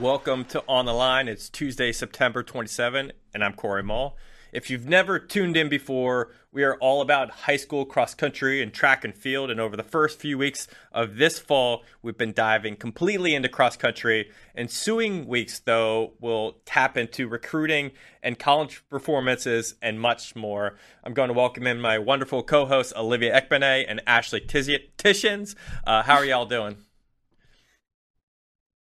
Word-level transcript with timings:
Welcome 0.00 0.44
to 0.46 0.62
On 0.68 0.84
the 0.84 0.92
Line. 0.92 1.26
It's 1.26 1.48
Tuesday, 1.48 1.90
September 1.90 2.44
27, 2.44 3.10
and 3.34 3.42
I'm 3.42 3.52
Corey 3.52 3.82
Mull. 3.82 4.16
If 4.52 4.70
you've 4.70 4.86
never 4.86 5.18
tuned 5.18 5.56
in 5.56 5.68
before, 5.68 6.30
we 6.52 6.62
are 6.62 6.76
all 6.76 7.00
about 7.00 7.30
high 7.30 7.56
school 7.56 7.84
cross 7.84 8.14
country 8.14 8.62
and 8.62 8.72
track 8.72 9.02
and 9.02 9.12
field. 9.12 9.50
And 9.50 9.58
over 9.58 9.76
the 9.76 9.82
first 9.82 10.20
few 10.20 10.38
weeks 10.38 10.68
of 10.92 11.16
this 11.16 11.40
fall, 11.40 11.82
we've 12.00 12.16
been 12.16 12.32
diving 12.32 12.76
completely 12.76 13.34
into 13.34 13.48
cross 13.48 13.76
country. 13.76 14.30
Ensuing 14.54 15.26
weeks, 15.26 15.58
though, 15.58 16.12
will 16.20 16.58
tap 16.64 16.96
into 16.96 17.26
recruiting 17.26 17.90
and 18.22 18.38
college 18.38 18.84
performances 18.88 19.74
and 19.82 20.00
much 20.00 20.36
more. 20.36 20.76
I'm 21.02 21.12
going 21.12 21.28
to 21.28 21.34
welcome 21.34 21.66
in 21.66 21.80
my 21.80 21.98
wonderful 21.98 22.44
co 22.44 22.66
hosts, 22.66 22.92
Olivia 22.96 23.34
Ekpone 23.40 23.84
and 23.88 24.00
Ashley 24.06 24.42
Tysiac. 24.42 25.56
Uh, 25.84 26.04
how 26.04 26.14
are 26.14 26.24
y'all 26.24 26.46
doing? 26.46 26.76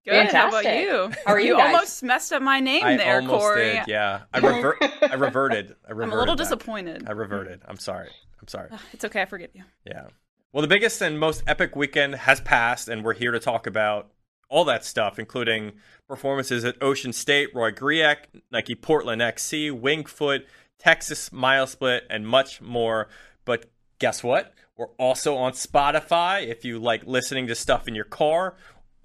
Good. 0.05 0.13
Fantastic. 0.13 0.37
How 0.41 0.49
about 0.61 0.81
you? 0.81 1.13
How 1.27 1.33
are 1.35 1.41
you? 1.41 1.49
You 1.49 1.57
guys? 1.57 1.75
almost 1.75 2.03
messed 2.03 2.33
up 2.33 2.43
my 2.43 2.61
name 2.61 2.85
I 2.85 2.97
there, 2.97 3.21
almost 3.21 3.41
Corey. 3.41 3.73
Did, 3.75 3.83
yeah, 3.87 4.23
I, 4.33 4.39
rever- 4.41 4.77
I 4.81 5.15
reverted. 5.15 5.77
I 5.87 5.91
reverted. 5.93 6.03
I'm 6.03 6.13
a 6.13 6.17
little 6.17 6.35
back. 6.35 6.45
disappointed. 6.45 7.05
I 7.07 7.13
reverted. 7.13 7.63
I'm 7.67 7.79
sorry. 7.79 8.09
I'm 8.41 8.49
sorry. 8.49 8.71
It's 8.93 9.05
okay. 9.05 9.23
I 9.23 9.27
forgive 9.27 9.51
you. 9.55 9.63
Yeah. 9.87 10.07
Well, 10.53 10.63
the 10.63 10.69
biggest 10.69 11.01
and 11.01 11.19
most 11.19 11.45
epic 11.47 11.77
weekend 11.77 12.15
has 12.17 12.41
passed, 12.41 12.89
and 12.89 13.05
we're 13.05 13.15
here 13.15 13.31
to 13.31 13.39
talk 13.39 13.67
about 13.67 14.11
all 14.49 14.65
that 14.65 14.85
stuff, 14.85 15.19
including 15.19 15.73
performances 16.09 16.65
at 16.65 16.83
Ocean 16.83 17.13
State, 17.13 17.49
Roy 17.55 17.71
Griak, 17.71 18.25
Nike 18.51 18.75
Portland 18.75 19.23
XC, 19.23 19.71
Wingfoot, 19.71 20.43
Texas 20.79 21.33
Mile 21.33 21.67
Split, 21.67 22.05
and 22.11 22.27
much 22.27 22.61
more. 22.61 23.09
But 23.47 23.71
guess 23.99 24.23
what? 24.23 24.53
We're 24.77 24.89
also 24.99 25.37
on 25.37 25.53
Spotify 25.53 26.47
if 26.47 26.65
you 26.65 26.79
like 26.79 27.07
listening 27.07 27.47
to 27.47 27.55
stuff 27.55 27.87
in 27.89 27.95
your 27.95 28.05
car 28.05 28.57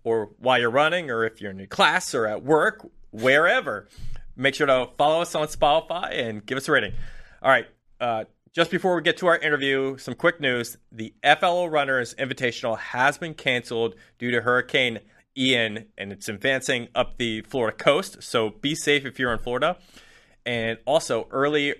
or 0.03 0.30
while 0.38 0.59
you're 0.59 0.70
running, 0.70 1.09
or 1.09 1.25
if 1.25 1.41
you're 1.41 1.52
in 1.52 1.58
your 1.58 1.68
class 1.68 2.13
or 2.13 2.25
at 2.28 2.44
work, 2.44 2.88
wherever. 3.12 3.88
Make 4.35 4.56
sure 4.56 4.68
to 4.68 4.90
follow 4.97 5.22
us 5.22 5.34
on 5.35 5.47
Spotify 5.47 6.12
and 6.13 6.46
give 6.46 6.58
us 6.58 6.68
a 6.68 6.72
rating. 6.72 6.94
All 7.41 7.50
right. 7.50 7.68
Uh, 8.00 8.25
just 8.53 8.72
before 8.72 8.96
we 8.96 9.02
get 9.02 9.18
to 9.18 9.28
our 9.28 9.38
interview, 9.38 9.97
some 9.97 10.16
quick 10.16 10.40
news. 10.40 10.78
The 10.91 11.13
FLO 11.40 11.66
Runners 11.68 12.16
Invitational 12.16 12.78
has 12.78 13.18
been 13.18 13.34
canceled 13.34 13.96
due 14.18 14.31
to 14.31 14.41
Hurricane 14.41 15.00
Ian, 15.38 15.86
and 15.97 16.12
it's 16.12 16.28
advancing 16.28 16.88
up 16.96 17.18
the 17.18 17.41
Florida 17.41 17.78
coast. 17.78 18.24
So 18.24 18.50
be 18.50 18.74
safe 18.74 19.06
if 19.06 19.19
you're 19.19 19.31
in 19.31 19.40
Florida. 19.40 19.78
And 20.46 20.80
also, 20.86 21.28
early 21.30 21.75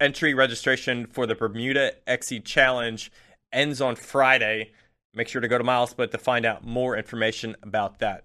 entry 0.00 0.34
registration 0.34 1.06
for 1.06 1.26
the 1.26 1.34
Bermuda 1.34 1.92
XC 2.08 2.40
Challenge 2.40 3.12
ends 3.52 3.80
on 3.80 3.94
Friday. 3.94 4.72
Make 5.18 5.26
sure 5.26 5.40
to 5.40 5.48
go 5.48 5.58
to 5.58 5.64
MileSplit 5.64 6.12
to 6.12 6.18
find 6.18 6.46
out 6.46 6.64
more 6.64 6.96
information 6.96 7.56
about 7.64 7.98
that. 7.98 8.22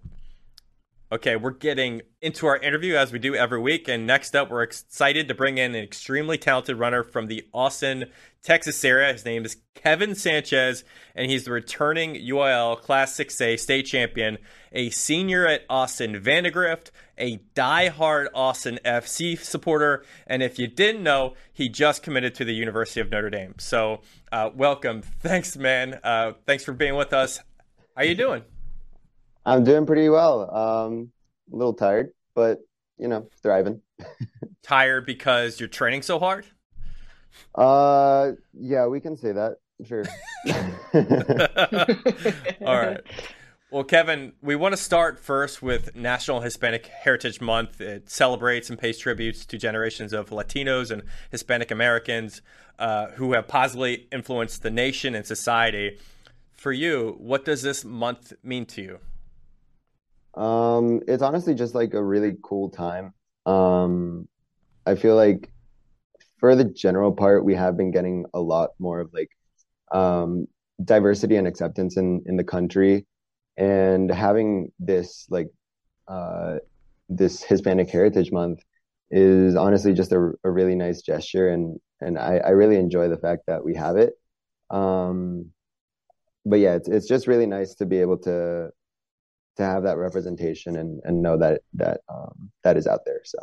Okay, 1.14 1.36
we're 1.36 1.52
getting 1.52 2.02
into 2.24 2.48
our 2.48 2.58
interview 2.58 2.96
as 2.96 3.12
we 3.12 3.20
do 3.20 3.36
every 3.36 3.62
week. 3.62 3.88
And 3.88 4.08
next 4.08 4.36
up, 4.36 4.50
we're 4.50 4.64
excited 4.64 5.28
to 5.28 5.36
bring 5.36 5.60
in 5.60 5.76
an 5.76 5.84
extremely 5.84 6.40
talented 6.40 6.80
runner 6.80 7.04
from 7.04 7.28
the 7.28 7.48
Austin, 7.54 8.06
Texas 8.42 8.84
area. 8.84 9.14
His 9.14 9.24
name 9.24 9.46
is 9.46 9.58
Kevin 9.76 10.16
Sanchez, 10.16 10.84
and 11.14 11.30
he's 11.30 11.44
the 11.44 11.52
returning 11.52 12.16
UIL 12.16 12.82
Class 12.82 13.16
6A 13.16 13.60
state 13.60 13.84
champion, 13.84 14.40
a 14.72 14.90
senior 14.90 15.46
at 15.46 15.62
Austin 15.70 16.20
Vandegrift, 16.20 16.90
a 17.20 17.36
die-hard 17.54 18.30
Austin 18.34 18.80
FC 18.84 19.38
supporter. 19.38 20.04
And 20.26 20.42
if 20.42 20.58
you 20.58 20.66
didn't 20.66 21.04
know, 21.04 21.36
he 21.54 21.70
just 21.70 22.02
committed 22.02 22.34
to 22.36 22.44
the 22.44 22.56
University 22.56 23.02
of 23.02 23.12
Notre 23.12 23.30
Dame. 23.30 23.54
So, 23.60 24.02
uh, 24.32 24.50
welcome. 24.56 25.04
Thanks, 25.20 25.56
man. 25.56 26.00
Uh, 26.04 26.32
thanks 26.48 26.64
for 26.64 26.74
being 26.74 26.96
with 26.96 27.14
us. 27.14 27.40
How 27.96 28.02
you 28.02 28.16
doing? 28.16 28.42
I'm 29.46 29.64
doing 29.64 29.86
pretty 29.86 30.10
well. 30.10 30.56
Um, 30.56 31.12
a 31.52 31.56
little 31.56 31.74
tired, 31.74 32.12
but 32.36 32.60
you 32.98 33.08
know, 33.08 33.28
thriving. 33.42 33.82
tired 34.64 35.06
because 35.06 35.60
you're 35.60 35.70
training 35.70 36.02
so 36.02 36.20
hard? 36.20 36.46
Uh, 37.56 38.32
yeah, 38.54 38.88
we 38.88 39.00
can 39.00 39.18
say 39.18 39.32
that. 39.32 39.58
Sure. 39.86 40.06
All 42.66 42.78
right. 42.78 43.02
Well, 43.72 43.84
Kevin, 43.84 44.34
we 44.40 44.56
want 44.56 44.74
to 44.74 44.78
start 44.78 45.20
first 45.20 45.64
with 45.64 45.96
National 45.96 46.42
Hispanic 46.42 46.86
Heritage 46.86 47.42
Month. 47.42 47.82
It 47.82 48.08
celebrates 48.08 48.70
and 48.70 48.78
pays 48.78 49.00
tributes 49.00 49.48
to 49.48 49.58
generations 49.58 50.14
of 50.14 50.30
Latinos 50.30 50.92
and 50.92 51.02
Hispanic 51.32 51.72
Americans 51.72 52.44
uh, 52.78 53.08
who 53.16 53.34
have 53.34 53.48
positively 53.48 54.08
influenced 54.12 54.62
the 54.62 54.70
nation 54.70 55.16
and 55.16 55.26
society. 55.26 55.98
For 56.52 56.72
you, 56.72 57.16
what 57.18 57.46
does 57.46 57.64
this 57.64 57.84
month 57.84 58.32
mean 58.44 58.68
to 58.68 58.82
you? 58.84 59.00
Um, 60.36 61.02
it's 61.08 61.24
honestly 61.24 61.54
just 61.54 61.76
like 61.76 61.94
a 61.94 62.04
really 62.04 62.36
cool 62.44 62.70
time. 62.70 63.14
Um, 63.46 64.28
I 64.86 64.96
feel 64.96 65.16
like 65.16 65.52
for 66.40 66.56
the 66.56 66.66
general 66.66 67.14
part, 67.14 67.46
we 67.46 67.56
have 67.56 67.78
been 67.78 67.92
getting 67.92 68.26
a 68.34 68.40
lot 68.40 68.72
more 68.80 69.00
of 69.00 69.14
like 69.14 69.30
um, 69.92 70.48
diversity 70.84 71.36
and 71.36 71.48
acceptance 71.48 71.98
in 71.98 72.24
in 72.26 72.36
the 72.38 72.44
country, 72.44 73.06
and 73.58 74.12
having 74.12 74.72
this 74.80 75.28
like 75.30 75.50
uh, 76.08 76.58
this 77.10 77.44
Hispanic 77.44 77.90
Heritage 77.90 78.32
Month 78.32 78.60
is 79.12 79.56
honestly 79.56 79.94
just 79.94 80.12
a, 80.12 80.32
a 80.44 80.50
really 80.50 80.76
nice 80.76 81.02
gesture, 81.02 81.50
and 81.50 81.80
and 82.02 82.18
I, 82.18 82.38
I 82.38 82.50
really 82.50 82.78
enjoy 82.78 83.08
the 83.08 83.18
fact 83.18 83.44
that 83.48 83.64
we 83.64 83.76
have 83.76 83.98
it. 83.98 84.14
Um, 84.70 85.52
but 86.46 86.58
yeah, 86.58 86.76
it's 86.76 86.90
it's 86.90 87.08
just 87.08 87.28
really 87.28 87.46
nice 87.46 87.76
to 87.76 87.86
be 87.86 88.00
able 88.00 88.18
to 88.20 88.72
to 89.58 89.64
have 89.64 89.84
that 89.84 89.98
representation 89.98 90.78
and 90.78 91.02
and 91.04 91.22
know 91.22 91.38
that 91.38 91.62
that 91.74 92.02
um, 92.10 92.52
that 92.64 92.78
is 92.78 92.88
out 92.88 93.06
there. 93.06 93.22
So. 93.24 93.40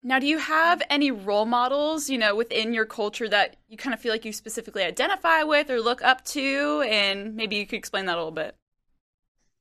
Now, 0.00 0.20
do 0.20 0.26
you 0.26 0.38
have 0.38 0.80
any 0.88 1.10
role 1.10 1.44
models, 1.44 2.08
you 2.08 2.18
know, 2.18 2.36
within 2.36 2.72
your 2.72 2.86
culture 2.86 3.28
that 3.28 3.56
you 3.68 3.76
kind 3.76 3.92
of 3.92 4.00
feel 4.00 4.12
like 4.12 4.24
you 4.24 4.32
specifically 4.32 4.84
identify 4.84 5.42
with 5.42 5.70
or 5.70 5.80
look 5.80 6.02
up 6.02 6.24
to? 6.26 6.84
And 6.88 7.34
maybe 7.34 7.56
you 7.56 7.66
could 7.66 7.78
explain 7.78 8.06
that 8.06 8.14
a 8.14 8.18
little 8.18 8.30
bit. 8.30 8.54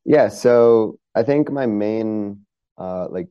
Yeah, 0.06 0.30
so 0.30 1.00
I 1.16 1.24
think 1.24 1.52
my 1.52 1.66
main, 1.66 2.46
uh, 2.78 3.07
like 3.10 3.28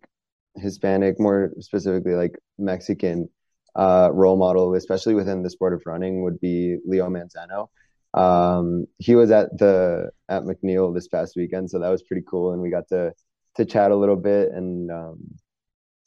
Hispanic, 0.56 1.20
more 1.20 1.52
specifically 1.60 2.14
like 2.14 2.36
Mexican 2.58 3.28
uh, 3.76 4.10
role 4.12 4.36
model, 4.36 4.74
especially 4.74 5.14
within 5.14 5.42
the 5.42 5.50
sport 5.50 5.74
of 5.74 5.82
running, 5.86 6.22
would 6.22 6.40
be 6.40 6.76
Leo 6.84 7.08
Manzano. 7.08 7.68
Um, 8.16 8.86
he 8.98 9.14
was 9.14 9.30
at 9.30 9.56
the 9.58 10.10
at 10.28 10.44
McNeil 10.44 10.94
this 10.94 11.08
past 11.08 11.34
weekend, 11.36 11.70
so 11.70 11.78
that 11.78 11.90
was 11.90 12.02
pretty 12.02 12.24
cool, 12.28 12.52
and 12.52 12.62
we 12.62 12.70
got 12.70 12.88
to 12.88 13.12
to 13.56 13.64
chat 13.64 13.90
a 13.90 13.96
little 13.96 14.16
bit. 14.16 14.50
And 14.52 14.90
um, 14.90 15.18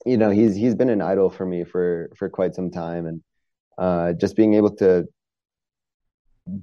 you 0.05 0.17
know, 0.17 0.31
he's 0.31 0.55
he's 0.55 0.75
been 0.75 0.89
an 0.89 1.01
idol 1.01 1.29
for 1.29 1.45
me 1.45 1.63
for 1.63 2.09
for 2.17 2.29
quite 2.29 2.55
some 2.55 2.71
time, 2.71 3.05
and 3.05 3.21
uh, 3.77 4.13
just 4.13 4.35
being 4.35 4.55
able 4.55 4.75
to 4.77 5.05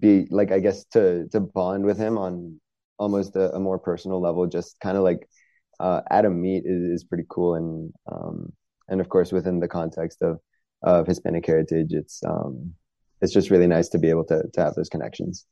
be 0.00 0.26
like, 0.31 0.50
I 0.50 0.58
guess 0.58 0.84
to 0.93 1.28
to 1.28 1.40
bond 1.40 1.84
with 1.84 1.99
him 1.99 2.19
on 2.19 2.60
almost 2.99 3.37
a, 3.37 3.54
a 3.54 3.60
more 3.60 3.78
personal 3.78 4.20
level, 4.20 4.46
just 4.46 4.81
kind 4.81 4.96
of 4.96 5.04
like 5.04 5.28
uh, 5.78 6.00
at 6.10 6.25
a 6.25 6.31
meet 6.31 6.64
is, 6.66 6.82
is 6.82 7.04
pretty 7.04 7.25
cool, 7.28 7.54
and 7.54 7.92
um, 8.10 8.52
and 8.88 9.00
of 9.00 9.08
course 9.08 9.32
within 9.32 9.60
the 9.60 9.69
context 9.69 10.22
of 10.22 10.40
of 10.82 11.06
Hispanic 11.06 11.46
heritage. 11.46 11.92
It's 11.92 12.22
um, 12.25 12.75
it's 13.20 13.32
just 13.32 13.50
really 13.50 13.66
nice 13.66 13.88
to 13.90 13.98
be 13.98 14.10
able 14.10 14.24
to 14.24 14.42
to 14.52 14.60
have 14.60 14.74
those 14.74 14.88
connections. 14.88 15.46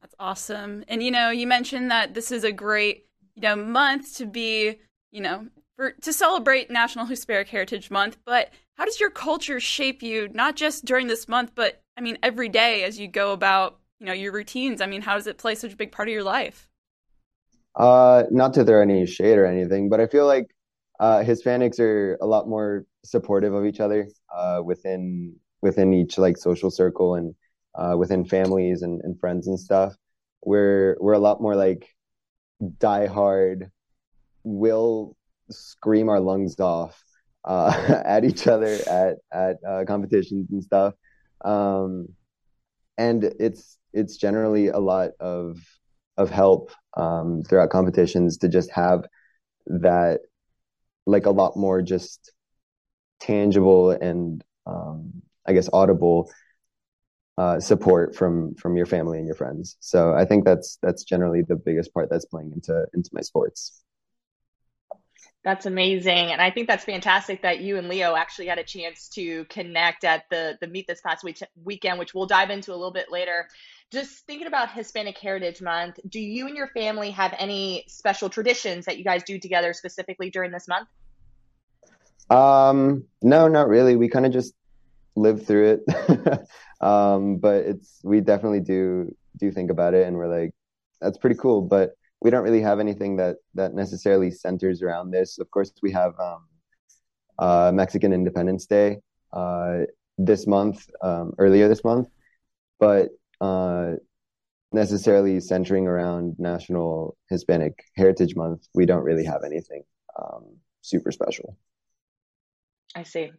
That's 0.00 0.14
awesome. 0.18 0.84
And 0.88 1.02
you 1.02 1.10
know, 1.10 1.30
you 1.30 1.46
mentioned 1.46 1.90
that 1.90 2.14
this 2.14 2.30
is 2.30 2.44
a 2.44 2.52
great 2.52 3.06
you 3.34 3.42
know 3.42 3.56
month 3.56 4.16
to 4.16 4.26
be 4.26 4.78
you 5.10 5.20
know 5.20 5.46
for 5.76 5.92
to 5.92 6.12
celebrate 6.12 6.70
National 6.70 7.06
Hispanic 7.06 7.48
Heritage 7.48 7.90
Month. 7.90 8.18
But 8.24 8.50
how 8.74 8.84
does 8.84 9.00
your 9.00 9.10
culture 9.10 9.60
shape 9.60 10.02
you, 10.02 10.28
not 10.32 10.56
just 10.56 10.84
during 10.84 11.06
this 11.06 11.28
month, 11.28 11.52
but 11.54 11.80
I 11.96 12.00
mean 12.00 12.18
every 12.22 12.48
day 12.48 12.84
as 12.84 12.98
you 12.98 13.08
go 13.08 13.32
about 13.32 13.78
you 14.00 14.06
know 14.06 14.12
your 14.12 14.32
routines? 14.32 14.80
I 14.80 14.86
mean, 14.86 15.02
how 15.02 15.14
does 15.14 15.26
it 15.26 15.38
play 15.38 15.54
such 15.54 15.72
a 15.72 15.76
big 15.76 15.92
part 15.92 16.08
of 16.08 16.12
your 16.12 16.24
life? 16.24 16.68
Uh, 17.74 18.24
not 18.30 18.52
to 18.54 18.64
throw 18.64 18.82
any 18.82 19.06
shade 19.06 19.38
or 19.38 19.46
anything, 19.46 19.88
but 19.88 20.00
I 20.00 20.06
feel 20.06 20.26
like 20.26 20.46
uh, 21.00 21.20
Hispanics 21.20 21.80
are 21.80 22.18
a 22.20 22.26
lot 22.26 22.46
more 22.46 22.84
supportive 23.04 23.54
of 23.54 23.64
each 23.64 23.80
other 23.80 24.08
uh, 24.34 24.60
within 24.62 25.36
within 25.62 25.94
each 25.94 26.18
like 26.18 26.36
social 26.36 26.70
circle 26.70 27.14
and 27.14 27.34
uh, 27.74 27.96
within 27.96 28.24
families 28.24 28.82
and, 28.82 29.00
and 29.02 29.18
friends 29.18 29.46
and 29.46 29.58
stuff. 29.58 29.94
We're 30.44 30.96
we're 31.00 31.12
a 31.14 31.18
lot 31.18 31.40
more 31.40 31.54
like 31.54 31.88
die 32.78 33.06
hard. 33.06 33.70
Will 34.44 35.16
scream 35.50 36.08
our 36.08 36.20
lungs 36.20 36.58
off 36.60 37.02
uh, 37.44 38.02
at 38.04 38.24
each 38.24 38.46
other 38.46 38.78
at 38.88 39.16
at 39.32 39.56
uh, 39.66 39.84
competitions 39.86 40.50
and 40.50 40.62
stuff. 40.62 40.94
Um, 41.44 42.08
and 42.98 43.24
it's 43.24 43.78
it's 43.92 44.16
generally 44.16 44.68
a 44.68 44.78
lot 44.78 45.10
of 45.20 45.58
of 46.16 46.30
help 46.30 46.70
um, 46.96 47.42
throughout 47.48 47.70
competitions 47.70 48.38
to 48.38 48.48
just 48.48 48.70
have 48.70 49.04
that 49.66 50.20
like 51.06 51.26
a 51.26 51.30
lot 51.30 51.56
more 51.56 51.82
just 51.82 52.32
tangible 53.20 53.90
and 53.90 54.44
um, 54.66 55.21
I 55.46 55.52
guess 55.52 55.68
audible 55.72 56.30
uh, 57.38 57.60
support 57.60 58.14
from 58.14 58.54
from 58.54 58.76
your 58.76 58.86
family 58.86 59.18
and 59.18 59.26
your 59.26 59.36
friends. 59.36 59.76
So 59.80 60.14
I 60.14 60.24
think 60.24 60.44
that's 60.44 60.78
that's 60.82 61.04
generally 61.04 61.42
the 61.42 61.56
biggest 61.56 61.92
part 61.92 62.08
that's 62.10 62.26
playing 62.26 62.52
into 62.52 62.86
into 62.94 63.10
my 63.12 63.20
sports. 63.22 63.82
That's 65.44 65.66
amazing. 65.66 66.30
And 66.30 66.40
I 66.40 66.52
think 66.52 66.68
that's 66.68 66.84
fantastic 66.84 67.42
that 67.42 67.60
you 67.60 67.76
and 67.76 67.88
Leo 67.88 68.14
actually 68.14 68.46
had 68.46 68.58
a 68.58 68.64
chance 68.64 69.08
to 69.10 69.44
connect 69.46 70.04
at 70.04 70.22
the, 70.30 70.56
the 70.60 70.68
meet 70.68 70.86
this 70.86 71.00
past 71.00 71.24
week, 71.24 71.40
weekend, 71.64 71.98
which 71.98 72.14
we'll 72.14 72.26
dive 72.26 72.50
into 72.50 72.70
a 72.70 72.76
little 72.76 72.92
bit 72.92 73.10
later. 73.10 73.48
Just 73.90 74.24
thinking 74.24 74.46
about 74.46 74.70
Hispanic 74.70 75.18
Heritage 75.18 75.60
Month, 75.60 75.98
do 76.08 76.20
you 76.20 76.46
and 76.46 76.56
your 76.56 76.68
family 76.68 77.10
have 77.10 77.34
any 77.38 77.84
special 77.88 78.28
traditions 78.28 78.84
that 78.84 78.98
you 78.98 79.04
guys 79.04 79.24
do 79.24 79.36
together 79.40 79.72
specifically 79.72 80.30
during 80.30 80.52
this 80.52 80.68
month? 80.68 80.88
Um, 82.30 83.04
no, 83.20 83.48
not 83.48 83.68
really. 83.68 83.96
We 83.96 84.08
kind 84.08 84.24
of 84.24 84.32
just 84.32 84.54
live 85.16 85.46
through 85.46 85.78
it. 85.86 86.46
um, 86.80 87.36
but 87.38 87.64
it's, 87.64 88.00
we 88.02 88.20
definitely 88.20 88.60
do, 88.60 89.14
do 89.36 89.50
think 89.50 89.70
about 89.70 89.94
it 89.94 90.06
and 90.06 90.16
we're 90.16 90.28
like, 90.28 90.52
that's 91.00 91.18
pretty 91.18 91.36
cool. 91.36 91.62
But 91.62 91.92
we 92.22 92.30
don't 92.30 92.44
really 92.44 92.60
have 92.60 92.78
anything 92.78 93.16
that 93.16 93.36
that 93.54 93.74
necessarily 93.74 94.30
centers 94.30 94.80
around 94.80 95.10
this. 95.10 95.38
Of 95.38 95.50
course, 95.50 95.72
we 95.82 95.90
have 95.90 96.14
um, 96.20 96.46
uh, 97.38 97.72
Mexican 97.74 98.12
Independence 98.12 98.66
Day 98.66 98.98
uh, 99.32 99.80
this 100.18 100.46
month, 100.46 100.88
um, 101.02 101.32
earlier 101.38 101.68
this 101.68 101.82
month, 101.82 102.08
but 102.78 103.10
uh, 103.40 103.94
necessarily 104.72 105.40
centering 105.40 105.88
around 105.88 106.36
National 106.38 107.16
Hispanic 107.28 107.84
Heritage 107.96 108.36
Month, 108.36 108.68
we 108.72 108.86
don't 108.86 109.02
really 109.02 109.24
have 109.24 109.42
anything 109.44 109.82
um, 110.16 110.44
super 110.80 111.10
special. 111.10 111.56
I 112.94 113.04
see. 113.04 113.32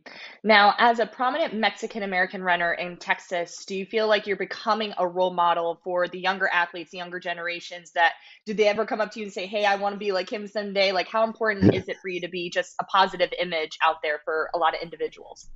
Now, 0.43 0.73
as 0.79 0.97
a 0.97 1.05
prominent 1.05 1.53
Mexican 1.53 2.01
American 2.01 2.41
runner 2.41 2.73
in 2.73 2.97
Texas, 2.97 3.65
do 3.65 3.75
you 3.75 3.85
feel 3.85 4.07
like 4.07 4.25
you're 4.25 4.35
becoming 4.35 4.93
a 4.97 5.07
role 5.07 5.33
model 5.33 5.79
for 5.83 6.07
the 6.07 6.19
younger 6.19 6.47
athletes, 6.47 6.89
the 6.89 6.97
younger 6.97 7.19
generations 7.19 7.91
that 7.91 8.13
do 8.47 8.55
they 8.55 8.67
ever 8.67 8.85
come 8.85 8.99
up 8.99 9.11
to 9.11 9.19
you 9.19 9.25
and 9.25 9.33
say, 9.33 9.45
Hey, 9.45 9.65
I 9.65 9.75
want 9.75 9.93
to 9.93 9.99
be 9.99 10.11
like 10.11 10.31
him 10.31 10.47
someday? 10.47 10.91
Like, 10.91 11.07
how 11.07 11.23
important 11.23 11.75
is 11.75 11.87
it 11.87 11.97
for 12.01 12.07
you 12.07 12.21
to 12.21 12.29
be 12.29 12.49
just 12.49 12.73
a 12.81 12.83
positive 12.85 13.31
image 13.39 13.77
out 13.83 13.97
there 14.01 14.21
for 14.25 14.49
a 14.55 14.57
lot 14.57 14.73
of 14.73 14.81
individuals? 14.81 15.49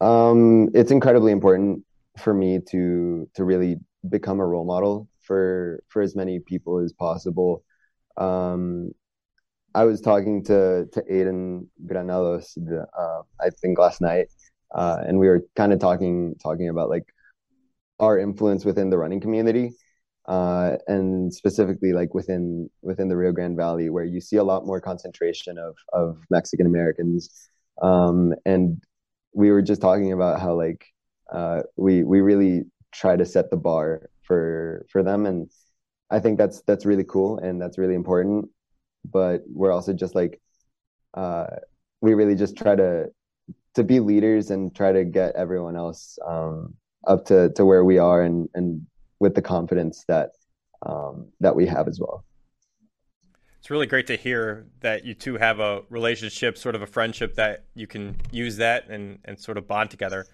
Um, 0.00 0.70
it's 0.74 0.90
incredibly 0.90 1.30
important 1.30 1.84
for 2.18 2.34
me 2.34 2.60
to 2.70 3.28
to 3.34 3.44
really 3.44 3.76
become 4.08 4.40
a 4.40 4.46
role 4.46 4.64
model 4.64 5.08
for 5.22 5.82
for 5.88 6.02
as 6.02 6.16
many 6.16 6.40
people 6.40 6.80
as 6.80 6.92
possible. 6.92 7.62
Um, 8.16 8.92
I 9.74 9.84
was 9.84 10.00
talking 10.00 10.44
to 10.44 10.86
to 10.92 11.02
Aiden 11.10 11.66
Granados, 11.86 12.56
uh, 12.58 13.22
I 13.40 13.50
think 13.50 13.78
last 13.78 14.00
night, 14.00 14.28
uh, 14.74 14.98
and 15.06 15.18
we 15.18 15.28
were 15.28 15.42
kind 15.56 15.72
of 15.72 15.80
talking 15.80 16.36
talking 16.42 16.68
about 16.68 16.88
like 16.88 17.04
our 17.98 18.18
influence 18.18 18.64
within 18.64 18.90
the 18.90 18.98
running 18.98 19.20
community, 19.20 19.72
uh, 20.26 20.76
and 20.86 21.34
specifically 21.34 21.92
like 21.92 22.14
within 22.14 22.70
within 22.82 23.08
the 23.08 23.16
Rio 23.16 23.32
Grande 23.32 23.56
Valley, 23.56 23.90
where 23.90 24.04
you 24.04 24.20
see 24.20 24.36
a 24.36 24.44
lot 24.44 24.64
more 24.64 24.80
concentration 24.80 25.58
of 25.58 25.74
of 25.92 26.18
Mexican 26.30 26.66
Americans, 26.66 27.30
um, 27.82 28.32
and 28.46 28.82
we 29.34 29.50
were 29.50 29.62
just 29.62 29.80
talking 29.80 30.12
about 30.12 30.40
how 30.40 30.54
like 30.54 30.86
uh, 31.32 31.62
we 31.76 32.04
we 32.04 32.20
really 32.20 32.64
try 32.92 33.16
to 33.16 33.26
set 33.26 33.50
the 33.50 33.56
bar 33.56 34.08
for 34.22 34.86
for 34.90 35.02
them, 35.02 35.26
and 35.26 35.50
I 36.10 36.20
think 36.20 36.38
that's 36.38 36.62
that's 36.62 36.86
really 36.86 37.04
cool 37.04 37.38
and 37.38 37.60
that's 37.60 37.76
really 37.76 37.94
important 37.96 38.48
but 39.04 39.42
we're 39.46 39.72
also 39.72 39.92
just 39.92 40.14
like 40.14 40.40
uh, 41.14 41.46
we 42.00 42.14
really 42.14 42.34
just 42.34 42.56
try 42.56 42.74
to 42.74 43.10
to 43.74 43.84
be 43.84 44.00
leaders 44.00 44.50
and 44.50 44.74
try 44.74 44.92
to 44.92 45.04
get 45.04 45.34
everyone 45.36 45.76
else 45.76 46.18
um, 46.26 46.74
up 47.06 47.24
to 47.26 47.50
to 47.50 47.64
where 47.64 47.84
we 47.84 47.98
are 47.98 48.22
and 48.22 48.48
and 48.54 48.86
with 49.20 49.34
the 49.34 49.42
confidence 49.42 50.04
that 50.08 50.30
um, 50.84 51.28
that 51.40 51.54
we 51.54 51.66
have 51.66 51.88
as 51.88 51.98
well. 52.00 52.24
It's 53.58 53.70
really 53.70 53.86
great 53.86 54.06
to 54.08 54.16
hear 54.16 54.66
that 54.80 55.06
you 55.06 55.14
two 55.14 55.38
have 55.38 55.58
a 55.58 55.82
relationship, 55.88 56.58
sort 56.58 56.74
of 56.74 56.82
a 56.82 56.86
friendship 56.86 57.36
that 57.36 57.64
you 57.74 57.86
can 57.86 58.16
use 58.30 58.56
that 58.58 58.88
and 58.90 59.18
and 59.24 59.38
sort 59.38 59.56
of 59.56 59.66
bond 59.66 59.90
together. 59.90 60.26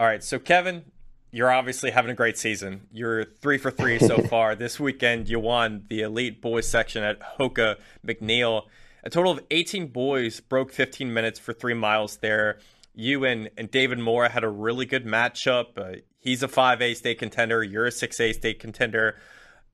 All 0.00 0.06
right, 0.06 0.22
so 0.22 0.38
Kevin, 0.38 0.84
you're 1.30 1.50
obviously 1.50 1.90
having 1.90 2.10
a 2.10 2.14
great 2.14 2.38
season. 2.38 2.86
You're 2.90 3.24
three 3.24 3.58
for 3.58 3.70
three 3.70 3.98
so 3.98 4.22
far. 4.28 4.54
this 4.54 4.80
weekend, 4.80 5.28
you 5.28 5.40
won 5.40 5.84
the 5.88 6.02
elite 6.02 6.40
boys 6.40 6.68
section 6.68 7.02
at 7.02 7.18
Hoka 7.38 7.76
McNeil. 8.06 8.62
A 9.04 9.10
total 9.10 9.32
of 9.32 9.40
18 9.50 9.88
boys 9.88 10.40
broke 10.40 10.72
15 10.72 11.12
minutes 11.12 11.38
for 11.38 11.52
three 11.52 11.74
miles 11.74 12.16
there. 12.18 12.58
You 12.94 13.24
and, 13.24 13.50
and 13.56 13.70
David 13.70 13.98
Mora 13.98 14.28
had 14.28 14.42
a 14.42 14.48
really 14.48 14.86
good 14.86 15.04
matchup. 15.04 15.78
Uh, 15.78 16.00
he's 16.18 16.42
a 16.42 16.48
5A 16.48 16.96
state 16.96 17.18
contender. 17.18 17.62
You're 17.62 17.86
a 17.86 17.90
6A 17.90 18.34
state 18.34 18.58
contender. 18.58 19.16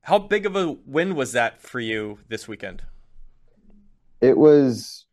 How 0.02 0.19
big 0.19 0.45
of 0.45 0.57
a 0.57 0.76
win 0.85 1.14
was 1.14 1.33
that 1.33 1.62
for 1.62 1.81
you 1.81 2.19
this 2.29 2.47
weekend? 2.47 2.83
It 4.21 4.37
was 4.37 5.07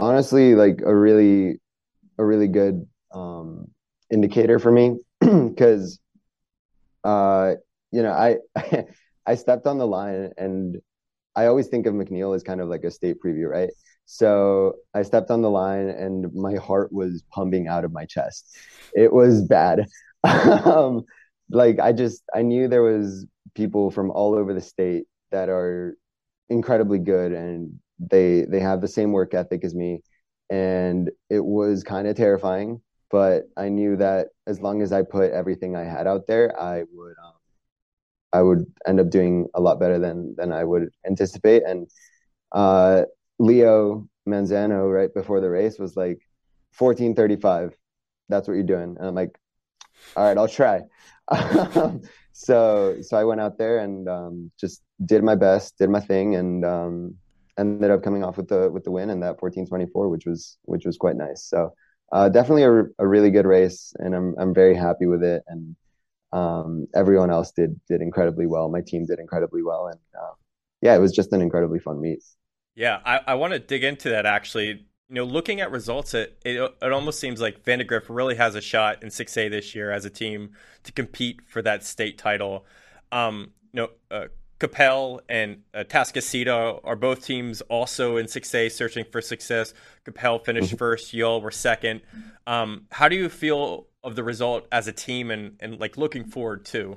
honestly 0.00 0.54
like 0.56 0.80
a 0.84 0.94
really, 0.94 1.60
a 2.18 2.24
really 2.24 2.48
good 2.48 2.88
um, 3.12 3.70
indicator 4.10 4.58
for 4.58 4.72
me 4.72 4.96
because 5.48 5.98
uh, 7.02 7.54
you 7.92 8.02
know 8.02 8.12
I 8.12 8.38
I 9.26 9.34
stepped 9.34 9.66
on 9.66 9.78
the 9.78 9.86
line 9.86 10.30
and 10.36 10.76
I 11.36 11.46
always 11.46 11.68
think 11.68 11.86
of 11.86 11.94
McNeil 11.94 12.34
as 12.34 12.42
kind 12.42 12.60
of 12.60 12.68
like 12.68 12.84
a 12.84 12.90
state 12.90 13.16
preview, 13.24 13.48
right? 13.48 13.70
So 14.06 14.74
I 14.94 15.02
stepped 15.02 15.30
on 15.30 15.42
the 15.42 15.50
line 15.50 15.88
and 15.88 16.32
my 16.34 16.56
heart 16.56 16.92
was 16.92 17.24
pumping 17.30 17.68
out 17.68 17.84
of 17.84 17.92
my 17.92 18.04
chest. 18.04 18.56
It 18.94 19.12
was 19.12 19.42
bad. 19.42 19.86
um, 20.24 21.04
like 21.50 21.78
I 21.80 21.92
just 21.92 22.22
I 22.34 22.42
knew 22.42 22.68
there 22.68 22.82
was 22.82 23.26
people 23.54 23.90
from 23.90 24.10
all 24.10 24.34
over 24.34 24.52
the 24.52 24.60
state 24.60 25.04
that 25.30 25.48
are 25.48 25.96
incredibly 26.48 26.98
good 26.98 27.32
and 27.32 27.78
they 27.98 28.42
they 28.42 28.60
have 28.60 28.80
the 28.80 28.88
same 28.88 29.12
work 29.12 29.34
ethic 29.34 29.64
as 29.64 29.74
me 29.74 30.02
and 30.50 31.10
it 31.30 31.44
was 31.44 31.82
kind 31.82 32.06
of 32.06 32.16
terrifying 32.16 32.80
but 33.14 33.44
I 33.56 33.68
knew 33.68 33.94
that 33.98 34.30
as 34.48 34.60
long 34.60 34.82
as 34.82 34.90
I 34.90 35.02
put 35.02 35.30
everything 35.30 35.76
I 35.76 35.84
had 35.84 36.08
out 36.08 36.26
there, 36.26 36.60
I 36.60 36.82
would 36.92 37.14
um, 37.24 37.34
I 38.32 38.42
would 38.42 38.66
end 38.88 38.98
up 38.98 39.08
doing 39.08 39.46
a 39.54 39.60
lot 39.60 39.78
better 39.78 40.00
than 40.00 40.34
than 40.36 40.50
I 40.50 40.64
would 40.64 40.88
anticipate. 41.06 41.62
And 41.64 41.88
uh, 42.50 43.02
Leo 43.38 44.08
Manzano 44.28 44.92
right 44.92 45.14
before 45.14 45.40
the 45.40 45.48
race 45.48 45.78
was 45.78 45.94
like 45.94 46.18
1435. 46.76 47.76
That's 48.28 48.48
what 48.48 48.54
you're 48.54 48.64
doing. 48.64 48.96
And 48.98 49.06
I'm 49.06 49.14
like, 49.14 49.38
all 50.16 50.24
right, 50.24 50.36
I'll 50.36 50.48
try. 50.48 50.80
so 52.32 52.96
so 53.00 53.16
I 53.16 53.22
went 53.22 53.40
out 53.40 53.58
there 53.58 53.78
and 53.78 54.08
um, 54.08 54.50
just 54.58 54.82
did 55.04 55.22
my 55.22 55.36
best, 55.36 55.78
did 55.78 55.88
my 55.88 56.00
thing, 56.00 56.34
and 56.34 56.64
um, 56.64 57.14
ended 57.60 57.92
up 57.92 58.02
coming 58.02 58.24
off 58.24 58.38
with 58.38 58.48
the 58.48 58.72
with 58.72 58.82
the 58.82 58.90
win 58.90 59.10
and 59.10 59.22
that 59.22 59.40
1424, 59.40 60.08
which 60.08 60.26
was 60.26 60.58
which 60.64 60.84
was 60.84 60.96
quite 60.96 61.14
nice. 61.14 61.44
So 61.44 61.74
uh, 62.14 62.28
definitely 62.28 62.62
a, 62.62 62.84
a 63.00 63.06
really 63.06 63.30
good 63.30 63.44
race, 63.44 63.92
and 63.98 64.14
I'm 64.14 64.34
I'm 64.38 64.54
very 64.54 64.76
happy 64.76 65.06
with 65.06 65.22
it. 65.22 65.42
And 65.48 65.74
um, 66.32 66.86
everyone 66.94 67.30
else 67.30 67.50
did 67.50 67.78
did 67.88 68.00
incredibly 68.00 68.46
well. 68.46 68.70
My 68.70 68.80
team 68.80 69.04
did 69.04 69.18
incredibly 69.18 69.62
well, 69.62 69.88
and 69.88 69.98
uh, 70.16 70.32
yeah, 70.80 70.94
it 70.94 71.00
was 71.00 71.12
just 71.12 71.32
an 71.32 71.42
incredibly 71.42 71.80
fun 71.80 72.00
meet. 72.00 72.22
Yeah, 72.76 73.00
I, 73.04 73.20
I 73.26 73.34
want 73.34 73.52
to 73.52 73.58
dig 73.58 73.82
into 73.82 74.10
that 74.10 74.26
actually. 74.26 74.86
You 75.08 75.16
know, 75.16 75.24
looking 75.24 75.60
at 75.60 75.72
results, 75.72 76.14
it, 76.14 76.38
it 76.44 76.72
it 76.80 76.92
almost 76.92 77.18
seems 77.18 77.40
like 77.40 77.64
Vandegrift 77.64 78.08
really 78.08 78.36
has 78.36 78.54
a 78.54 78.60
shot 78.60 79.02
in 79.02 79.10
6A 79.10 79.50
this 79.50 79.74
year 79.74 79.90
as 79.90 80.04
a 80.04 80.10
team 80.10 80.52
to 80.84 80.92
compete 80.92 81.40
for 81.46 81.62
that 81.62 81.84
state 81.84 82.16
title. 82.16 82.64
Um, 83.10 83.50
you 83.72 83.82
know, 83.82 83.88
uh, 84.10 84.28
Coppell 84.64 85.20
and 85.28 85.58
uh, 85.74 85.84
Atascocita 85.84 86.80
are 86.84 86.96
both 86.96 87.24
teams 87.24 87.60
also 87.62 88.16
in 88.16 88.26
6A 88.26 88.70
searching 88.72 89.04
for 89.10 89.20
success. 89.20 89.74
Coppell 90.06 90.44
finished 90.44 90.68
mm-hmm. 90.68 90.76
first, 90.76 91.12
y'all 91.12 91.40
were 91.40 91.50
second. 91.50 92.00
Um, 92.46 92.86
how 92.90 93.08
do 93.08 93.16
you 93.16 93.28
feel 93.28 93.86
of 94.02 94.16
the 94.16 94.24
result 94.24 94.66
as 94.72 94.86
a 94.86 94.92
team 94.92 95.30
and, 95.30 95.56
and 95.60 95.78
like 95.78 95.96
looking 95.96 96.24
forward 96.24 96.64
to? 96.66 96.96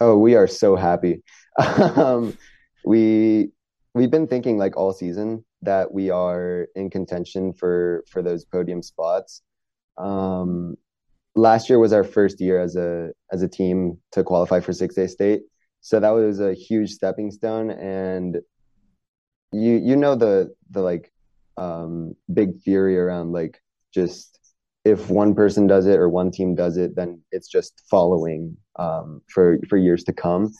Oh, 0.00 0.16
we 0.16 0.36
are 0.36 0.46
so 0.46 0.76
happy. 0.76 1.22
um, 1.58 2.36
we 2.84 3.50
we've 3.94 4.10
been 4.10 4.28
thinking 4.28 4.58
like 4.58 4.76
all 4.76 4.92
season 4.92 5.44
that 5.62 5.92
we 5.92 6.08
are 6.10 6.68
in 6.76 6.88
contention 6.88 7.52
for 7.52 8.04
for 8.08 8.22
those 8.22 8.44
podium 8.44 8.82
spots. 8.82 9.42
Um, 9.96 10.76
last 11.34 11.68
year 11.68 11.78
was 11.80 11.92
our 11.92 12.04
first 12.04 12.40
year 12.40 12.60
as 12.60 12.76
a 12.76 13.10
as 13.32 13.42
a 13.42 13.48
team 13.48 13.98
to 14.12 14.22
qualify 14.22 14.60
for 14.60 14.72
6A 14.72 15.10
state 15.10 15.42
so 15.80 16.00
that 16.00 16.10
was 16.10 16.40
a 16.40 16.54
huge 16.54 16.90
stepping 16.90 17.30
stone 17.30 17.70
and 17.70 18.38
you 19.52 19.74
you 19.74 19.96
know 19.96 20.14
the 20.14 20.52
the 20.70 20.82
like 20.82 21.12
um 21.56 22.14
big 22.32 22.60
theory 22.62 22.98
around 22.98 23.32
like 23.32 23.60
just 23.92 24.38
if 24.84 25.10
one 25.10 25.34
person 25.34 25.66
does 25.66 25.86
it 25.86 25.98
or 25.98 26.08
one 26.08 26.30
team 26.30 26.54
does 26.54 26.76
it 26.76 26.94
then 26.94 27.20
it's 27.32 27.48
just 27.48 27.82
following 27.90 28.56
um 28.78 29.20
for 29.28 29.58
for 29.68 29.76
years 29.76 30.04
to 30.04 30.12
come 30.12 30.52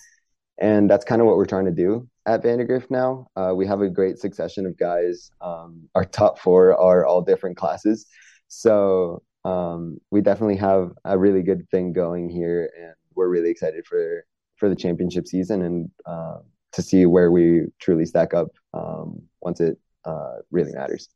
and 0.60 0.90
that's 0.90 1.04
kind 1.04 1.20
of 1.20 1.26
what 1.26 1.37
we're 1.37 1.46
trying 1.46 1.66
to 1.66 1.70
do 1.70 2.08
at 2.26 2.42
Vandegrift 2.42 2.90
now. 2.90 3.26
Uh, 3.37 3.52
we 3.56 3.66
have 3.66 3.80
a 3.80 3.88
great 3.88 4.18
succession 4.18 4.66
of 4.66 4.76
guys. 4.76 5.30
Um, 5.40 5.88
our 5.94 6.04
top 6.04 6.38
four 6.38 6.78
are 6.78 7.06
all 7.06 7.22
different 7.22 7.56
classes, 7.56 8.06
so 8.48 9.22
um, 9.44 9.98
we 10.10 10.20
definitely 10.20 10.56
have 10.56 10.92
a 11.04 11.16
really 11.18 11.42
good 11.42 11.68
thing 11.70 11.92
going 11.92 12.28
here, 12.28 12.70
and 12.78 12.94
we're 13.14 13.28
really 13.28 13.50
excited 13.50 13.87
for 13.87 14.25
for 14.59 14.69
the 14.69 14.77
championship 14.77 15.27
season 15.27 15.62
and 15.62 15.91
uh, 16.07 16.38
to 16.73 16.83
see 16.83 17.07
where 17.07 17.31
we 17.31 17.67
truly 17.79 18.05
stack 18.05 18.35
up 18.35 18.49
um, 18.75 19.23
once 19.41 19.61
it 19.61 19.79
uh, 20.05 20.37
really 20.50 20.73
matters. 20.73 21.09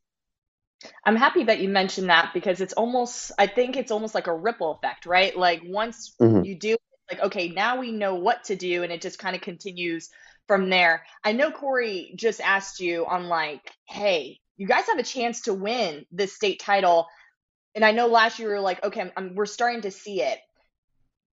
I'm 1.04 1.16
happy 1.16 1.44
that 1.44 1.60
you 1.60 1.68
mentioned 1.68 2.08
that 2.08 2.32
because 2.34 2.60
it's 2.60 2.72
almost, 2.72 3.32
I 3.38 3.46
think 3.46 3.76
it's 3.76 3.92
almost 3.92 4.14
like 4.14 4.26
a 4.26 4.34
ripple 4.34 4.72
effect, 4.72 5.06
right? 5.06 5.36
Like 5.36 5.62
once 5.64 6.14
mm-hmm. 6.20 6.44
you 6.44 6.58
do, 6.58 6.76
like, 7.10 7.20
okay, 7.20 7.48
now 7.48 7.78
we 7.78 7.92
know 7.92 8.14
what 8.14 8.44
to 8.44 8.56
do, 8.56 8.82
and 8.82 8.92
it 8.92 9.02
just 9.02 9.18
kind 9.18 9.36
of 9.36 9.42
continues 9.42 10.08
from 10.46 10.70
there. 10.70 11.04
I 11.22 11.32
know 11.32 11.50
Corey 11.50 12.14
just 12.16 12.40
asked 12.40 12.80
you 12.80 13.06
on 13.06 13.28
like, 13.28 13.70
hey, 13.86 14.40
you 14.56 14.66
guys 14.66 14.86
have 14.86 14.98
a 14.98 15.04
chance 15.04 15.42
to 15.42 15.54
win 15.54 16.06
this 16.10 16.34
state 16.34 16.60
title. 16.60 17.06
And 17.74 17.84
I 17.84 17.92
know 17.92 18.06
last 18.06 18.38
year 18.38 18.48
you 18.48 18.54
were 18.54 18.60
like, 18.60 18.82
okay, 18.84 19.02
I'm, 19.02 19.12
I'm, 19.16 19.34
we're 19.34 19.46
starting 19.46 19.82
to 19.82 19.90
see 19.90 20.22
it 20.22 20.38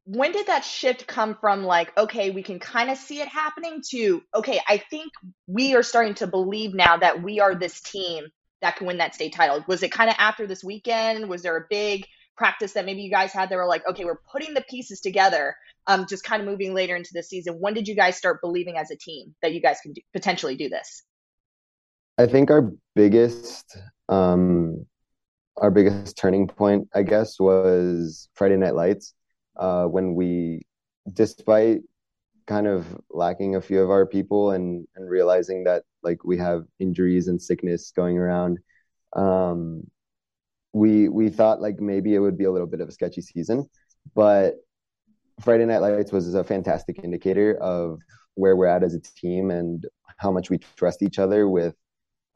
when 0.09 0.33
did 0.33 0.47
that 0.47 0.65
shift 0.65 1.07
come 1.07 1.37
from 1.41 1.65
like 1.65 1.97
okay 1.99 2.31
we 2.31 2.43
can 2.43 2.59
kind 2.59 2.91
of 2.91 2.97
see 2.97 3.21
it 3.21 3.29
happening 3.29 3.83
to 3.87 4.23
okay 4.35 4.61
i 4.69 4.79
think 4.79 5.13
we 5.49 5.75
are 5.75 5.83
starting 5.83 6.15
to 6.15 6.27
believe 6.27 6.75
now 6.75 6.97
that 6.97 7.23
we 7.23 7.41
are 7.41 7.55
this 7.55 7.81
team 7.81 8.25
that 8.63 8.77
can 8.77 8.87
win 8.87 8.99
that 8.99 9.15
state 9.15 9.35
title. 9.35 9.65
Was 9.67 9.83
it 9.83 9.93
kind 9.93 10.11
of 10.11 10.17
after 10.19 10.47
this 10.47 10.65
weekend? 10.65 11.29
Was 11.29 11.43
there 11.43 11.57
a 11.57 11.67
big 11.69 12.07
practice 12.37 12.73
that 12.73 12.85
maybe 12.85 13.01
you 13.01 13.11
guys 13.11 13.33
had 13.33 13.49
that 13.49 13.57
were 13.57 13.67
like 13.67 13.87
okay 13.89 14.05
we're 14.05 14.21
putting 14.31 14.53
the 14.53 14.61
pieces 14.69 15.01
together 15.01 15.57
um 15.87 16.05
just 16.07 16.23
kind 16.23 16.43
of 16.43 16.47
moving 16.47 16.75
later 16.75 16.97
into 16.97 17.11
the 17.13 17.23
season? 17.23 17.55
When 17.61 17.75
did 17.75 17.89
you 17.89 17.95
guys 17.95 18.17
start 18.17 18.41
believing 18.43 18.77
as 18.77 18.91
a 18.91 18.97
team 18.97 19.35
that 19.43 19.53
you 19.53 19.61
guys 19.61 19.79
can 19.83 19.93
do, 19.93 20.01
potentially 20.13 20.57
do 20.57 20.69
this? 20.69 21.03
I 22.19 22.27
think 22.27 22.51
our 22.51 22.73
biggest 22.95 23.77
um 24.09 24.87
our 25.59 25.71
biggest 25.71 26.17
turning 26.17 26.47
point 26.47 26.87
i 26.95 27.03
guess 27.03 27.41
was 27.41 28.29
friday 28.35 28.57
night 28.57 28.75
lights 28.75 29.15
uh, 29.59 29.87
when 29.87 30.15
we, 30.15 30.67
despite 31.13 31.83
kind 32.47 32.67
of 32.67 32.87
lacking 33.11 33.57
a 33.57 33.61
few 33.61 33.81
of 33.83 33.91
our 33.91 34.07
people 34.07 34.53
and 34.53 34.87
and 34.95 35.11
realizing 35.11 35.65
that 35.65 35.83
like 36.03 36.25
we 36.25 36.39
have 36.39 36.65
injuries 36.79 37.29
and 37.29 37.41
sickness 37.41 37.93
going 37.95 38.19
around, 38.19 38.59
um, 39.15 39.83
we 40.73 41.09
we 41.09 41.29
thought 41.29 41.61
like 41.61 41.81
maybe 41.81 42.15
it 42.15 42.19
would 42.21 42.39
be 42.39 42.45
a 42.45 42.53
little 42.53 42.67
bit 42.69 42.81
of 42.81 42.89
a 42.89 42.93
sketchy 42.93 43.23
season, 43.23 43.69
but 44.15 44.57
Friday 45.41 45.67
Night 45.67 45.79
Lights 45.79 46.13
was 46.13 46.35
a 46.35 46.45
fantastic 46.45 47.01
indicator 47.03 47.57
of 47.61 48.01
where 48.35 48.57
we're 48.57 48.67
at 48.67 48.83
as 48.83 48.95
a 48.95 49.01
team 49.01 49.51
and 49.51 49.85
how 50.19 50.31
much 50.31 50.51
we 50.51 50.59
trust 50.77 51.03
each 51.03 51.19
other 51.19 51.49
with 51.49 51.75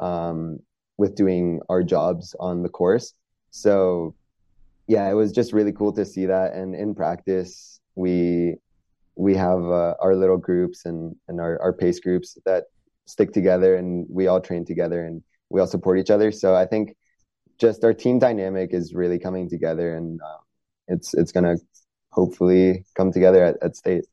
um, 0.00 0.59
with 0.99 1.15
doing 1.15 1.61
our 1.69 1.83
jobs 1.83 2.35
on 2.41 2.62
the 2.62 2.69
course. 2.69 3.15
So 3.50 4.15
yeah, 4.90 5.09
it 5.09 5.14
was 5.14 5.30
just 5.30 5.52
really 5.52 5.70
cool 5.70 5.92
to 5.92 6.04
see 6.04 6.26
that. 6.26 6.52
And 6.52 6.75
in 6.75 6.97
practice, 6.97 7.80
we 7.94 8.56
we 9.14 9.37
have 9.37 9.62
uh, 9.62 9.94
our 10.00 10.16
little 10.16 10.37
groups 10.37 10.85
and 10.85 11.14
and 11.28 11.40
our, 11.40 11.62
our 11.62 11.73
pace 11.73 12.00
groups 12.00 12.37
that 12.44 12.64
stick 13.06 13.32
together, 13.32 13.76
and 13.76 14.04
we 14.11 14.26
all 14.26 14.40
train 14.40 14.64
together, 14.64 15.06
and 15.06 15.23
we 15.49 15.61
all 15.61 15.68
support 15.68 16.00
each 16.00 16.11
other. 16.11 16.32
So 16.32 16.56
I 16.56 16.66
think 16.66 16.97
just 17.61 17.85
our 17.85 17.94
team 17.94 18.18
dynamic 18.18 18.75
is 18.75 18.92
really 18.92 19.20
coming 19.20 19.49
together, 19.49 19.97
and 19.97 20.20
uh, 20.20 20.42
it's 20.88 21.14
it's 21.14 21.30
gonna 21.30 21.54
hopefully 22.11 22.85
come 22.97 23.12
together 23.12 23.44
at, 23.44 23.62
at 23.62 23.76
state. 23.76 24.06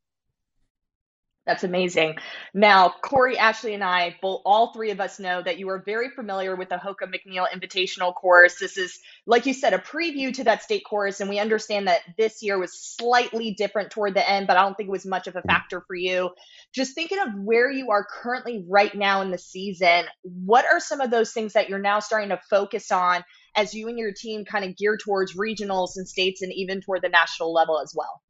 That's 1.47 1.63
amazing. 1.63 2.17
Now, 2.53 2.93
Corey, 3.01 3.37
Ashley, 3.37 3.73
and 3.73 3.81
I, 3.81 4.17
both, 4.21 4.41
all 4.43 4.73
three 4.73 4.91
of 4.91 4.99
us 4.99 5.17
know 5.17 5.41
that 5.41 5.57
you 5.57 5.69
are 5.69 5.81
very 5.81 6.09
familiar 6.09 6.57
with 6.57 6.67
the 6.67 6.75
Hoka 6.75 7.07
McNeil 7.07 7.47
Invitational 7.49 8.13
course. 8.13 8.59
This 8.59 8.75
is, 8.75 8.99
like 9.25 9.45
you 9.45 9.53
said, 9.53 9.73
a 9.73 9.77
preview 9.77 10.33
to 10.33 10.43
that 10.43 10.61
state 10.61 10.83
course, 10.83 11.21
and 11.21 11.29
we 11.29 11.39
understand 11.39 11.87
that 11.87 12.01
this 12.17 12.43
year 12.43 12.59
was 12.59 12.73
slightly 12.73 13.51
different 13.53 13.91
toward 13.91 14.13
the 14.13 14.29
end, 14.29 14.45
but 14.45 14.57
I 14.57 14.63
don't 14.63 14.75
think 14.75 14.89
it 14.89 14.91
was 14.91 15.05
much 15.05 15.27
of 15.27 15.37
a 15.37 15.41
factor 15.41 15.79
for 15.87 15.95
you. 15.95 16.31
Just 16.73 16.95
thinking 16.95 17.19
of 17.19 17.29
where 17.33 17.71
you 17.71 17.91
are 17.91 18.05
currently 18.05 18.65
right 18.67 18.93
now 18.93 19.21
in 19.21 19.31
the 19.31 19.37
season, 19.37 20.03
what 20.23 20.65
are 20.65 20.81
some 20.81 20.99
of 20.99 21.11
those 21.11 21.31
things 21.31 21.53
that 21.53 21.69
you're 21.69 21.79
now 21.79 22.01
starting 22.01 22.29
to 22.29 22.41
focus 22.49 22.91
on 22.91 23.23
as 23.55 23.73
you 23.73 23.87
and 23.87 23.97
your 23.97 24.11
team 24.11 24.43
kind 24.43 24.65
of 24.65 24.75
gear 24.75 24.97
towards 24.97 25.33
regionals 25.37 25.91
and 25.95 26.09
states 26.09 26.41
and 26.41 26.51
even 26.51 26.81
toward 26.81 27.03
the 27.03 27.09
national 27.09 27.53
level 27.53 27.79
as 27.79 27.93
well? 27.95 28.21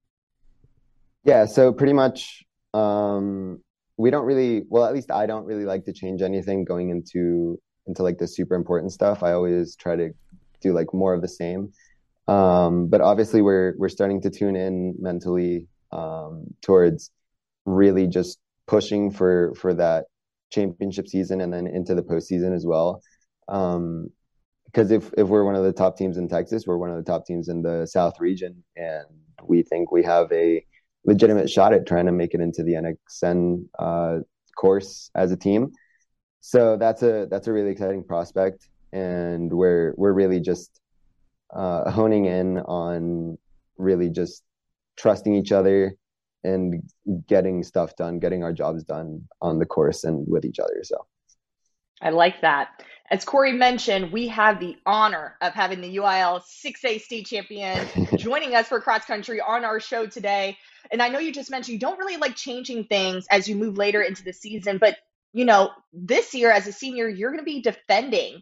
Yeah, 1.24 1.46
so 1.46 1.74
pretty 1.74 1.94
much 1.94 2.44
um, 2.78 3.62
we 3.98 4.12
don't 4.12 4.26
really, 4.26 4.64
well, 4.70 4.86
at 4.86 4.94
least 4.94 5.12
I 5.12 5.26
don't 5.26 5.46
really 5.46 5.66
like 5.66 5.86
to 5.86 5.94
change 5.94 6.22
anything 6.22 6.64
going 6.64 6.90
into 6.90 7.60
into 7.88 8.04
like 8.04 8.18
the 8.18 8.28
super 8.28 8.56
important 8.56 8.92
stuff. 8.92 9.24
I 9.24 9.32
always 9.32 9.76
try 9.76 9.96
to 9.96 10.12
do 10.62 10.74
like 10.74 10.94
more 10.94 11.14
of 11.14 11.22
the 11.22 11.28
same. 11.28 11.72
Um, 12.28 12.88
but 12.88 13.02
obviously, 13.02 13.42
we're 13.42 13.74
we're 13.78 13.90
starting 13.90 14.22
to 14.22 14.30
tune 14.30 14.56
in 14.56 14.96
mentally 15.00 15.68
um, 15.92 16.54
towards 16.62 17.12
really 17.66 18.08
just 18.08 18.40
pushing 18.68 19.12
for 19.12 19.54
for 19.56 19.74
that 19.74 20.06
championship 20.52 21.08
season 21.08 21.42
and 21.42 21.52
then 21.52 21.68
into 21.68 21.96
the 21.96 22.04
postseason 22.04 22.56
as 22.56 22.66
well. 22.66 23.02
Um, 23.48 24.10
because 24.66 24.92
if 24.92 25.12
if 25.18 25.28
we're 25.30 25.46
one 25.46 25.56
of 25.56 25.64
the 25.64 25.72
top 25.72 25.98
teams 25.98 26.18
in 26.18 26.28
Texas, 26.28 26.68
we're 26.68 26.78
one 26.78 26.92
of 26.92 26.98
the 26.98 27.10
top 27.10 27.26
teams 27.26 27.48
in 27.48 27.62
the 27.62 27.88
South 27.88 28.20
region, 28.20 28.64
and 28.76 29.06
we 29.44 29.64
think 29.64 29.92
we 29.92 30.04
have 30.04 30.32
a 30.32 30.64
legitimate 31.08 31.50
shot 31.50 31.74
at 31.74 31.88
trying 31.88 32.06
to 32.06 32.12
make 32.12 32.36
it 32.36 32.42
into 32.42 32.62
the 32.62 32.74
NXN 32.74 33.66
uh, 33.80 34.20
course 34.56 35.10
as 35.16 35.32
a 35.32 35.38
team. 35.38 35.72
So 36.42 36.78
that's 36.78 37.02
a 37.02 37.28
that's 37.32 37.48
a 37.48 37.54
really 37.54 37.72
exciting 37.72 38.04
prospect, 38.04 38.70
and 38.94 39.52
we're 39.52 39.94
we're 39.98 40.14
really 40.14 40.40
just 40.40 40.80
uh, 41.54 41.90
honing 41.90 42.26
in 42.26 42.60
on 42.60 43.38
really 43.78 44.10
just 44.10 44.44
trusting 44.98 45.34
each 45.34 45.52
other 45.52 45.96
and 46.44 46.84
getting 47.28 47.64
stuff 47.64 47.96
done, 47.96 48.20
getting 48.20 48.44
our 48.44 48.54
jobs 48.54 48.84
done 48.84 49.24
on 49.42 49.60
the 49.60 49.66
course 49.66 50.04
and 50.04 50.26
with 50.28 50.46
each 50.46 50.60
other. 50.60 50.82
So 50.84 51.06
I 52.02 52.12
like 52.12 52.42
that. 52.42 52.84
As 53.10 53.24
Corey 53.24 53.54
mentioned, 53.54 54.12
we 54.12 54.28
have 54.28 54.60
the 54.60 54.76
honor 54.86 55.36
of 55.42 55.54
having 55.54 55.80
the 55.80 55.96
UIL 55.96 56.42
6A 56.42 57.00
state 57.00 57.26
champion 57.26 57.88
joining 58.18 58.54
us 58.54 58.68
for 58.68 58.82
cross 58.82 59.06
country 59.06 59.40
on 59.40 59.64
our 59.64 59.80
show 59.80 60.06
today. 60.06 60.58
And 60.92 61.02
I 61.02 61.10
know 61.10 61.20
you 61.20 61.32
just 61.32 61.52
mentioned 61.52 61.74
you 61.74 61.80
don't 61.80 62.00
really 62.00 62.18
like 62.18 62.36
changing 62.36 62.86
things 62.86 63.26
as 63.30 63.48
you 63.48 63.56
move 63.56 63.78
later 63.78 64.02
into 64.02 64.24
the 64.24 64.34
season, 64.34 64.78
but 64.78 64.98
you 65.34 65.46
know, 65.46 65.70
this 65.94 66.34
year 66.34 66.52
as 66.52 66.68
a 66.68 66.72
senior, 66.72 67.08
you're 67.08 67.32
going 67.32 67.44
to 67.44 67.46
be 67.46 67.62
defending. 67.62 68.42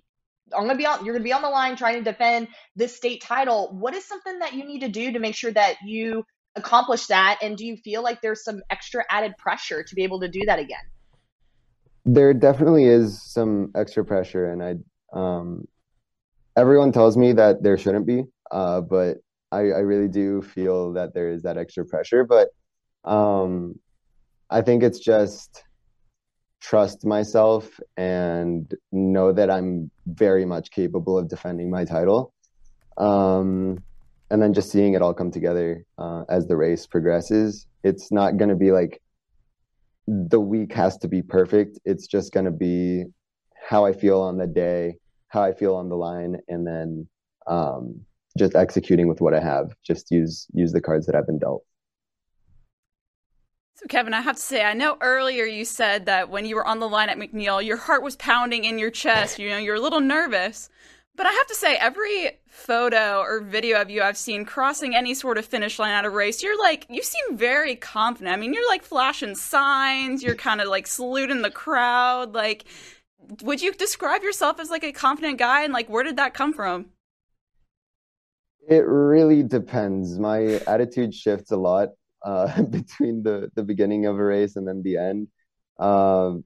I'm 0.55 0.63
going 0.63 0.69
to 0.69 0.77
be 0.77 0.85
on. 0.85 1.03
You're 1.03 1.13
going 1.13 1.23
to 1.23 1.27
be 1.27 1.33
on 1.33 1.41
the 1.41 1.49
line 1.49 1.75
trying 1.75 2.03
to 2.03 2.09
defend 2.09 2.47
this 2.75 2.95
state 2.95 3.21
title. 3.21 3.69
What 3.73 3.95
is 3.95 4.05
something 4.05 4.39
that 4.39 4.53
you 4.53 4.63
need 4.63 4.79
to 4.79 4.89
do 4.89 5.11
to 5.11 5.19
make 5.19 5.35
sure 5.35 5.51
that 5.51 5.75
you 5.83 6.23
accomplish 6.55 7.07
that? 7.07 7.39
And 7.41 7.57
do 7.57 7.65
you 7.65 7.77
feel 7.77 8.03
like 8.03 8.21
there's 8.21 8.43
some 8.43 8.61
extra 8.69 9.03
added 9.09 9.35
pressure 9.37 9.83
to 9.83 9.95
be 9.95 10.03
able 10.03 10.19
to 10.21 10.27
do 10.27 10.41
that 10.45 10.59
again? 10.59 10.77
There 12.05 12.33
definitely 12.33 12.85
is 12.85 13.21
some 13.21 13.71
extra 13.75 14.05
pressure, 14.05 14.51
and 14.51 14.63
I, 14.63 14.75
um, 15.19 15.67
everyone 16.55 16.91
tells 16.91 17.17
me 17.17 17.33
that 17.33 17.63
there 17.63 17.77
shouldn't 17.79 18.05
be, 18.05 18.23
uh, 18.51 18.81
but 18.81 19.17
I, 19.51 19.59
I 19.59 19.79
really 19.79 20.07
do 20.07 20.41
feel 20.41 20.93
that 20.93 21.13
there 21.13 21.29
is 21.29 21.43
that 21.43 21.57
extra 21.57 21.85
pressure, 21.85 22.23
but 22.23 22.49
um, 23.03 23.79
I 24.49 24.61
think 24.61 24.83
it's 24.83 24.99
just 24.99 25.63
trust 26.61 27.05
myself 27.05 27.79
and 27.95 28.73
know 28.91 29.31
that 29.31 29.49
I'm 29.49 29.91
very 30.07 30.45
much 30.45 30.71
capable 30.71 31.17
of 31.17 31.27
defending 31.27 31.69
my 31.69 31.85
title. 31.85 32.33
Um, 32.97 33.83
and 34.31 34.41
then 34.41 34.53
just 34.53 34.71
seeing 34.71 34.93
it 34.93 35.01
all 35.01 35.13
come 35.13 35.31
together 35.31 35.85
uh, 35.97 36.23
as 36.29 36.47
the 36.47 36.57
race 36.57 36.87
progresses. 36.87 37.67
It's 37.83 38.11
not 38.11 38.37
going 38.37 38.49
to 38.49 38.55
be 38.55 38.71
like 38.71 39.01
the 40.07 40.39
week 40.39 40.73
has 40.73 40.97
to 40.99 41.07
be 41.07 41.21
perfect. 41.21 41.79
It's 41.85 42.07
just 42.07 42.33
going 42.33 42.45
to 42.45 42.51
be 42.51 43.05
how 43.69 43.85
I 43.85 43.93
feel 43.93 44.21
on 44.21 44.37
the 44.37 44.47
day, 44.47 44.97
how 45.27 45.43
I 45.43 45.53
feel 45.53 45.75
on 45.75 45.89
the 45.89 45.95
line, 45.95 46.37
and 46.47 46.65
then 46.65 47.07
um, 47.47 48.01
just 48.37 48.55
executing 48.55 49.07
with 49.07 49.21
what 49.21 49.33
I 49.33 49.39
have. 49.39 49.75
Just 49.83 50.11
use 50.11 50.47
use 50.53 50.71
the 50.71 50.81
cards 50.81 51.05
that 51.05 51.15
I've 51.15 51.27
been 51.27 51.39
dealt. 51.39 51.63
So, 53.75 53.87
Kevin, 53.87 54.13
I 54.13 54.21
have 54.21 54.37
to 54.37 54.41
say, 54.41 54.63
I 54.63 54.73
know 54.73 54.97
earlier 55.01 55.43
you 55.43 55.65
said 55.65 56.05
that 56.05 56.29
when 56.29 56.45
you 56.45 56.55
were 56.55 56.65
on 56.65 56.79
the 56.79 56.87
line 56.87 57.09
at 57.09 57.17
McNeil, 57.17 57.63
your 57.63 57.75
heart 57.75 58.03
was 58.03 58.15
pounding 58.15 58.63
in 58.63 58.79
your 58.79 58.89
chest. 58.89 59.37
You 59.37 59.49
know, 59.49 59.57
you're 59.57 59.75
a 59.75 59.81
little 59.81 59.99
nervous. 59.99 60.69
But 61.17 61.25
I 61.25 61.31
have 61.31 61.47
to 61.47 61.55
say, 61.55 61.75
every 61.75 62.39
photo 62.47 63.19
or 63.19 63.41
video 63.41 63.81
of 63.81 63.89
you 63.89 64.01
I've 64.01 64.17
seen 64.17 64.45
crossing 64.45 64.95
any 64.95 65.13
sort 65.13 65.37
of 65.37 65.45
finish 65.45 65.79
line 65.79 65.91
at 65.91 66.05
a 66.05 66.09
race, 66.09 66.43
you're 66.43 66.59
like, 66.59 66.85
you 66.89 67.03
seem 67.03 67.37
very 67.37 67.75
confident. 67.75 68.33
I 68.33 68.37
mean, 68.37 68.53
you're 68.53 68.67
like 68.67 68.83
flashing 68.83 69.35
signs, 69.35 70.23
you're 70.23 70.35
kind 70.35 70.61
of 70.61 70.67
like 70.67 70.87
saluting 70.87 71.41
the 71.41 71.51
crowd. 71.51 72.33
Like, 72.33 72.65
would 73.43 73.61
you 73.61 73.73
describe 73.73 74.23
yourself 74.23 74.59
as 74.59 74.69
like 74.69 74.83
a 74.83 74.91
confident 74.91 75.37
guy? 75.37 75.63
And 75.63 75.73
like, 75.73 75.89
where 75.89 76.03
did 76.03 76.17
that 76.17 76.33
come 76.33 76.53
from? 76.53 76.87
It 78.67 78.85
really 78.87 79.43
depends. 79.43 80.17
My 80.17 80.59
attitude 80.67 81.13
shifts 81.13 81.51
a 81.51 81.57
lot 81.57 81.89
uh, 82.23 82.61
between 82.69 83.23
the 83.23 83.49
the 83.55 83.63
beginning 83.63 84.05
of 84.05 84.17
a 84.17 84.23
race 84.23 84.55
and 84.55 84.67
then 84.67 84.81
the 84.83 84.97
end. 84.97 85.27
Um, 85.79 86.43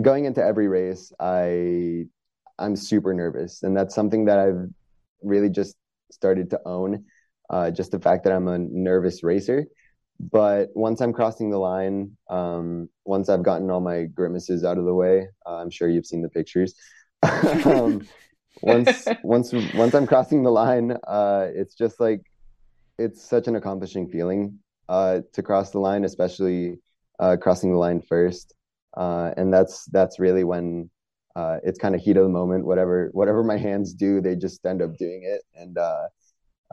going 0.00 0.24
into 0.24 0.42
every 0.42 0.68
race, 0.68 1.12
I 1.18 2.06
I'm 2.58 2.76
super 2.76 3.12
nervous, 3.12 3.62
and 3.62 3.76
that's 3.76 3.94
something 3.94 4.26
that 4.26 4.38
I've 4.38 4.68
really 5.22 5.50
just 5.50 5.76
started 6.10 6.50
to 6.50 6.60
own. 6.64 7.04
Uh, 7.48 7.70
just 7.70 7.90
the 7.90 7.98
fact 7.98 8.22
that 8.22 8.32
I'm 8.32 8.46
a 8.46 8.58
nervous 8.58 9.24
racer. 9.24 9.66
But 10.20 10.68
once 10.74 11.00
I'm 11.00 11.12
crossing 11.12 11.50
the 11.50 11.58
line, 11.58 12.16
um, 12.28 12.88
once 13.04 13.28
I've 13.28 13.42
gotten 13.42 13.70
all 13.70 13.80
my 13.80 14.04
grimaces 14.04 14.64
out 14.64 14.78
of 14.78 14.84
the 14.84 14.94
way, 14.94 15.26
uh, 15.46 15.56
I'm 15.56 15.70
sure 15.70 15.88
you've 15.88 16.06
seen 16.06 16.22
the 16.22 16.28
pictures. 16.28 16.74
um, 17.64 18.06
once 18.62 19.06
once 19.22 19.52
once 19.74 19.94
I'm 19.94 20.06
crossing 20.06 20.42
the 20.42 20.50
line, 20.50 20.96
uh, 21.06 21.46
it's 21.54 21.74
just 21.74 22.00
like 22.00 22.22
it's 22.98 23.22
such 23.22 23.48
an 23.48 23.56
accomplishing 23.56 24.08
feeling 24.08 24.58
uh, 24.88 25.20
to 25.32 25.42
cross 25.42 25.70
the 25.70 25.78
line, 25.78 26.04
especially 26.04 26.78
uh, 27.18 27.36
crossing 27.40 27.72
the 27.72 27.78
line 27.78 28.02
first. 28.02 28.54
Uh, 28.96 29.32
and 29.36 29.52
that's 29.52 29.84
that's 29.86 30.18
really 30.18 30.44
when 30.44 30.90
uh, 31.36 31.58
it's 31.62 31.78
kind 31.78 31.94
of 31.94 32.00
heat 32.00 32.16
of 32.16 32.24
the 32.24 32.28
moment. 32.28 32.66
Whatever 32.66 33.10
whatever 33.12 33.42
my 33.42 33.56
hands 33.56 33.94
do, 33.94 34.20
they 34.20 34.36
just 34.36 34.64
end 34.66 34.82
up 34.82 34.96
doing 34.96 35.22
it, 35.24 35.42
and 35.54 35.78
uh, 35.78 36.08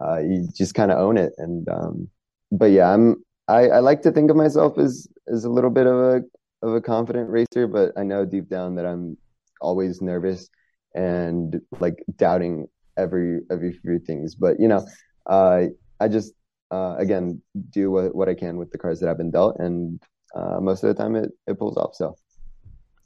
uh, 0.01 0.19
you 0.19 0.47
just 0.55 0.73
kind 0.73 0.91
of 0.91 0.97
own 0.97 1.17
it. 1.17 1.33
And 1.37 1.67
um, 1.69 2.09
but 2.51 2.71
yeah, 2.71 2.91
I'm 2.91 3.23
I, 3.47 3.69
I 3.69 3.79
like 3.79 4.01
to 4.01 4.11
think 4.11 4.31
of 4.31 4.37
myself 4.37 4.77
as 4.77 5.07
as 5.27 5.45
a 5.45 5.49
little 5.49 5.69
bit 5.69 5.85
of 5.85 5.95
a 5.95 6.21
of 6.63 6.73
a 6.73 6.81
confident 6.81 7.29
racer, 7.29 7.67
but 7.67 7.91
I 7.95 8.03
know 8.03 8.25
deep 8.25 8.49
down 8.49 8.75
that 8.75 8.85
I'm 8.85 9.17
always 9.61 10.01
nervous 10.01 10.49
and 10.97 11.61
like 11.79 12.03
doubting 12.17 12.67
every 12.97 13.41
every 13.51 13.73
few 13.73 13.99
things. 13.99 14.35
But 14.35 14.59
you 14.59 14.67
know, 14.67 14.85
uh, 15.27 15.67
I 15.99 16.07
just 16.07 16.33
uh, 16.71 16.95
again 16.97 17.41
do 17.69 17.91
what, 17.91 18.15
what 18.15 18.27
I 18.27 18.33
can 18.33 18.57
with 18.57 18.71
the 18.71 18.77
cards 18.77 18.99
that 18.99 19.09
I've 19.09 19.17
been 19.17 19.31
dealt, 19.31 19.57
and 19.59 20.01
uh, 20.35 20.59
most 20.59 20.83
of 20.83 20.93
the 20.93 21.01
time 21.01 21.15
it, 21.15 21.31
it 21.45 21.57
pulls 21.57 21.77
off. 21.77 21.95
So 21.95 22.15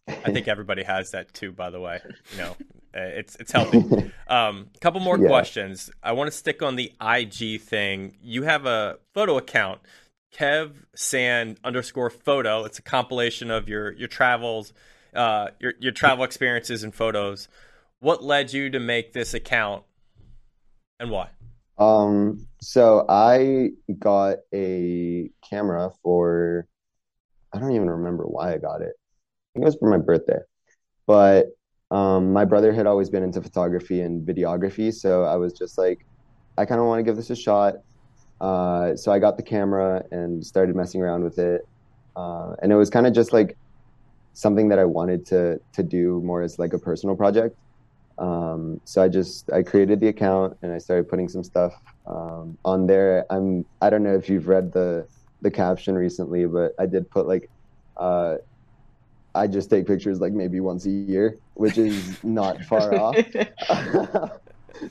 I 0.08 0.32
think 0.32 0.48
everybody 0.48 0.84
has 0.84 1.12
that 1.12 1.34
too. 1.34 1.52
By 1.52 1.70
the 1.70 1.80
way, 1.80 2.00
you 2.32 2.38
know, 2.38 2.56
uh, 2.96 3.02
it's 3.02 3.36
it's 3.36 3.52
healthy. 3.52 3.84
A 4.28 4.34
um, 4.36 4.70
couple 4.80 5.02
more 5.02 5.20
yeah. 5.20 5.28
questions. 5.28 5.92
I 6.02 6.14
want 6.14 6.32
to 6.32 6.38
stick 6.38 6.64
on 6.64 6.78
the 6.78 6.94
IG 7.02 7.62
thing. 7.62 8.16
You 8.22 8.44
have 8.44 8.66
a 8.66 9.00
photo 9.14 9.38
account, 9.38 9.82
Kev 10.34 10.72
Sand 10.96 11.60
underscore 11.64 12.10
photo. 12.10 12.64
It's 12.64 12.80
a 12.80 12.84
compilation 12.84 13.52
of 13.52 13.68
your 13.68 13.92
your 13.92 14.08
travels, 14.08 14.72
uh, 15.14 15.50
your 15.60 15.74
your 15.80 15.92
travel 15.92 16.24
experiences 16.24 16.86
and 16.86 16.96
photos. 16.96 17.50
What 18.02 18.24
led 18.24 18.52
you 18.52 18.72
to 18.72 18.80
make 18.80 19.14
this 19.14 19.36
account, 19.36 19.84
and 21.00 21.12
why? 21.12 21.30
Um, 21.78 22.48
so 22.60 23.06
I 23.08 23.70
got 24.00 24.38
a 24.52 25.30
camera 25.48 25.92
for 26.02 26.66
I 27.54 27.60
don't 27.60 27.74
even 27.74 27.88
remember 27.88 28.24
why 28.24 28.54
I 28.54 28.58
got 28.58 28.82
it. 28.82 28.94
I 28.98 29.50
think 29.54 29.64
it 29.64 29.66
was 29.66 29.76
for 29.76 29.88
my 29.88 30.00
birthday. 30.00 30.40
But 31.06 31.50
um, 31.92 32.34
my 32.34 32.44
brother 32.44 32.74
had 32.74 32.88
always 32.88 33.12
been 33.12 33.22
into 33.22 33.40
photography 33.40 34.02
and 34.02 34.28
videography, 34.28 34.92
so 34.92 35.24
I 35.24 35.36
was 35.36 35.54
just 35.54 35.78
like, 35.78 36.04
I 36.58 36.66
kind 36.66 36.82
of 36.82 36.88
want 36.88 36.98
to 37.00 37.04
give 37.04 37.18
this 37.18 37.30
a 37.30 37.36
shot. 37.36 37.76
Uh, 38.40 38.96
so 38.96 39.12
I 39.12 39.20
got 39.20 39.38
the 39.38 39.44
camera 39.44 40.04
and 40.10 40.44
started 40.44 40.76
messing 40.76 41.04
around 41.04 41.24
with 41.24 41.38
it, 41.38 41.68
uh, 42.16 42.56
and 42.64 42.72
it 42.72 42.78
was 42.78 42.90
kind 42.90 43.06
of 43.06 43.14
just 43.14 43.32
like 43.32 43.56
something 44.34 44.70
that 44.70 44.80
I 44.80 44.86
wanted 44.86 45.24
to 45.28 45.62
to 45.74 45.84
do 45.84 46.20
more 46.26 46.42
as 46.42 46.58
like 46.58 46.74
a 46.74 46.80
personal 46.80 47.16
project. 47.16 47.56
Um, 48.18 48.80
so 48.86 49.02
I 49.02 49.08
just 49.08 49.52
I 49.52 49.64
created 49.64 50.00
the 50.00 50.08
account 50.08 50.58
and 50.62 50.72
I 50.72 50.78
started 50.78 51.10
putting 51.10 51.30
some 51.30 51.44
stuff 51.44 51.74
um, 52.06 52.58
on 52.66 52.88
there. 52.88 53.26
I'm 53.30 53.66
I 53.82 53.90
don't 53.90 54.04
know 54.04 54.16
if 54.16 54.30
you've 54.30 54.48
read 54.48 54.72
the 54.72 55.08
the 55.42 55.52
caption 55.52 55.96
recently, 55.96 56.46
but 56.46 56.74
I 56.80 56.86
did 56.86 57.10
put 57.10 57.28
like 57.28 57.50
uh, 57.98 58.38
I 59.34 59.48
just 59.48 59.70
take 59.70 59.88
pictures 59.88 60.20
like 60.20 60.34
maybe 60.34 60.60
once 60.60 60.86
a 60.86 60.90
year, 60.90 61.38
which 61.54 61.78
is 61.78 62.24
not 62.24 62.64
far 62.66 62.94
off. 63.00 63.16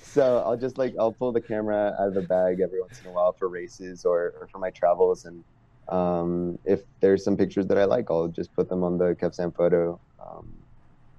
so 0.02 0.42
I'll 0.44 0.56
just 0.56 0.78
like 0.78 0.94
I'll 0.98 1.12
pull 1.12 1.32
the 1.32 1.40
camera 1.40 1.94
out 1.98 2.08
of 2.08 2.14
the 2.14 2.22
bag 2.22 2.60
every 2.60 2.80
once 2.80 3.00
in 3.00 3.10
a 3.10 3.12
while 3.12 3.32
for 3.32 3.48
races 3.48 4.04
or, 4.04 4.34
or 4.40 4.48
for 4.50 4.58
my 4.58 4.70
travels, 4.70 5.24
and 5.24 5.44
um, 5.88 6.58
if 6.64 6.82
there's 7.00 7.24
some 7.24 7.36
pictures 7.36 7.66
that 7.66 7.78
I 7.78 7.84
like, 7.84 8.10
I'll 8.10 8.28
just 8.28 8.54
put 8.54 8.68
them 8.68 8.84
on 8.84 8.96
the 8.96 9.14
Kevsam 9.14 9.54
photo 9.54 9.98
um, 10.20 10.52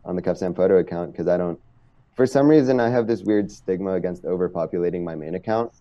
on 0.05 0.15
the 0.15 0.21
Kevsam 0.21 0.55
photo 0.55 0.79
account 0.79 1.11
because 1.11 1.27
I 1.27 1.37
don't 1.37 1.59
for 2.21 2.27
some 2.27 2.47
reason 2.47 2.79
I 2.79 2.88
have 2.89 3.07
this 3.07 3.23
weird 3.23 3.49
stigma 3.49 3.93
against 3.93 4.25
overpopulating 4.25 5.03
my 5.03 5.15
main 5.15 5.34
account, 5.34 5.71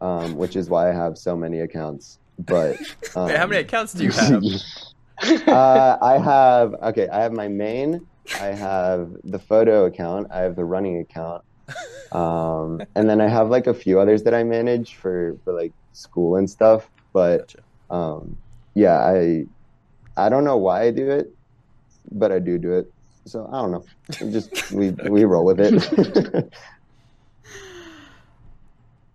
um, 0.00 0.34
which 0.34 0.56
is 0.56 0.68
why 0.68 0.90
I 0.90 0.92
have 0.92 1.16
so 1.16 1.36
many 1.36 1.60
accounts. 1.60 2.18
But 2.36 2.78
um, 3.14 3.26
Wait, 3.26 3.36
how 3.36 3.46
many 3.46 3.60
accounts 3.60 3.92
do 3.92 4.02
you 4.02 4.10
have? 4.10 4.42
uh, 5.46 5.96
I 6.02 6.18
have 6.18 6.74
okay. 6.90 7.06
I 7.10 7.22
have 7.22 7.32
my 7.32 7.46
main. 7.46 8.04
I 8.40 8.46
have 8.46 9.08
the 9.22 9.38
photo 9.38 9.84
account. 9.84 10.26
I 10.32 10.40
have 10.40 10.56
the 10.56 10.64
running 10.64 10.98
account, 10.98 11.44
um, 12.10 12.82
and 12.96 13.08
then 13.08 13.20
I 13.20 13.28
have 13.28 13.48
like 13.48 13.68
a 13.68 13.74
few 13.74 14.00
others 14.00 14.24
that 14.24 14.34
I 14.34 14.42
manage 14.42 14.96
for 14.96 15.36
for 15.44 15.52
like 15.52 15.72
school 15.92 16.38
and 16.38 16.50
stuff. 16.50 16.90
But 17.12 17.54
um, 17.88 18.36
yeah, 18.74 18.98
I 18.98 19.46
I 20.16 20.28
don't 20.28 20.42
know 20.42 20.56
why 20.56 20.86
I 20.86 20.90
do 20.90 21.08
it, 21.08 21.32
but 22.10 22.32
I 22.32 22.40
do 22.40 22.58
do 22.58 22.72
it. 22.72 22.92
So 23.26 23.48
I 23.50 23.62
don't 23.62 23.70
know. 23.72 23.84
just 24.30 24.70
we 24.72 24.90
we 24.90 25.24
roll 25.24 25.44
with 25.44 25.60
it. 25.60 26.52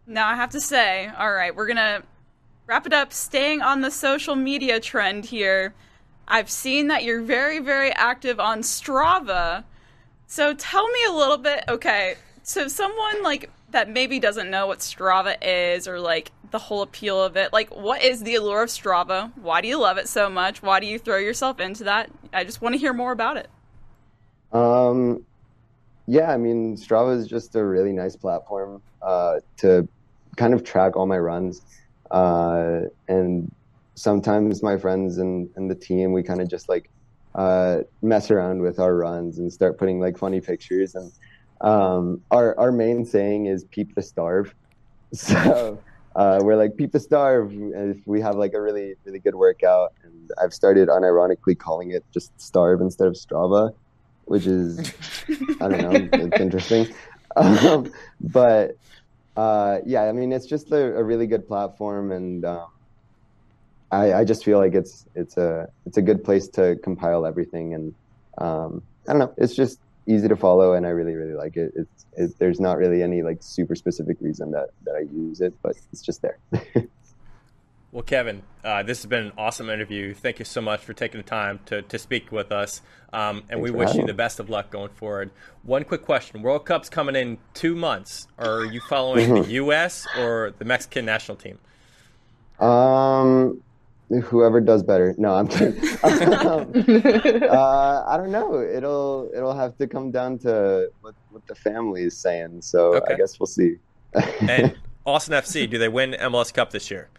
now 0.08 0.28
I 0.28 0.36
have 0.36 0.50
to 0.52 0.62
say, 0.62 1.12
all 1.18 1.32
right, 1.32 1.56
we're 1.56 1.68
gonna 1.68 2.04
wrap 2.66 2.86
it 2.88 2.94
up. 2.94 3.14
Staying 3.14 3.62
on 3.62 3.82
the 3.82 3.92
social 3.92 4.36
media 4.36 4.80
trend 4.80 5.26
here, 5.26 5.74
I've 6.28 6.50
seen 6.50 6.88
that 6.88 7.04
you're 7.04 7.22
very 7.22 7.60
very 7.60 7.92
active 7.92 8.40
on 8.40 8.62
Strava. 8.62 9.64
So 10.28 10.54
tell 10.54 10.88
me 10.88 11.00
a 11.08 11.14
little 11.14 11.38
bit. 11.38 11.64
Okay, 11.68 12.16
so 12.44 12.68
someone 12.68 13.24
like 13.24 13.52
that 13.72 13.90
maybe 13.90 14.20
doesn't 14.20 14.50
know 14.50 14.68
what 14.68 14.80
Strava 14.80 15.38
is 15.42 15.88
or 15.88 16.00
like 16.00 16.32
the 16.52 16.60
whole 16.60 16.82
appeal 16.82 17.22
of 17.24 17.38
it. 17.38 17.54
Like, 17.54 17.70
what 17.76 18.04
is 18.04 18.24
the 18.24 18.36
allure 18.36 18.64
of 18.64 18.70
Strava? 18.70 19.32
Why 19.38 19.62
do 19.62 19.68
you 19.68 19.80
love 19.80 19.98
it 19.98 20.08
so 20.08 20.30
much? 20.30 20.62
Why 20.64 20.80
do 20.80 20.88
you 20.88 20.98
throw 20.98 21.18
yourself 21.18 21.60
into 21.60 21.84
that? 21.84 22.10
I 22.34 22.44
just 22.44 22.62
want 22.62 22.74
to 22.74 22.80
hear 22.80 22.94
more 22.94 23.12
about 23.12 23.38
it. 23.38 23.50
Um, 24.52 25.26
yeah, 26.08 26.32
I 26.32 26.38
mean, 26.38 26.76
Strava 26.76 27.16
is 27.16 27.28
just 27.28 27.56
a 27.56 27.64
really 27.64 27.92
nice 27.92 28.16
platform 28.16 28.82
uh, 29.02 29.40
to 29.58 29.88
kind 30.38 30.54
of 30.54 30.64
track 30.64 30.96
all 30.96 31.06
my 31.06 31.20
runs. 31.20 31.62
Uh, 32.10 32.82
and 33.08 33.52
sometimes 33.96 34.64
my 34.64 34.78
friends 34.78 35.20
and, 35.20 35.50
and 35.56 35.70
the 35.70 35.76
team, 35.76 36.12
we 36.14 36.24
kind 36.24 36.42
of 36.42 36.50
just 36.50 36.68
like 36.68 36.90
uh, 37.36 37.80
mess 38.02 38.32
around 38.32 38.62
with 38.62 38.80
our 38.80 38.96
runs 38.96 39.38
and 39.38 39.54
start 39.54 39.78
putting 39.78 40.00
like 40.00 40.18
funny 40.18 40.42
pictures. 40.42 40.96
And 40.96 41.12
um, 41.62 42.22
our, 42.32 42.58
our 42.58 42.72
main 42.72 43.06
saying 43.06 43.46
is 43.46 43.66
peep 43.66 43.94
the 43.96 44.02
starve. 44.02 44.54
So 45.12 45.80
uh, 46.16 46.40
we're 46.44 46.56
like 46.56 46.78
peep 46.78 46.92
the 46.92 47.00
starve 47.00 47.52
if 47.52 47.98
we 48.06 48.22
have 48.22 48.36
like 48.36 48.54
a 48.54 48.62
really, 48.62 48.94
really 49.06 49.18
good 49.18 49.34
workout. 49.34 49.94
And 50.04 50.32
I've 50.40 50.54
started 50.54 50.88
unironically 50.88 51.58
calling 51.58 51.90
it 51.90 52.06
just 52.14 52.32
starve 52.40 52.80
instead 52.80 53.08
of 53.08 53.16
Strava 53.16 53.74
which 54.30 54.46
is 54.46 54.94
I 55.60 55.68
don't 55.68 55.82
know, 55.82 56.10
it's 56.14 56.40
interesting. 56.40 56.88
Um, 57.36 57.92
but 58.22 58.78
uh, 59.36 59.80
yeah, 59.86 60.04
I 60.04 60.12
mean, 60.12 60.32
it's 60.32 60.46
just 60.46 60.72
a, 60.72 60.98
a, 60.98 61.04
really 61.04 61.26
good 61.26 61.48
platform, 61.48 62.12
and 62.12 62.46
um, 62.46 62.68
I, 63.92 64.14
I 64.14 64.24
just 64.24 64.46
feel 64.46 64.60
like 64.60 64.76
it's 64.76 65.06
it's 65.16 65.38
a 65.38 65.70
it's 65.86 65.98
a 65.98 66.02
good 66.02 66.24
place 66.24 66.48
to 66.50 66.76
compile 66.84 67.26
everything, 67.26 67.74
and 67.74 67.96
um, 68.38 68.84
I 69.08 69.14
don't 69.14 69.20
know, 69.20 69.34
it's 69.38 69.56
just 69.56 69.80
easy 70.06 70.28
to 70.28 70.36
follow, 70.36 70.74
and 70.74 70.86
I 70.86 70.90
really 70.90 71.16
really 71.16 71.34
like 71.36 71.58
it. 71.58 71.74
It's 71.76 72.06
it, 72.16 72.38
there's 72.38 72.60
not 72.60 72.78
really 72.78 73.02
any 73.02 73.24
like 73.24 73.42
super 73.42 73.76
specific 73.76 74.18
reason 74.22 74.52
that 74.52 74.70
that 74.86 74.96
I 74.96 75.02
use 75.12 75.42
it, 75.42 75.56
but 75.64 75.76
it's 75.92 76.04
just 76.04 76.22
there. 76.22 76.38
well, 77.92 78.04
Kevin, 78.04 78.44
uh, 78.64 78.84
this 78.84 79.00
has 79.00 79.08
been 79.08 79.26
an 79.26 79.32
awesome 79.38 79.70
interview. 79.70 80.14
Thank 80.14 80.40
you 80.40 80.46
so 80.46 80.62
much 80.62 80.82
for 80.82 80.94
taking 80.94 81.20
the 81.20 81.28
time 81.28 81.60
to 81.66 81.82
to 81.82 81.98
speak 81.98 82.32
with 82.32 82.52
us, 82.52 82.82
um, 83.12 83.38
and 83.38 83.48
Thanks 83.50 83.64
we 83.64 83.72
wish 83.72 83.96
you 83.96 84.06
the 84.06 84.14
best 84.14 84.40
of 84.40 84.50
luck 84.50 84.70
going 84.70 84.90
forward. 84.90 85.32
One 85.64 85.84
quick 85.84 86.04
question: 86.04 86.44
World 86.44 86.66
Cup's 86.66 86.90
coming 86.90 87.16
in 87.16 87.40
two 87.54 87.76
months. 87.76 88.28
Are 88.38 88.64
you 88.64 88.80
following 88.82 89.34
the 89.34 89.50
U.S. 89.54 90.06
or 90.18 90.54
the 90.60 90.66
Mexican 90.66 91.06
national 91.06 91.38
team? 91.38 91.58
Um, 92.60 93.62
whoever 94.10 94.62
does 94.62 94.84
better. 94.84 95.16
No, 95.18 95.34
I'm 95.34 95.48
kidding. 95.48 95.80
um, 96.04 96.72
uh, 97.50 98.04
I 98.08 98.18
don't 98.18 98.32
know. 98.32 98.62
It'll 98.62 99.32
it'll 99.34 99.56
have 99.56 99.78
to 99.80 99.88
come 99.88 100.12
down 100.12 100.38
to 100.40 100.92
what, 101.02 101.16
what 101.32 101.48
the 101.48 101.56
family 101.56 102.04
is 102.04 102.16
saying. 102.16 102.62
So 102.62 102.96
okay. 102.96 103.16
I 103.16 103.18
guess 103.18 103.40
we'll 103.40 103.48
see. 103.48 103.78
and 104.42 104.76
Austin 105.08 105.34
FC, 105.34 105.68
do 105.68 105.80
they 105.80 105.88
win 105.88 106.12
MLS 106.12 106.54
Cup 106.54 106.70
this 106.70 106.92
year? 106.92 107.10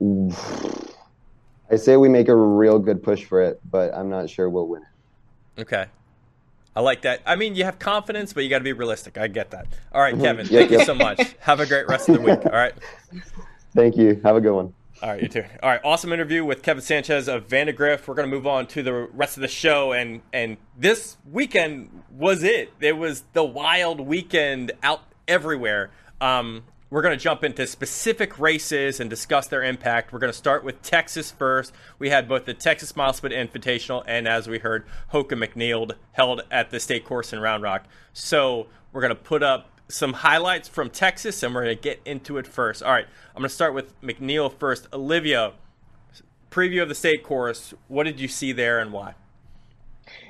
I 0.00 1.76
say 1.76 1.96
we 1.96 2.08
make 2.08 2.28
a 2.28 2.36
real 2.36 2.78
good 2.78 3.02
push 3.02 3.24
for 3.24 3.42
it, 3.42 3.60
but 3.70 3.94
I'm 3.94 4.08
not 4.08 4.30
sure 4.30 4.48
we'll 4.48 4.68
win 4.68 4.82
it. 4.82 5.62
Okay. 5.62 5.86
I 6.76 6.80
like 6.80 7.02
that. 7.02 7.20
I 7.26 7.34
mean, 7.34 7.56
you 7.56 7.64
have 7.64 7.78
confidence, 7.78 8.32
but 8.32 8.44
you 8.44 8.50
got 8.50 8.58
to 8.58 8.64
be 8.64 8.72
realistic. 8.72 9.18
I 9.18 9.26
get 9.26 9.50
that. 9.50 9.66
All 9.92 10.00
right, 10.00 10.14
mm-hmm. 10.14 10.22
Kevin, 10.22 10.46
thank 10.46 10.70
you 10.70 10.84
so 10.84 10.94
much. 10.94 11.34
Have 11.40 11.58
a 11.60 11.66
great 11.66 11.88
rest 11.88 12.08
of 12.08 12.14
the 12.14 12.20
week. 12.20 12.46
All 12.46 12.52
right. 12.52 12.72
Thank 13.74 13.96
you. 13.96 14.20
Have 14.22 14.36
a 14.36 14.40
good 14.40 14.54
one. 14.54 14.72
All 15.02 15.10
right, 15.10 15.22
you 15.22 15.28
too. 15.28 15.44
All 15.62 15.70
right, 15.70 15.80
awesome 15.84 16.12
interview 16.12 16.44
with 16.44 16.62
Kevin 16.62 16.82
Sanchez 16.82 17.28
of 17.28 17.46
Vandegrift. 17.46 18.08
We're 18.08 18.14
going 18.14 18.28
to 18.28 18.34
move 18.34 18.46
on 18.46 18.66
to 18.68 18.82
the 18.82 18.92
rest 18.92 19.36
of 19.36 19.42
the 19.42 19.48
show, 19.48 19.92
and 19.92 20.22
and 20.32 20.56
this 20.76 21.16
weekend 21.30 22.02
was 22.10 22.42
it. 22.42 22.72
It 22.80 22.96
was 22.96 23.24
the 23.32 23.44
wild 23.44 24.00
weekend 24.00 24.72
out 24.82 25.02
everywhere. 25.28 25.90
Um, 26.20 26.64
we're 26.90 27.02
going 27.02 27.16
to 27.16 27.22
jump 27.22 27.44
into 27.44 27.66
specific 27.66 28.38
races 28.38 29.00
and 29.00 29.10
discuss 29.10 29.46
their 29.46 29.62
impact. 29.62 30.12
We're 30.12 30.20
going 30.20 30.32
to 30.32 30.38
start 30.38 30.64
with 30.64 30.80
Texas 30.82 31.30
first. 31.30 31.72
We 31.98 32.08
had 32.08 32.28
both 32.28 32.46
the 32.46 32.54
Texas 32.54 32.92
Milesplit 32.92 33.32
Invitational 33.32 34.04
and, 34.06 34.26
as 34.26 34.48
we 34.48 34.58
heard, 34.58 34.86
Hoka 35.12 35.32
McNeil 35.32 35.92
held 36.12 36.42
at 36.50 36.70
the 36.70 36.80
state 36.80 37.04
course 37.04 37.32
in 37.32 37.40
Round 37.40 37.62
Rock. 37.62 37.84
So 38.12 38.68
we're 38.92 39.02
going 39.02 39.14
to 39.14 39.22
put 39.22 39.42
up 39.42 39.70
some 39.88 40.12
highlights 40.12 40.68
from 40.68 40.90
Texas, 40.90 41.42
and 41.42 41.54
we're 41.54 41.64
going 41.64 41.76
to 41.76 41.82
get 41.82 42.00
into 42.04 42.36
it 42.38 42.46
first. 42.46 42.82
All 42.82 42.92
right, 42.92 43.06
I'm 43.34 43.40
going 43.40 43.48
to 43.48 43.54
start 43.54 43.74
with 43.74 43.98
McNeil 44.02 44.52
first. 44.52 44.86
Olivia, 44.92 45.52
preview 46.50 46.82
of 46.82 46.88
the 46.88 46.94
state 46.94 47.22
course. 47.22 47.74
What 47.88 48.04
did 48.04 48.20
you 48.20 48.28
see 48.28 48.52
there 48.52 48.80
and 48.80 48.92
why? 48.92 49.14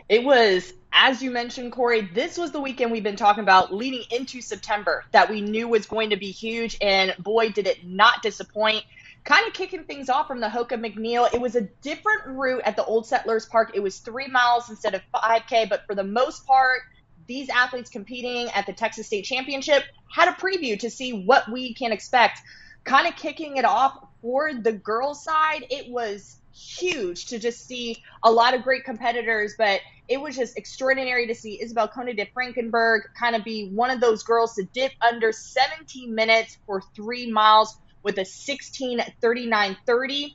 It 0.09 0.25
was, 0.25 0.73
as 1.00 1.22
you 1.22 1.30
mentioned, 1.30 1.70
Corey, 1.70 2.00
this 2.12 2.37
was 2.37 2.50
the 2.50 2.61
weekend 2.61 2.90
we've 2.90 3.04
been 3.04 3.14
talking 3.14 3.44
about 3.44 3.72
leading 3.72 4.02
into 4.11 4.40
September 4.42 5.04
that 5.12 5.30
we 5.30 5.40
knew 5.40 5.68
was 5.68 5.87
going 5.87 6.11
to 6.11 6.16
be 6.16 6.32
huge. 6.32 6.76
And 6.80 7.14
boy, 7.20 7.50
did 7.50 7.68
it 7.68 7.87
not 7.87 8.20
disappoint. 8.20 8.84
Kind 9.22 9.46
of 9.46 9.52
kicking 9.52 9.84
things 9.84 10.11
off 10.11 10.26
from 10.26 10.40
the 10.40 10.48
Hoka 10.48 10.72
McNeil. 10.72 11.32
It 11.32 11.40
was 11.40 11.54
a 11.54 11.61
different 11.82 12.26
route 12.26 12.62
at 12.64 12.74
the 12.74 12.84
Old 12.84 13.06
Settlers 13.06 13.46
Park. 13.46 13.70
It 13.74 13.80
was 13.80 13.98
three 13.98 14.26
miles 14.26 14.70
instead 14.70 14.94
of 14.94 15.02
5K, 15.14 15.68
but 15.68 15.87
for 15.87 15.94
the 15.94 16.02
most 16.02 16.44
part, 16.48 16.80
these 17.28 17.48
athletes 17.48 17.90
competing 17.90 18.48
at 18.50 18.66
the 18.66 18.72
Texas 18.72 19.06
State 19.06 19.24
Championship 19.24 19.84
had 20.11 20.28
a 20.28 20.32
preview 20.32 20.76
to 20.80 20.90
see 20.90 21.12
what 21.12 21.48
we 21.48 21.74
can 21.74 21.92
expect. 21.92 22.40
Kind 22.82 23.06
of 23.06 23.14
kicking 23.14 23.56
it 23.56 23.64
off 23.64 24.04
for 24.20 24.52
the 24.52 24.72
girls' 24.72 25.22
side, 25.22 25.64
it 25.70 25.88
was 25.92 26.38
huge 26.59 27.27
to 27.27 27.38
just 27.38 27.66
see 27.66 28.03
a 28.23 28.31
lot 28.31 28.55
of 28.55 28.62
great 28.62 28.85
competitors, 28.85 29.55
but 29.57 29.81
it 30.09 30.21
was 30.21 30.37
just 30.37 30.57
extraordinary 30.57 31.27
to 31.27 31.35
see 31.35 31.61
Isabel 31.62 31.88
Conde 31.88 32.16
de 32.16 32.27
Frankenberg 32.27 33.01
kind 33.18 33.37
of 33.37 33.44
be 33.44 33.68
one 33.68 33.90
of 33.90 34.01
those 34.01 34.23
girls 34.23 34.55
to 34.55 34.64
dip 34.64 34.92
under 35.01 35.33
17 35.33 36.14
minutes 36.14 36.59
for 36.66 36.83
three 36.94 37.31
miles 37.31 37.79
with 38.03 38.18
a 38.18 38.25
16:39:30 38.25 40.35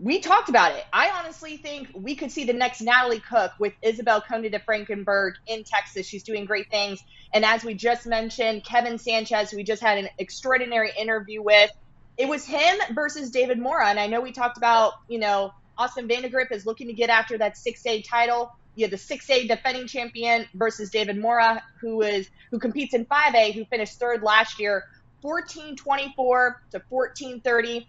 we 0.00 0.20
talked 0.20 0.48
about 0.48 0.72
it. 0.72 0.84
I 0.92 1.10
honestly 1.10 1.56
think 1.56 1.90
we 1.94 2.14
could 2.14 2.30
see 2.30 2.44
the 2.44 2.52
next 2.52 2.80
Natalie 2.80 3.20
Cook 3.20 3.52
with 3.58 3.72
Isabel 3.82 4.20
Conde 4.20 4.50
de 4.50 4.58
Frankenberg 4.60 5.34
in 5.46 5.64
Texas. 5.64 6.06
She's 6.06 6.22
doing 6.22 6.44
great 6.44 6.70
things. 6.70 7.02
And 7.32 7.44
as 7.44 7.64
we 7.64 7.74
just 7.74 8.06
mentioned, 8.06 8.64
Kevin 8.64 8.98
Sanchez, 8.98 9.52
we 9.52 9.64
just 9.64 9.82
had 9.82 9.98
an 9.98 10.08
extraordinary 10.18 10.92
interview 10.96 11.42
with, 11.42 11.70
it 12.18 12.28
was 12.28 12.44
him 12.44 12.78
versus 12.92 13.30
David 13.30 13.58
Mora. 13.58 13.88
And 13.88 13.98
I 13.98 14.06
know 14.06 14.20
we 14.20 14.32
talked 14.32 14.58
about, 14.58 14.94
you 15.08 15.18
know, 15.18 15.52
Austin 15.78 16.08
Vandegrift 16.08 16.52
is 16.52 16.66
looking 16.66 16.88
to 16.88 16.92
get 16.92 17.08
after 17.08 17.38
that 17.38 17.54
6A 17.54 18.06
title. 18.06 18.52
You 18.74 18.84
have 18.84 18.90
the 18.90 18.96
6A 18.96 19.48
defending 19.48 19.86
champion 19.86 20.46
versus 20.54 20.90
David 20.90 21.16
Mora, 21.16 21.62
who 21.80 22.02
is 22.02 22.28
who 22.50 22.58
competes 22.58 22.94
in 22.94 23.06
5A, 23.06 23.54
who 23.54 23.64
finished 23.64 23.98
third 23.98 24.22
last 24.22 24.60
year, 24.60 24.84
1424 25.22 26.62
to 26.72 26.82
1430 26.88 27.88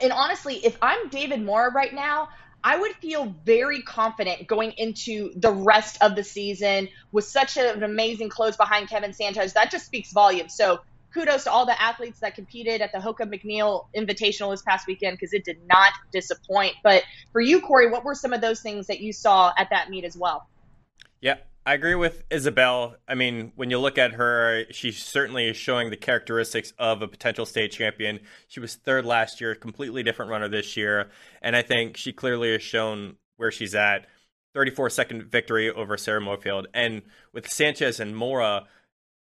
and 0.00 0.12
honestly, 0.12 0.56
if 0.64 0.76
I'm 0.80 1.08
David 1.08 1.42
Mora 1.42 1.72
right 1.72 1.92
now, 1.92 2.28
I 2.62 2.78
would 2.78 2.92
feel 2.96 3.34
very 3.44 3.82
confident 3.82 4.46
going 4.46 4.72
into 4.72 5.32
the 5.36 5.52
rest 5.52 5.98
of 6.00 6.16
the 6.16 6.24
season 6.24 6.88
with 7.12 7.24
such 7.24 7.56
an 7.56 7.82
amazing 7.82 8.28
close 8.28 8.56
behind 8.56 8.88
Kevin 8.88 9.12
Sanchez. 9.12 9.52
That 9.52 9.70
just 9.70 9.86
speaks 9.86 10.12
volumes. 10.12 10.54
So 10.54 10.80
kudos 11.12 11.44
to 11.44 11.50
all 11.50 11.66
the 11.66 11.80
athletes 11.80 12.20
that 12.20 12.34
competed 12.34 12.80
at 12.80 12.92
the 12.92 12.98
Hoka 12.98 13.22
McNeil 13.22 13.86
Invitational 13.96 14.50
this 14.50 14.62
past 14.62 14.86
weekend 14.86 15.16
because 15.18 15.32
it 15.32 15.44
did 15.44 15.58
not 15.66 15.92
disappoint. 16.12 16.74
But 16.82 17.02
for 17.32 17.40
you, 17.40 17.60
Corey, 17.60 17.90
what 17.90 18.04
were 18.04 18.14
some 18.14 18.32
of 18.32 18.40
those 18.40 18.60
things 18.60 18.86
that 18.86 19.00
you 19.00 19.12
saw 19.12 19.52
at 19.56 19.70
that 19.70 19.90
meet 19.90 20.04
as 20.04 20.16
well? 20.16 20.48
Yeah, 21.20 21.36
I 21.66 21.74
agree 21.74 21.94
with 21.94 22.24
Isabel. 22.30 22.96
I 23.06 23.14
mean, 23.14 23.52
when 23.56 23.70
you 23.70 23.78
look 23.78 23.98
at 23.98 24.12
her, 24.12 24.64
she 24.70 24.92
certainly 24.92 25.48
is 25.48 25.56
showing 25.56 25.90
the 25.90 25.96
characteristics 25.96 26.72
of 26.78 27.02
a 27.02 27.08
potential 27.08 27.44
state 27.44 27.72
champion. 27.72 28.20
She 28.46 28.60
was 28.60 28.74
third 28.74 29.04
last 29.04 29.40
year, 29.40 29.54
completely 29.54 30.02
different 30.02 30.30
runner 30.30 30.48
this 30.48 30.76
year, 30.76 31.10
and 31.42 31.54
I 31.56 31.62
think 31.62 31.96
she 31.96 32.12
clearly 32.12 32.52
has 32.52 32.62
shown 32.62 33.16
where 33.36 33.50
she's 33.50 33.74
at. 33.74 34.06
34 34.54 34.90
second 34.90 35.24
victory 35.24 35.70
over 35.70 35.96
Sarah 35.96 36.20
Moorfield. 36.20 36.68
And 36.72 37.02
with 37.32 37.48
Sanchez 37.48 38.00
and 38.00 38.16
Mora, 38.16 38.64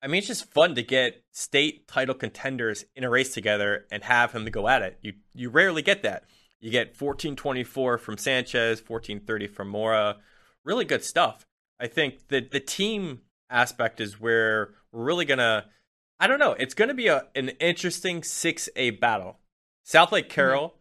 I 0.03 0.07
mean, 0.07 0.19
it's 0.19 0.29
just 0.29 0.53
fun 0.53 0.75
to 0.77 0.83
get 0.83 1.23
state 1.33 1.89
title 1.89 2.15
contenders 2.15 2.85
in 2.95 3.05
a 3.05 3.11
race 3.11 3.35
together 3.35 3.87
and 3.91 4.05
have 4.05 4.33
them 4.33 4.45
to 4.45 4.51
go 4.51 4.69
at 4.69 4.83
it. 4.83 4.99
You 5.03 5.15
you 5.35 5.51
rarely 5.51 5.83
get 5.83 6.03
that. 6.03 6.25
You 6.61 6.71
get 6.71 6.89
1424 6.89 7.99
from 7.99 8.19
Sanchez, 8.19 8.83
1430 8.87 9.47
from 9.47 9.69
Mora. 9.69 10.17
Really 10.65 10.85
good 10.85 11.05
stuff. 11.05 11.47
I 11.81 11.87
think 11.87 12.29
that 12.29 12.51
the 12.51 12.61
team 12.61 13.21
aspect 13.51 14.01
is 14.01 14.21
where 14.21 14.75
we're 14.93 15.05
really 15.05 15.25
gonna. 15.25 15.67
I 16.21 16.27
don't 16.27 16.41
know. 16.41 16.53
It's 16.53 16.75
gonna 16.75 16.95
be 16.95 17.09
a 17.09 17.27
an 17.35 17.51
interesting 17.61 18.23
six 18.23 18.69
A 18.77 18.91
battle. 18.91 19.39
Southlake 19.87 20.29
Carroll, 20.29 20.75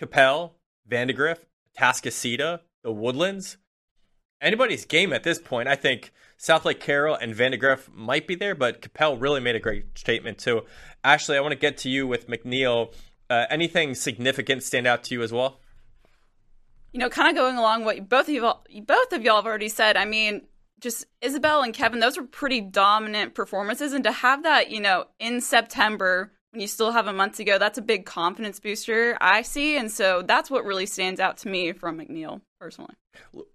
mm-hmm. 0.00 0.04
Coppell, 0.04 0.52
Vandegrift, 0.86 1.46
Atascocita, 1.76 2.60
the 2.82 2.92
Woodlands. 2.92 3.56
Anybody's 4.40 4.84
game 4.84 5.12
at 5.12 5.24
this 5.24 5.38
point. 5.38 5.68
I 5.68 5.76
think 5.76 6.12
Southlake 6.40 6.80
Carroll 6.80 7.14
and 7.14 7.34
Vandegrift 7.34 7.90
might 7.92 8.26
be 8.26 8.34
there, 8.34 8.54
but 8.54 8.80
Coppell 8.80 9.20
really 9.20 9.40
made 9.40 9.56
a 9.56 9.60
great 9.60 9.98
statement 9.98 10.38
too. 10.38 10.62
Ashley, 11.04 11.36
I 11.36 11.40
want 11.40 11.52
to 11.52 11.58
get 11.58 11.76
to 11.78 11.90
you 11.90 12.06
with 12.06 12.28
McNeil. 12.28 12.94
Uh, 13.28 13.46
anything 13.50 13.94
significant 13.94 14.62
stand 14.62 14.86
out 14.86 15.04
to 15.04 15.14
you 15.14 15.22
as 15.22 15.32
well? 15.32 15.60
you 16.92 16.98
know, 16.98 17.08
kind 17.08 17.28
of 17.28 17.36
going 17.36 17.56
along 17.56 17.84
what 17.84 18.08
both 18.08 18.28
of 18.28 18.34
you 18.34 18.44
all, 18.44 18.64
both 18.82 19.12
of 19.12 19.22
y'all 19.22 19.36
have 19.36 19.46
already 19.46 19.68
said. 19.68 19.96
I 19.96 20.04
mean, 20.04 20.42
just 20.80 21.06
Isabel 21.20 21.62
and 21.62 21.74
Kevin, 21.74 22.00
those 22.00 22.16
were 22.16 22.24
pretty 22.24 22.60
dominant 22.60 23.34
performances, 23.34 23.92
and 23.92 24.04
to 24.04 24.12
have 24.12 24.42
that, 24.42 24.70
you 24.70 24.80
know, 24.80 25.04
in 25.18 25.40
September 25.40 26.32
when 26.50 26.60
you 26.60 26.66
still 26.66 26.90
have 26.90 27.06
a 27.06 27.12
month 27.12 27.36
to 27.36 27.44
go, 27.44 27.58
that's 27.58 27.78
a 27.78 27.82
big 27.82 28.06
confidence 28.06 28.58
booster 28.58 29.16
I 29.20 29.42
see, 29.42 29.76
and 29.76 29.90
so 29.90 30.22
that's 30.22 30.50
what 30.50 30.64
really 30.64 30.86
stands 30.86 31.20
out 31.20 31.36
to 31.38 31.48
me 31.48 31.72
from 31.72 31.98
McNeil 31.98 32.40
personally. 32.60 32.94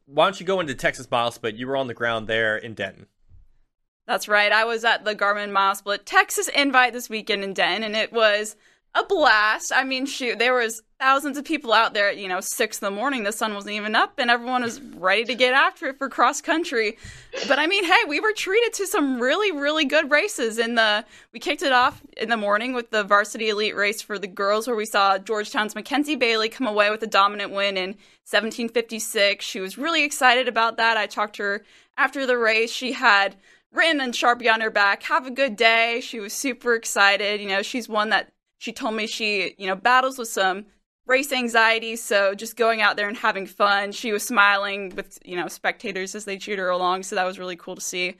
Why 0.05 0.25
don't 0.25 0.39
you 0.39 0.45
go 0.45 0.59
into 0.59 0.73
Texas 0.73 1.07
Milesplit? 1.07 1.57
You 1.57 1.67
were 1.67 1.77
on 1.77 1.87
the 1.87 1.93
ground 1.93 2.27
there 2.27 2.57
in 2.57 2.73
Denton. 2.73 3.05
That's 4.07 4.27
right. 4.27 4.51
I 4.51 4.65
was 4.65 4.83
at 4.83 5.05
the 5.05 5.15
Garmin 5.15 5.51
Milesplit 5.51 5.99
Texas 6.05 6.47
Invite 6.49 6.93
this 6.93 7.09
weekend 7.09 7.43
in 7.43 7.53
Denton, 7.53 7.83
and 7.83 7.95
it 7.95 8.11
was 8.11 8.55
a 8.95 9.03
blast. 9.03 9.73
I 9.75 9.84
mean, 9.84 10.05
shoot, 10.05 10.39
there 10.39 10.53
was 10.53 10.81
thousands 10.99 11.38
of 11.38 11.43
people 11.43 11.73
out 11.73 11.93
there 11.93 12.08
at, 12.08 12.17
you 12.17 12.29
know, 12.29 12.39
six 12.39 12.79
in 12.79 12.86
the 12.86 12.91
morning. 12.91 13.23
The 13.23 13.34
sun 13.34 13.53
wasn't 13.53 13.73
even 13.73 13.93
up 13.93 14.17
and 14.17 14.31
everyone 14.31 14.63
was 14.63 14.81
ready 14.81 15.25
to 15.25 15.36
get 15.36 15.53
after 15.53 15.88
it 15.88 15.97
for 15.97 16.08
cross 16.08 16.39
country. 16.39 16.97
But 17.49 17.60
I 17.60 17.67
mean, 17.67 17.84
hey, 17.84 18.05
we 18.08 18.21
were 18.21 18.31
treated 18.31 18.73
to 18.75 18.88
some 18.88 19.19
really, 19.19 19.51
really 19.51 19.84
good 19.84 20.10
races 20.10 20.58
in 20.58 20.75
the 20.75 21.03
we 21.34 21.39
kicked 21.39 21.62
it 21.62 21.73
off 21.73 22.01
in 22.15 22.29
the 22.29 22.38
morning 22.38 22.73
with 22.73 22.91
the 22.91 23.03
varsity 23.03 23.49
elite 23.49 23.75
race 23.75 24.01
for 24.01 24.17
the 24.17 24.27
girls 24.27 24.65
where 24.65 24.75
we 24.77 24.86
saw 24.86 25.17
Georgetown's 25.17 25.75
Mackenzie 25.75 26.15
Bailey 26.15 26.47
come 26.47 26.65
away 26.65 26.89
with 26.89 27.03
a 27.03 27.08
dominant 27.08 27.51
win 27.51 27.75
in 27.75 27.89
1756. 28.29 29.43
She 29.43 29.60
was 29.60 29.77
really 29.77 30.05
excited 30.05 30.47
about 30.47 30.77
that. 30.77 30.95
I 30.95 31.05
talked 31.05 31.36
to 31.36 31.43
her 31.43 31.65
after 31.97 32.25
the 32.25 32.38
race. 32.38 32.71
She 32.71 32.93
had 32.93 33.36
written 33.73 33.99
in 33.99 34.12
Sharpie 34.12 34.51
on 34.51 34.62
her 34.62 34.69
back, 34.69 35.03
have 35.03 35.27
a 35.27 35.31
good 35.31 35.58
day. 35.58 35.99
She 36.01 36.21
was 36.21 36.31
super 36.31 36.75
excited. 36.75 37.41
You 37.41 37.49
know, 37.49 37.62
she's 37.62 37.89
one 37.89 38.10
that 38.10 38.29
she 38.65 38.71
told 38.71 38.95
me 38.95 39.06
she, 39.06 39.54
you 39.60 39.67
know, 39.67 39.75
battles 39.75 40.17
with 40.17 40.28
some 40.28 40.65
race 41.06 41.32
anxiety, 41.32 41.95
so 41.95 42.34
just 42.34 42.58
going 42.58 42.82
out 42.82 42.97
there 42.97 43.08
and 43.08 43.15
having 43.15 43.45
fun. 43.45 43.91
She 43.91 44.12
was 44.12 44.23
smiling 44.23 44.91
with, 44.95 45.19
you 45.23 45.36
know, 45.36 45.47
spectators 45.47 46.15
as 46.15 46.25
they 46.25 46.36
cheered 46.36 46.58
her 46.58 46.69
along, 46.69 47.04
so 47.04 47.15
that 47.15 47.25
was 47.25 47.38
really 47.38 47.56
cool 47.56 47.75
to 47.75 47.82
see. 47.82 48.15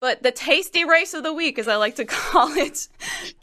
But 0.00 0.22
the 0.22 0.30
tasty 0.30 0.84
race 0.84 1.12
of 1.12 1.24
the 1.24 1.32
week, 1.32 1.58
as 1.58 1.66
I 1.66 1.74
like 1.74 1.96
to 1.96 2.04
call 2.06 2.56
it, 2.56 2.86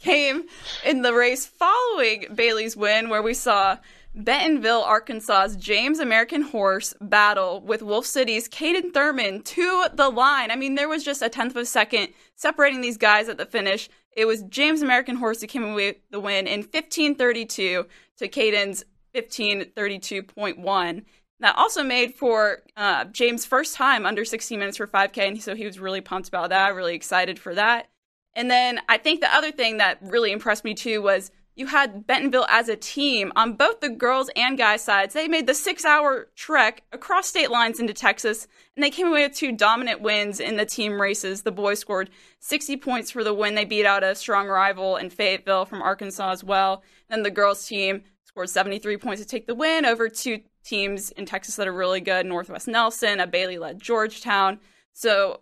came 0.00 0.44
in 0.86 1.02
the 1.02 1.12
race 1.12 1.44
following 1.44 2.24
Bailey's 2.34 2.78
win, 2.78 3.10
where 3.10 3.20
we 3.20 3.34
saw 3.34 3.76
Bentonville, 4.14 4.84
Arkansas's 4.84 5.54
James 5.56 5.98
American 5.98 6.40
Horse 6.40 6.94
battle 6.98 7.60
with 7.60 7.82
Wolf 7.82 8.06
City's 8.06 8.48
Caden 8.48 8.94
Thurman 8.94 9.42
to 9.42 9.88
the 9.92 10.08
line. 10.08 10.50
I 10.50 10.56
mean, 10.56 10.76
there 10.76 10.88
was 10.88 11.04
just 11.04 11.20
a 11.20 11.28
tenth 11.28 11.52
of 11.52 11.58
a 11.58 11.66
second 11.66 12.08
separating 12.36 12.80
these 12.80 12.96
guys 12.96 13.28
at 13.28 13.36
the 13.36 13.44
finish. 13.44 13.90
It 14.18 14.26
was 14.26 14.42
James 14.42 14.82
American 14.82 15.14
Horse 15.14 15.40
who 15.40 15.46
came 15.46 15.62
away 15.62 15.90
with 15.90 15.96
the 16.10 16.18
win 16.18 16.48
in 16.48 16.62
1532 16.62 17.86
to 18.16 18.28
Caden's 18.28 18.84
1532.1. 19.14 21.04
That 21.38 21.56
also 21.56 21.84
made 21.84 22.16
for 22.16 22.62
uh, 22.76 23.04
James' 23.04 23.46
first 23.46 23.76
time 23.76 24.04
under 24.04 24.24
16 24.24 24.58
minutes 24.58 24.78
for 24.78 24.88
5K, 24.88 25.18
and 25.18 25.40
so 25.40 25.54
he 25.54 25.64
was 25.64 25.78
really 25.78 26.00
pumped 26.00 26.26
about 26.26 26.50
that, 26.50 26.74
really 26.74 26.96
excited 26.96 27.38
for 27.38 27.54
that. 27.54 27.90
And 28.34 28.50
then 28.50 28.80
I 28.88 28.98
think 28.98 29.20
the 29.20 29.32
other 29.32 29.52
thing 29.52 29.76
that 29.76 29.98
really 30.02 30.32
impressed 30.32 30.64
me 30.64 30.74
too 30.74 31.00
was 31.00 31.30
you 31.58 31.66
had 31.66 32.06
Bentonville 32.06 32.46
as 32.48 32.68
a 32.68 32.76
team 32.76 33.32
on 33.34 33.54
both 33.54 33.80
the 33.80 33.88
girls 33.88 34.30
and 34.36 34.56
guys 34.56 34.82
sides. 34.84 35.12
They 35.12 35.26
made 35.26 35.48
the 35.48 35.54
six 35.54 35.84
hour 35.84 36.28
trek 36.36 36.84
across 36.92 37.26
state 37.26 37.50
lines 37.50 37.80
into 37.80 37.92
Texas, 37.92 38.46
and 38.76 38.84
they 38.84 38.90
came 38.90 39.08
away 39.08 39.26
with 39.26 39.36
two 39.36 39.50
dominant 39.50 40.00
wins 40.00 40.38
in 40.38 40.56
the 40.56 40.64
team 40.64 41.02
races. 41.02 41.42
The 41.42 41.50
boys 41.50 41.80
scored 41.80 42.10
60 42.38 42.76
points 42.76 43.10
for 43.10 43.24
the 43.24 43.34
win. 43.34 43.56
They 43.56 43.64
beat 43.64 43.84
out 43.84 44.04
a 44.04 44.14
strong 44.14 44.46
rival 44.46 44.96
in 44.96 45.10
Fayetteville 45.10 45.64
from 45.64 45.82
Arkansas 45.82 46.30
as 46.30 46.44
well. 46.44 46.84
Then 47.10 47.24
the 47.24 47.30
girls 47.30 47.66
team 47.66 48.04
scored 48.22 48.50
73 48.50 48.96
points 48.96 49.20
to 49.20 49.26
take 49.26 49.48
the 49.48 49.54
win 49.56 49.84
over 49.84 50.08
two 50.08 50.40
teams 50.64 51.10
in 51.10 51.26
Texas 51.26 51.56
that 51.56 51.66
are 51.66 51.72
really 51.72 52.00
good 52.00 52.24
Northwest 52.24 52.68
Nelson, 52.68 53.18
a 53.18 53.26
Bailey 53.26 53.58
led 53.58 53.82
Georgetown. 53.82 54.60
So, 54.92 55.40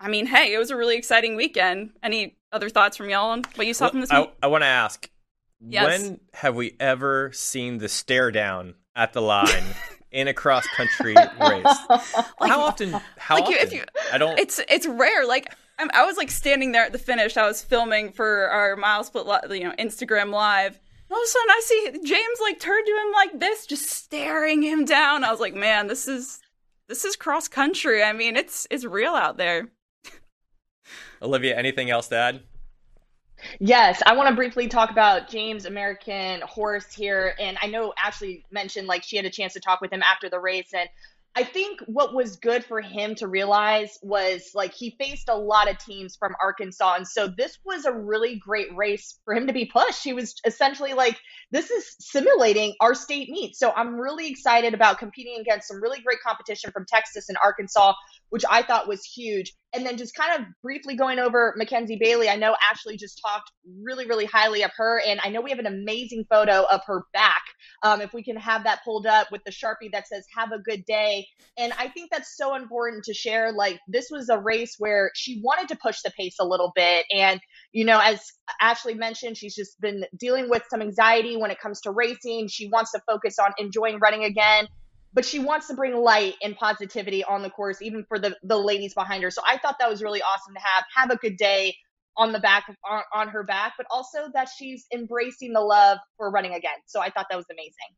I 0.00 0.08
mean, 0.08 0.24
hey, 0.24 0.54
it 0.54 0.58
was 0.58 0.70
a 0.70 0.76
really 0.76 0.96
exciting 0.96 1.36
weekend. 1.36 1.90
Any 2.02 2.38
other 2.52 2.70
thoughts 2.70 2.96
from 2.96 3.10
y'all 3.10 3.32
on 3.32 3.44
what 3.56 3.66
you 3.66 3.74
saw 3.74 3.86
Well, 3.86 3.90
from 3.90 4.00
this 4.00 4.10
I. 4.10 4.30
I 4.42 4.46
want 4.46 4.62
to 4.62 4.66
ask 4.68 5.10
Yes. 5.60 5.86
when 6.02 6.20
have 6.34 6.54
we 6.54 6.76
ever 6.78 7.32
seen 7.32 7.78
the 7.78 7.88
stare 7.88 8.30
down 8.30 8.74
at 8.94 9.12
the 9.12 9.20
line 9.22 9.64
in 10.12 10.28
a 10.28 10.34
cross 10.34 10.66
country 10.68 11.14
race? 11.40 11.76
how 12.40 12.60
often? 12.60 12.94
How 13.16 13.34
like 13.36 13.44
often? 13.44 13.52
you- 13.54 13.58
if 13.60 13.72
you- 13.72 13.84
I 14.12 14.18
don't. 14.18 14.38
It's 14.38 14.60
it's 14.68 14.86
rare. 14.86 15.26
Like 15.26 15.52
I'm, 15.78 15.90
I 15.94 16.04
was 16.04 16.16
like 16.16 16.30
standing 16.30 16.72
there 16.72 16.84
at 16.84 16.92
the 16.92 16.98
finish. 16.98 17.36
I 17.36 17.46
was 17.46 17.62
filming 17.62 18.12
for 18.12 18.48
our 18.48 18.76
mile 18.76 19.04
split, 19.04 19.26
you 19.50 19.64
know, 19.64 19.74
Instagram 19.78 20.32
live. 20.32 20.78
All 21.10 21.16
of 21.16 21.22
a 21.24 21.26
sudden, 21.26 21.48
I 21.50 21.60
see 21.64 21.90
James 22.04 22.38
like 22.42 22.60
turn 22.60 22.84
to 22.84 22.90
him 22.90 23.12
like 23.14 23.40
this, 23.40 23.64
just 23.66 23.86
staring 23.86 24.62
him 24.62 24.84
down. 24.84 25.24
I 25.24 25.30
was 25.30 25.40
like, 25.40 25.54
man, 25.54 25.86
this 25.86 26.06
is 26.06 26.40
this 26.88 27.04
is 27.04 27.16
cross 27.16 27.48
country. 27.48 28.02
I 28.02 28.12
mean, 28.12 28.36
it's 28.36 28.66
it's 28.70 28.84
real 28.84 29.14
out 29.14 29.36
there. 29.38 29.68
Olivia, 31.22 31.56
anything 31.56 31.90
else 31.90 32.08
to 32.08 32.16
add? 32.16 32.40
Yes, 33.60 34.02
I 34.04 34.14
want 34.16 34.28
to 34.28 34.34
briefly 34.34 34.68
talk 34.68 34.90
about 34.90 35.28
James 35.28 35.64
American 35.64 36.40
Horse 36.42 36.92
here. 36.92 37.34
And 37.38 37.56
I 37.62 37.66
know 37.68 37.92
Ashley 37.98 38.44
mentioned 38.50 38.86
like 38.86 39.02
she 39.04 39.16
had 39.16 39.24
a 39.24 39.30
chance 39.30 39.52
to 39.54 39.60
talk 39.60 39.80
with 39.80 39.92
him 39.92 40.02
after 40.02 40.28
the 40.28 40.40
race. 40.40 40.72
And 40.74 40.88
I 41.36 41.44
think 41.44 41.80
what 41.86 42.14
was 42.14 42.36
good 42.36 42.64
for 42.64 42.80
him 42.80 43.14
to 43.16 43.28
realize 43.28 43.96
was 44.02 44.50
like 44.54 44.74
he 44.74 44.96
faced 44.98 45.28
a 45.28 45.36
lot 45.36 45.70
of 45.70 45.78
teams 45.78 46.16
from 46.16 46.34
Arkansas. 46.42 46.94
And 46.96 47.06
so 47.06 47.28
this 47.28 47.58
was 47.64 47.84
a 47.84 47.92
really 47.92 48.36
great 48.36 48.74
race 48.74 49.20
for 49.24 49.34
him 49.34 49.46
to 49.46 49.52
be 49.52 49.66
pushed. 49.66 50.02
He 50.02 50.12
was 50.12 50.34
essentially 50.44 50.94
like, 50.94 51.16
this 51.52 51.70
is 51.70 51.94
simulating 52.00 52.74
our 52.80 52.94
state 52.94 53.30
meet. 53.30 53.54
So 53.54 53.70
I'm 53.70 53.94
really 53.94 54.28
excited 54.28 54.74
about 54.74 54.98
competing 54.98 55.38
against 55.40 55.68
some 55.68 55.80
really 55.80 56.00
great 56.00 56.20
competition 56.26 56.72
from 56.72 56.86
Texas 56.86 57.28
and 57.28 57.38
Arkansas, 57.44 57.94
which 58.30 58.44
I 58.50 58.62
thought 58.62 58.88
was 58.88 59.04
huge. 59.04 59.54
And 59.74 59.84
then 59.84 59.98
just 59.98 60.14
kind 60.14 60.40
of 60.40 60.46
briefly 60.62 60.96
going 60.96 61.18
over 61.18 61.54
Mackenzie 61.56 61.98
Bailey, 62.00 62.28
I 62.28 62.36
know 62.36 62.56
Ashley 62.62 62.96
just 62.96 63.20
talked 63.24 63.50
really, 63.82 64.06
really 64.06 64.24
highly 64.24 64.62
of 64.62 64.70
her. 64.76 65.00
And 65.06 65.20
I 65.22 65.28
know 65.28 65.42
we 65.42 65.50
have 65.50 65.58
an 65.58 65.66
amazing 65.66 66.24
photo 66.30 66.64
of 66.70 66.80
her 66.86 67.04
back. 67.12 67.42
Um, 67.82 68.00
if 68.00 68.14
we 68.14 68.24
can 68.24 68.36
have 68.36 68.64
that 68.64 68.82
pulled 68.82 69.06
up 69.06 69.30
with 69.30 69.42
the 69.44 69.50
Sharpie 69.50 69.92
that 69.92 70.08
says, 70.08 70.24
have 70.34 70.52
a 70.52 70.58
good 70.58 70.84
day. 70.86 71.26
And 71.58 71.72
I 71.78 71.88
think 71.88 72.10
that's 72.10 72.36
so 72.36 72.54
important 72.54 73.04
to 73.04 73.14
share. 73.14 73.52
Like, 73.52 73.78
this 73.88 74.08
was 74.10 74.30
a 74.30 74.38
race 74.38 74.76
where 74.78 75.10
she 75.14 75.42
wanted 75.44 75.68
to 75.68 75.76
push 75.76 76.00
the 76.02 76.10
pace 76.12 76.36
a 76.40 76.46
little 76.46 76.72
bit. 76.74 77.04
And, 77.14 77.38
you 77.72 77.84
know, 77.84 78.00
as 78.02 78.20
Ashley 78.60 78.94
mentioned, 78.94 79.36
she's 79.36 79.54
just 79.54 79.78
been 79.80 80.04
dealing 80.18 80.48
with 80.48 80.62
some 80.70 80.80
anxiety 80.80 81.36
when 81.36 81.50
it 81.50 81.60
comes 81.60 81.82
to 81.82 81.90
racing. 81.90 82.48
She 82.48 82.70
wants 82.70 82.92
to 82.92 83.02
focus 83.06 83.38
on 83.38 83.52
enjoying 83.58 83.98
running 83.98 84.24
again 84.24 84.66
but 85.18 85.24
she 85.24 85.40
wants 85.40 85.66
to 85.66 85.74
bring 85.74 85.96
light 85.96 86.34
and 86.44 86.56
positivity 86.56 87.24
on 87.24 87.42
the 87.42 87.50
course, 87.50 87.82
even 87.82 88.04
for 88.04 88.20
the 88.20 88.36
the 88.44 88.56
ladies 88.56 88.94
behind 88.94 89.24
her. 89.24 89.32
So 89.32 89.42
I 89.44 89.58
thought 89.58 89.74
that 89.80 89.90
was 89.90 90.00
really 90.00 90.22
awesome 90.22 90.54
to 90.54 90.60
have. 90.60 90.84
Have 90.94 91.10
a 91.10 91.16
good 91.16 91.36
day 91.36 91.74
on 92.16 92.30
the 92.30 92.38
back 92.38 92.68
of, 92.68 92.76
on, 92.88 93.02
on 93.12 93.26
her 93.26 93.42
back, 93.42 93.72
but 93.76 93.84
also 93.90 94.30
that 94.34 94.48
she's 94.56 94.86
embracing 94.94 95.54
the 95.54 95.60
love 95.60 95.98
for 96.16 96.30
running 96.30 96.54
again. 96.54 96.76
So 96.86 97.00
I 97.00 97.10
thought 97.10 97.26
that 97.30 97.36
was 97.36 97.46
amazing. 97.50 97.96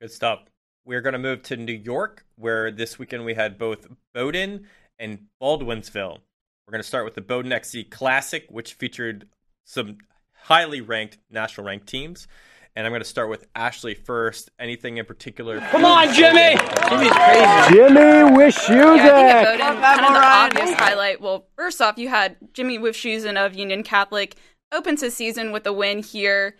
Good 0.00 0.12
stuff. 0.12 0.38
We're 0.84 1.00
going 1.00 1.14
to 1.14 1.18
move 1.18 1.42
to 1.42 1.56
New 1.56 1.72
York, 1.72 2.24
where 2.36 2.70
this 2.70 2.96
weekend 2.96 3.24
we 3.24 3.34
had 3.34 3.58
both 3.58 3.88
Bowdoin 4.14 4.68
and 5.00 5.26
Baldwinsville. 5.42 6.18
We're 6.64 6.70
going 6.70 6.80
to 6.80 6.86
start 6.86 7.04
with 7.04 7.14
the 7.14 7.22
Bowdoin 7.22 7.50
XC 7.50 7.86
Classic, 7.86 8.46
which 8.50 8.74
featured 8.74 9.26
some 9.64 9.98
highly 10.44 10.80
ranked 10.80 11.18
national 11.28 11.66
ranked 11.66 11.88
teams. 11.88 12.28
And 12.76 12.86
I'm 12.86 12.92
going 12.92 13.02
to 13.02 13.08
start 13.08 13.28
with 13.28 13.46
Ashley 13.54 13.94
first. 13.94 14.50
Anything 14.58 14.98
in 14.98 15.04
particular? 15.04 15.60
Come 15.60 15.84
on, 15.84 16.14
Jimmy! 16.14 16.56
Jimmy's 16.88 17.10
crazy. 17.12 17.74
Jimmy 17.74 18.36
with 18.36 18.54
Yeah, 18.68 18.92
I 18.92 19.10
think 19.10 19.30
at 19.30 19.58
Shuzak. 19.58 19.58
Bowdoin, 19.58 19.58
Love 19.58 19.80
that, 19.80 19.96
kind 19.96 20.00
of 20.00 20.06
the 20.06 20.10
Moran. 20.12 20.24
obvious 20.24 20.72
highlight. 20.78 21.20
Well, 21.20 21.46
first 21.56 21.80
off, 21.80 21.98
you 21.98 22.08
had 22.08 22.36
Jimmy 22.52 22.78
Wifshusen 22.78 23.36
of 23.44 23.54
Union 23.54 23.82
Catholic 23.82 24.36
opens 24.72 25.00
his 25.00 25.14
season 25.14 25.50
with 25.50 25.66
a 25.66 25.72
win 25.72 26.02
here. 26.02 26.56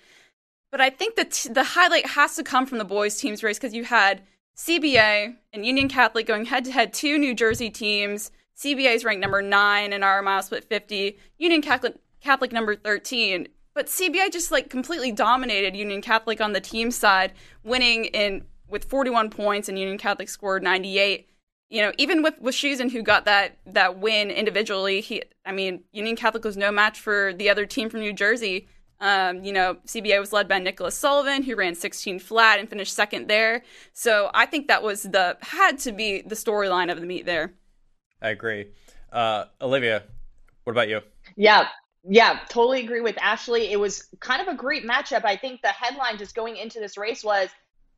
But 0.73 0.81
I 0.81 0.91
think 0.91 1.15
the 1.17 1.25
t- 1.27 1.49
the 1.53 1.65
highlight 1.65 2.07
has 2.07 2.35
to 2.37 2.43
come 2.43 2.67
from 2.67 2.79
the 2.79 2.85
boys' 2.85 3.17
teams 3.17 3.43
race 3.43 3.59
because 3.59 3.75
you 3.75 3.85
had 3.85 4.23
CBA 4.57 5.37
and 5.53 5.65
Union 5.65 5.89
Catholic 5.89 6.27
going 6.27 6.45
head 6.47 6.65
to 6.67 6.73
head, 6.73 6.93
two 6.93 7.19
New 7.19 7.35
Jersey 7.35 7.71
teams. 7.71 8.31
CBA 8.59 8.95
is 8.95 9.05
ranked 9.05 9.21
number 9.23 9.43
nine 9.43 9.93
in 9.93 10.03
our 10.03 10.21
mile 10.23 10.43
split 10.43 10.65
50. 10.65 11.19
Union 11.39 11.63
Catholic 11.63 11.95
Catholic 12.21 12.53
number 12.53 12.77
13. 12.77 13.49
But 13.75 13.87
CBA 13.87 14.33
just 14.33 14.51
like 14.51 14.69
completely 14.69 15.13
dominated 15.13 15.77
Union 15.77 16.03
Catholic 16.03 16.41
on 16.41 16.53
the 16.53 16.61
team 16.61 16.91
side, 16.91 17.33
winning 17.63 18.07
in 18.07 18.45
with 18.69 18.85
41 18.85 19.31
points, 19.31 19.69
and 19.69 19.79
Union 19.79 19.99
Catholic 19.99 20.29
scored 20.29 20.63
98 20.63 21.31
you 21.71 21.81
know, 21.81 21.93
even 21.99 22.23
with 22.23 22.39
with 22.41 22.55
Schusen, 22.55 22.91
who 22.91 23.01
got 23.01 23.25
that 23.25 23.59
that 23.65 23.99
win 23.99 24.31
individually, 24.31 25.01
he, 25.01 25.23
I 25.47 25.53
mean, 25.53 25.85
Union 25.93 26.17
Catholic 26.17 26.45
was 26.45 26.57
no 26.57 26.73
match 26.73 27.01
for 27.01 27.33
the 27.33 27.49
other 27.49 27.65
team 27.65 27.89
from 27.89 28.01
New 28.01 28.13
Jersey. 28.13 28.69
Um, 29.01 29.45
you 29.45 29.53
know, 29.53 29.77
CBA 29.87 30.21
was 30.21 30.33
led 30.33 30.47
by 30.47 30.59
Nicholas 30.59 30.95
Sullivan, 30.95 31.43
who 31.43 31.57
ran 31.57 31.75
16 31.75 32.19
flat 32.19 32.59
and 32.59 32.69
finished 32.69 32.93
second 32.93 33.29
there. 33.29 33.63
So 33.95 34.31
I 34.35 34.45
think 34.45 34.69
that 34.69 34.83
was 34.83 35.05
the 35.05 35.39
had 35.41 35.79
to 35.81 35.93
be 35.93 36.21
the 36.21 36.35
storyline 36.35 36.93
of 36.93 37.01
the 37.01 37.07
meet 37.07 37.25
there. 37.25 37.55
I 38.21 38.31
agree. 38.31 38.67
Uh, 39.11 39.45
Olivia, 39.63 40.03
what 40.65 40.73
about 40.73 40.89
you? 40.89 41.01
Yeah, 41.37 41.69
yeah, 42.09 42.41
totally 42.49 42.81
agree 42.83 43.01
with 43.01 43.17
Ashley. 43.21 43.71
It 43.71 43.79
was 43.79 44.09
kind 44.21 44.41
of 44.41 44.49
a 44.49 44.57
great 44.57 44.87
matchup. 44.87 45.25
I 45.25 45.37
think 45.37 45.61
the 45.63 45.69
headline 45.69 46.19
just 46.19 46.35
going 46.35 46.57
into 46.57 46.81
this 46.81 46.97
race 46.97 47.23
was 47.23 47.49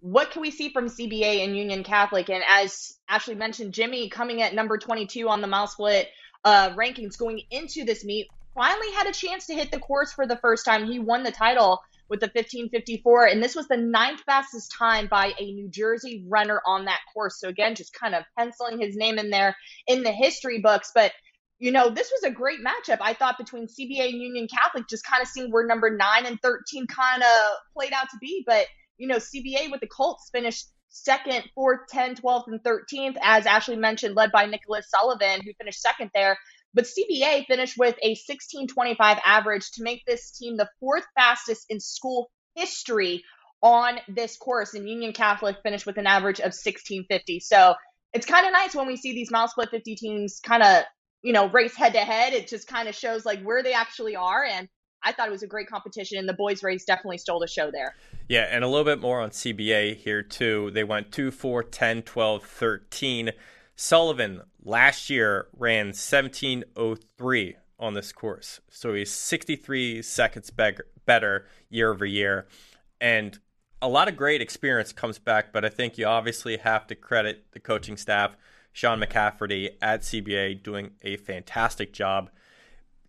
what 0.00 0.32
can 0.32 0.42
we 0.42 0.50
see 0.50 0.70
from 0.70 0.88
CBA 0.88 1.44
and 1.44 1.56
Union 1.56 1.84
Catholic? 1.84 2.28
And 2.28 2.42
as 2.48 2.98
Ashley 3.08 3.36
mentioned, 3.36 3.72
Jimmy 3.72 4.08
coming 4.08 4.42
at 4.42 4.54
number 4.54 4.76
22 4.76 5.28
on 5.28 5.40
the 5.40 5.46
mile 5.46 5.68
split 5.68 6.08
uh, 6.44 6.70
rankings 6.70 7.16
going 7.16 7.40
into 7.50 7.84
this 7.84 8.04
meet 8.04 8.26
finally 8.54 8.90
had 8.92 9.06
a 9.06 9.12
chance 9.12 9.46
to 9.46 9.54
hit 9.54 9.70
the 9.70 9.78
course 9.78 10.12
for 10.12 10.26
the 10.26 10.36
first 10.36 10.64
time. 10.64 10.86
He 10.86 10.98
won 10.98 11.22
the 11.22 11.30
title 11.30 11.80
with 12.08 12.20
the 12.20 12.26
1554, 12.26 13.26
and 13.26 13.42
this 13.42 13.54
was 13.54 13.68
the 13.68 13.76
ninth 13.76 14.20
fastest 14.26 14.72
time 14.76 15.06
by 15.06 15.32
a 15.38 15.52
New 15.52 15.68
Jersey 15.68 16.24
runner 16.28 16.60
on 16.66 16.84
that 16.84 17.00
course. 17.14 17.40
So 17.40 17.48
again, 17.48 17.74
just 17.74 17.94
kind 17.94 18.14
of 18.14 18.24
penciling 18.36 18.80
his 18.80 18.96
name 18.96 19.18
in 19.18 19.30
there 19.30 19.56
in 19.86 20.02
the 20.02 20.12
history 20.12 20.60
books, 20.60 20.90
but 20.94 21.12
you 21.62 21.70
know, 21.70 21.90
this 21.90 22.10
was 22.10 22.24
a 22.24 22.34
great 22.34 22.58
matchup. 22.58 22.98
I 23.00 23.14
thought 23.14 23.38
between 23.38 23.68
CBA 23.68 24.08
and 24.08 24.20
Union 24.20 24.48
Catholic, 24.48 24.88
just 24.88 25.06
kind 25.06 25.22
of 25.22 25.28
seeing 25.28 25.52
where 25.52 25.64
number 25.64 25.96
nine 25.96 26.26
and 26.26 26.36
13 26.42 26.88
kind 26.88 27.22
of 27.22 27.28
played 27.72 27.92
out 27.92 28.10
to 28.10 28.16
be. 28.20 28.42
But, 28.44 28.66
you 28.98 29.06
know, 29.06 29.18
CBA 29.18 29.70
with 29.70 29.80
the 29.80 29.86
Colts 29.86 30.28
finished 30.32 30.66
second, 30.88 31.44
fourth, 31.54 31.82
10, 31.88 32.16
12th, 32.16 32.48
and 32.48 32.60
13th, 32.64 33.16
as 33.22 33.46
Ashley 33.46 33.76
mentioned, 33.76 34.16
led 34.16 34.32
by 34.32 34.46
Nicholas 34.46 34.90
Sullivan, 34.90 35.40
who 35.44 35.52
finished 35.56 35.80
second 35.80 36.10
there. 36.12 36.36
But 36.74 36.86
CBA 36.86 37.46
finished 37.46 37.78
with 37.78 37.94
a 38.02 38.10
1625 38.10 39.18
average 39.24 39.70
to 39.74 39.84
make 39.84 40.02
this 40.04 40.32
team 40.32 40.56
the 40.56 40.68
fourth 40.80 41.04
fastest 41.14 41.66
in 41.68 41.78
school 41.78 42.32
history 42.56 43.22
on 43.62 44.00
this 44.08 44.36
course. 44.36 44.74
And 44.74 44.88
Union 44.88 45.12
Catholic 45.12 45.58
finished 45.62 45.86
with 45.86 45.96
an 45.96 46.08
average 46.08 46.40
of 46.40 46.46
1650. 46.46 47.38
So 47.38 47.76
it's 48.12 48.26
kind 48.26 48.46
of 48.46 48.52
nice 48.52 48.74
when 48.74 48.88
we 48.88 48.96
see 48.96 49.12
these 49.12 49.30
mile 49.30 49.46
split 49.46 49.70
50 49.70 49.94
teams 49.94 50.40
kind 50.42 50.64
of 50.64 50.82
you 51.22 51.32
know, 51.32 51.48
race 51.48 51.74
head 51.74 51.92
to 51.94 52.00
head. 52.00 52.32
It 52.32 52.48
just 52.48 52.66
kind 52.66 52.88
of 52.88 52.94
shows 52.94 53.24
like 53.24 53.42
where 53.42 53.62
they 53.62 53.72
actually 53.72 54.16
are. 54.16 54.44
And 54.44 54.68
I 55.04 55.12
thought 55.12 55.26
it 55.26 55.32
was 55.32 55.42
a 55.42 55.48
great 55.48 55.68
competition, 55.68 56.18
and 56.18 56.28
the 56.28 56.32
boys' 56.34 56.62
race 56.62 56.84
definitely 56.84 57.18
stole 57.18 57.40
the 57.40 57.48
show 57.48 57.70
there. 57.72 57.96
Yeah, 58.28 58.42
and 58.42 58.62
a 58.62 58.68
little 58.68 58.84
bit 58.84 59.00
more 59.00 59.20
on 59.20 59.30
CBA 59.30 59.96
here, 59.96 60.22
too. 60.22 60.70
They 60.72 60.84
went 60.84 61.10
2, 61.10 61.32
4, 61.32 61.64
10, 61.64 62.02
12, 62.02 62.44
13. 62.44 63.30
Sullivan 63.74 64.42
last 64.62 65.10
year 65.10 65.48
ran 65.56 65.86
1703 65.86 67.56
on 67.80 67.94
this 67.94 68.12
course. 68.12 68.60
So 68.70 68.94
he's 68.94 69.10
63 69.10 70.02
seconds 70.02 70.50
better 70.50 71.46
year 71.68 71.90
over 71.90 72.06
year. 72.06 72.46
And 73.00 73.36
a 73.80 73.88
lot 73.88 74.06
of 74.06 74.16
great 74.16 74.40
experience 74.40 74.92
comes 74.92 75.18
back, 75.18 75.52
but 75.52 75.64
I 75.64 75.68
think 75.68 75.98
you 75.98 76.06
obviously 76.06 76.58
have 76.58 76.86
to 76.86 76.94
credit 76.94 77.46
the 77.50 77.58
coaching 77.58 77.96
staff, 77.96 78.36
Sean 78.72 79.00
McCafferty 79.00 79.70
at 79.80 80.00
CBA, 80.00 80.62
doing 80.62 80.92
a 81.02 81.16
fantastic 81.16 81.92
job 81.92 82.30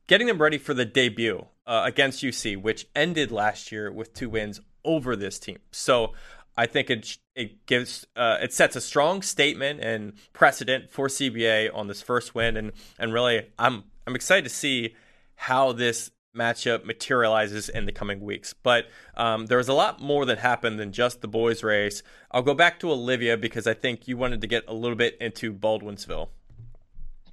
getting 0.08 0.28
them 0.28 0.42
ready 0.42 0.58
for 0.58 0.74
the 0.74 0.86
debut 0.86 1.46
uh, 1.66 1.84
against 1.86 2.24
UC, 2.24 2.62
which 2.62 2.88
ended 2.96 3.32
last 3.32 3.72
year 3.72 3.92
with 3.92 4.14
two 4.14 4.30
wins 4.30 4.60
over 4.84 5.16
this 5.16 5.40
team. 5.40 5.58
So 5.72 6.14
I 6.58 6.66
think 6.66 6.90
it 6.90 7.18
it 7.36 7.66
gives 7.66 8.06
uh, 8.16 8.38
it 8.42 8.54
sets 8.54 8.76
a 8.76 8.82
strong 8.82 9.22
statement 9.22 9.80
and 9.80 10.14
precedent 10.34 10.92
for 10.92 11.08
CBA 11.08 11.70
on 11.74 11.88
this 11.88 12.02
first 12.02 12.36
win, 12.36 12.58
and 12.58 12.72
and 13.00 13.14
really 13.14 13.48
I'm 13.58 13.86
I'm 14.06 14.16
excited 14.16 14.44
to 14.44 14.50
see 14.50 14.96
how 15.36 15.72
this 15.72 16.12
matchup 16.36 16.84
materializes 16.84 17.70
in 17.70 17.86
the 17.86 17.92
coming 17.92 18.20
weeks. 18.20 18.54
But 18.54 18.88
um, 19.16 19.46
there 19.46 19.58
was 19.58 19.68
a 19.68 19.74
lot 19.74 20.02
more 20.02 20.26
that 20.26 20.40
happened 20.40 20.80
than 20.80 20.92
just 20.92 21.22
the 21.22 21.28
boys' 21.28 21.64
race. 21.64 22.04
I'll 22.32 22.42
go 22.42 22.54
back 22.54 22.80
to 22.80 22.92
Olivia 22.92 23.38
because 23.38 23.68
I 23.68 23.74
think 23.74 24.08
you 24.08 24.18
wanted 24.18 24.42
to 24.42 24.48
get 24.48 24.64
a 24.68 24.74
little 24.74 24.98
bit 24.98 25.18
into 25.22 25.54
Baldwinsville. 25.54 26.30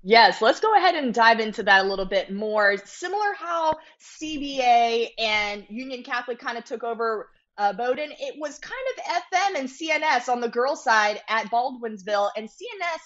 Yes, 0.03 0.41
let's 0.41 0.61
go 0.61 0.75
ahead 0.77 0.95
and 0.95 1.13
dive 1.13 1.41
into 1.41 1.63
that 1.65 1.85
a 1.85 1.89
little 1.89 2.07
bit 2.07 2.33
more. 2.33 2.77
Similar 2.79 3.35
how 3.35 3.75
CBA 4.01 5.09
and 5.19 5.67
Union 5.69 6.03
Catholic 6.03 6.39
kind 6.39 6.57
of 6.57 6.65
took 6.65 6.85
over 6.85 7.29
uh, 7.59 7.75
Bowdoin, 7.75 8.11
it 8.19 8.37
was 8.39 8.59
kind 8.59 8.81
of 8.97 9.05
FM 9.05 9.61
and 9.61 9.69
CNS 9.69 10.33
on 10.33 10.41
the 10.41 10.49
girls' 10.49 10.83
side 10.83 11.21
at 11.29 11.51
Baldwinsville. 11.51 12.31
And 12.35 12.49
CNS, 12.49 13.01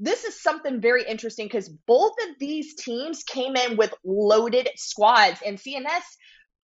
this 0.00 0.24
is 0.24 0.42
something 0.42 0.80
very 0.80 1.04
interesting 1.04 1.46
because 1.46 1.68
both 1.86 2.14
of 2.22 2.38
these 2.38 2.74
teams 2.74 3.22
came 3.22 3.54
in 3.54 3.76
with 3.76 3.92
loaded 4.02 4.68
squads. 4.76 5.40
And 5.44 5.58
CNS, 5.58 6.02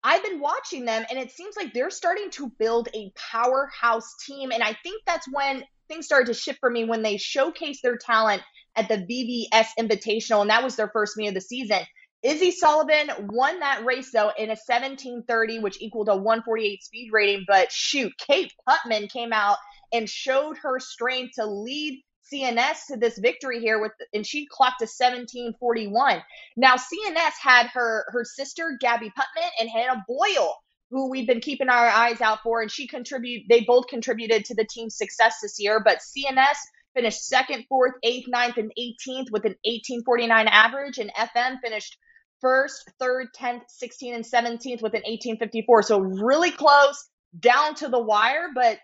I've 0.04 0.24
been 0.24 0.40
watching 0.40 0.86
them, 0.86 1.04
and 1.10 1.18
it 1.18 1.32
seems 1.32 1.56
like 1.58 1.74
they're 1.74 1.90
starting 1.90 2.30
to 2.32 2.52
build 2.60 2.90
a 2.94 3.12
powerhouse 3.16 4.16
team. 4.26 4.52
And 4.52 4.62
I 4.62 4.78
think 4.84 5.02
that's 5.08 5.28
when 5.32 5.64
things 5.88 6.06
started 6.06 6.28
to 6.28 6.40
shift 6.40 6.60
for 6.60 6.70
me 6.70 6.86
when 6.86 7.02
they 7.02 7.16
showcased 7.16 7.82
their 7.82 7.98
talent 7.98 8.44
at 8.76 8.88
the 8.88 8.98
VVS 8.98 9.68
Invitational, 9.80 10.42
and 10.42 10.50
that 10.52 10.64
was 10.64 10.76
their 10.76 10.90
first 10.90 11.18
meet 11.18 11.28
of 11.28 11.34
the 11.34 11.42
season. 11.42 11.80
Izzy 12.22 12.52
Sullivan 12.52 13.10
won 13.32 13.60
that 13.60 13.84
race 13.84 14.12
though 14.14 14.32
in 14.38 14.46
a 14.46 14.56
1730, 14.56 15.60
which 15.60 15.82
equaled 15.82 16.08
a 16.08 16.16
148 16.16 16.84
speed 16.84 17.10
rating. 17.12 17.46
But 17.48 17.72
shoot, 17.72 18.14
Kate 18.18 18.52
Putman 18.68 19.12
came 19.12 19.34
out 19.34 19.58
and 19.92 20.10
showed 20.10 20.58
her 20.60 20.80
strength 20.80 21.34
to 21.36 21.46
lead 21.46 22.02
CNS 22.32 22.88
to 22.88 22.98
this 22.98 23.18
victory 23.18 23.60
here 23.60 23.82
with 23.82 23.92
and 24.14 24.26
she 24.26 24.46
clocked 24.46 24.82
a 24.82 24.86
1741. 24.86 26.22
Now 26.56 26.76
CNS 26.76 27.34
had 27.42 27.68
her 27.68 28.06
her 28.10 28.24
sister 28.24 28.78
Gabby 28.80 29.10
Putman 29.10 29.50
and 29.60 29.70
Hannah 29.70 30.04
Boyle 30.08 30.56
who 30.90 31.10
we've 31.10 31.28
been 31.28 31.42
keeping 31.42 31.70
our 31.70 31.88
eyes 31.88 32.22
out 32.22 32.40
for 32.44 32.62
and 32.62 32.72
she 32.72 32.88
contribute 32.88 33.44
they 33.50 33.62
both 33.62 33.88
contributed 33.88 34.46
to 34.46 34.56
the 34.56 34.66
team's 34.66 34.96
success 34.96 35.38
this 35.42 35.60
year 35.60 35.82
but 35.84 36.00
CNS 36.00 36.58
finished 36.94 37.28
second, 37.28 37.66
fourth, 37.68 37.94
eighth, 38.04 38.28
ninth, 38.28 38.58
and 38.58 38.72
18th 38.78 39.32
with 39.32 39.46
an 39.46 39.56
1849 39.66 40.48
average, 40.48 40.98
and 41.00 41.12
FM 41.14 41.60
finished 41.62 41.98
first, 42.40 42.90
third, 43.00 43.28
10th, 43.38 43.64
16th, 43.82 44.16
and 44.16 44.26
17th 44.26 44.82
with 44.82 44.94
an 44.94 45.04
1854. 45.06 45.84
So 45.84 46.00
really 46.00 46.52
close, 46.52 47.10
down 47.40 47.76
to 47.76 47.88
the 47.88 48.02
wire. 48.02 48.50
But, 48.54 48.80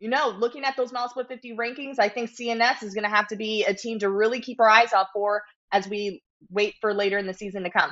you 0.00 0.08
know, 0.08 0.28
looking 0.28 0.64
at 0.64 0.76
those 0.76 0.92
mile 0.92 1.08
split 1.08 1.28
50 1.28 1.56
rankings, 1.56 1.98
I 1.98 2.08
think 2.08 2.30
CNS 2.30 2.82
is 2.82 2.94
going 2.94 3.04
to 3.04 3.10
have 3.10 3.26
to 3.28 3.36
be 3.36 3.64
a 3.64 3.74
team 3.74 3.98
to 4.00 4.08
really 4.08 4.40
keep 4.40 4.60
our 4.60 4.68
eyes 4.68 4.92
out 4.92 5.06
for 5.12 5.42
as 5.72 5.88
we 5.88 6.22
wait 6.50 6.74
for 6.80 6.94
later 6.94 7.18
in 7.18 7.26
the 7.26 7.34
season 7.34 7.64
to 7.64 7.70
come. 7.70 7.90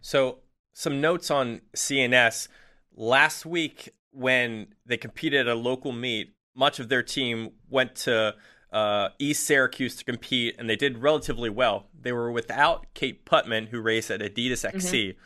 So, 0.00 0.40
some 0.72 1.00
notes 1.00 1.30
on 1.30 1.60
CNS. 1.74 2.48
Last 2.94 3.46
week, 3.46 3.90
when 4.12 4.68
they 4.86 4.96
competed 4.96 5.46
at 5.48 5.52
a 5.52 5.58
local 5.58 5.92
meet, 5.92 6.34
much 6.54 6.80
of 6.80 6.88
their 6.88 7.02
team 7.02 7.50
went 7.68 7.94
to 7.94 8.34
uh, 8.72 9.08
East 9.18 9.44
Syracuse 9.44 9.96
to 9.96 10.04
compete, 10.04 10.56
and 10.58 10.68
they 10.68 10.76
did 10.76 10.98
relatively 10.98 11.50
well. 11.50 11.86
They 11.98 12.12
were 12.12 12.30
without 12.30 12.86
Kate 12.94 13.24
Putman, 13.24 13.68
who 13.68 13.80
raced 13.80 14.10
at 14.10 14.20
Adidas 14.20 14.64
XC. 14.64 15.10
Mm-hmm. 15.10 15.18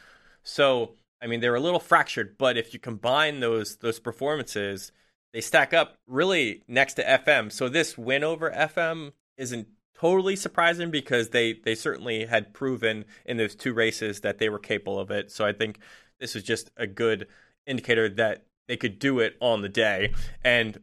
So, 0.42 0.94
I 1.22 1.26
mean, 1.26 1.40
they 1.40 1.48
were 1.48 1.56
a 1.56 1.60
little 1.60 1.80
fractured, 1.80 2.36
but 2.38 2.56
if 2.56 2.72
you 2.72 2.80
combine 2.80 3.40
those 3.40 3.76
those 3.76 3.98
performances, 3.98 4.92
they 5.32 5.40
stack 5.40 5.72
up 5.72 5.96
really 6.06 6.62
next 6.68 6.94
to 6.94 7.04
FM. 7.04 7.50
So 7.50 7.68
this 7.68 7.96
win 7.96 8.22
over 8.22 8.50
FM 8.50 9.12
isn't 9.36 9.68
totally 9.94 10.36
surprising 10.36 10.90
because 10.90 11.30
they 11.30 11.54
they 11.64 11.74
certainly 11.74 12.26
had 12.26 12.52
proven 12.52 13.04
in 13.24 13.36
those 13.36 13.54
two 13.54 13.72
races 13.72 14.20
that 14.20 14.38
they 14.38 14.48
were 14.48 14.58
capable 14.58 14.98
of 14.98 15.10
it. 15.10 15.30
So 15.30 15.44
I 15.44 15.52
think 15.52 15.78
this 16.20 16.36
is 16.36 16.42
just 16.42 16.70
a 16.76 16.86
good 16.86 17.28
indicator 17.66 18.08
that 18.08 18.44
they 18.68 18.76
could 18.76 18.98
do 18.98 19.20
it 19.20 19.36
on 19.40 19.62
the 19.62 19.68
day. 19.68 20.12
And 20.44 20.78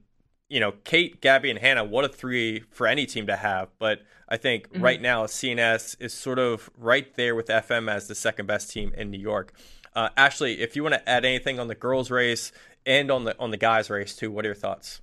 you 0.50 0.60
know, 0.60 0.72
Kate, 0.84 1.22
Gabby, 1.22 1.52
and 1.52 1.60
Hannah, 1.60 1.84
what 1.84 2.06
a 2.06 2.10
three 2.10 2.62
for 2.72 2.88
any 2.88 3.06
team 3.06 3.28
to 3.28 3.36
have. 3.36 3.70
But 3.78 4.02
I 4.28 4.38
think 4.38 4.70
mm-hmm. 4.70 4.84
right 4.84 5.02
now, 5.02 5.26
CNS 5.26 5.96
is 6.00 6.14
sort 6.14 6.40
of 6.40 6.70
right 6.76 7.14
there 7.16 7.36
with 7.36 7.48
FM 7.48 7.90
as 7.90 8.08
the 8.08 8.16
second 8.16 8.48
best 8.48 8.72
team 8.72 8.92
in 8.98 9.12
New 9.12 9.20
York. 9.20 9.54
Uh, 9.96 10.10
Ashley, 10.18 10.62
if 10.62 10.76
you 10.76 10.84
want 10.84 10.94
to 10.94 11.10
add 11.10 11.26
anything 11.26 11.60
on 11.60 11.68
the 11.68 11.76
girls' 11.76 12.10
race 12.10 12.52
and 12.86 13.12
on 13.12 13.26
the 13.26 13.38
on 13.40 13.52
the 13.52 13.58
guys' 13.58 13.90
race 13.90 14.16
too, 14.16 14.32
what 14.32 14.46
are 14.46 14.50
your 14.50 14.56
thoughts? 14.56 15.02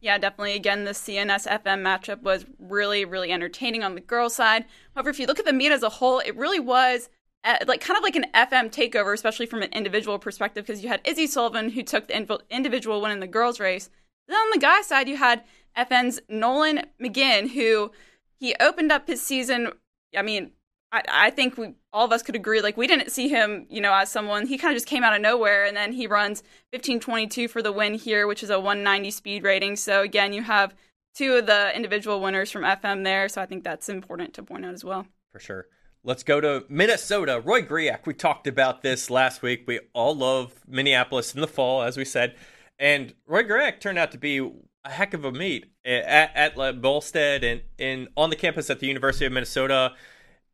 Yeah, 0.00 0.18
definitely. 0.18 0.54
Again, 0.54 0.84
the 0.84 0.90
CNS 0.90 1.46
FM 1.46 1.80
matchup 1.82 2.22
was 2.22 2.44
really, 2.58 3.04
really 3.04 3.30
entertaining 3.30 3.84
on 3.84 3.94
the 3.94 4.00
girls' 4.00 4.34
side. 4.34 4.64
However, 4.94 5.10
if 5.10 5.20
you 5.20 5.26
look 5.26 5.38
at 5.38 5.44
the 5.44 5.52
meet 5.52 5.70
as 5.70 5.84
a 5.84 5.88
whole, 5.88 6.18
it 6.18 6.36
really 6.36 6.58
was 6.58 7.08
uh, 7.44 7.58
like 7.68 7.80
kind 7.80 7.96
of 7.96 8.02
like 8.02 8.16
an 8.16 8.26
FM 8.34 8.72
takeover, 8.72 9.14
especially 9.14 9.46
from 9.46 9.62
an 9.62 9.72
individual 9.72 10.18
perspective, 10.18 10.66
because 10.66 10.82
you 10.82 10.88
had 10.88 11.00
Izzy 11.04 11.28
Sullivan 11.28 11.70
who 11.70 11.84
took 11.84 12.08
the 12.08 12.40
individual 12.50 13.00
win 13.00 13.12
in 13.12 13.20
the 13.20 13.28
girls' 13.28 13.60
race. 13.60 13.90
Then 14.26 14.36
on 14.36 14.50
the 14.52 14.58
guy 14.58 14.82
side, 14.82 15.08
you 15.08 15.16
had 15.16 15.44
FM's 15.76 16.20
Nolan 16.28 16.86
McGinn, 17.00 17.50
who 17.50 17.92
he 18.38 18.56
opened 18.60 18.90
up 18.90 19.06
his 19.06 19.22
season. 19.22 19.72
I 20.16 20.22
mean, 20.22 20.50
I, 20.92 21.02
I 21.08 21.30
think 21.30 21.56
we 21.56 21.74
all 21.92 22.04
of 22.04 22.12
us 22.12 22.22
could 22.22 22.36
agree, 22.36 22.60
like 22.60 22.76
we 22.76 22.86
didn't 22.86 23.10
see 23.10 23.28
him, 23.28 23.66
you 23.68 23.80
know, 23.80 23.92
as 23.94 24.10
someone 24.10 24.46
he 24.46 24.58
kind 24.58 24.72
of 24.72 24.76
just 24.76 24.86
came 24.86 25.02
out 25.02 25.14
of 25.14 25.20
nowhere, 25.20 25.64
and 25.64 25.76
then 25.76 25.92
he 25.92 26.06
runs 26.06 26.42
15:22 26.72 27.48
for 27.48 27.62
the 27.62 27.72
win 27.72 27.94
here, 27.94 28.26
which 28.26 28.42
is 28.42 28.50
a 28.50 28.60
190 28.60 29.10
speed 29.10 29.42
rating. 29.42 29.76
So 29.76 30.02
again, 30.02 30.32
you 30.32 30.42
have 30.42 30.74
two 31.14 31.34
of 31.34 31.46
the 31.46 31.74
individual 31.74 32.20
winners 32.20 32.50
from 32.50 32.62
FM 32.62 33.04
there, 33.04 33.28
so 33.28 33.40
I 33.40 33.46
think 33.46 33.64
that's 33.64 33.88
important 33.88 34.34
to 34.34 34.42
point 34.42 34.64
out 34.64 34.74
as 34.74 34.84
well. 34.84 35.06
For 35.32 35.40
sure. 35.40 35.66
Let's 36.04 36.24
go 36.24 36.40
to 36.40 36.64
Minnesota. 36.68 37.40
Roy 37.44 37.62
Griak. 37.62 38.06
We 38.06 38.14
talked 38.14 38.48
about 38.48 38.82
this 38.82 39.08
last 39.08 39.40
week. 39.40 39.62
We 39.68 39.78
all 39.94 40.16
love 40.16 40.52
Minneapolis 40.66 41.32
in 41.32 41.40
the 41.40 41.46
fall, 41.46 41.82
as 41.82 41.96
we 41.96 42.04
said. 42.04 42.34
And 42.76 43.14
Roy 43.24 43.44
Griak 43.44 43.78
turned 43.78 43.98
out 43.98 44.10
to 44.10 44.18
be 44.18 44.38
a 44.84 44.90
heck 44.90 45.14
of 45.14 45.24
a 45.24 45.30
meet 45.30 45.66
at, 45.84 46.32
at 46.34 46.56
Bolstad 46.56 47.44
and 47.44 47.62
in 47.78 48.08
on 48.16 48.30
the 48.30 48.36
campus 48.36 48.68
at 48.68 48.80
the 48.80 48.88
University 48.88 49.26
of 49.26 49.32
Minnesota. 49.32 49.92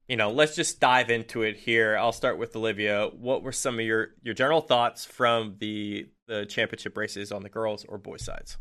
You 0.08 0.16
know, 0.16 0.30
let's 0.30 0.56
just 0.56 0.80
dive 0.80 1.10
into 1.10 1.42
it 1.42 1.56
here. 1.56 1.96
I'll 1.98 2.12
start 2.12 2.38
with 2.38 2.56
Olivia. 2.56 3.08
What 3.08 3.42
were 3.42 3.52
some 3.52 3.74
of 3.78 3.84
your, 3.84 4.14
your 4.22 4.34
general 4.34 4.62
thoughts 4.62 5.04
from 5.04 5.56
the 5.58 6.08
the 6.26 6.44
championship 6.44 6.96
races 6.96 7.32
on 7.32 7.42
the 7.42 7.48
girls 7.48 7.84
or 7.88 7.98
boys 7.98 8.24
sides? 8.24 8.58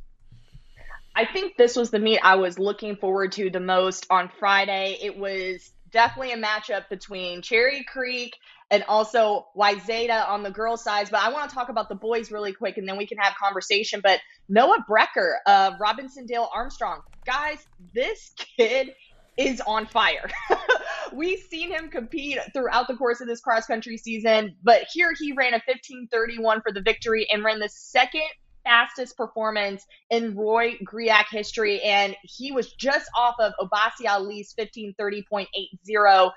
I 1.15 1.25
think 1.25 1.57
this 1.57 1.75
was 1.75 1.89
the 1.89 1.99
meet 1.99 2.19
I 2.23 2.35
was 2.35 2.59
looking 2.59 2.95
forward 2.95 3.31
to 3.33 3.49
the 3.49 3.59
most 3.59 4.05
on 4.09 4.29
Friday. 4.39 4.97
It 5.01 5.17
was 5.17 5.71
definitely 5.91 6.31
a 6.33 6.37
matchup 6.37 6.89
between 6.89 7.41
Cherry 7.41 7.83
Creek 7.83 8.37
and 8.69 8.83
also 8.87 9.47
Wayzata 9.57 10.27
on 10.27 10.43
the 10.43 10.51
girls' 10.51 10.83
side. 10.83 11.09
But 11.09 11.21
I 11.21 11.31
want 11.31 11.49
to 11.49 11.55
talk 11.55 11.69
about 11.69 11.89
the 11.89 11.95
boys 11.95 12.31
really 12.31 12.53
quick, 12.53 12.77
and 12.77 12.87
then 12.87 12.97
we 12.97 13.07
can 13.07 13.17
have 13.17 13.33
conversation. 13.41 14.01
But 14.03 14.19
Noah 14.49 14.85
Brecker 14.89 15.37
of 15.47 15.73
Robbinsdale 15.79 16.47
Armstrong, 16.53 17.01
guys, 17.25 17.65
this 17.93 18.33
kid 18.57 18.91
is 19.37 19.61
on 19.61 19.85
fire. 19.87 20.29
We've 21.13 21.39
seen 21.39 21.71
him 21.71 21.89
compete 21.89 22.37
throughout 22.53 22.87
the 22.87 22.95
course 22.95 23.21
of 23.21 23.27
this 23.27 23.39
cross 23.39 23.65
country 23.65 23.97
season, 23.97 24.55
but 24.63 24.83
here 24.91 25.13
he 25.17 25.31
ran 25.31 25.53
a 25.53 25.61
15:31 25.61 26.61
for 26.61 26.71
the 26.71 26.81
victory 26.81 27.27
and 27.31 27.43
ran 27.43 27.59
the 27.59 27.69
second 27.69 28.27
fastest 28.63 29.15
performance 29.15 29.85
in 30.09 30.35
Roy 30.35 30.77
Griak 30.83 31.27
history, 31.31 31.81
and 31.81 32.15
he 32.23 32.51
was 32.51 32.73
just 32.73 33.09
off 33.17 33.35
of 33.39 33.53
Obsa 33.61 34.09
Ali's 34.09 34.53
15:30.80 34.57 36.31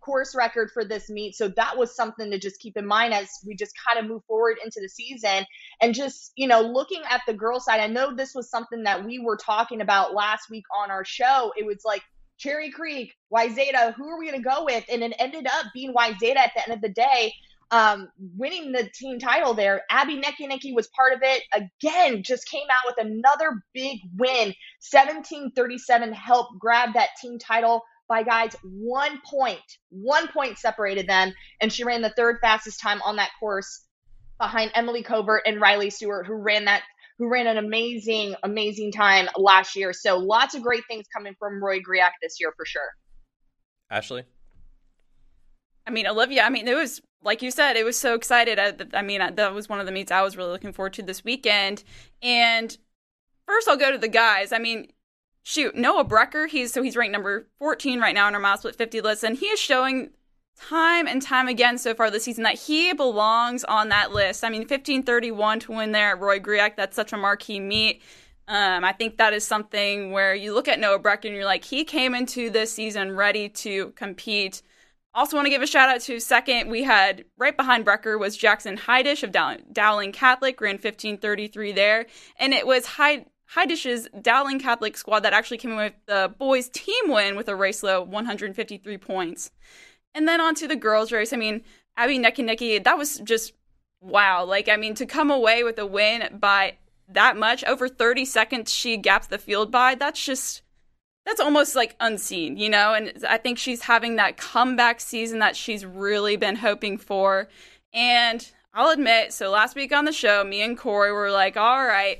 course 0.00 0.34
record 0.34 0.70
for 0.72 0.84
this 0.84 1.10
meet. 1.10 1.34
So 1.36 1.48
that 1.48 1.76
was 1.78 1.96
something 1.96 2.30
to 2.30 2.38
just 2.38 2.60
keep 2.60 2.76
in 2.76 2.86
mind 2.86 3.14
as 3.14 3.28
we 3.46 3.54
just 3.56 3.74
kind 3.86 3.98
of 3.98 4.10
move 4.10 4.22
forward 4.26 4.58
into 4.64 4.80
the 4.80 4.88
season. 4.88 5.46
And 5.80 5.94
just, 5.94 6.32
you 6.36 6.48
know, 6.48 6.60
looking 6.62 7.02
at 7.10 7.22
the 7.26 7.34
girl 7.34 7.60
side, 7.60 7.80
I 7.80 7.86
know 7.88 8.14
this 8.14 8.34
was 8.34 8.50
something 8.50 8.84
that 8.84 9.04
we 9.04 9.18
were 9.18 9.36
talking 9.36 9.80
about 9.80 10.14
last 10.14 10.50
week 10.50 10.64
on 10.76 10.90
our 10.90 11.04
show. 11.04 11.52
It 11.56 11.66
was 11.66 11.82
like, 11.84 12.02
Cherry 12.38 12.70
Creek, 12.70 13.14
Wayzata, 13.32 13.94
who 13.94 14.08
are 14.08 14.18
we 14.18 14.28
going 14.30 14.42
to 14.42 14.48
go 14.48 14.64
with? 14.64 14.84
And 14.90 15.02
it 15.02 15.14
ended 15.18 15.46
up 15.46 15.66
being 15.74 15.94
Wayzata 15.94 16.36
at 16.36 16.52
the 16.56 16.64
end 16.64 16.72
of 16.74 16.80
the 16.82 16.90
day. 16.90 17.32
um, 17.70 18.08
winning 18.36 18.72
the 18.72 18.88
team 18.94 19.18
title 19.18 19.54
there. 19.54 19.82
Abby 19.90 20.20
Nechanicky 20.20 20.74
was 20.74 20.88
part 20.88 21.12
of 21.12 21.20
it. 21.22 21.42
Again, 21.54 22.22
just 22.22 22.48
came 22.48 22.66
out 22.70 22.96
with 22.96 23.06
another 23.06 23.62
big 23.74 24.00
win. 24.16 24.54
1737 24.92 26.12
helped 26.12 26.58
grab 26.58 26.94
that 26.94 27.10
team 27.20 27.38
title 27.38 27.82
by 28.08 28.22
guys 28.22 28.54
one 28.62 29.20
point. 29.28 29.60
One 29.90 30.28
point 30.28 30.58
separated 30.58 31.08
them, 31.08 31.32
and 31.60 31.72
she 31.72 31.84
ran 31.84 32.02
the 32.02 32.10
third 32.10 32.38
fastest 32.40 32.80
time 32.80 33.00
on 33.02 33.16
that 33.16 33.30
course 33.40 33.84
behind 34.38 34.72
Emily 34.74 35.02
Covert 35.02 35.42
and 35.46 35.60
Riley 35.60 35.90
Stewart, 35.90 36.26
who 36.26 36.34
ran 36.34 36.66
that 36.66 36.82
who 37.18 37.28
ran 37.28 37.46
an 37.46 37.56
amazing, 37.58 38.34
amazing 38.42 38.92
time 38.92 39.28
last 39.36 39.76
year. 39.76 39.92
So 39.92 40.18
lots 40.18 40.54
of 40.54 40.62
great 40.62 40.82
things 40.88 41.06
coming 41.14 41.34
from 41.38 41.62
Roy 41.62 41.78
Griak 41.78 42.10
this 42.20 42.38
year 42.40 42.52
for 42.56 42.66
sure. 42.66 42.90
Ashley? 43.90 44.24
I 45.86 45.90
mean, 45.90 46.06
Olivia, 46.06 46.42
I 46.42 46.50
mean, 46.50 46.66
it 46.66 46.74
was, 46.74 47.00
like 47.22 47.42
you 47.42 47.50
said, 47.50 47.76
it 47.76 47.84
was 47.84 47.96
so 47.96 48.14
excited. 48.14 48.58
I, 48.58 48.74
I 48.98 49.02
mean, 49.02 49.20
that 49.36 49.54
was 49.54 49.68
one 49.68 49.80
of 49.80 49.86
the 49.86 49.92
meets 49.92 50.10
I 50.10 50.22
was 50.22 50.36
really 50.36 50.50
looking 50.50 50.72
forward 50.72 50.94
to 50.94 51.02
this 51.02 51.22
weekend. 51.22 51.84
And 52.22 52.76
first, 53.46 53.68
I'll 53.68 53.76
go 53.76 53.92
to 53.92 53.98
the 53.98 54.08
guys. 54.08 54.52
I 54.52 54.58
mean, 54.58 54.88
shoot, 55.44 55.76
Noah 55.76 56.04
Brecker, 56.04 56.48
he's 56.48 56.72
so 56.72 56.82
he's 56.82 56.96
ranked 56.96 57.12
number 57.12 57.46
14 57.60 58.00
right 58.00 58.14
now 58.14 58.26
on 58.26 58.34
our 58.34 58.40
mile 58.40 58.58
split 58.58 58.74
50 58.74 59.00
list, 59.00 59.22
and 59.22 59.38
he 59.38 59.46
is 59.46 59.60
showing 59.60 60.10
time 60.56 61.06
and 61.06 61.20
time 61.22 61.48
again 61.48 61.78
so 61.78 61.94
far 61.94 62.10
this 62.10 62.24
season 62.24 62.44
that 62.44 62.58
he 62.58 62.92
belongs 62.92 63.62
on 63.64 63.90
that 63.90 64.12
list. 64.12 64.42
I 64.42 64.48
mean, 64.48 64.62
1531 64.62 65.60
to 65.60 65.72
win 65.72 65.92
there 65.92 66.10
at 66.10 66.20
Roy 66.20 66.40
Griak, 66.40 66.76
that's 66.76 66.96
such 66.96 67.12
a 67.12 67.16
marquee 67.16 67.60
meet. 67.60 68.02
Um, 68.46 68.84
I 68.84 68.92
think 68.92 69.16
that 69.16 69.32
is 69.32 69.46
something 69.46 70.12
where 70.12 70.34
you 70.34 70.52
look 70.52 70.68
at 70.68 70.78
Noah 70.78 70.98
Brecker 70.98 71.26
and 71.26 71.34
you're 71.34 71.44
like, 71.44 71.64
he 71.64 71.84
came 71.84 72.14
into 72.14 72.50
this 72.50 72.72
season 72.72 73.16
ready 73.16 73.48
to 73.50 73.90
compete. 73.92 74.62
Also, 75.14 75.36
want 75.36 75.46
to 75.46 75.50
give 75.50 75.62
a 75.62 75.66
shout 75.66 75.88
out 75.88 76.00
to 76.02 76.20
second. 76.20 76.68
We 76.70 76.82
had 76.82 77.24
right 77.38 77.56
behind 77.56 77.86
Brecker 77.86 78.18
was 78.18 78.36
Jackson 78.36 78.76
Heidish 78.76 79.22
of 79.22 79.32
Dowling 79.72 80.12
Catholic, 80.12 80.60
ran 80.60 80.74
1533 80.74 81.72
there. 81.72 82.06
And 82.38 82.52
it 82.52 82.66
was 82.66 82.84
Heid- 82.84 83.26
Heidish's 83.54 84.08
Dowling 84.20 84.58
Catholic 84.58 84.96
squad 84.96 85.20
that 85.20 85.32
actually 85.32 85.58
came 85.58 85.70
in 85.70 85.76
with 85.76 85.92
the 86.06 86.34
boys' 86.38 86.68
team 86.68 87.08
win 87.08 87.36
with 87.36 87.48
a 87.48 87.54
race 87.54 87.84
low 87.84 88.02
153 88.02 88.98
points. 88.98 89.52
And 90.12 90.26
then 90.26 90.40
on 90.40 90.56
to 90.56 90.66
the 90.66 90.74
girls' 90.74 91.12
race. 91.12 91.32
I 91.32 91.36
mean, 91.36 91.62
Abby 91.96 92.18
Nechanicky, 92.18 92.82
that 92.82 92.98
was 92.98 93.18
just 93.20 93.52
wow. 94.00 94.44
Like, 94.44 94.68
I 94.68 94.76
mean, 94.76 94.94
to 94.96 95.06
come 95.06 95.30
away 95.30 95.62
with 95.62 95.78
a 95.78 95.86
win 95.86 96.36
by 96.38 96.78
that 97.08 97.36
much, 97.36 97.62
over 97.64 97.88
30 97.88 98.24
seconds 98.24 98.72
she 98.72 98.96
gaps 98.96 99.28
the 99.28 99.38
field 99.38 99.70
by, 99.70 99.94
that's 99.94 100.24
just, 100.24 100.62
that's 101.24 101.40
almost 101.40 101.76
like 101.76 101.94
unseen, 102.00 102.56
you 102.56 102.68
know? 102.68 102.92
And 102.92 103.24
I 103.28 103.38
think 103.38 103.58
she's 103.58 103.82
having 103.82 104.16
that 104.16 104.36
comeback 104.36 105.00
season 105.00 105.38
that 105.38 105.54
she's 105.54 105.86
really 105.86 106.36
been 106.36 106.56
hoping 106.56 106.98
for. 106.98 107.46
And 107.92 108.50
I'll 108.72 108.90
admit, 108.90 109.32
so 109.32 109.50
last 109.50 109.76
week 109.76 109.92
on 109.92 110.06
the 110.06 110.12
show, 110.12 110.42
me 110.42 110.60
and 110.60 110.76
Corey 110.76 111.12
were 111.12 111.30
like, 111.30 111.56
all 111.56 111.86
right, 111.86 112.18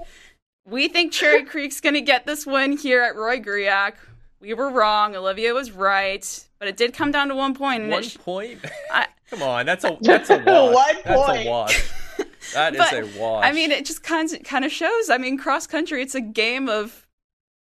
we 0.67 0.89
think 0.89 1.13
Cherry 1.13 1.45
Creek's 1.47 1.81
going 1.81 1.95
to 1.95 2.01
get 2.01 2.27
this 2.27 2.47
win 2.47 2.77
here 2.77 3.03
at 3.03 3.17
Roy 3.17 3.41
Griak. 3.41 3.95
We 4.41 4.55
were 4.55 4.71
wrong. 4.71 5.17
Olivia 5.17 5.55
was 5.55 5.71
right 5.71 6.45
but 6.59 6.69
it 6.69 6.77
did 6.79 6.95
come 6.95 7.11
down 7.11 7.29
to 7.29 7.35
one 7.35 7.55
point. 7.55 7.89
one 7.91 8.03
sh- 8.03 8.17
point? 8.17 8.59
I, 8.91 9.07
Come 9.31 9.43
on, 9.43 9.67
that's 9.67 9.85
a 9.85 9.99
that's 10.01 10.31
a 10.31 10.39
wash. 10.39 10.75
one 10.75 10.95
that's 11.05 11.27
point. 11.27 11.47
a 11.47 11.51
wash. 11.51 11.91
That 12.55 12.75
but, 12.77 12.93
is 12.95 13.17
a 13.17 13.21
wash. 13.21 13.45
I 13.45 13.53
mean, 13.53 13.71
it 13.71 13.85
just 13.85 14.03
kind 14.03 14.33
of 14.33 14.43
kind 14.45 14.65
of 14.65 14.73
shows. 14.73 15.11
I 15.11 15.19
mean, 15.19 15.37
cross 15.37 15.67
country, 15.67 16.01
it's 16.03 16.15
a 16.15 16.21
game 16.23 16.69
of 16.71 17.07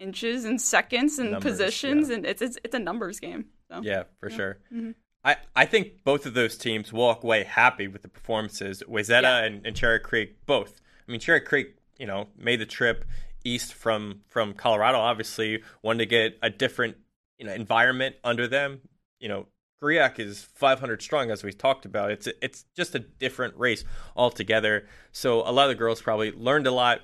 inches 0.01 0.45
and 0.45 0.61
seconds 0.61 1.19
and 1.21 1.31
Numbers, 1.33 1.53
positions, 1.53 2.09
yeah. 2.09 2.15
and 2.17 2.27
it's, 2.27 2.43
it's 2.43 2.59
it's 2.65 2.75
a 2.75 2.79
numbers 2.81 3.21
game. 3.21 3.45
So. 3.71 3.83
yeah, 3.85 4.05
for 4.19 4.31
Yeah. 4.31 4.37
sure. 4.37 4.59
Mhm. 4.75 4.95
I, 5.25 5.37
I 5.55 5.65
think 5.67 6.03
both 6.05 6.27
of 6.27 6.35
those 6.35 6.57
teams 6.57 6.93
walk 6.93 7.23
away 7.23 7.45
happy 7.45 7.87
with 7.87 8.03
the 8.03 8.09
performances. 8.09 8.83
Wayzata 8.89 9.23
Yeah. 9.23 9.45
and, 9.45 9.65
and 9.67 9.77
Cherry 9.77 10.01
Creek 10.01 10.45
both. 10.47 10.81
I 11.07 11.11
mean, 11.13 11.21
Cherry 11.21 11.41
Creek, 11.41 11.77
you 11.99 12.07
know, 12.07 12.29
made 12.37 12.61
the 12.61 12.67
trip 12.67 13.05
east 13.45 13.75
from 13.75 14.21
from 14.29 14.55
Colorado. 14.55 14.99
Obviously, 14.99 15.63
wanted 15.83 15.99
to 15.99 16.07
get 16.07 16.39
a 16.43 16.51
different 16.51 16.97
you 17.39 17.47
know 17.47 17.53
environment 17.53 18.17
under 18.25 18.47
them. 18.47 18.81
You 19.21 19.29
know, 19.29 19.47
Griak 19.83 20.19
is 20.19 20.43
500 20.43 21.03
strong, 21.03 21.31
as 21.31 21.43
we 21.43 21.53
talked 21.53 21.85
about. 21.85 22.11
It's 22.11 22.29
it's 22.43 22.65
just 22.77 22.95
a 22.95 23.01
different 23.01 23.57
race 23.57 23.85
altogether. 24.17 24.87
So 25.13 25.41
a 25.41 25.53
lot 25.53 25.65
of 25.65 25.71
the 25.71 25.75
girls 25.75 26.03
probably 26.03 26.33
learned 26.33 26.67
a 26.67 26.73
lot. 26.73 27.01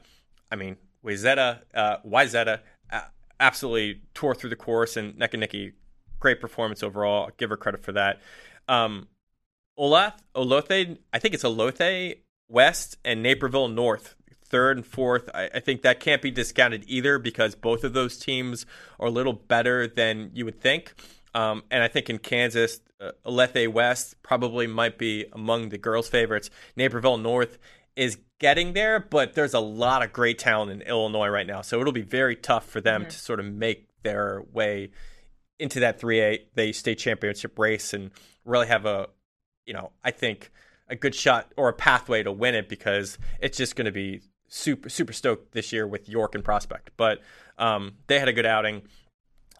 I 0.51 0.57
mean, 0.57 0.77
Wayzata, 1.05 1.61
uh, 1.75 2.57
uh, 2.93 3.01
absolutely 3.41 4.03
tore 4.15 4.35
through 4.35 4.51
the 4.51 4.57
course, 4.57 4.97
and 4.97 5.15
Nechanicky, 5.15 5.73
great 6.19 6.41
performance 6.41 6.83
overall. 6.83 7.25
I'll 7.25 7.31
Give 7.37 7.51
her 7.51 7.57
credit 7.57 7.83
for 7.83 7.93
that. 7.93 8.21
Um, 8.69 9.09
Olath, 9.79 10.15
Olothe, 10.37 10.99
I 11.13 11.19
think 11.19 11.35
it's 11.35 11.43
Olothe 11.43 12.17
West 12.49 12.97
and 13.05 13.23
Naperville 13.23 13.69
North, 13.69 14.15
third 14.55 14.77
and 14.77 14.87
fourth. 14.87 15.29
I, 15.35 15.51
I 15.53 15.59
think 15.59 15.83
that 15.83 15.99
can't 15.99 16.23
be 16.23 16.31
discounted 16.31 16.85
either 16.87 17.19
because 17.19 17.57
both 17.57 17.83
of 17.83 17.93
those 17.93 18.17
teams 18.17 18.67
are 19.01 19.09
a 19.09 19.11
little 19.11 19.33
better 19.33 19.89
than 19.89 20.31
you 20.33 20.45
would 20.45 20.61
think. 20.61 20.95
Um, 21.35 21.65
and 21.73 21.83
I 21.83 21.89
think 21.89 22.09
in 22.09 22.19
Kansas, 22.19 22.79
uh, 23.01 23.11
Olathe 23.27 23.67
West 23.73 24.15
probably 24.23 24.69
might 24.69 24.97
be 24.97 25.25
among 25.33 25.71
the 25.71 25.79
girls' 25.79 26.09
favorites. 26.09 26.51
Naperville 26.77 27.17
North 27.19 27.59
is 27.97 28.17
getting 28.39 28.75
there, 28.75 29.01
but 29.01 29.35
there's 29.35 29.55
a 29.55 29.59
lot 29.59 30.05
of 30.05 30.13
great 30.13 30.39
talent 30.39 30.71
in 30.71 30.83
Illinois 30.83 31.27
right 31.27 31.49
now. 31.49 31.61
So 31.61 31.81
it'll 31.81 31.93
be 31.93 32.03
very 32.03 32.37
tough 32.37 32.65
for 32.65 32.81
them 32.81 33.07
to 33.07 33.19
sort 33.19 33.41
of 33.41 33.47
make 33.47 33.89
their 34.05 34.45
way 34.53 34.93
into 35.59 35.81
that 35.81 36.01
3A 36.01 36.43
they 36.55 36.71
state 36.71 36.99
championship 36.99 37.59
race 37.59 37.93
and 37.93 38.13
really 38.45 38.69
have 38.69 38.87
a, 38.87 39.09
you 39.67 39.75
know, 39.75 39.91
I 40.05 40.13
think 40.13 40.53
a 40.89 40.95
good 40.95 41.17
shot 41.17 41.53
or 41.57 41.71
a 41.71 41.73
pathway 41.73 42.23
to 42.23 42.31
win 42.31 42.55
it 42.55 42.69
because 42.69 43.19
it's 43.41 43.59
just 43.59 43.75
going 43.75 43.87
to 43.87 43.93
be 43.93 44.21
super 44.49 44.89
super 44.89 45.13
stoked 45.13 45.53
this 45.53 45.73
year 45.73 45.87
with 45.87 46.09
York 46.09 46.35
and 46.35 46.45
Prospect. 46.45 46.91
But 46.97 47.21
um, 47.59 47.95
they 48.07 48.19
had 48.19 48.29
a 48.29 48.33
good 48.33 48.47
outing. 48.47 48.83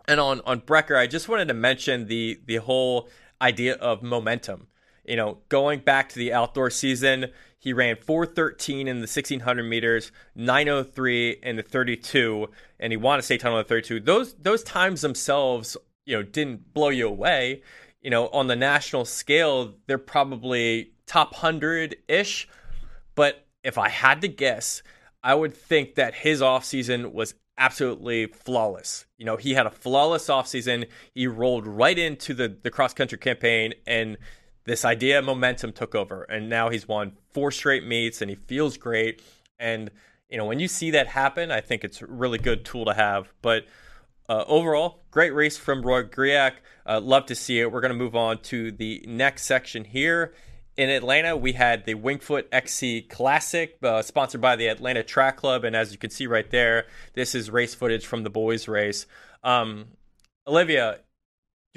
And 0.07 0.21
on 0.21 0.41
on 0.43 0.61
Brecker, 0.61 0.99
I 0.99 1.07
just 1.07 1.29
wanted 1.29 1.49
to 1.49 1.55
mention 1.55 2.07
the 2.07 2.41
the 2.47 2.57
whole 2.57 3.09
idea 3.41 3.75
of 3.75 4.03
momentum. 4.03 4.69
You 5.05 5.17
know, 5.17 5.39
going 5.49 5.81
back 5.81 6.09
to 6.11 6.19
the 6.19 6.33
outdoor 6.33 6.71
season, 6.71 7.27
he 7.59 7.73
ran 7.73 7.97
413 7.97 8.89
in 8.89 8.97
the 8.97 9.01
1600 9.01 9.63
meters, 9.63 10.13
903 10.35 11.39
in 11.43 11.57
the 11.57 11.63
32, 11.63 12.49
and 12.79 12.93
he 12.93 12.97
won 12.97 13.19
a 13.19 13.23
state 13.23 13.41
title 13.41 13.59
in 13.59 13.65
the 13.65 13.69
32. 13.69 14.01
Those 14.01 14.35
those 14.35 14.63
times 14.63 15.01
themselves, 15.01 15.77
you 16.05 16.17
know, 16.17 16.23
didn't 16.23 16.75
blow 16.75 16.91
you 16.91 17.09
away. 17.09 17.63
You 18.03 18.11
know, 18.11 18.29
on 18.29 18.49
the 18.49 18.57
national 18.57 19.07
scale, 19.07 19.75
they're 19.87 19.97
probably 19.97 20.93
top 21.07 21.33
100 21.33 21.97
ish. 22.09 22.49
But 23.15 23.44
if 23.65 23.79
I 23.79 23.89
had 23.89 24.21
to 24.21 24.29
guess, 24.29 24.83
I 25.23 25.35
would 25.35 25.55
think 25.55 25.95
that 25.97 26.15
his 26.15 26.41
offseason 26.41 27.13
was 27.13 27.35
absolutely 27.57 28.27
flawless. 28.27 29.07
You 29.17 29.25
know, 29.25 29.37
he 29.37 29.55
had 29.55 29.67
a 29.67 29.71
flawless 29.71 30.27
offseason. 30.27 30.87
He 31.15 31.27
rolled 31.27 31.67
right 31.67 31.99
into 31.99 32.35
the, 32.35 32.57
the 32.63 32.71
cross 32.71 32.93
country 32.93 33.19
campaign, 33.19 33.73
and 33.87 34.19
this 34.65 34.85
idea 34.85 35.19
of 35.19 35.25
momentum 35.25 35.73
took 35.73 35.95
over. 35.95 36.25
And 36.25 36.49
now 36.49 36.69
he's 36.69 36.87
won 36.87 37.13
four 37.33 37.51
straight 37.51 37.87
meets, 37.87 38.21
and 38.21 38.29
he 38.31 38.37
feels 38.37 38.77
great. 38.77 39.23
And, 39.59 39.91
you 40.29 40.37
know, 40.37 40.45
when 40.45 40.61
you 40.61 40.69
see 40.69 40.91
that 40.93 41.07
happen, 41.07 41.51
I 41.51 41.61
think 41.61 41.85
it's 41.85 42.03
a 42.03 42.07
really 42.07 42.39
good 42.39 42.65
tool 42.65 42.85
to 42.85 42.95
have. 42.95 43.33
But 43.41 43.67
uh, 44.29 44.45
overall, 44.47 45.05
great 45.11 45.35
race 45.35 45.57
from 45.57 45.83
Roy 45.83 46.03
Griak. 46.03 46.53
Uh, 46.85 47.01
love 47.01 47.27
to 47.27 47.35
see 47.35 47.61
it. 47.61 47.73
We're 47.73 47.81
going 47.81 47.93
to 47.93 47.99
move 47.99 48.17
on 48.17 48.39
to 48.43 48.73
the 48.73 49.05
next 49.09 49.45
section 49.45 49.85
here. 49.85 50.35
In 50.77 50.91
Atlanta, 50.91 51.37
we 51.37 51.53
had 51.53 51.85
the 51.87 51.95
Wingfoot 51.95 52.45
XC 52.51 53.03
Classic, 53.03 53.77
uh, 53.83 54.03
sponsored 54.03 54.41
by 54.41 54.57
the 54.57 54.67
Atlanta 54.67 55.05
Track 55.05 55.37
Club. 55.37 55.63
And 55.65 55.77
as 55.77 55.93
you 55.93 55.99
can 55.99 56.11
see 56.11 56.27
right 56.27 56.51
there, 56.51 56.87
this 57.15 57.35
is 57.35 57.49
race 57.51 57.75
footage 57.75 58.07
from 58.07 58.25
the 58.25 58.31
boys' 58.31 58.67
race. 58.67 59.07
Um, 59.45 59.87
Olivia, 60.49 60.95
do 60.95 61.01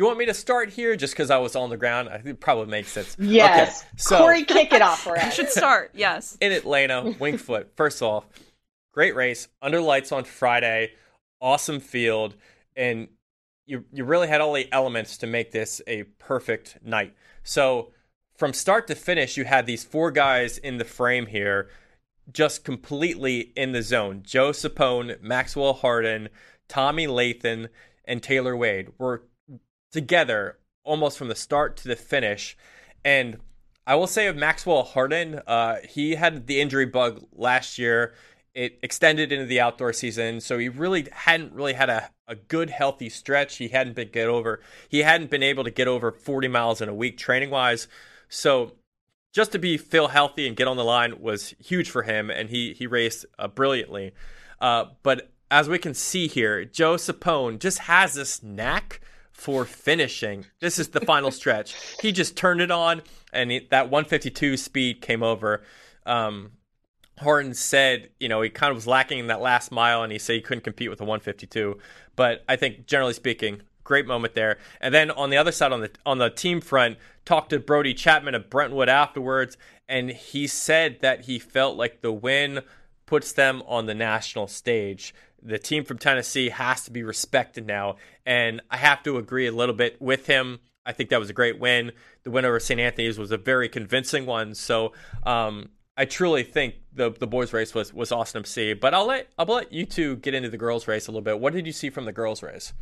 you 0.04 0.06
want 0.06 0.18
me 0.18 0.26
to 0.26 0.34
start 0.34 0.70
here 0.72 0.96
just 0.96 1.14
because 1.14 1.30
I 1.30 1.38
was 1.38 1.56
on 1.56 1.70
the 1.70 1.78
ground? 1.78 2.10
I 2.10 2.14
think 2.18 2.28
it 2.28 2.40
probably 2.40 2.66
makes 2.68 2.92
sense. 2.92 3.16
Yes. 3.20 3.82
Okay, 3.82 3.90
so 3.98 4.18
Corey, 4.18 4.44
kick 4.44 4.74
it 4.74 4.82
off 4.82 5.02
for 5.04 5.16
You 5.16 5.24
us. 5.24 5.34
should 5.36 5.50
start. 5.50 5.92
Yes. 5.94 6.36
in 6.42 6.52
Atlanta, 6.52 7.04
Wingfoot. 7.04 7.68
First 7.76 8.02
off, 8.02 8.26
great 8.94 9.16
race 9.16 9.48
under 9.62 9.80
lights 9.80 10.12
on 10.12 10.24
Friday, 10.24 10.94
awesome 11.40 11.80
field, 11.80 12.36
and 12.76 13.10
you 13.68 13.86
you 13.94 14.06
really 14.06 14.28
had 14.28 14.42
all 14.42 14.54
the 14.54 14.72
elements 14.72 15.18
to 15.18 15.28
make 15.28 15.52
this 15.52 15.82
a 15.88 16.04
perfect 16.20 16.80
night. 16.84 17.14
So 17.44 17.92
from 18.38 18.54
start 18.54 18.88
to 18.88 18.96
finish, 18.96 19.36
you 19.36 19.46
had 19.46 19.66
these 19.66 19.84
four 19.84 20.12
guys 20.12 20.58
in 20.58 20.78
the 20.78 20.86
frame 20.86 21.26
here, 21.26 21.70
just 22.32 22.64
completely 22.64 23.52
in 23.56 23.72
the 23.72 23.82
zone. 23.82 24.22
Joe 24.24 24.52
Sapone, 24.52 25.20
Maxwell 25.22 25.74
Harden, 25.74 26.30
Tommy 26.68 27.08
Lathan, 27.08 27.70
and 28.06 28.22
Taylor 28.22 28.56
Wade 28.56 28.90
were 28.98 29.24
together 29.92 30.60
almost 30.84 31.18
from 31.18 31.28
the 31.28 31.36
start 31.36 31.78
to 31.78 31.88
the 31.88 31.96
finish. 31.96 32.56
And 33.04 33.38
I 33.88 33.96
will 33.96 34.08
say 34.08 34.28
of 34.28 34.36
Maxwell 34.36 34.84
Harden, 34.84 35.42
uh, 35.48 35.78
he 35.88 36.16
had 36.16 36.46
the 36.48 36.62
injury 36.62 36.86
bug 36.86 37.26
last 37.34 37.80
year. 37.80 38.14
It 38.54 38.80
extended 38.84 39.32
into 39.32 39.46
the 39.46 39.62
outdoor 39.62 39.94
season, 39.94 40.42
so 40.42 40.58
he 40.58 40.70
really 40.70 41.08
hadn't 41.12 41.54
really 41.54 41.74
had 41.74 41.90
a, 41.90 42.10
a 42.28 42.36
good 42.36 42.70
healthy 42.70 43.10
stretch. 43.10 43.58
He 43.58 43.70
hadn't 43.70 43.96
been 43.96 44.10
get 44.10 44.28
over 44.28 44.62
he 44.90 45.00
hadn't 45.00 45.30
been 45.30 45.44
able 45.44 45.64
to 45.64 45.72
get 45.72 45.88
over 45.88 46.12
40 46.12 46.48
miles 46.48 46.82
in 46.82 46.90
a 46.90 46.94
week 46.94 47.18
training 47.18 47.50
wise. 47.50 47.88
So 48.30 48.74
just 49.34 49.52
to 49.52 49.60
be 49.60 49.78
feel 49.78 50.08
healthy 50.08 50.48
and 50.48 50.56
get 50.56 50.68
on 50.68 50.78
the 50.78 50.84
line 50.84 51.22
was 51.22 51.54
huge 51.60 51.90
for 51.90 52.04
him, 52.04 52.30
and 52.30 52.50
he 52.50 52.74
he 52.74 52.88
raced 52.88 53.26
uh, 53.38 53.48
brilliantly. 53.48 54.14
Uh, 54.60 54.86
but 55.04 55.32
as 55.50 55.70
we 55.70 55.80
can 55.80 55.94
see 55.94 56.28
here, 56.28 56.66
Joe 56.66 56.96
Sapone 56.96 57.60
just 57.60 57.80
has 57.80 58.16
this 58.16 58.44
knack 58.44 59.02
for 59.32 59.66
finishing. 59.66 60.46
This 60.60 60.80
is 60.80 60.90
the 60.90 61.02
final 61.02 61.32
stretch. 61.40 61.76
He 62.02 62.12
just 62.12 62.36
turned 62.36 62.62
it 62.62 62.72
on, 62.72 63.02
and 63.32 63.52
he, 63.52 63.68
that 63.70 63.90
152 63.92 64.58
speed 64.58 65.02
came 65.02 65.24
over. 65.24 65.62
Um, 66.06 66.54
Harden 67.20 67.54
said, 67.54 68.10
you 68.20 68.30
know, 68.30 68.42
he 68.42 68.50
kind 68.50 68.72
of 68.72 68.76
was 68.76 68.88
lacking 68.88 69.20
in 69.20 69.28
that 69.28 69.42
last 69.42 69.72
mile, 69.72 70.04
and 70.04 70.12
he 70.12 70.20
said 70.20 70.34
he 70.34 70.42
couldn't 70.42 70.64
compete 70.64 70.90
with 70.90 70.98
the 70.98 71.06
152. 71.06 71.78
But 72.16 72.44
I 72.50 72.56
think, 72.56 72.88
generally 72.88 73.14
speaking, 73.14 73.62
great 73.88 74.06
moment 74.06 74.36
there. 74.36 74.58
And 74.80 74.94
then 74.94 75.10
on 75.12 75.30
the 75.30 75.38
other 75.38 75.52
side, 75.52 75.72
on 75.72 75.82
the 75.82 75.92
on 76.06 76.18
the 76.18 76.30
team 76.30 76.62
front, 76.62 76.98
talked 77.26 77.50
to 77.50 77.60
Brody 77.60 77.94
Chapman 77.94 78.36
of 78.36 78.50
Brentwood 78.50 78.90
afterwards, 78.90 79.58
and 79.88 80.10
he 80.10 80.48
said 80.48 81.00
that 81.02 81.26
he 81.26 81.40
felt 81.40 81.78
like 81.78 82.02
the 82.02 82.14
win 82.14 82.62
puts 83.06 83.32
them 83.32 83.64
on 83.68 83.86
the 83.86 83.96
national 83.96 84.48
stage 84.48 85.14
the 85.42 85.58
team 85.58 85.86
from 85.86 85.98
Tennessee 85.98 86.50
has 86.50 86.84
to 86.86 86.92
be 86.92 87.04
respected 87.04 87.66
now. 87.66 87.96
And 88.26 88.62
I 88.70 88.78
have 88.78 89.04
to 89.04 89.18
agree 89.18 89.48
a 89.48 89.52
little 89.52 89.76
bit 89.76 90.02
with 90.02 90.26
him. 90.28 90.60
I 90.86 90.94
think 90.94 91.10
that 91.10 91.20
was 91.20 91.30
a 91.30 91.34
great 91.34 91.60
win. 91.60 91.92
The 92.24 92.32
win 92.32 92.46
over 92.46 92.60
St. 92.60 92.80
Anthony's 92.80 93.18
was 93.18 93.32
a 93.32 93.38
very 93.38 93.70
convincing 93.70 94.26
one. 94.26 94.56
So 94.56 94.94
um, 95.24 95.70
I 95.96 96.06
truly 96.06 96.44
think 96.44 96.76
the 96.94 97.12
the 97.12 97.28
boys 97.28 97.54
race 97.54 97.74
was 97.74 97.94
was 97.94 98.12
awesome 98.12 98.44
to 98.44 98.50
see. 98.50 98.74
But 98.74 98.94
I'll 98.94 99.08
let 99.08 99.28
I'll 99.38 99.46
let 99.46 99.72
you 99.72 99.86
two 99.86 100.18
get 100.18 100.34
into 100.34 100.50
the 100.50 100.58
girls 100.58 100.88
race 100.88 101.08
a 101.08 101.12
little 101.12 101.22
bit. 101.22 101.40
What 101.40 101.54
did 101.54 101.68
you 101.68 101.74
see 101.74 101.90
from 101.90 102.06
the 102.06 102.14
girls 102.14 102.42
race? 102.42 102.74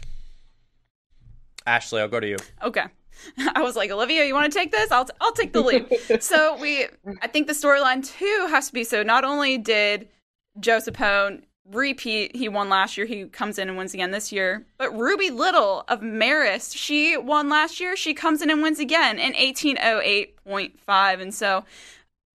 Ashley, 1.66 2.02
I'll 2.02 2.08
go 2.08 2.20
to 2.20 2.28
you. 2.28 2.38
Okay. 2.64 2.86
I 3.56 3.62
was 3.62 3.76
like, 3.76 3.92
Olivia, 3.92 4.26
you 4.26 4.34
want 4.34 4.52
to 4.52 4.58
take 4.58 4.72
this? 4.72 4.92
I'll, 4.92 5.06
t- 5.06 5.14
I'll 5.22 5.32
take 5.32 5.54
the 5.54 5.62
lead. 5.62 5.88
so 6.22 6.58
we, 6.60 6.86
I 7.22 7.28
think 7.28 7.48
the 7.48 7.54
storyline 7.54 8.06
too 8.06 8.48
has 8.50 8.68
to 8.68 8.74
be 8.74 8.84
so. 8.84 9.04
Not 9.04 9.24
only 9.24 9.58
did 9.58 10.10
Joe 10.60 10.78
Sapone 10.78 11.44
repeat. 11.72 12.36
He 12.36 12.48
won 12.48 12.70
last 12.70 12.98
year. 12.98 13.06
He 13.06 13.26
comes 13.26 13.58
in 13.58 13.70
and 13.70 13.78
wins 13.78 13.94
again 13.94 14.12
this 14.12 14.32
year. 14.32 14.66
But 14.78 14.96
Ruby 14.98 15.32
Little 15.32 15.84
of 15.88 16.02
Marist, 16.02 16.76
she 16.76 17.18
won 17.18 17.50
last 17.50 17.80
year. 17.80 17.96
She 17.96 18.14
comes 18.14 18.42
in 18.42 18.50
and 18.50 18.62
wins 18.62 18.80
again 18.80 19.18
in 19.20 19.34
1808.5. 19.34 21.22
And 21.22 21.34
so, 21.34 21.66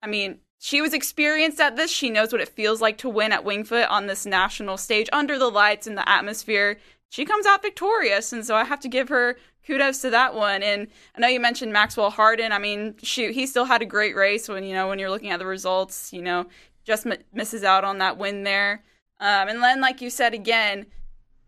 I 0.03 0.07
mean, 0.07 0.39
she 0.59 0.81
was 0.81 0.95
experienced 0.95 1.61
at 1.61 1.77
this. 1.77 1.91
She 1.91 2.11
knows 2.11 2.33
what 2.33 2.41
it 2.41 2.49
feels 2.49 2.81
like 2.81 2.99
to 2.99 3.09
win 3.09 3.33
at 3.33 3.45
Wingfoot 3.45 3.89
on 3.91 4.07
this 4.07 4.27
national 4.27 4.77
stage 4.77 5.09
under 5.13 5.39
the 5.39 5.51
lights 5.51 5.87
and 5.87 5.97
the 5.97 6.09
atmosphere. 6.09 6.79
She 7.09 7.25
comes 7.25 7.47
out 7.47 7.63
victorious. 7.63 8.33
And 8.33 8.45
so 8.45 8.55
I 8.55 8.65
have 8.65 8.81
to 8.81 8.89
give 8.89 9.09
her 9.09 9.37
kudos 9.67 10.01
to 10.03 10.11
that 10.11 10.35
one. 10.35 10.63
And 10.63 10.89
I 11.15 11.21
know 11.21 11.29
you 11.29 11.41
mentioned 11.41 11.73
Maxwell 11.73 12.11
Harden. 12.11 12.53
I 12.53 12.59
mean, 12.59 12.97
shoot, 13.03 13.35
he 13.35 13.47
still 13.47 13.65
had 13.65 13.83
a 13.83 13.87
great 13.87 14.17
race 14.17 14.49
when, 14.49 14.65
you 14.65 14.75
know, 14.75 14.89
when 14.89 14.99
you're 14.99 15.11
looking 15.11 15.31
at 15.31 15.39
the 15.39 15.47
results, 15.47 16.13
you 16.13 16.23
know, 16.23 16.47
just 16.85 17.07
m- 17.07 17.19
misses 17.33 17.65
out 17.65 17.85
on 17.85 17.99
that 17.99 18.19
win 18.19 18.45
there. 18.45 18.83
Um, 19.21 19.49
and 19.49 19.63
then, 19.63 19.81
like 19.81 20.01
you 20.01 20.11
said 20.11 20.33
again, 20.33 20.87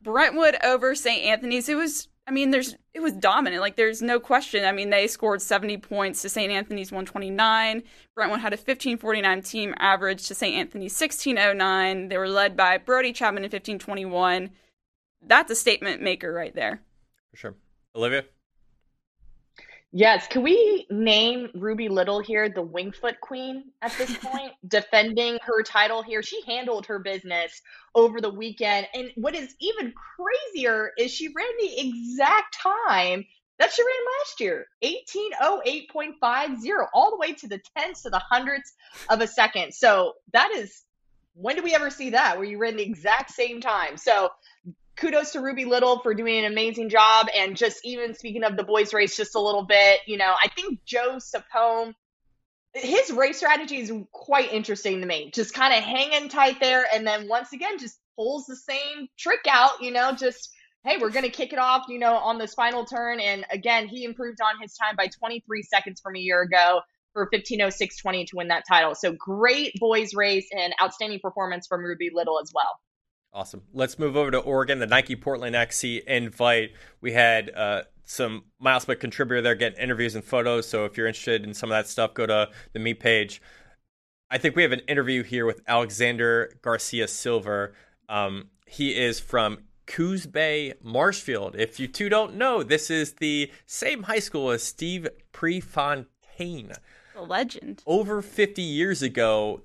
Brentwood 0.03 0.57
over 0.65 0.95
St. 0.95 1.25
Anthony's. 1.25 1.69
It 1.69 1.77
was, 1.77 2.09
I 2.27 2.33
mean, 2.33 2.51
there's 2.51 2.75
it 2.93 3.01
was 3.01 3.13
dominant. 3.13 3.61
Like 3.61 3.77
there's 3.77 4.03
no 4.03 4.19
question. 4.19 4.65
I 4.65 4.73
mean, 4.73 4.91
they 4.91 5.07
scored 5.07 5.41
70 5.41 5.79
points 5.79 6.23
to 6.23 6.29
St. 6.29 6.51
Anthony's 6.51 6.91
129. 6.91 7.83
Brentwood 8.15 8.41
had 8.41 8.53
a 8.53 8.57
1549 8.57 9.43
team 9.43 9.75
average 9.79 10.27
to 10.27 10.35
St. 10.35 10.57
Anthony's 10.57 10.99
1609. 11.01 12.09
They 12.09 12.19
were 12.19 12.29
led 12.29 12.57
by 12.57 12.79
Brody 12.79 13.13
Chapman 13.13 13.45
in 13.45 13.51
1521. 13.51 14.51
That's 15.23 15.51
a 15.51 15.57
statement 15.57 16.03
maker 16.03 16.33
right 16.33 16.55
there. 16.55 16.83
For 17.31 17.37
sure. 17.37 17.55
Olivia? 17.95 18.25
Yes. 19.93 20.27
Can 20.29 20.43
we 20.43 20.87
name 20.91 21.49
Ruby 21.55 21.89
Little 21.89 22.21
here 22.21 22.49
the 22.49 22.65
Wingfoot 22.65 23.21
Queen 23.21 23.65
at 23.83 23.93
this 23.99 24.17
point, 24.19 24.53
defending 24.67 25.39
her 25.43 25.63
title 25.63 26.03
here? 26.03 26.23
She 26.23 26.41
handled 26.47 26.87
her 26.87 27.01
business 27.01 27.61
over 27.95 28.21
the 28.21 28.31
weekend. 28.31 28.87
And 28.95 29.11
what 29.17 29.35
is 29.35 29.55
even 29.61 29.93
crazier 29.93 30.93
is 30.97 31.11
she 31.11 31.29
ran 31.29 31.47
the 31.59 31.81
exact 31.81 32.57
time 32.63 33.25
that 33.59 33.73
she 33.73 33.83
ran 33.83 33.93
last 34.19 34.41
year 34.41 34.67
1808.50, 34.83 36.87
all 36.95 37.11
the 37.11 37.19
way 37.19 37.35
to 37.35 37.49
the 37.49 37.61
tenths 37.77 38.03
to 38.03 38.11
the 38.11 38.23
hundredths 38.31 38.73
of 39.11 39.21
a 39.21 39.27
second. 39.27 39.75
So 39.75 40.15
that 40.33 40.51
is 40.53 40.85
when 41.35 41.57
do 41.57 41.63
we 41.63 41.75
ever 41.75 41.91
see 41.91 42.11
that 42.11 42.37
where 42.37 42.47
you 42.47 42.59
ran 42.59 42.77
the 42.77 42.83
exact 42.83 43.31
same 43.31 43.61
time? 43.61 43.97
So 43.97 44.31
kudos 45.01 45.33
to 45.33 45.41
Ruby 45.41 45.65
Little 45.65 46.01
for 46.01 46.15
doing 46.15 46.39
an 46.39 46.45
amazing 46.45 46.91
job. 46.91 47.29
And 47.37 47.57
just 47.57 47.81
even 47.85 48.15
speaking 48.15 48.45
of 48.45 48.57
the 48.57 48.63
boys' 48.63 48.93
race, 48.93 49.17
just 49.17 49.35
a 49.35 49.41
little 49.41 49.65
bit, 49.65 50.01
you 50.07 50.17
know, 50.17 50.35
I 50.41 50.49
think 50.49 50.85
Joe 50.85 51.19
Sapone, 51.19 51.95
his 52.75 53.11
race 53.11 53.39
strategy 53.39 53.79
is 53.79 53.93
quite 54.13 54.53
interesting 54.53 55.01
to 55.01 55.07
me. 55.07 55.31
Just 55.35 55.55
kind 55.55 55.73
of 55.73 55.83
hanging 55.83 56.29
tight 56.29 56.61
there. 56.61 56.87
And 56.93 57.07
then 57.07 57.29
once 57.29 57.53
again, 57.53 57.79
just 57.79 57.99
pulls 58.17 58.47
the 58.47 58.57
same 58.57 59.09
trick 59.19 59.47
out, 59.49 59.83
you 59.83 59.91
know, 59.91 60.13
just, 60.13 60.51
hey, 60.85 60.99
we're 60.99 61.11
going 61.11 61.25
to 61.25 61.31
kick 61.31 61.53
it 61.53 61.59
off, 61.59 61.87
you 61.89 61.99
know, 61.99 62.15
on 62.15 62.39
this 62.39 62.55
final 62.55 62.85
turn. 62.85 63.21
And 63.21 63.47
again, 63.51 63.89
he 63.89 64.05
improved 64.05 64.41
on 64.43 64.61
his 64.61 64.77
time 64.77 64.97
by 64.97 65.07
23 65.07 65.63
seconds 65.63 66.01
from 66.01 66.17
a 66.17 66.21
year 66.21 66.43
ago 66.43 66.83
for 67.13 67.29
1506.20 67.35 68.27
to 68.27 68.37
win 68.37 68.49
that 68.49 68.65
title. 68.69 68.95
So 68.95 69.13
great 69.13 69.73
boys 69.81 70.15
race 70.15 70.49
and 70.57 70.75
outstanding 70.81 71.19
performance 71.21 71.67
from 71.67 71.83
Ruby 71.83 72.11
Little 72.15 72.39
as 72.41 72.53
well. 72.55 72.79
Awesome. 73.33 73.63
Let's 73.73 73.99
move 73.99 74.17
over 74.17 74.31
to 74.33 74.39
Oregon, 74.39 74.81
the 74.81 74.87
Nike 74.87 75.15
Portland 75.15 75.55
XC 75.55 76.03
invite. 76.07 76.73
We 77.01 77.13
had 77.13 77.51
uh, 77.55 77.83
some 78.05 78.45
MileSplit 78.63 78.99
contributor 78.99 79.41
there 79.41 79.55
getting 79.55 79.79
interviews 79.79 80.17
and 80.17 80.25
photos. 80.25 80.67
So 80.67 80.85
if 80.85 80.97
you're 80.97 81.07
interested 81.07 81.45
in 81.45 81.55
some 81.55 81.71
of 81.71 81.77
that 81.77 81.89
stuff, 81.89 82.13
go 82.13 82.27
to 82.27 82.49
the 82.73 82.79
me 82.81 82.93
page. 82.93 83.41
I 84.31 84.39
think 84.39 84.57
we 84.57 84.63
have 84.63 84.73
an 84.73 84.83
interview 84.89 85.23
here 85.23 85.47
with 85.47 85.61
Alexander 85.69 86.53
Garcia 86.63 87.07
Silver. 87.07 87.73
Um, 88.09 88.49
he 88.67 88.97
is 88.97 89.21
from 89.21 89.59
Coos 89.87 90.27
Bay 90.27 90.75
Marshfield. 90.83 91.55
If 91.57 91.79
you 91.79 91.87
two 91.87 92.09
don't 92.09 92.35
know, 92.35 92.65
this 92.65 92.91
is 92.91 93.15
the 93.15 93.51
same 93.67 94.05
high 94.05 94.19
school 94.19 94.51
as 94.51 94.63
Steve 94.63 95.09
Prefontaine. 95.33 96.73
A 97.17 97.23
legend. 97.23 97.83
Over 97.87 98.23
50 98.23 98.63
years 98.63 99.03
ago, 99.03 99.63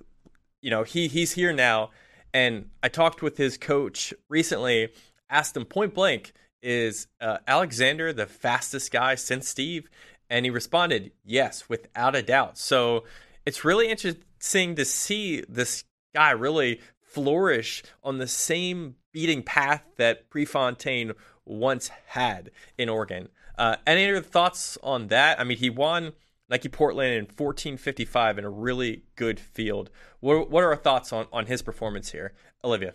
you 0.62 0.70
know, 0.70 0.84
he 0.84 1.08
he's 1.08 1.34
here 1.34 1.54
now 1.54 1.92
and 2.36 2.70
I 2.84 2.90
talked 2.90 3.22
with 3.22 3.38
his 3.38 3.58
coach 3.58 4.14
recently, 4.28 4.90
asked 5.30 5.56
him 5.56 5.64
point 5.64 5.94
blank, 5.94 6.34
is 6.62 7.08
uh, 7.22 7.38
Alexander 7.48 8.12
the 8.12 8.26
fastest 8.26 8.92
guy 8.92 9.16
since 9.16 9.48
Steve? 9.48 9.90
And 10.30 10.46
he 10.46 10.50
responded, 10.50 11.14
yes, 11.24 11.70
without 11.70 12.14
a 12.14 12.22
doubt. 12.22 12.58
So 12.58 13.06
it's 13.46 13.64
really 13.64 13.88
interesting 13.88 14.76
to 14.76 14.84
see 14.84 15.46
this 15.48 15.86
guy 16.14 16.32
really 16.32 16.82
flourish 17.00 17.84
on 18.04 18.18
the 18.18 18.28
same 18.28 18.96
beating 19.14 19.42
path 19.42 19.86
that 19.96 20.30
Prefontaine 20.30 21.14
once 21.46 21.90
had 22.08 22.52
in 22.78 22.90
Oregon. 22.90 23.30
Uh, 23.58 23.78
any 23.88 24.10
other 24.10 24.20
thoughts 24.20 24.78
on 24.84 25.08
that? 25.08 25.40
I 25.40 25.46
mean, 25.46 25.58
he 25.58 25.70
won 25.70 26.12
Nike 26.50 26.70
Portland 26.70 27.14
in 27.14 27.24
1455 27.24 28.38
in 28.38 28.46
a 28.46 28.50
really 28.50 29.04
good 29.16 29.40
field. 29.40 29.90
What, 30.20 30.50
what 30.50 30.64
are 30.64 30.70
our 30.70 30.76
thoughts 30.76 31.12
on, 31.12 31.28
on 31.34 31.48
his 31.48 31.62
performance 31.62 32.12
here, 32.12 32.34
Olivia? 32.64 32.94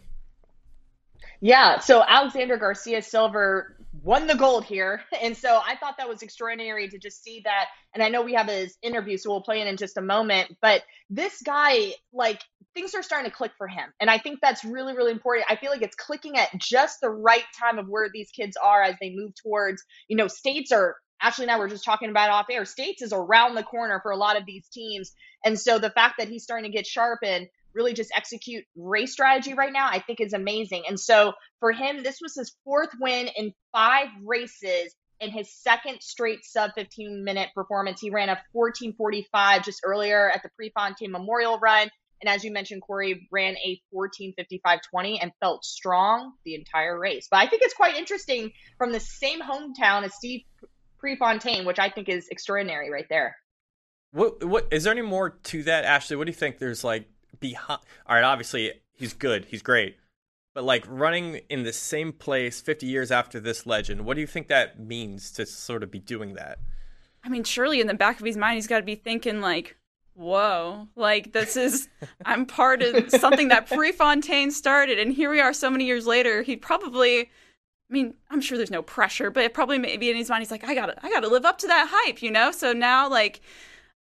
Yeah, 1.41 1.81
so 1.81 2.05
Alexander 2.07 2.57
Garcia 2.57 3.03
Silver 3.03 3.77
won 4.03 4.27
the 4.27 4.35
gold 4.35 4.65
here. 4.65 5.03
And 5.23 5.37
so 5.37 5.61
I 5.63 5.77
thought 5.77 5.97
that 5.99 6.09
was 6.09 6.23
extraordinary 6.23 6.89
to 6.89 6.99
just 6.99 7.23
see 7.23 7.43
that. 7.45 7.67
And 7.95 8.03
I 8.03 8.09
know 8.09 8.23
we 8.23 8.33
have 8.35 8.49
his 8.49 8.79
interview, 8.83 9.19
so 9.19 9.31
we'll 9.31 9.43
play 9.43 9.61
it 9.61 9.67
in 9.67 9.77
just 9.77 9.99
a 9.99 10.03
moment. 10.03 10.57
But 10.63 10.83
this 11.11 11.43
guy, 11.43 11.93
like, 12.13 12.41
things 12.73 12.95
are 12.95 13.03
starting 13.03 13.31
to 13.31 13.37
click 13.37 13.53
for 13.59 13.69
him. 13.69 13.93
And 14.01 14.09
I 14.09 14.19
think 14.19 14.39
that's 14.41 14.65
really, 14.65 14.97
really 14.97 15.13
important. 15.13 15.47
I 15.51 15.57
feel 15.57 15.71
like 15.71 15.83
it's 15.83 15.97
clicking 15.97 16.39
at 16.39 16.49
just 16.57 17.01
the 17.03 17.11
right 17.11 17.45
time 17.59 17.79
of 17.79 17.89
where 17.89 18.09
these 18.13 18.31
kids 18.31 18.57
are 18.57 18.83
as 18.83 18.95
they 19.01 19.15
move 19.15 19.33
towards, 19.35 19.85
you 20.09 20.17
know, 20.17 20.29
states 20.29 20.73
are 20.73 20.97
Ashley 21.21 21.45
and 21.45 21.51
I 21.51 21.59
were 21.59 21.69
just 21.69 21.85
talking 21.85 22.11
about 22.11 22.31
off 22.31 22.47
air. 22.51 22.65
States 22.65 23.03
is 23.03 23.13
around 23.13 23.55
the 23.55 23.63
corner 23.63 24.01
for 24.03 24.11
a 24.11 24.17
lot 24.17 24.39
of 24.39 24.47
these 24.47 24.67
teams. 24.69 25.13
And 25.45 25.59
so 25.59 25.79
the 25.79 25.91
fact 25.91 26.17
that 26.19 26.29
he's 26.29 26.43
starting 26.43 26.71
to 26.71 26.77
get 26.77 26.87
sharp 26.87 27.21
and 27.23 27.47
really 27.75 27.93
just 27.93 28.11
execute 28.15 28.65
race 28.77 29.13
strategy 29.13 29.55
right 29.55 29.73
now, 29.73 29.87
I 29.89 30.01
think 30.01 30.21
is 30.21 30.33
amazing. 30.33 30.85
And 30.89 30.99
so 30.99 31.33
for 31.61 31.73
him, 31.73 32.03
this 32.03 32.19
was 32.21 32.35
his 32.35 32.55
fourth 32.65 32.91
win 33.01 33.29
in 33.37 33.53
five 33.73 34.09
races 34.25 34.95
in 35.21 35.31
his 35.31 35.53
second 35.53 36.01
straight 36.01 36.45
sub 36.45 36.73
15 36.75 37.23
minute 37.23 37.51
performance. 37.55 38.01
He 38.01 38.11
ran 38.11 38.29
a 38.29 38.41
1445 38.53 39.65
just 39.65 39.81
earlier 39.85 40.31
at 40.31 40.43
the 40.43 40.51
Prefontaine 40.57 41.13
Memorial 41.13 41.59
Run. 41.59 41.89
And 42.23 42.29
as 42.29 42.45
you 42.45 42.53
mentioned, 42.53 42.83
Corey 42.83 43.29
ran 43.31 43.57
a 43.57 43.81
1455.20 43.95 45.19
and 45.23 45.33
felt 45.41 45.65
strong 45.65 46.33
the 46.45 46.55
entire 46.55 46.99
race. 46.99 47.29
But 47.31 47.39
I 47.39 47.47
think 47.47 47.63
it's 47.63 47.75
quite 47.75 47.97
interesting 47.97 48.53
from 48.77 48.93
the 48.93 49.01
same 49.01 49.41
hometown 49.41 50.05
as 50.05 50.15
Steve 50.15 50.43
Prefontaine, 51.01 51.65
which 51.65 51.79
I 51.79 51.89
think 51.89 52.09
is 52.09 52.29
extraordinary 52.29 52.91
right 52.91 53.09
there. 53.09 53.37
What 54.13 54.45
what 54.45 54.69
is 54.71 54.85
there 54.85 54.93
any 54.93 55.03
more 55.03 55.31
to 55.31 55.63
that, 55.65 55.85
Ashley? 55.85 56.17
What 56.17 56.27
do 56.27 56.31
you 56.31 56.37
think 56.37 56.59
there's 56.59 56.85
like 56.85 57.09
behind 57.39 57.81
all 58.07 58.17
right, 58.17 58.25
obviously 58.25 58.73
he's 58.93 59.13
good, 59.13 59.47
he's 59.47 59.63
great. 59.63 59.97
But 60.55 60.65
like 60.65 60.85
running 60.89 61.41
in 61.49 61.63
the 61.63 61.73
same 61.73 62.13
place 62.13 62.61
50 62.61 62.85
years 62.87 63.13
after 63.13 63.39
this 63.39 63.67
legend, 63.67 64.05
what 64.05 64.15
do 64.15 64.21
you 64.21 64.27
think 64.27 64.49
that 64.49 64.81
means 64.81 65.31
to 65.33 65.47
sort 65.47 65.85
of 65.85 65.93
be 65.93 66.01
doing 66.01 66.35
that? 66.35 66.59
I 67.23 67.29
mean, 67.29 67.45
surely 67.45 67.81
in 67.81 67.87
the 67.87 67.95
back 67.95 68.19
of 68.19 68.27
his 68.27 68.37
mind 68.37 68.57
he's 68.57 68.67
got 68.67 68.79
to 68.79 68.85
be 68.85 68.97
thinking 68.97 69.41
like 69.41 69.77
whoa, 70.21 70.89
like 70.97 71.33
this 71.33 71.57
is, 71.57 71.89
I'm 72.25 72.47
part 72.47 72.83
of 72.83 73.11
something 73.11 73.49
that 73.49 73.67
Prefontaine 73.67 74.51
started. 74.51 74.99
And 74.99 75.13
here 75.13 75.31
we 75.31 75.41
are 75.41 75.53
so 75.53 75.71
many 75.71 75.87
years 75.87 76.07
later. 76.07 76.43
He 76.43 76.57
probably, 76.57 77.31
I 77.91 77.93
mean, 77.93 78.15
I'm 78.31 78.41
sure 78.41 78.57
there's 78.57 78.71
no 78.71 78.83
pressure, 78.83 79.31
but 79.31 79.43
it 79.43 79.53
probably 79.53 79.79
maybe 79.79 80.11
in 80.11 80.17
his 80.17 80.29
mind, 80.29 80.43
he's 80.43 80.51
like, 80.51 80.63
I 80.63 80.75
gotta, 80.75 80.95
I 81.05 81.11
gotta 81.11 81.29
live 81.29 81.45
up 81.45 81.59
to 81.59 81.67
that 81.67 81.89
hype, 81.91 82.23
you 82.23 82.31
know? 82.31 82.53
So 82.53 82.73
now, 82.73 83.09
like, 83.09 83.41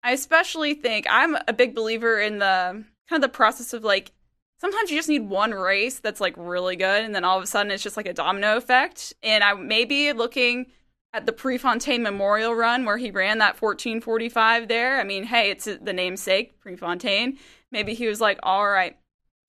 I 0.04 0.12
especially 0.12 0.74
think 0.74 1.06
I'm 1.10 1.36
a 1.48 1.52
big 1.52 1.74
believer 1.74 2.20
in 2.20 2.38
the 2.38 2.44
kind 2.44 2.84
of 3.12 3.20
the 3.22 3.28
process 3.28 3.72
of 3.72 3.82
like, 3.82 4.12
sometimes 4.60 4.90
you 4.90 4.96
just 4.96 5.08
need 5.08 5.28
one 5.28 5.50
race 5.50 5.98
that's 5.98 6.20
like 6.20 6.34
really 6.36 6.76
good, 6.76 7.04
and 7.04 7.14
then 7.14 7.24
all 7.24 7.36
of 7.36 7.42
a 7.42 7.46
sudden 7.46 7.72
it's 7.72 7.82
just 7.82 7.96
like 7.96 8.06
a 8.06 8.12
domino 8.12 8.56
effect. 8.56 9.12
And 9.22 9.42
I 9.42 9.54
maybe 9.54 10.12
looking 10.12 10.66
at 11.12 11.26
the 11.26 11.32
Prefontaine 11.32 12.04
Memorial 12.04 12.54
Run 12.54 12.84
where 12.84 12.96
he 12.96 13.10
ran 13.10 13.38
that 13.38 13.60
1445 13.60 14.68
there. 14.68 15.00
I 15.00 15.04
mean, 15.04 15.24
hey, 15.24 15.50
it's 15.50 15.64
the 15.64 15.92
namesake, 15.92 16.60
Prefontaine. 16.60 17.38
Maybe 17.72 17.94
he 17.94 18.06
was 18.06 18.20
like, 18.20 18.38
all 18.44 18.68
right, 18.68 18.96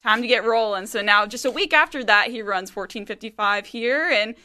time 0.03 0.21
to 0.21 0.27
get 0.27 0.43
rolling. 0.45 0.85
So 0.87 1.01
now, 1.01 1.25
just 1.25 1.45
a 1.45 1.51
week 1.51 1.73
after 1.73 2.03
that, 2.03 2.27
he 2.27 2.41
runs 2.41 2.75
1455 2.75 3.65
here. 3.65 4.09
And 4.09 4.35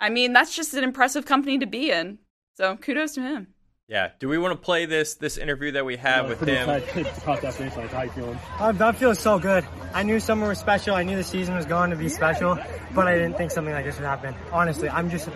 I 0.00 0.08
mean, 0.10 0.32
that's 0.32 0.54
just 0.54 0.74
an 0.74 0.84
impressive 0.84 1.26
company 1.26 1.58
to 1.58 1.66
be 1.66 1.90
in. 1.90 2.18
So 2.56 2.76
kudos 2.76 3.14
to 3.14 3.20
him. 3.20 3.48
Yeah. 3.88 4.10
Do 4.18 4.28
we 4.28 4.36
want 4.36 4.52
to 4.52 4.62
play 4.62 4.84
this 4.84 5.14
this 5.14 5.38
interview 5.38 5.72
that 5.72 5.84
we 5.86 5.96
have 5.96 6.26
Uh, 6.26 6.28
with 6.28 6.38
pretty 6.38 6.52
him? 6.54 6.68
excited 6.68 7.06
to 7.14 7.20
talk 7.22 7.40
that 7.40 7.54
finish 7.54 7.74
line. 7.74 7.88
How 7.88 8.02
you 8.02 8.10
feeling? 8.10 8.38
I'm, 8.58 8.82
I'm 8.82 8.94
feeling 8.94 9.14
so 9.16 9.38
good. 9.38 9.64
I 9.94 10.02
knew 10.02 10.20
summer 10.20 10.46
was 10.48 10.58
special. 10.58 10.94
I 10.94 11.04
knew 11.04 11.16
the 11.16 11.24
season 11.24 11.54
was 11.54 11.64
going 11.64 11.88
to 11.90 11.96
be 11.96 12.10
special, 12.10 12.58
but 12.94 13.06
I 13.06 13.14
didn't 13.14 13.38
think 13.38 13.50
something 13.50 13.72
like 13.72 13.86
this 13.86 13.96
would 13.96 14.04
happen. 14.04 14.34
Honestly, 14.52 14.90
I'm 14.90 15.08
just 15.08 15.28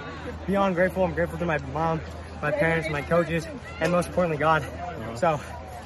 beyond 0.47 0.75
grateful. 0.75 1.03
I'm 1.05 1.15
grateful 1.15 1.39
to 1.39 1.47
my 1.47 1.57
mom, 1.73 2.03
my 2.43 2.51
parents, 2.51 2.91
my 2.91 3.01
coaches, 3.01 3.47
and 3.81 3.91
most 3.91 4.09
importantly, 4.09 4.37
God. 4.39 4.63
So 5.15 5.41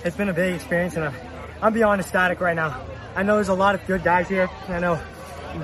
it's 0.05 0.17
been 0.17 0.29
a 0.29 0.35
big 0.35 0.55
experience, 0.55 0.97
and 0.97 1.05
I'm, 1.05 1.15
I'm 1.63 1.73
beyond 1.73 2.01
ecstatic 2.01 2.41
right 2.41 2.57
now. 2.57 2.81
I 3.15 3.23
know 3.23 3.37
there's 3.37 3.49
a 3.49 3.55
lot 3.55 3.75
of 3.75 3.87
good 3.87 4.05
guys 4.05 4.29
here. 4.29 4.49
I 4.69 4.79
know 4.79 5.01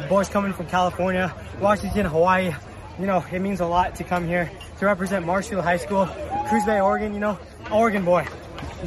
boys 0.08 0.28
coming 0.28 0.52
from 0.52 0.66
California, 0.66 1.34
Washington, 1.60 2.06
Hawaii. 2.06 2.52
You 2.98 3.06
know, 3.06 3.24
it 3.30 3.40
means 3.40 3.60
a 3.60 3.66
lot 3.66 3.94
to 3.96 4.04
come 4.04 4.26
here 4.26 4.50
to 4.78 4.86
represent 4.86 5.26
Marshfield 5.26 5.64
High 5.64 5.76
School, 5.76 6.06
Coos 6.48 6.64
Bay, 6.64 6.80
Oregon. 6.80 7.14
You 7.14 7.20
know, 7.20 7.38
Oregon 7.70 8.04
boy, 8.04 8.26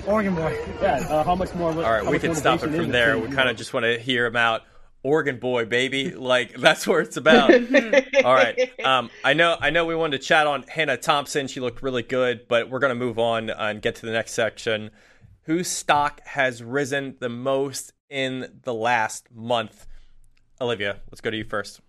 Oregon 0.08 0.36
boy. 0.36 0.58
Yeah. 0.82 1.06
Uh, 1.10 1.24
how 1.24 1.36
much 1.36 1.54
more? 1.54 1.70
All 1.72 1.76
right, 1.92 2.06
we 2.06 2.20
can 2.20 2.34
stop 2.36 2.64
it 2.64 2.72
from 2.72 2.90
there. 2.90 3.18
We 3.20 3.28
kind 3.30 3.50
of 3.50 3.58
just 3.58 3.74
want 3.74 3.86
to 3.86 4.00
hear 4.00 4.26
him 4.26 4.36
out. 4.36 4.64
Oregon 5.04 5.38
boy, 5.38 5.66
baby, 5.66 6.12
like 6.12 6.56
that's 6.56 6.88
where 6.88 7.02
it's 7.02 7.18
about. 7.18 7.52
All 8.24 8.34
right, 8.34 8.72
um, 8.84 9.12
I 9.24 9.34
know, 9.34 9.56
I 9.60 9.70
know. 9.70 9.86
We 9.86 9.96
wanted 9.96 10.20
to 10.20 10.28
chat 10.28 10.48
on 10.48 10.64
Hannah 10.64 10.98
Thompson. 10.98 11.48
She 11.48 11.60
looked 11.60 11.84
really 11.84 12.02
good, 12.02 12.48
but 12.48 12.72
we're 12.72 12.80
gonna 12.80 12.96
move 12.96 13.20
on 13.20 13.52
and 13.52 13.82
get 13.82 13.96
to 13.98 14.06
the 14.08 14.12
next 14.12 14.34
section. 14.34 14.90
Whose 15.46 15.68
stock 15.68 16.22
has 16.26 16.64
risen 16.64 17.18
the 17.20 17.30
most 17.30 17.94
in 18.10 18.60
the 18.64 18.74
last 18.74 19.28
month? 19.32 19.86
Olivia, 20.60 21.02
let's 21.12 21.22
go 21.22 21.30
to 21.30 21.38
you 21.38 21.44
first. 21.44 21.82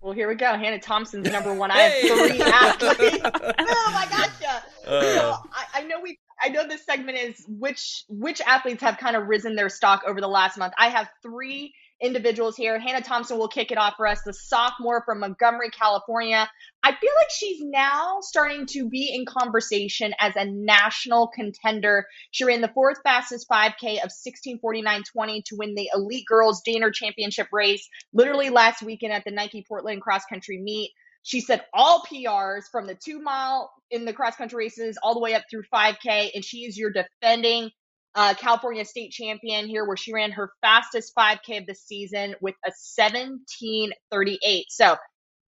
Well, 0.00 0.12
here 0.12 0.28
we 0.28 0.34
go. 0.34 0.56
Hannah 0.56 0.80
Thompson's 0.80 1.30
number 1.30 1.54
one. 1.54 1.70
I 1.70 1.78
have 1.78 1.92
three 2.00 2.40
athletes. 2.42 3.18
oh 3.58 3.90
my 3.92 4.06
gotcha. 4.10 4.64
Uh. 4.86 5.00
So 5.00 5.36
I, 5.52 5.64
I 5.74 5.82
know 5.84 6.00
we. 6.02 6.18
I 6.42 6.48
know 6.48 6.66
this 6.66 6.84
segment 6.84 7.18
is 7.18 7.44
which 7.46 8.04
which 8.08 8.40
athletes 8.40 8.82
have 8.82 8.96
kind 8.98 9.14
of 9.14 9.28
risen 9.28 9.54
their 9.54 9.68
stock 9.68 10.02
over 10.06 10.20
the 10.20 10.28
last 10.28 10.58
month. 10.58 10.72
I 10.78 10.88
have 10.88 11.08
three 11.22 11.74
individuals 12.02 12.56
here. 12.56 12.78
Hannah 12.78 13.02
Thompson 13.02 13.38
will 13.38 13.48
kick 13.48 13.70
it 13.70 13.78
off 13.78 13.94
for 13.96 14.06
us, 14.06 14.22
the 14.22 14.32
sophomore 14.32 15.02
from 15.04 15.20
Montgomery, 15.20 15.70
California. 15.70 16.48
I 16.82 16.90
feel 16.90 17.10
like 17.16 17.30
she's 17.30 17.60
now 17.62 18.18
starting 18.22 18.66
to 18.66 18.88
be 18.88 19.12
in 19.14 19.26
conversation 19.26 20.14
as 20.18 20.34
a 20.36 20.46
national 20.46 21.28
contender. 21.28 22.06
She 22.30 22.44
ran 22.44 22.62
the 22.62 22.68
fourth 22.68 22.98
fastest 23.04 23.48
5K 23.48 24.02
of 24.02 24.10
1649.20 24.10 25.44
to 25.44 25.56
win 25.56 25.74
the 25.74 25.90
Elite 25.94 26.26
Girls 26.26 26.62
Danner 26.62 26.90
Championship 26.90 27.48
race 27.52 27.86
literally 28.12 28.50
last 28.50 28.82
weekend 28.82 29.12
at 29.12 29.24
the 29.24 29.30
Nike 29.30 29.64
Portland 29.68 30.00
cross 30.00 30.24
country 30.24 30.58
meet. 30.58 30.92
She 31.22 31.42
set 31.42 31.66
all 31.74 32.02
PRs 32.10 32.64
from 32.72 32.86
the 32.86 32.94
two 32.94 33.20
mile 33.20 33.70
in 33.90 34.06
the 34.06 34.12
cross 34.14 34.36
country 34.36 34.64
races 34.64 34.98
all 35.02 35.12
the 35.12 35.20
way 35.20 35.34
up 35.34 35.44
through 35.50 35.64
5K, 35.72 36.30
and 36.34 36.42
she 36.42 36.60
is 36.60 36.78
your 36.78 36.90
defending 36.90 37.70
uh, 38.14 38.34
California 38.34 38.84
state 38.84 39.12
champion 39.12 39.66
here, 39.66 39.86
where 39.86 39.96
she 39.96 40.12
ran 40.12 40.32
her 40.32 40.52
fastest 40.60 41.14
5K 41.16 41.60
of 41.60 41.66
the 41.66 41.74
season 41.74 42.34
with 42.40 42.54
a 42.64 42.70
17:38. 42.70 44.64
So 44.68 44.96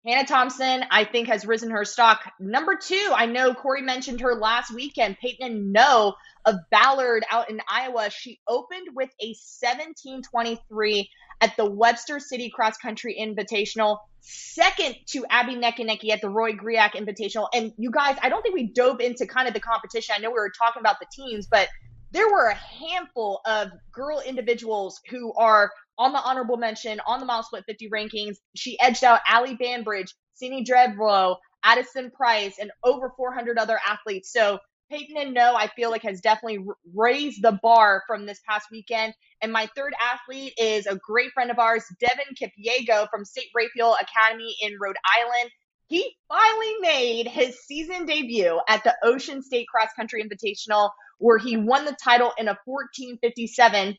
Hannah 0.05 0.27
Thompson, 0.27 0.83
I 0.89 1.05
think, 1.05 1.27
has 1.27 1.45
risen 1.45 1.69
her 1.71 1.85
stock. 1.85 2.21
Number 2.39 2.75
two, 2.75 3.11
I 3.15 3.27
know 3.27 3.53
Corey 3.53 3.83
mentioned 3.83 4.21
her 4.21 4.33
last 4.33 4.73
weekend. 4.73 5.17
Peyton 5.19 5.71
Noe 5.71 6.15
of 6.45 6.55
Ballard 6.71 7.23
out 7.29 7.51
in 7.51 7.61
Iowa. 7.69 8.09
She 8.09 8.39
opened 8.47 8.87
with 8.95 9.09
a 9.19 9.35
17:23 9.63 11.07
at 11.41 11.55
the 11.55 11.69
Webster 11.69 12.19
City 12.19 12.49
Cross 12.49 12.77
Country 12.77 13.15
Invitational, 13.19 13.99
second 14.21 14.95
to 15.07 15.25
Abby 15.29 15.55
Nechanicky 15.55 16.09
at 16.11 16.21
the 16.21 16.29
Roy 16.29 16.53
Griak 16.53 16.91
Invitational. 16.91 17.47
And 17.53 17.73
you 17.77 17.91
guys, 17.91 18.17
I 18.21 18.29
don't 18.29 18.41
think 18.41 18.55
we 18.55 18.67
dove 18.67 19.01
into 19.01 19.25
kind 19.27 19.47
of 19.47 19.53
the 19.53 19.59
competition. 19.59 20.15
I 20.17 20.19
know 20.19 20.29
we 20.29 20.35
were 20.35 20.51
talking 20.55 20.79
about 20.79 20.97
the 20.99 21.07
teams, 21.11 21.47
but 21.47 21.67
there 22.11 22.29
were 22.31 22.47
a 22.47 22.55
handful 22.55 23.41
of 23.45 23.71
girl 23.91 24.21
individuals 24.25 24.99
who 25.09 25.33
are 25.33 25.71
on 25.97 26.13
the 26.13 26.19
honorable 26.19 26.57
mention 26.57 26.99
on 27.05 27.19
the 27.19 27.25
mile 27.25 27.43
split 27.43 27.63
50 27.67 27.89
rankings. 27.89 28.37
She 28.55 28.79
edged 28.79 29.03
out 29.03 29.21
Allie 29.27 29.55
Banbridge, 29.55 30.13
Sini 30.41 30.65
Dredlow, 30.65 31.37
Addison 31.63 32.11
Price, 32.11 32.55
and 32.59 32.71
over 32.83 33.11
400 33.15 33.57
other 33.57 33.79
athletes. 33.87 34.31
So 34.31 34.59
Peyton 34.89 35.15
and 35.17 35.33
No, 35.33 35.55
I 35.55 35.67
feel 35.67 35.89
like 35.89 36.01
has 36.03 36.19
definitely 36.19 36.65
raised 36.93 37.41
the 37.41 37.57
bar 37.63 38.03
from 38.07 38.25
this 38.25 38.41
past 38.47 38.67
weekend. 38.71 39.13
And 39.41 39.51
my 39.51 39.69
third 39.75 39.93
athlete 40.01 40.53
is 40.57 40.85
a 40.85 40.99
great 41.07 41.31
friend 41.31 41.49
of 41.49 41.59
ours, 41.59 41.85
Devin 41.99 42.35
Kipyego 42.35 43.09
from 43.09 43.23
State 43.23 43.49
Raphael 43.55 43.95
Academy 44.01 44.55
in 44.61 44.77
Rhode 44.81 44.97
Island. 45.19 45.49
He 45.87 46.15
finally 46.27 46.73
made 46.81 47.27
his 47.27 47.57
season 47.65 48.05
debut 48.05 48.59
at 48.67 48.83
the 48.83 48.95
Ocean 49.03 49.41
State 49.41 49.67
Cross 49.67 49.89
Country 49.95 50.23
Invitational, 50.23 50.89
where 51.21 51.37
he 51.37 51.55
won 51.55 51.85
the 51.85 51.95
title 52.03 52.33
in 52.37 52.47
a 52.47 52.57
1457. 52.65 53.95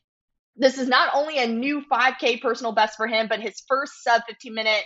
This 0.57 0.77
is 0.77 0.87
not 0.87 1.09
only 1.15 1.39
a 1.39 1.47
new 1.47 1.81
5K 1.91 2.41
personal 2.41 2.73
best 2.73 2.97
for 2.97 3.07
him, 3.07 3.27
but 3.27 3.39
his 3.39 3.63
first 3.67 4.03
sub 4.03 4.21
15 4.27 4.53
minute 4.53 4.83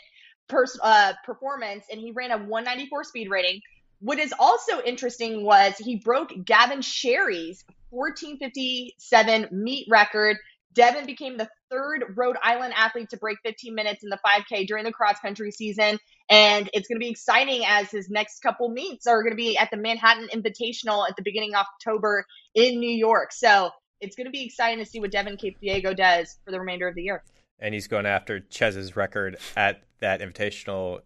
pers- 0.47 0.79
uh, 0.81 1.13
performance, 1.25 1.85
and 1.91 1.99
he 1.99 2.11
ran 2.11 2.31
a 2.31 2.37
194 2.37 3.03
speed 3.05 3.29
rating. 3.29 3.59
What 3.99 4.19
is 4.19 4.33
also 4.37 4.81
interesting 4.83 5.43
was 5.43 5.73
he 5.77 5.95
broke 5.97 6.29
Gavin 6.45 6.81
Sherry's 6.81 7.65
1457 7.89 9.47
meet 9.51 9.87
record. 9.89 10.37
Devin 10.77 11.05
became 11.07 11.37
the 11.37 11.49
third 11.71 12.05
Rhode 12.15 12.37
Island 12.43 12.73
athlete 12.77 13.09
to 13.09 13.17
break 13.17 13.39
15 13.43 13.73
minutes 13.73 14.03
in 14.03 14.09
the 14.09 14.19
5K 14.25 14.67
during 14.67 14.83
the 14.85 14.91
cross 14.91 15.19
country 15.19 15.51
season. 15.51 15.97
And 16.29 16.69
it's 16.71 16.87
going 16.87 16.97
to 16.97 17.03
be 17.03 17.09
exciting 17.09 17.63
as 17.67 17.89
his 17.89 18.09
next 18.09 18.39
couple 18.41 18.69
meets 18.69 19.07
are 19.07 19.23
going 19.23 19.31
to 19.33 19.37
be 19.37 19.57
at 19.57 19.71
the 19.71 19.77
Manhattan 19.77 20.29
Invitational 20.33 21.07
at 21.09 21.15
the 21.15 21.23
beginning 21.23 21.55
of 21.55 21.65
October 21.81 22.25
in 22.53 22.79
New 22.79 22.91
York. 22.91 23.33
So 23.33 23.71
it's 23.99 24.15
going 24.15 24.25
to 24.25 24.31
be 24.31 24.45
exciting 24.45 24.77
to 24.83 24.89
see 24.89 24.99
what 24.99 25.11
Devin 25.11 25.37
Kipyego 25.37 25.97
does 25.97 26.37
for 26.45 26.51
the 26.51 26.59
remainder 26.59 26.87
of 26.87 26.93
the 26.95 27.01
year. 27.03 27.23
And 27.59 27.73
he's 27.73 27.87
going 27.87 28.05
after 28.05 28.39
Chez's 28.41 28.95
record 28.95 29.37
at 29.55 29.81
that 29.99 30.21
invitational 30.21 30.99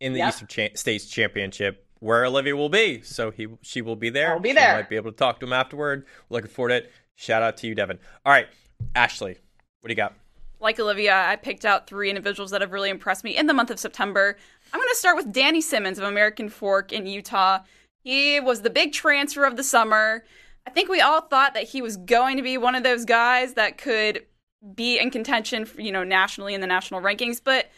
in 0.00 0.12
the 0.12 0.18
Yep. 0.18 0.28
Eastern 0.28 0.48
Cha- 0.48 0.74
States 0.76 1.06
Championship, 1.06 1.86
where 2.00 2.26
Olivia 2.26 2.54
will 2.54 2.68
be. 2.68 3.00
So 3.00 3.30
he 3.30 3.46
she 3.62 3.80
will 3.80 3.96
be 3.96 4.10
there. 4.10 4.32
I'll 4.32 4.38
be 4.40 4.50
She 4.50 4.54
there. 4.56 4.74
might 4.74 4.90
be 4.90 4.96
able 4.96 5.10
to 5.12 5.16
talk 5.16 5.40
to 5.40 5.46
him 5.46 5.54
afterward. 5.54 6.04
Looking 6.28 6.50
forward 6.50 6.68
to 6.68 6.76
it. 6.76 6.92
Shout 7.16 7.42
out 7.42 7.56
to 7.58 7.66
you, 7.66 7.74
Devin. 7.74 7.98
All 8.26 8.32
right, 8.32 8.46
Ashley, 8.94 9.38
what 9.80 9.88
do 9.88 9.92
you 9.92 9.96
got? 9.96 10.14
like 10.60 10.80
Olivia, 10.80 11.14
I 11.14 11.36
picked 11.36 11.64
out 11.64 11.86
three 11.86 12.08
individuals 12.08 12.50
that 12.50 12.60
have 12.60 12.72
really 12.72 12.90
impressed 12.90 13.24
me 13.24 13.36
in 13.36 13.46
the 13.46 13.54
month 13.54 13.70
of 13.70 13.78
September. 13.78 14.36
I'm 14.72 14.80
going 14.80 14.88
to 14.88 14.96
start 14.96 15.16
with 15.16 15.32
Danny 15.32 15.60
Simmons 15.60 15.98
of 15.98 16.04
American 16.04 16.48
Fork 16.48 16.92
in 16.92 17.06
Utah. 17.06 17.60
He 18.02 18.40
was 18.40 18.62
the 18.62 18.70
big 18.70 18.92
transfer 18.92 19.44
of 19.44 19.56
the 19.56 19.62
summer. 19.62 20.24
I 20.66 20.70
think 20.70 20.88
we 20.88 21.00
all 21.00 21.20
thought 21.20 21.54
that 21.54 21.68
he 21.68 21.80
was 21.80 21.96
going 21.96 22.36
to 22.36 22.42
be 22.42 22.58
one 22.58 22.74
of 22.74 22.82
those 22.82 23.04
guys 23.04 23.54
that 23.54 23.78
could 23.78 24.26
be 24.74 24.98
in 24.98 25.10
contention, 25.10 25.64
for, 25.64 25.80
you 25.80 25.92
know, 25.92 26.04
nationally 26.04 26.54
in 26.54 26.60
the 26.60 26.66
national 26.66 27.00
rankings, 27.00 27.40
but 27.42 27.70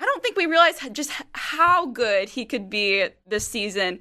I 0.00 0.04
don't 0.04 0.22
think 0.22 0.36
we 0.36 0.46
realized 0.46 0.94
just 0.94 1.10
how 1.32 1.86
good 1.86 2.28
he 2.28 2.44
could 2.44 2.70
be 2.70 3.08
this 3.26 3.46
season. 3.46 3.98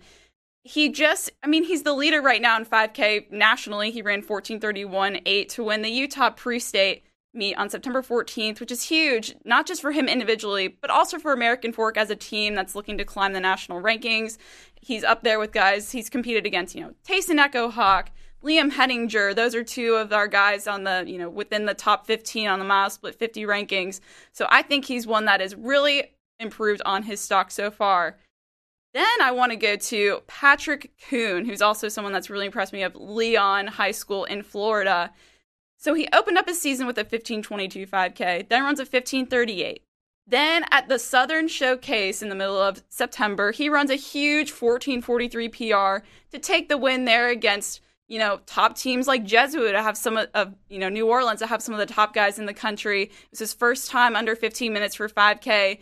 He 0.67 0.89
just, 0.89 1.31
I 1.41 1.47
mean, 1.47 1.63
he's 1.63 1.83
the 1.83 1.93
leader 1.93 2.21
right 2.21 2.41
now 2.41 2.57
in 2.57 2.65
5K 2.65 3.31
nationally. 3.31 3.89
He 3.89 4.01
ran 4.01 4.19
1431 4.19 5.21
8 5.25 5.49
to 5.49 5.63
win 5.63 5.81
the 5.81 5.89
Utah 5.89 6.29
pre 6.29 6.59
state 6.59 7.03
meet 7.33 7.55
on 7.55 7.69
September 7.69 8.01
14th, 8.01 8.59
which 8.59 8.71
is 8.71 8.83
huge, 8.83 9.33
not 9.45 9.65
just 9.65 9.81
for 9.81 9.93
him 9.93 10.09
individually, 10.09 10.67
but 10.67 10.89
also 10.89 11.19
for 11.19 11.31
American 11.31 11.71
Fork 11.71 11.95
as 11.95 12.09
a 12.09 12.17
team 12.17 12.53
that's 12.53 12.75
looking 12.75 12.97
to 12.97 13.05
climb 13.05 13.31
the 13.31 13.39
national 13.39 13.81
rankings. 13.81 14.37
He's 14.81 15.05
up 15.05 15.23
there 15.23 15.39
with 15.39 15.53
guys 15.53 15.91
he's 15.91 16.09
competed 16.09 16.45
against, 16.45 16.75
you 16.75 16.81
know, 16.81 16.93
Tayson 17.07 17.39
Echo 17.39 17.69
Hawk, 17.69 18.11
Liam 18.43 18.71
Henninger. 18.71 19.33
Those 19.33 19.55
are 19.55 19.63
two 19.63 19.95
of 19.95 20.11
our 20.11 20.27
guys 20.27 20.67
on 20.67 20.83
the, 20.83 21.05
you 21.07 21.17
know, 21.17 21.29
within 21.29 21.65
the 21.65 21.75
top 21.75 22.05
15 22.05 22.45
on 22.49 22.59
the 22.59 22.65
mile 22.65 22.89
split 22.89 23.15
50 23.15 23.43
rankings. 23.43 24.01
So 24.33 24.47
I 24.49 24.63
think 24.63 24.83
he's 24.83 25.07
one 25.07 25.25
that 25.25 25.39
has 25.39 25.55
really 25.55 26.11
improved 26.39 26.81
on 26.85 27.03
his 27.03 27.21
stock 27.21 27.51
so 27.51 27.71
far. 27.71 28.17
Then 28.97 29.21
I 29.21 29.29
want 29.29 29.51
to 29.51 29.57
go 29.57 29.75
to 29.75 30.21
Patrick 30.25 30.91
Kuhn, 31.07 31.45
who's 31.45 31.61
also 31.61 31.87
someone 31.87 32.13
that's 32.13 32.31
really 32.31 32.47
impressed 32.47 32.73
me 32.73 32.81
of 32.81 32.95
Leon 32.95 33.67
High 33.67 33.91
School 33.91 34.23
in 34.23 34.41
Florida. 34.41 35.13
So 35.77 35.93
he 35.93 36.07
opened 36.11 36.39
up 36.39 36.47
his 36.47 36.59
season 36.59 36.87
with 36.87 36.97
a 36.97 37.01
1522 37.01 37.85
5K, 37.85 38.49
then 38.49 38.63
runs 38.63 38.79
a 38.79 38.89
1538. 38.89 39.83
Then 40.25 40.65
at 40.71 40.89
the 40.89 40.97
Southern 40.97 41.47
Showcase 41.47 42.23
in 42.23 42.29
the 42.29 42.35
middle 42.35 42.59
of 42.59 42.81
September, 42.89 43.51
he 43.51 43.69
runs 43.69 43.91
a 43.91 43.95
huge 43.95 44.49
1443 44.49 45.49
PR 45.49 46.03
to 46.31 46.39
take 46.39 46.67
the 46.67 46.75
win 46.79 47.05
there 47.05 47.29
against, 47.29 47.81
you 48.07 48.17
know, 48.17 48.39
top 48.47 48.75
teams 48.75 49.05
like 49.05 49.23
Jesuit 49.23 49.73
to 49.73 49.83
have 49.83 49.95
some 49.95 50.17
of, 50.33 50.55
you 50.69 50.79
know, 50.79 50.89
New 50.89 51.07
Orleans 51.07 51.41
to 51.41 51.45
have 51.45 51.61
some 51.61 51.75
of 51.75 51.79
the 51.79 51.85
top 51.85 52.15
guys 52.15 52.39
in 52.39 52.47
the 52.47 52.53
country. 52.53 53.03
It 53.03 53.11
was 53.29 53.37
his 53.37 53.53
first 53.53 53.91
time 53.91 54.15
under 54.15 54.35
15 54.35 54.73
minutes 54.73 54.95
for 54.95 55.07
5K. 55.07 55.77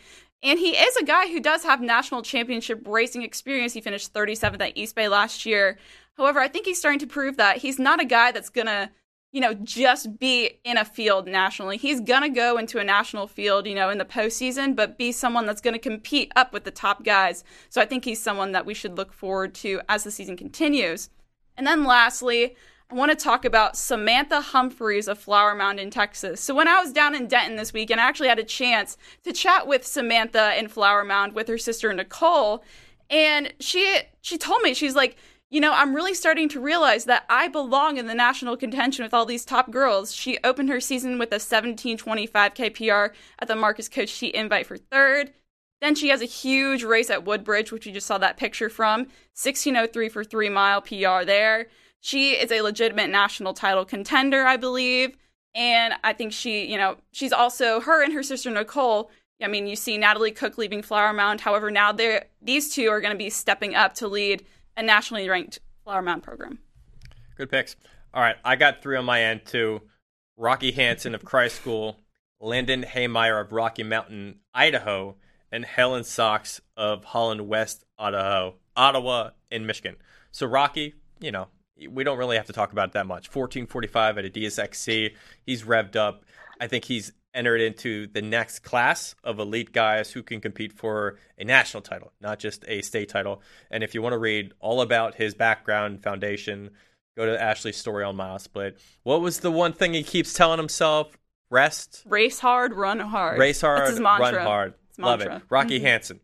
And 0.46 0.60
he 0.60 0.78
is 0.78 0.96
a 0.96 1.04
guy 1.04 1.28
who 1.28 1.40
does 1.40 1.64
have 1.64 1.82
national 1.82 2.22
championship 2.22 2.88
racing 2.88 3.24
experience. 3.24 3.74
He 3.74 3.82
finished 3.82 4.14
37th 4.14 4.62
at 4.62 4.78
East 4.78 4.96
Bay 4.96 5.08
last 5.08 5.46
year. 5.46 5.78
However, 6.18 6.40
I 6.40 6.48
think 6.48 6.66
he's 6.66 6.78
starting 6.80 7.00
to 7.00 7.08
prove 7.08 7.38
that 7.38 7.58
he's 7.58 7.80
not 7.80 8.00
a 8.00 8.06
guy 8.06 8.32
that's 8.32 8.50
going 8.50 8.68
to 8.68 8.90
you 9.36 9.42
know, 9.42 9.54
just 9.54 10.18
be 10.18 10.62
in 10.64 10.78
a 10.78 10.86
field 10.86 11.28
nationally. 11.28 11.76
He's 11.76 12.00
going 12.00 12.22
to 12.22 12.30
go 12.30 12.58
into 12.58 12.80
a 12.80 12.86
national 12.86 13.28
field, 13.28 13.68
you 13.68 13.76
know, 13.76 13.90
in 13.90 13.98
the 13.98 14.06
postseason, 14.06 14.78
but 14.78 14.98
be 14.98 15.12
someone 15.12 15.46
that's 15.46 15.60
going 15.60 15.74
to 15.74 15.80
compete 15.80 16.32
up 16.38 16.54
with 16.54 16.64
the 16.64 16.72
top 16.72 17.04
guys. 17.04 17.44
So 17.68 17.82
I 17.82 17.86
think 17.86 18.06
he's 18.06 18.24
someone 18.24 18.54
that 18.54 18.66
we 18.66 18.74
should 18.74 18.96
look 18.96 19.12
forward 19.12 19.54
to 19.56 19.82
as 19.90 20.06
the 20.06 20.12
season 20.12 20.38
continues. 20.38 21.10
And 21.58 21.68
then 21.68 21.84
lastly, 21.84 22.56
I 22.90 22.94
want 22.94 23.12
to 23.12 23.18
talk 23.18 23.46
about 23.46 23.76
Samantha 23.76 24.42
Humphreys 24.42 25.08
of 25.08 25.18
Flower 25.18 25.56
Mound 25.56 25.80
in 25.80 25.90
Texas. 25.90 26.40
So 26.40 26.54
when 26.54 26.68
I 26.68 26.80
was 26.80 26.94
down 26.94 27.16
in 27.16 27.28
Denton 27.28 27.56
this 27.56 27.74
weekend, 27.74 28.00
I 28.00 28.08
actually 28.08 28.28
had 28.28 28.38
a 28.38 28.44
chance 28.44 28.96
to 29.24 29.34
chat 29.34 29.66
with 29.66 29.86
Samantha 29.86 30.58
in 30.58 30.68
Flower 30.68 31.04
Mound 31.04 31.34
with 31.34 31.48
her 31.48 31.58
sister 31.58 31.92
Nicole, 31.92 32.64
and 33.10 33.54
she 33.60 34.02
she 34.22 34.38
told 34.38 34.62
me 34.62 34.74
she's 34.74 34.96
like 34.96 35.18
you 35.52 35.62
know, 35.62 35.72
I'm 35.74 35.96
really 35.96 36.16
starting 36.16 36.50
to 36.50 36.60
realize 36.60 37.06
that 37.06 37.24
I 37.30 37.48
belong 37.48 37.98
in 37.98 38.08
the 38.08 38.16
national 38.16 38.58
contention 38.58 39.04
with 39.04 39.14
all 39.14 39.26
these 39.26 39.46
top 39.46 39.72
girls. 39.72 40.14
She 40.14 40.40
opened 40.44 40.70
her 40.70 40.82
season 40.82 41.20
with 41.20 41.32
a 41.32 41.36
1725 41.36 42.54
KPR 42.56 43.12
at 43.40 43.48
the 43.48 43.56
Marcus 43.56 43.88
Coach 43.88 44.10
She 44.10 44.34
invite 44.34 44.66
for 44.66 44.76
third. 44.76 45.32
Then 45.82 45.94
she 45.96 46.10
has 46.10 46.22
a 46.22 46.26
huge 46.26 46.84
race 46.84 47.10
at 47.10 47.26
Woodbridge, 47.26 47.72
which 47.72 47.86
you 47.86 47.94
just 47.94 48.08
saw 48.08 48.18
that 48.18 48.38
picture 48.38 48.70
from 48.70 49.02
1603 49.34 50.10
for 50.10 50.24
three 50.24 50.50
mile 50.50 50.82
PR 50.82 51.24
there. 51.24 51.68
She 52.06 52.34
is 52.34 52.52
a 52.52 52.62
legitimate 52.62 53.10
national 53.10 53.56
title 53.56 53.84
contender, 53.84 54.46
I 54.46 54.58
believe. 54.58 55.18
And 55.56 55.96
I 56.04 56.14
think 56.14 56.34
she, 56.34 56.72
you 56.72 56.78
know, 56.78 56.98
she's 57.12 57.34
also 57.34 57.80
her 57.80 58.04
and 58.04 58.14
her 58.14 58.22
sister 58.22 58.52
Nicole. 58.52 59.10
I 59.42 59.48
mean, 59.48 59.66
you 59.66 59.76
see 59.76 59.98
Natalie 59.98 60.30
Cook 60.30 60.60
leaving 60.60 60.84
Flower 60.84 61.14
Mound. 61.14 61.42
However, 61.42 61.72
now 61.72 61.92
they're 61.92 62.26
these 62.44 62.72
two 62.72 62.90
are 62.90 63.02
going 63.02 63.14
to 63.14 63.18
be 63.18 63.32
stepping 63.32 63.74
up 63.74 63.96
to 63.96 64.08
lead 64.08 64.46
a 64.78 64.84
nationally 64.84 65.28
ranked 65.28 65.58
Flower 65.84 66.04
Mound 66.04 66.22
program. 66.22 66.60
Good 67.38 67.50
picks. 67.50 67.76
All 68.14 68.22
right, 68.22 68.36
I 68.46 68.56
got 68.56 68.84
three 68.84 68.98
on 68.98 69.06
my 69.06 69.24
end 69.24 69.46
too. 69.46 69.82
Rocky 70.38 70.74
Hansen 70.74 71.16
of 71.16 71.26
Christ 71.26 71.56
School, 71.56 71.98
Landon 72.40 72.84
Haymeyer 72.84 73.42
of 73.42 73.52
Rocky 73.52 73.82
Mountain, 73.82 74.42
Idaho, 74.54 75.16
and 75.52 75.66
Helen 75.66 76.04
Sox 76.04 76.62
of 76.78 77.04
Holland 77.04 77.48
West, 77.48 77.84
Idaho, 77.98 78.58
Ottawa, 78.76 79.32
in 79.50 79.66
Michigan. 79.66 79.96
So 80.30 80.46
Rocky, 80.46 80.94
you 81.20 81.32
know, 81.32 81.48
we 81.90 82.04
don't 82.04 82.18
really 82.18 82.38
have 82.38 82.48
to 82.48 82.54
talk 82.54 82.72
about 82.72 82.90
it 82.90 82.94
that 82.94 83.06
much. 83.06 83.28
1445 83.34 84.18
at 84.18 84.26
a 84.26 84.30
DSXC. 84.30 85.14
He's 85.46 85.64
revved 85.64 85.96
up. 85.96 86.24
I 86.60 86.68
think 86.68 86.86
he's 86.86 87.12
entered 87.34 87.60
into 87.60 88.08
the 88.08 88.22
next 88.22 88.60
class 88.60 89.14
of 89.24 89.40
elite 89.40 89.74
guys 89.74 90.12
who 90.12 90.24
can 90.24 90.40
compete 90.40 90.72
for 90.72 91.20
a 91.38 91.44
national 91.44 91.82
title, 91.82 92.14
not 92.22 92.40
just 92.40 92.64
a 92.68 92.82
state 92.82 93.10
title. 93.10 93.42
And 93.70 93.84
if 93.84 93.94
you 93.94 94.02
want 94.02 94.14
to 94.14 94.18
read 94.18 94.54
all 94.60 94.82
about 94.82 95.16
his 95.16 95.36
background 95.36 96.02
foundation, 96.02 96.72
go 97.18 97.26
to 97.26 97.42
Ashley's 97.42 97.78
story 97.78 98.06
on 98.06 98.16
MileSplit. 98.16 98.80
What 99.04 99.22
was 99.22 99.42
the 99.42 99.52
one 99.52 99.74
thing 99.74 99.94
he 99.94 100.04
keeps 100.04 100.34
telling 100.34 100.58
himself? 100.58 101.18
Rest, 101.52 102.04
race 102.08 102.40
hard, 102.40 102.74
run 102.74 103.00
hard. 103.00 103.38
Race 103.38 103.62
hard, 103.62 104.00
run 104.00 104.36
hard. 104.36 104.74
Love 104.98 105.22
it. 105.22 105.42
Rocky 105.50 105.78
mm-hmm. 105.78 105.86
Hansen. 105.86 106.20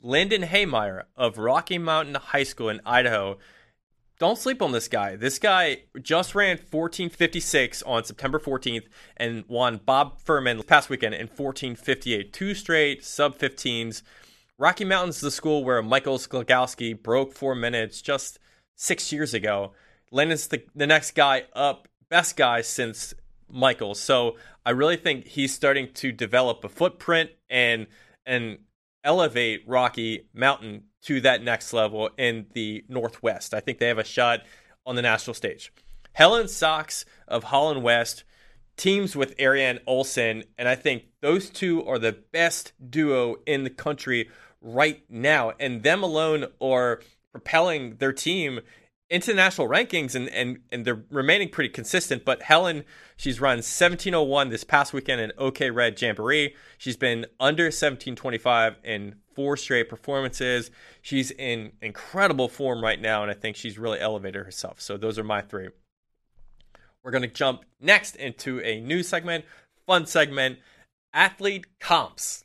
Lyndon 0.00 0.42
Haymeyer 0.42 1.04
of 1.16 1.38
Rocky 1.38 1.78
Mountain 1.78 2.14
High 2.14 2.44
School 2.44 2.68
in 2.68 2.80
Idaho 2.86 3.38
don't 4.18 4.38
sleep 4.38 4.62
on 4.62 4.72
this 4.72 4.88
guy. 4.88 5.16
This 5.16 5.38
guy 5.38 5.82
just 6.02 6.34
ran 6.34 6.56
1456 6.56 7.82
on 7.84 8.04
September 8.04 8.38
14th 8.38 8.86
and 9.16 9.44
won 9.48 9.80
Bob 9.84 10.20
Firman 10.20 10.66
past 10.66 10.90
weekend 10.90 11.14
in 11.14 11.28
1458. 11.28 12.32
Two 12.32 12.54
straight 12.54 13.04
sub 13.04 13.38
15s. 13.38 14.02
Rocky 14.58 14.84
Mountain's 14.84 15.16
is 15.16 15.22
the 15.22 15.30
school 15.30 15.62
where 15.62 15.82
Michael 15.82 16.18
Slagowski 16.18 17.00
broke 17.00 17.32
four 17.32 17.54
minutes 17.54 18.02
just 18.02 18.40
six 18.74 19.12
years 19.12 19.34
ago. 19.34 19.72
Lennon's 20.10 20.48
the, 20.48 20.64
the 20.74 20.86
next 20.86 21.12
guy 21.12 21.44
up, 21.52 21.86
best 22.08 22.36
guy 22.36 22.62
since 22.62 23.14
Michael. 23.48 23.94
So 23.94 24.36
I 24.66 24.70
really 24.70 24.96
think 24.96 25.26
he's 25.26 25.54
starting 25.54 25.92
to 25.94 26.10
develop 26.10 26.64
a 26.64 26.68
footprint 26.68 27.30
and 27.48 27.86
and 28.26 28.58
elevate 29.04 29.62
Rocky 29.66 30.28
Mountain 30.34 30.84
to 31.02 31.20
that 31.20 31.42
next 31.42 31.72
level 31.72 32.10
in 32.18 32.46
the 32.52 32.84
Northwest. 32.88 33.54
I 33.54 33.60
think 33.60 33.78
they 33.78 33.88
have 33.88 33.98
a 33.98 34.04
shot 34.04 34.40
on 34.84 34.96
the 34.96 35.02
national 35.02 35.34
stage. 35.34 35.72
Helen 36.12 36.48
Sox 36.48 37.04
of 37.26 37.44
Holland 37.44 37.82
West 37.82 38.24
teams 38.76 39.14
with 39.14 39.38
Ariane 39.38 39.80
Olson, 39.86 40.44
and 40.56 40.68
I 40.68 40.74
think 40.74 41.04
those 41.20 41.50
two 41.50 41.86
are 41.86 41.98
the 41.98 42.12
best 42.32 42.72
duo 42.90 43.36
in 43.46 43.64
the 43.64 43.70
country 43.70 44.30
right 44.60 45.02
now. 45.08 45.52
And 45.60 45.82
them 45.82 46.02
alone 46.02 46.46
are 46.60 47.00
propelling 47.32 47.96
their 47.96 48.12
team 48.12 48.60
into 49.10 49.32
national 49.32 49.68
rankings 49.68 50.14
and, 50.14 50.28
and, 50.30 50.58
and 50.70 50.84
they're 50.84 51.02
remaining 51.10 51.48
pretty 51.48 51.70
consistent. 51.70 52.24
But 52.24 52.42
Helen, 52.42 52.84
she's 53.16 53.40
run 53.40 53.56
1701 53.58 54.50
this 54.50 54.64
past 54.64 54.92
weekend 54.92 55.20
in 55.20 55.32
OK 55.38 55.70
Red 55.70 56.00
Jamboree. 56.00 56.54
She's 56.76 56.96
been 56.96 57.26
under 57.40 57.64
1725 57.64 58.76
in 58.84 59.14
four 59.34 59.56
straight 59.56 59.88
performances. 59.88 60.70
She's 61.00 61.30
in 61.30 61.72
incredible 61.80 62.48
form 62.48 62.82
right 62.82 63.00
now, 63.00 63.22
and 63.22 63.30
I 63.30 63.34
think 63.34 63.56
she's 63.56 63.78
really 63.78 64.00
elevated 64.00 64.44
herself. 64.44 64.80
So 64.80 64.96
those 64.96 65.18
are 65.18 65.24
my 65.24 65.40
three. 65.40 65.68
We're 67.02 67.12
going 67.12 67.22
to 67.22 67.28
jump 67.28 67.64
next 67.80 68.16
into 68.16 68.60
a 68.60 68.80
new 68.80 69.02
segment, 69.02 69.44
fun 69.86 70.06
segment, 70.06 70.58
athlete 71.14 71.66
comps. 71.80 72.44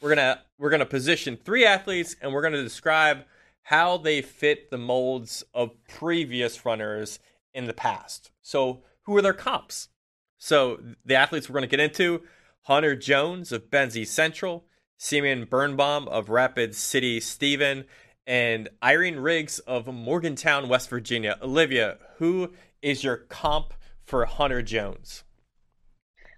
We're 0.00 0.08
gonna 0.14 0.40
we're 0.58 0.70
gonna 0.70 0.86
position 0.86 1.36
three 1.36 1.66
athletes, 1.66 2.16
and 2.22 2.32
we're 2.32 2.40
gonna 2.40 2.62
describe 2.62 3.24
how 3.70 3.96
they 3.96 4.20
fit 4.20 4.68
the 4.68 4.76
molds 4.76 5.44
of 5.54 5.70
previous 5.86 6.66
runners 6.66 7.20
in 7.54 7.66
the 7.66 7.72
past. 7.72 8.32
So, 8.42 8.82
who 9.02 9.16
are 9.16 9.22
their 9.22 9.32
comps? 9.32 9.90
So, 10.38 10.80
the 11.04 11.14
athletes 11.14 11.48
we're 11.48 11.52
going 11.60 11.70
to 11.70 11.76
get 11.76 11.78
into 11.78 12.22
Hunter 12.62 12.96
Jones 12.96 13.52
of 13.52 13.70
Benzie 13.70 14.08
Central, 14.08 14.64
Simeon 14.96 15.44
Birnbaum 15.44 16.08
of 16.08 16.30
Rapid 16.30 16.74
City 16.74 17.20
Stephen, 17.20 17.84
and 18.26 18.68
Irene 18.82 19.20
Riggs 19.20 19.60
of 19.60 19.86
Morgantown, 19.86 20.68
West 20.68 20.90
Virginia. 20.90 21.38
Olivia, 21.40 21.98
who 22.16 22.52
is 22.82 23.04
your 23.04 23.18
comp 23.18 23.72
for 24.02 24.24
Hunter 24.24 24.62
Jones? 24.62 25.22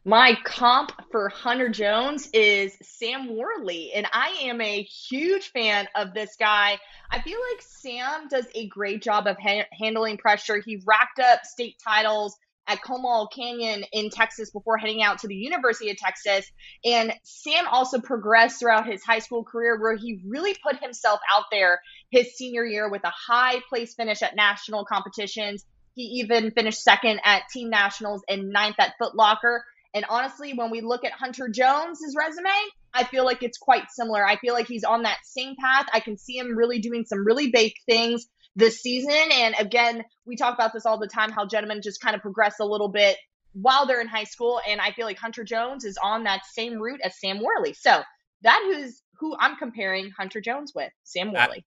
My 0.04 0.36
comp 0.42 0.90
for 1.12 1.28
Hunter 1.28 1.68
Jones 1.68 2.28
is 2.32 2.76
Sam 2.82 3.36
Worley, 3.36 3.92
and 3.94 4.04
I 4.12 4.30
am 4.42 4.60
a 4.60 4.82
huge 4.82 5.52
fan 5.52 5.86
of 5.94 6.12
this 6.12 6.34
guy. 6.40 6.78
I 7.08 7.20
feel 7.20 7.38
like 7.38 7.62
Sam 7.62 8.26
does 8.26 8.46
a 8.52 8.66
great 8.66 9.00
job 9.00 9.28
of 9.28 9.36
ha- 9.40 9.68
handling 9.80 10.16
pressure. 10.16 10.60
He 10.60 10.82
racked 10.84 11.20
up 11.20 11.44
state 11.44 11.76
titles 11.84 12.36
at 12.66 12.80
Comal 12.82 13.28
Canyon 13.32 13.84
in 13.92 14.10
Texas 14.10 14.50
before 14.50 14.76
heading 14.76 15.04
out 15.04 15.20
to 15.20 15.28
the 15.28 15.36
University 15.36 15.90
of 15.90 15.98
Texas. 15.98 16.50
And 16.84 17.14
Sam 17.22 17.68
also 17.70 18.00
progressed 18.00 18.58
throughout 18.58 18.88
his 18.88 19.04
high 19.04 19.20
school 19.20 19.44
career 19.44 19.80
where 19.80 19.94
he 19.94 20.20
really 20.26 20.56
put 20.64 20.82
himself 20.82 21.20
out 21.32 21.44
there 21.52 21.80
his 22.10 22.36
senior 22.36 22.64
year 22.64 22.90
with 22.90 23.04
a 23.04 23.12
high 23.28 23.60
place 23.68 23.94
finish 23.94 24.20
at 24.22 24.34
national 24.34 24.84
competitions. 24.84 25.64
He 25.94 26.02
even 26.24 26.50
finished 26.50 26.82
second 26.82 27.20
at 27.24 27.42
team 27.52 27.70
nationals 27.70 28.22
and 28.28 28.50
ninth 28.50 28.76
at 28.80 28.94
Foot 28.98 29.14
Locker. 29.14 29.64
And 29.94 30.04
honestly, 30.08 30.54
when 30.54 30.70
we 30.70 30.80
look 30.80 31.04
at 31.04 31.12
Hunter 31.12 31.48
Jones's 31.48 32.14
resume, 32.16 32.50
I 32.94 33.04
feel 33.04 33.24
like 33.24 33.42
it's 33.42 33.58
quite 33.58 33.90
similar. 33.90 34.26
I 34.26 34.36
feel 34.36 34.54
like 34.54 34.66
he's 34.66 34.84
on 34.84 35.02
that 35.02 35.18
same 35.24 35.54
path. 35.56 35.86
I 35.92 36.00
can 36.00 36.16
see 36.16 36.38
him 36.38 36.56
really 36.56 36.78
doing 36.78 37.04
some 37.04 37.24
really 37.24 37.50
big 37.50 37.72
things 37.86 38.26
this 38.56 38.80
season. 38.80 39.30
And 39.32 39.54
again, 39.58 40.04
we 40.26 40.36
talk 40.36 40.54
about 40.54 40.72
this 40.72 40.86
all 40.86 40.98
the 40.98 41.08
time 41.08 41.30
how 41.30 41.46
gentlemen 41.46 41.80
just 41.82 42.00
kind 42.00 42.14
of 42.14 42.22
progress 42.22 42.56
a 42.60 42.64
little 42.64 42.88
bit 42.88 43.16
while 43.52 43.86
they're 43.86 44.00
in 44.00 44.08
high 44.08 44.24
school. 44.24 44.60
And 44.68 44.80
I 44.80 44.92
feel 44.92 45.06
like 45.06 45.18
Hunter 45.18 45.44
Jones 45.44 45.84
is 45.84 45.98
on 46.02 46.24
that 46.24 46.40
same 46.52 46.80
route 46.80 47.00
as 47.02 47.18
Sam 47.18 47.42
Worley. 47.42 47.74
So 47.74 48.02
that 48.42 48.62
is 48.74 49.02
who 49.18 49.36
I'm 49.38 49.56
comparing 49.56 50.10
Hunter 50.18 50.40
Jones 50.40 50.72
with, 50.74 50.90
Sam 51.04 51.32
Worley. 51.32 51.64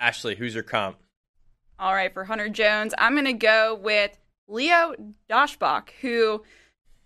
Ashley, 0.00 0.34
who's 0.34 0.54
your 0.54 0.62
comp? 0.62 0.98
All 1.78 1.94
right, 1.94 2.12
for 2.12 2.24
Hunter 2.24 2.48
Jones, 2.48 2.94
I'm 2.98 3.12
going 3.12 3.26
to 3.26 3.32
go 3.34 3.74
with 3.74 4.16
Leo 4.48 4.94
Daschbach, 5.30 5.90
who 6.00 6.42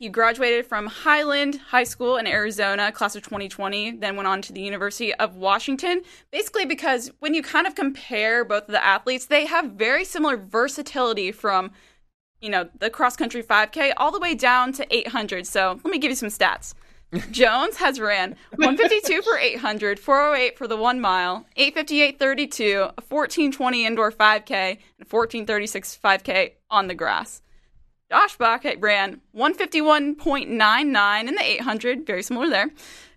He 0.00 0.08
graduated 0.08 0.64
from 0.64 0.86
Highland 0.86 1.60
High 1.68 1.84
School 1.84 2.16
in 2.16 2.26
Arizona, 2.26 2.90
class 2.90 3.14
of 3.14 3.22
2020, 3.22 3.98
then 3.98 4.16
went 4.16 4.26
on 4.26 4.40
to 4.40 4.52
the 4.54 4.62
University 4.62 5.12
of 5.12 5.36
Washington. 5.36 6.00
Basically, 6.30 6.64
because 6.64 7.10
when 7.18 7.34
you 7.34 7.42
kind 7.42 7.66
of 7.66 7.74
compare 7.74 8.42
both 8.42 8.62
of 8.62 8.72
the 8.72 8.82
athletes, 8.82 9.26
they 9.26 9.44
have 9.44 9.72
very 9.72 10.06
similar 10.06 10.38
versatility 10.38 11.32
from, 11.32 11.72
you 12.40 12.48
know, 12.48 12.70
the 12.78 12.88
cross 12.88 13.14
country 13.14 13.42
5K 13.42 13.92
all 13.98 14.10
the 14.10 14.18
way 14.18 14.34
down 14.34 14.72
to 14.72 14.86
800. 14.90 15.46
So 15.46 15.78
let 15.84 15.90
me 15.90 15.98
give 15.98 16.10
you 16.10 16.16
some 16.16 16.30
stats. 16.30 16.72
Jones 17.30 17.76
has 17.76 18.00
ran 18.00 18.36
152 18.56 19.20
for 19.20 19.36
800, 19.36 20.00
408 20.00 20.56
for 20.56 20.66
the 20.66 20.78
one 20.78 21.02
mile, 21.02 21.44
858.32, 21.58 22.76
a 22.76 23.02
1420 23.06 23.84
indoor 23.84 24.10
5K, 24.10 24.50
and 24.50 25.10
1436 25.10 25.98
5K 26.02 26.52
on 26.70 26.88
the 26.88 26.94
grass. 26.94 27.42
Daschbach 28.10 28.76
ran 28.80 29.20
151.99 29.36 31.28
in 31.28 31.34
the 31.34 31.42
800, 31.44 32.06
very 32.06 32.22
similar 32.22 32.48
there. 32.48 32.70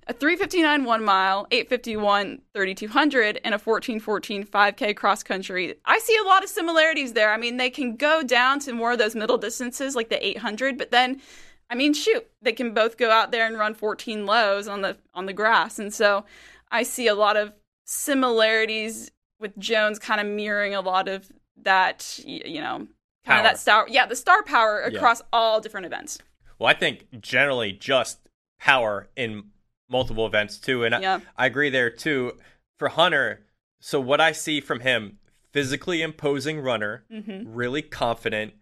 A 0.05 0.13
359 0.13 0.83
one 0.83 1.03
mile, 1.03 1.47
851 1.49 2.41
3200, 2.53 3.39
and 3.43 3.53
a 3.53 3.57
1414 3.57 4.45
5K 4.45 4.95
cross 4.95 5.23
country. 5.23 5.75
I 5.85 5.99
see 5.99 6.17
a 6.17 6.27
lot 6.27 6.43
of 6.43 6.49
similarities 6.49 7.13
there. 7.13 7.31
I 7.31 7.37
mean, 7.37 7.55
they 7.55 7.69
can 7.69 7.95
go 7.95 8.21
down 8.21 8.59
to 8.61 8.73
more 8.73 8.91
of 8.91 8.97
those 8.97 9.15
middle 9.15 9.37
distances 9.37 9.95
like 9.95 10.09
the 10.09 10.25
800, 10.25 10.77
but 10.77 10.91
then, 10.91 11.21
I 11.69 11.75
mean, 11.75 11.93
shoot, 11.93 12.27
they 12.41 12.51
can 12.51 12.73
both 12.73 12.97
go 12.97 13.11
out 13.11 13.31
there 13.31 13.47
and 13.47 13.57
run 13.57 13.73
14 13.73 14.25
lows 14.25 14.67
on 14.67 14.81
the 14.81 14.97
on 15.13 15.25
the 15.25 15.33
grass. 15.33 15.79
And 15.79 15.93
so 15.93 16.25
I 16.69 16.83
see 16.83 17.07
a 17.07 17.15
lot 17.15 17.37
of 17.37 17.53
similarities 17.85 19.09
with 19.39 19.57
Jones 19.57 19.99
kind 19.99 20.19
of 20.19 20.27
mirroring 20.27 20.75
a 20.75 20.81
lot 20.81 21.07
of 21.07 21.31
that, 21.61 22.19
you 22.25 22.59
know, 22.59 22.87
kind 23.25 23.39
of 23.39 23.43
that 23.43 23.59
star 23.59 23.85
yeah 23.89 24.05
the 24.05 24.15
star 24.15 24.43
power 24.43 24.81
across 24.81 25.19
yeah. 25.19 25.27
all 25.33 25.61
different 25.61 25.85
events 25.85 26.19
well 26.59 26.69
i 26.69 26.73
think 26.73 27.05
generally 27.19 27.71
just 27.71 28.19
power 28.59 29.09
in 29.15 29.43
multiple 29.89 30.25
events 30.25 30.57
too 30.57 30.83
and 30.83 30.95
yeah. 31.01 31.19
I, 31.37 31.43
I 31.43 31.45
agree 31.47 31.69
there 31.69 31.89
too 31.89 32.33
for 32.79 32.89
hunter 32.89 33.45
so 33.79 33.99
what 33.99 34.21
i 34.21 34.31
see 34.31 34.59
from 34.61 34.81
him 34.81 35.19
physically 35.51 36.01
imposing 36.01 36.59
runner 36.59 37.03
mm-hmm. 37.11 37.53
really 37.53 37.81
confident 37.81 38.53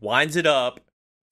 winds 0.00 0.36
it 0.36 0.46
up 0.46 0.80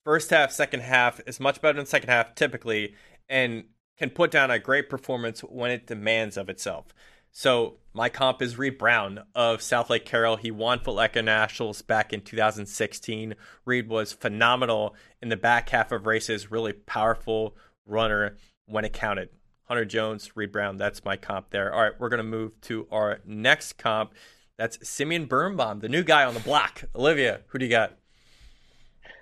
first 0.03 0.29
half 0.29 0.51
second 0.51 0.81
half 0.81 1.21
is 1.25 1.39
much 1.39 1.61
better 1.61 1.77
than 1.77 1.85
second 1.85 2.09
half 2.09 2.35
typically 2.35 2.95
and 3.29 3.65
can 3.97 4.09
put 4.09 4.31
down 4.31 4.49
a 4.49 4.59
great 4.59 4.89
performance 4.89 5.41
when 5.41 5.71
it 5.71 5.87
demands 5.87 6.35
of 6.37 6.49
itself 6.49 6.87
so 7.31 7.77
my 7.93 8.09
comp 8.09 8.41
is 8.41 8.57
Reed 8.57 8.77
Brown 8.77 9.23
of 9.35 9.59
Southlake 9.59 10.05
Carroll. 10.05 10.37
He 10.37 10.51
won 10.51 10.81
Echo 10.99 11.21
Nationals 11.21 11.81
back 11.81 12.13
in 12.13 12.21
2016. 12.21 13.35
Reed 13.65 13.89
was 13.89 14.13
phenomenal 14.13 14.95
in 15.21 15.29
the 15.29 15.37
back 15.37 15.69
half 15.69 15.91
of 15.91 16.05
races, 16.05 16.51
really 16.51 16.73
powerful 16.73 17.55
runner 17.85 18.37
when 18.65 18.85
it 18.85 18.93
counted. 18.93 19.29
Hunter 19.65 19.85
Jones, 19.85 20.35
Reed 20.35 20.51
Brown, 20.51 20.77
that's 20.77 21.05
my 21.05 21.15
comp 21.15 21.49
there. 21.49 21.73
All 21.73 21.81
right, 21.81 21.93
we're 21.97 22.09
going 22.09 22.17
to 22.17 22.23
move 22.23 22.59
to 22.61 22.87
our 22.91 23.21
next 23.25 23.77
comp. 23.77 24.13
That's 24.57 24.87
Simeon 24.87 25.25
Birnbaum, 25.25 25.79
the 25.79 25.89
new 25.89 26.03
guy 26.03 26.25
on 26.25 26.33
the 26.33 26.39
block. 26.41 26.83
Olivia, 26.95 27.41
who 27.47 27.57
do 27.57 27.65
you 27.65 27.71
got? 27.71 27.97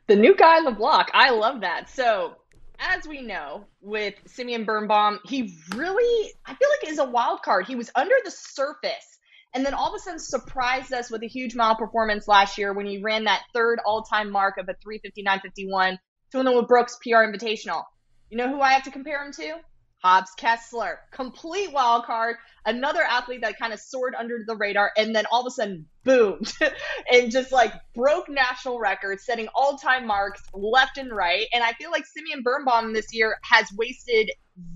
The 0.07 0.15
new 0.15 0.35
guy 0.35 0.57
on 0.57 0.65
the 0.65 0.71
block. 0.71 1.11
I 1.13 1.29
love 1.29 1.61
that. 1.61 1.87
So 1.89 2.37
as 2.79 3.07
we 3.07 3.21
know 3.21 3.65
with 3.81 4.15
Simeon 4.25 4.65
Birnbaum, 4.65 5.19
he 5.25 5.57
really, 5.75 6.31
I 6.45 6.53
feel 6.53 6.69
like, 6.69 6.91
is 6.91 6.99
a 6.99 7.05
wild 7.05 7.41
card. 7.41 7.67
He 7.67 7.75
was 7.75 7.91
under 7.95 8.15
the 8.23 8.31
surface 8.31 9.19
and 9.53 9.65
then 9.65 9.73
all 9.73 9.87
of 9.87 9.95
a 9.95 9.99
sudden 9.99 10.19
surprised 10.19 10.93
us 10.93 11.09
with 11.09 11.23
a 11.23 11.27
huge 11.27 11.55
mile 11.55 11.75
performance 11.75 12.27
last 12.27 12.57
year 12.57 12.73
when 12.73 12.85
he 12.85 13.01
ran 13.01 13.23
that 13.23 13.43
third 13.53 13.79
all 13.83 14.03
time 14.03 14.29
mark 14.31 14.57
of 14.57 14.69
a 14.69 14.75
359.51 14.75 15.97
to 16.31 16.37
win 16.37 16.45
the 16.45 16.61
Brooks 16.67 16.97
PR 17.01 17.25
Invitational. 17.25 17.83
You 18.29 18.37
know 18.37 18.49
who 18.49 18.61
I 18.61 18.73
have 18.73 18.83
to 18.83 18.91
compare 18.91 19.25
him 19.25 19.33
to? 19.33 19.55
Hobbs 20.01 20.31
Kessler, 20.37 20.99
complete 21.11 21.73
wild 21.73 22.05
card, 22.05 22.37
another 22.65 23.01
athlete 23.01 23.41
that 23.41 23.59
kind 23.59 23.73
of 23.73 23.79
soared 23.79 24.15
under 24.17 24.39
the 24.45 24.55
radar 24.55 24.91
and 24.95 25.13
then 25.13 25.25
all 25.31 25.41
of 25.41 25.47
a 25.47 25.51
sudden 25.51 25.85
boomed 26.05 26.53
and 27.11 27.31
just 27.31 27.51
like 27.51 27.73
broke 27.93 28.29
national 28.29 28.79
records, 28.79 29.25
setting 29.25 29.49
all 29.53 29.77
time 29.77 30.07
marks 30.07 30.41
left 30.53 30.97
and 30.97 31.11
right. 31.11 31.47
And 31.53 31.63
I 31.63 31.73
feel 31.73 31.91
like 31.91 32.05
Simeon 32.05 32.43
Birnbaum 32.43 32.93
this 32.93 33.13
year 33.13 33.37
has 33.43 33.67
wasted 33.75 34.31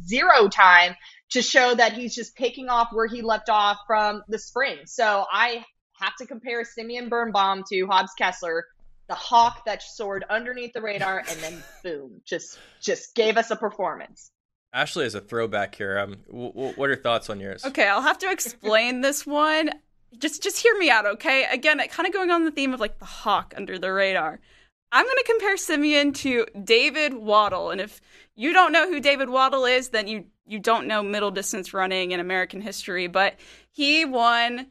zero 0.06 0.50
time 0.50 0.96
to 1.32 1.42
show 1.42 1.74
that 1.74 1.94
he's 1.94 2.14
just 2.14 2.36
picking 2.36 2.68
off 2.68 2.90
where 2.92 3.08
he 3.08 3.22
left 3.22 3.50
off 3.50 3.78
from 3.88 4.24
the 4.28 4.38
spring. 4.38 4.80
So 4.86 5.26
I 5.32 5.64
have 6.02 6.16
to 6.18 6.26
compare 6.26 6.66
Simeon 6.66 7.08
Birnbaum 7.08 7.64
to 7.70 7.86
Hobbs 7.86 8.12
Kessler 8.18 8.66
the 9.08 9.16
hawk 9.16 9.66
that 9.66 9.84
soared 9.84 10.24
underneath 10.30 10.72
the 10.74 10.82
radar 10.82 11.20
and 11.20 11.40
then 11.42 11.64
boom 11.84 12.22
just 12.26 12.58
just 12.82 13.14
gave 13.16 13.36
us 13.36 13.52
a 13.52 13.56
performance 13.56 14.32
Ashley 14.74 15.06
is 15.06 15.14
a 15.16 15.22
throwback 15.22 15.76
here. 15.76 16.00
Um, 16.00 16.18
w- 16.28 16.52
w- 16.52 16.74
what 16.74 16.86
are 16.86 16.94
your 16.94 17.02
thoughts 17.02 17.30
on 17.30 17.40
yours? 17.40 17.64
Okay, 17.64 17.88
I'll 17.88 18.02
have 18.02 18.18
to 18.20 18.32
explain 18.32 19.02
this 19.02 19.26
one. 19.26 19.70
Just, 20.18 20.42
just 20.42 20.62
hear 20.62 20.78
me 20.78 20.90
out, 20.90 21.06
okay? 21.06 21.46
Again, 21.52 21.80
kind 21.90 22.08
of 22.08 22.14
going 22.14 22.32
on 22.32 22.44
the 22.44 22.52
theme 22.52 22.74
of 22.74 22.80
like 22.80 23.00
the 23.00 23.06
hawk 23.06 23.54
under 23.56 23.78
the 23.78 23.92
radar. 23.92 24.40
I'm 24.92 25.06
going 25.06 25.18
to 25.18 25.24
compare 25.26 25.58
Simeon 25.58 26.14
to 26.14 26.46
David 26.64 27.14
Wottle, 27.14 27.72
and 27.72 27.82
if 27.82 28.00
you 28.36 28.54
don't 28.54 28.72
know 28.72 28.88
who 28.88 29.00
David 29.00 29.28
Wottle 29.28 29.70
is, 29.70 29.90
then 29.90 30.08
you 30.08 30.26
you 30.46 30.60
don't 30.60 30.88
know 30.88 31.02
middle 31.02 31.32
distance 31.32 31.74
running 31.74 32.12
in 32.12 32.20
American 32.20 32.62
history. 32.62 33.08
But 33.08 33.38
he 33.72 34.06
won. 34.06 34.68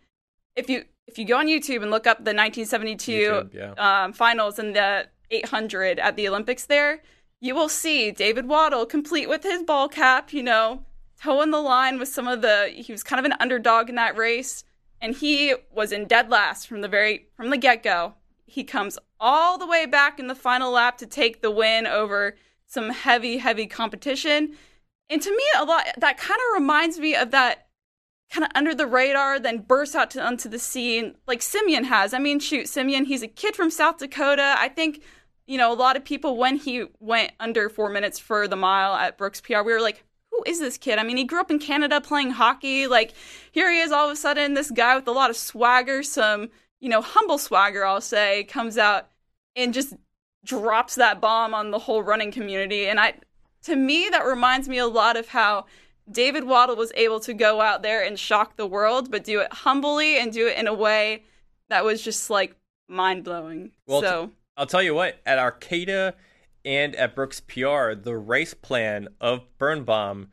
If 0.55 0.71
you 0.71 0.85
if 1.09 1.19
you 1.19 1.25
go 1.25 1.39
on 1.39 1.49
YouTube 1.49 1.83
and 1.83 1.91
look 1.91 2.07
up 2.07 2.19
the 2.19 2.35
1972 2.35 3.13
YouTube, 3.13 3.53
yeah. 3.53 4.05
um, 4.05 4.13
finals 4.13 4.61
and 4.61 4.77
the 4.77 5.09
800 5.33 5.99
at 5.99 6.15
the 6.15 6.29
Olympics, 6.29 6.67
there 6.67 7.03
you 7.43 7.57
will 7.57 7.69
see 7.69 8.13
David 8.13 8.47
Wottle 8.47 8.89
complete 8.89 9.29
with 9.29 9.43
his 9.43 9.65
ball 9.65 9.89
cap, 9.89 10.33
you 10.33 10.45
know, 10.45 10.85
toeing 11.21 11.51
the 11.51 11.61
line 11.61 11.99
with 11.99 12.09
some 12.09 12.29
of 12.29 12.41
the 12.41 12.73
he 12.73 12.93
was 12.93 13.03
kind 13.03 13.19
of 13.19 13.27
an 13.27 13.37
underdog 13.41 13.89
in 13.89 13.97
that 13.97 14.17
race 14.17 14.63
and 15.01 15.17
he 15.17 15.53
was 15.75 15.91
in 15.91 16.07
dead 16.07 16.31
last 16.31 16.69
from 16.69 16.83
the 16.83 16.89
very 16.89 17.27
from 17.37 17.51
the 17.51 17.57
get-go. 17.57 18.15
He 18.47 18.63
comes 18.63 18.97
all 19.19 19.59
the 19.59 19.67
way 19.67 19.87
back 19.87 20.21
in 20.21 20.29
the 20.29 20.37
final 20.37 20.71
lap 20.71 20.99
to 20.99 21.07
take 21.07 21.43
the 21.43 21.51
win 21.51 21.85
over 21.85 22.37
some 22.69 22.91
heavy 22.91 23.39
heavy 23.39 23.67
competition. 23.67 24.55
And 25.11 25.21
to 25.21 25.31
me 25.31 25.45
a 25.59 25.65
lot 25.65 25.85
that 25.99 26.19
kind 26.19 26.39
of 26.39 26.61
reminds 26.61 27.01
me 27.01 27.17
of 27.17 27.33
that 27.33 27.67
kind 28.31 28.45
of 28.45 28.51
under 28.55 28.75
the 28.75 28.87
radar, 28.87 29.41
then 29.41 29.59
bursts 29.59 29.97
out 29.97 30.13
to, 30.13 30.23
onto 30.23 30.49
the 30.49 30.61
scene 30.61 31.17
like 31.27 31.43
Simeon 31.43 31.85
has. 31.85 32.15
I 32.15 32.19
mean, 32.19 32.39
shoot, 32.39 32.69
Simeon, 32.69 33.05
he's 33.05 33.23
a 33.23 33.29
kid 33.29 33.57
from 33.57 33.69
South 33.69 33.99
Dakota. 33.99 34.55
I 34.59 34.69
think 34.69 35.03
you 35.53 35.59
know, 35.59 35.71
a 35.71 35.75
lot 35.75 35.99
of 35.99 36.05
people 36.07 36.39
when 36.39 36.57
he 36.57 36.87
went 36.99 37.33
under 37.39 37.69
four 37.69 37.91
minutes 37.91 38.19
for 38.19 38.49
the 38.49 38.57
mile 38.57 38.95
at 38.95 39.19
Brooks 39.19 39.43
PR, 39.43 39.61
we 39.61 39.75
were 39.75 39.83
like, 39.83 40.03
who 40.31 40.43
is 40.47 40.61
this 40.61 40.79
kid? 40.79 40.99
I 40.99 41.03
mean, 41.03 41.19
he 41.19 41.25
grew 41.25 41.41
up 41.41 41.51
in 41.51 41.59
Canada 41.59 42.01
playing 42.01 42.31
hockey. 42.31 42.87
Like, 42.87 43.13
here 43.51 43.71
he 43.71 43.81
is 43.81 43.93
all 43.93 44.07
of 44.07 44.13
a 44.13 44.17
sudden, 44.17 44.55
this 44.55 44.71
guy 44.71 44.97
with 44.97 45.07
a 45.07 45.13
lot 45.13 45.29
of 45.29 45.37
swagger, 45.37 46.03
some, 46.03 46.49
you 46.81 46.89
know, 46.89 47.03
humble 47.03 47.37
swagger, 47.37 47.85
I'll 47.85 48.01
say, 48.01 48.45
comes 48.45 48.79
out 48.79 49.11
and 49.55 49.75
just 49.75 49.93
drops 50.43 50.95
that 50.95 51.21
bomb 51.21 51.53
on 51.53 51.71
the 51.71 51.81
whole 51.81 52.03
running 52.03 52.33
community. 52.33 52.87
And 52.87 52.99
I, 52.99 53.17
to 53.65 53.77
me, 53.77 54.09
that 54.11 54.25
reminds 54.25 54.71
me 54.71 54.79
a 54.79 54.87
lot 54.87 55.19
of 55.19 55.29
how 55.29 55.67
David 56.11 56.45
Wottle 56.45 56.79
was 56.79 56.93
able 56.95 57.21
to 57.21 57.35
go 57.35 57.61
out 57.61 57.83
there 57.83 58.03
and 58.03 58.19
shock 58.19 58.57
the 58.57 58.67
world, 58.67 59.11
but 59.11 59.23
do 59.23 59.41
it 59.41 59.53
humbly 59.53 60.17
and 60.17 60.33
do 60.33 60.47
it 60.47 60.57
in 60.57 60.67
a 60.67 60.73
way 60.73 61.25
that 61.69 61.85
was 61.85 62.01
just 62.01 62.31
like 62.31 62.57
mind 62.89 63.23
blowing. 63.23 63.73
Well, 63.87 64.01
so. 64.01 64.31
I'll 64.57 64.67
tell 64.67 64.83
you 64.83 64.95
what, 64.95 65.21
at 65.25 65.39
Arcata 65.39 66.15
and 66.65 66.95
at 66.97 67.15
Brooks 67.15 67.41
PR, 67.41 67.95
the 67.95 68.17
race 68.17 68.55
plan 68.55 69.09
of 69.21 69.43
Birnbaum 69.59 70.29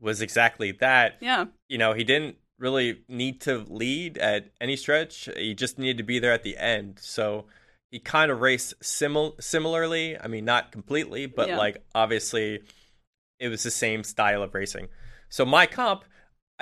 was 0.00 0.20
exactly 0.20 0.72
that. 0.72 1.16
Yeah. 1.20 1.46
You 1.68 1.78
know, 1.78 1.92
he 1.92 2.04
didn't 2.04 2.36
really 2.58 3.02
need 3.08 3.40
to 3.42 3.58
lead 3.68 4.18
at 4.18 4.50
any 4.60 4.76
stretch. 4.76 5.28
He 5.36 5.54
just 5.54 5.78
needed 5.78 5.98
to 5.98 6.04
be 6.04 6.18
there 6.18 6.32
at 6.32 6.42
the 6.42 6.56
end. 6.56 6.98
So 7.00 7.46
he 7.90 7.98
kind 7.98 8.30
of 8.30 8.40
raced 8.40 8.78
simil- 8.80 9.40
similarly. 9.42 10.18
I 10.18 10.28
mean, 10.28 10.44
not 10.44 10.72
completely, 10.72 11.26
but 11.26 11.48
yeah. 11.48 11.58
like 11.58 11.84
obviously 11.94 12.60
it 13.38 13.48
was 13.48 13.62
the 13.62 13.70
same 13.70 14.04
style 14.04 14.42
of 14.42 14.54
racing. 14.54 14.88
So 15.28 15.44
my 15.44 15.66
comp 15.66 16.04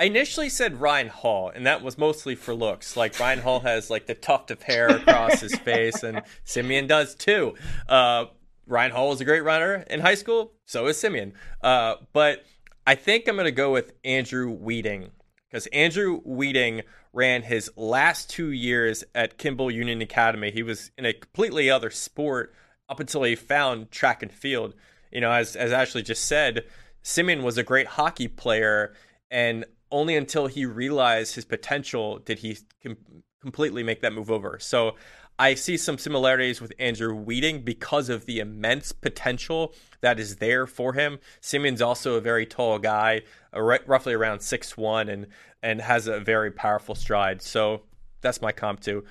I 0.01 0.05
initially 0.05 0.49
said 0.49 0.81
Ryan 0.81 1.09
Hall, 1.09 1.51
and 1.53 1.67
that 1.67 1.83
was 1.83 1.95
mostly 1.95 2.33
for 2.33 2.55
looks. 2.55 2.97
Like 2.97 3.19
Ryan 3.19 3.37
Hall 3.37 3.59
has 3.59 3.91
like 3.91 4.07
the 4.07 4.15
tuft 4.15 4.49
of 4.49 4.63
hair 4.63 4.87
across 4.87 5.41
his 5.41 5.53
face, 5.53 6.01
and 6.01 6.23
Simeon 6.43 6.87
does 6.87 7.13
too. 7.13 7.53
Uh, 7.87 8.25
Ryan 8.65 8.93
Hall 8.93 9.09
was 9.09 9.21
a 9.21 9.25
great 9.25 9.43
runner 9.43 9.85
in 9.91 9.99
high 9.99 10.15
school, 10.15 10.53
so 10.65 10.87
is 10.87 10.99
Simeon. 10.99 11.33
Uh, 11.61 11.97
but 12.13 12.43
I 12.87 12.95
think 12.95 13.27
I'm 13.27 13.35
going 13.35 13.45
to 13.45 13.51
go 13.51 13.71
with 13.71 13.93
Andrew 14.03 14.49
Wheating 14.49 15.11
because 15.47 15.67
Andrew 15.67 16.19
Wheating 16.21 16.81
ran 17.13 17.43
his 17.43 17.69
last 17.75 18.27
two 18.27 18.49
years 18.49 19.03
at 19.13 19.37
Kimball 19.37 19.69
Union 19.69 20.01
Academy. 20.01 20.49
He 20.49 20.63
was 20.63 20.89
in 20.97 21.05
a 21.05 21.13
completely 21.13 21.69
other 21.69 21.91
sport 21.91 22.55
up 22.89 22.99
until 22.99 23.21
he 23.21 23.35
found 23.35 23.91
track 23.91 24.23
and 24.23 24.31
field. 24.31 24.73
You 25.11 25.21
know, 25.21 25.31
as 25.31 25.55
as 25.55 25.71
Ashley 25.71 26.01
just 26.01 26.25
said, 26.25 26.65
Simeon 27.03 27.43
was 27.43 27.59
a 27.59 27.63
great 27.63 27.85
hockey 27.85 28.27
player, 28.27 28.95
and 29.29 29.63
only 29.91 30.15
until 30.15 30.47
he 30.47 30.65
realized 30.65 31.35
his 31.35 31.45
potential 31.45 32.19
did 32.19 32.39
he 32.39 32.57
com- 32.83 32.97
completely 33.41 33.83
make 33.83 34.01
that 34.01 34.13
move 34.13 34.31
over. 34.31 34.57
So 34.59 34.95
I 35.39 35.55
see 35.55 35.77
some 35.77 35.97
similarities 35.97 36.61
with 36.61 36.71
Andrew 36.77 37.15
Wheating 37.15 37.61
because 37.63 38.09
of 38.09 38.25
the 38.25 38.39
immense 38.39 38.91
potential 38.91 39.73
that 40.01 40.19
is 40.19 40.35
there 40.35 40.67
for 40.67 40.93
him. 40.93 41.19
Simeon's 41.39 41.81
also 41.81 42.15
a 42.15 42.21
very 42.21 42.45
tall 42.45 42.77
guy, 42.77 43.23
roughly 43.53 44.13
around 44.13 44.41
six 44.41 44.77
one, 44.77 45.09
and 45.09 45.27
and 45.63 45.81
has 45.81 46.07
a 46.07 46.19
very 46.19 46.51
powerful 46.51 46.95
stride. 46.95 47.41
So 47.41 47.83
that's 48.21 48.41
my 48.41 48.51
comp 48.51 48.81
too. 48.81 49.03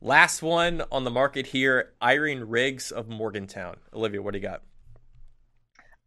Last 0.00 0.42
one 0.42 0.82
on 0.92 1.04
the 1.04 1.10
market 1.10 1.46
here, 1.46 1.92
Irene 2.02 2.44
Riggs 2.44 2.92
of 2.92 3.08
Morgantown. 3.08 3.76
Olivia, 3.92 4.22
what 4.22 4.32
do 4.32 4.38
you 4.38 4.42
got? 4.42 4.62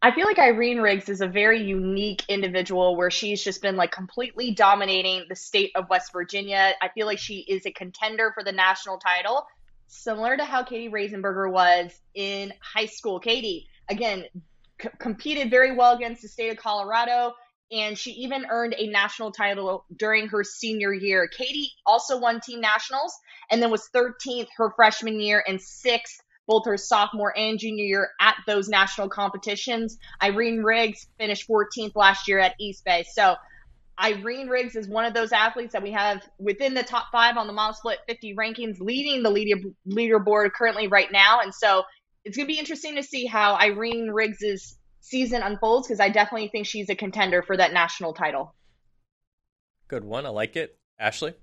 I 0.00 0.12
feel 0.12 0.26
like 0.26 0.38
Irene 0.38 0.78
Riggs 0.80 1.08
is 1.08 1.20
a 1.20 1.26
very 1.26 1.60
unique 1.60 2.24
individual 2.28 2.96
where 2.96 3.10
she's 3.10 3.42
just 3.42 3.60
been 3.60 3.76
like 3.76 3.90
completely 3.90 4.52
dominating 4.52 5.24
the 5.28 5.34
state 5.34 5.72
of 5.74 5.88
West 5.90 6.12
Virginia. 6.12 6.72
I 6.80 6.88
feel 6.90 7.06
like 7.06 7.18
she 7.18 7.38
is 7.48 7.66
a 7.66 7.72
contender 7.72 8.30
for 8.32 8.44
the 8.44 8.52
national 8.52 8.98
title, 8.98 9.44
similar 9.88 10.36
to 10.36 10.44
how 10.44 10.62
Katie 10.62 10.88
Rainsberger 10.88 11.50
was 11.50 11.90
in 12.14 12.52
high 12.62 12.86
school. 12.86 13.18
Katie, 13.18 13.66
again, 13.90 14.24
c- 14.80 14.88
competed 15.00 15.50
very 15.50 15.74
well 15.74 15.96
against 15.96 16.22
the 16.22 16.28
state 16.28 16.50
of 16.50 16.58
Colorado, 16.58 17.34
and 17.72 17.98
she 17.98 18.12
even 18.12 18.46
earned 18.50 18.76
a 18.78 18.86
national 18.86 19.32
title 19.32 19.84
during 19.96 20.28
her 20.28 20.44
senior 20.44 20.92
year. 20.92 21.26
Katie 21.26 21.72
also 21.84 22.20
won 22.20 22.40
team 22.40 22.60
nationals 22.60 23.18
and 23.50 23.60
then 23.60 23.72
was 23.72 23.88
13th 23.92 24.46
her 24.56 24.70
freshman 24.76 25.20
year 25.20 25.42
and 25.48 25.60
sixth 25.60 26.20
both 26.48 26.64
her 26.64 26.76
sophomore 26.76 27.32
and 27.36 27.58
junior 27.58 27.84
year 27.84 28.10
at 28.20 28.34
those 28.46 28.68
national 28.68 29.08
competitions. 29.08 29.98
Irene 30.20 30.64
Riggs 30.64 31.06
finished 31.18 31.46
14th 31.46 31.94
last 31.94 32.26
year 32.26 32.40
at 32.40 32.54
East 32.58 32.84
Bay. 32.84 33.04
So 33.12 33.36
Irene 34.02 34.48
Riggs 34.48 34.74
is 34.74 34.88
one 34.88 35.04
of 35.04 35.12
those 35.12 35.30
athletes 35.30 35.74
that 35.74 35.82
we 35.82 35.92
have 35.92 36.26
within 36.38 36.72
the 36.74 36.82
top 36.82 37.06
five 37.12 37.36
on 37.36 37.46
the 37.46 37.52
MileSplit 37.52 37.96
50 38.08 38.34
rankings, 38.34 38.80
leading 38.80 39.22
the 39.22 39.30
leader, 39.30 39.60
leaderboard 39.86 40.52
currently 40.52 40.88
right 40.88 41.12
now. 41.12 41.40
And 41.40 41.54
so 41.54 41.84
it's 42.24 42.36
going 42.36 42.48
to 42.48 42.52
be 42.52 42.58
interesting 42.58 42.96
to 42.96 43.02
see 43.02 43.26
how 43.26 43.54
Irene 43.54 44.08
Riggs's 44.08 44.76
season 45.00 45.42
unfolds 45.42 45.86
because 45.86 46.00
I 46.00 46.08
definitely 46.08 46.48
think 46.48 46.66
she's 46.66 46.88
a 46.88 46.94
contender 46.94 47.42
for 47.42 47.56
that 47.56 47.72
national 47.72 48.14
title. 48.14 48.54
Good 49.86 50.04
one. 50.04 50.24
I 50.24 50.30
like 50.30 50.56
it. 50.56 50.78
Ashley? 50.98 51.34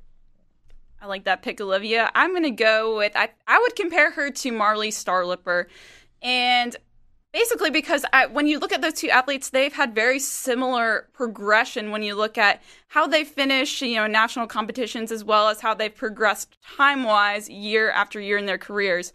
I 1.01 1.07
like 1.07 1.25
that 1.25 1.41
pick, 1.41 1.61
Olivia. 1.61 2.11
I'm 2.15 2.31
going 2.31 2.43
to 2.43 2.51
go 2.51 2.97
with, 2.97 3.15
I, 3.15 3.29
I 3.47 3.59
would 3.59 3.75
compare 3.75 4.11
her 4.11 4.31
to 4.31 4.51
Marlee 4.51 4.89
Starliper. 4.89 5.65
And 6.21 6.75
basically 7.35 7.69
because 7.69 8.05
I, 8.13 8.27
when 8.27 8.47
you 8.47 8.59
look 8.59 8.71
at 8.71 8.81
those 8.81 8.93
two 8.93 9.09
athletes, 9.09 9.49
they've 9.49 9.73
had 9.73 9.93
very 9.93 10.19
similar 10.19 11.09
progression 11.11 11.91
when 11.91 12.01
you 12.01 12.15
look 12.15 12.37
at 12.37 12.63
how 12.87 13.07
they 13.07 13.25
finish, 13.25 13.81
you 13.81 13.95
know, 13.95 14.07
national 14.07 14.47
competitions 14.47 15.11
as 15.11 15.23
well 15.23 15.49
as 15.49 15.59
how 15.59 15.73
they've 15.73 15.93
progressed 15.93 16.57
time-wise 16.77 17.49
year 17.49 17.91
after 17.91 18.21
year 18.21 18.37
in 18.37 18.45
their 18.45 18.57
careers. 18.57 19.11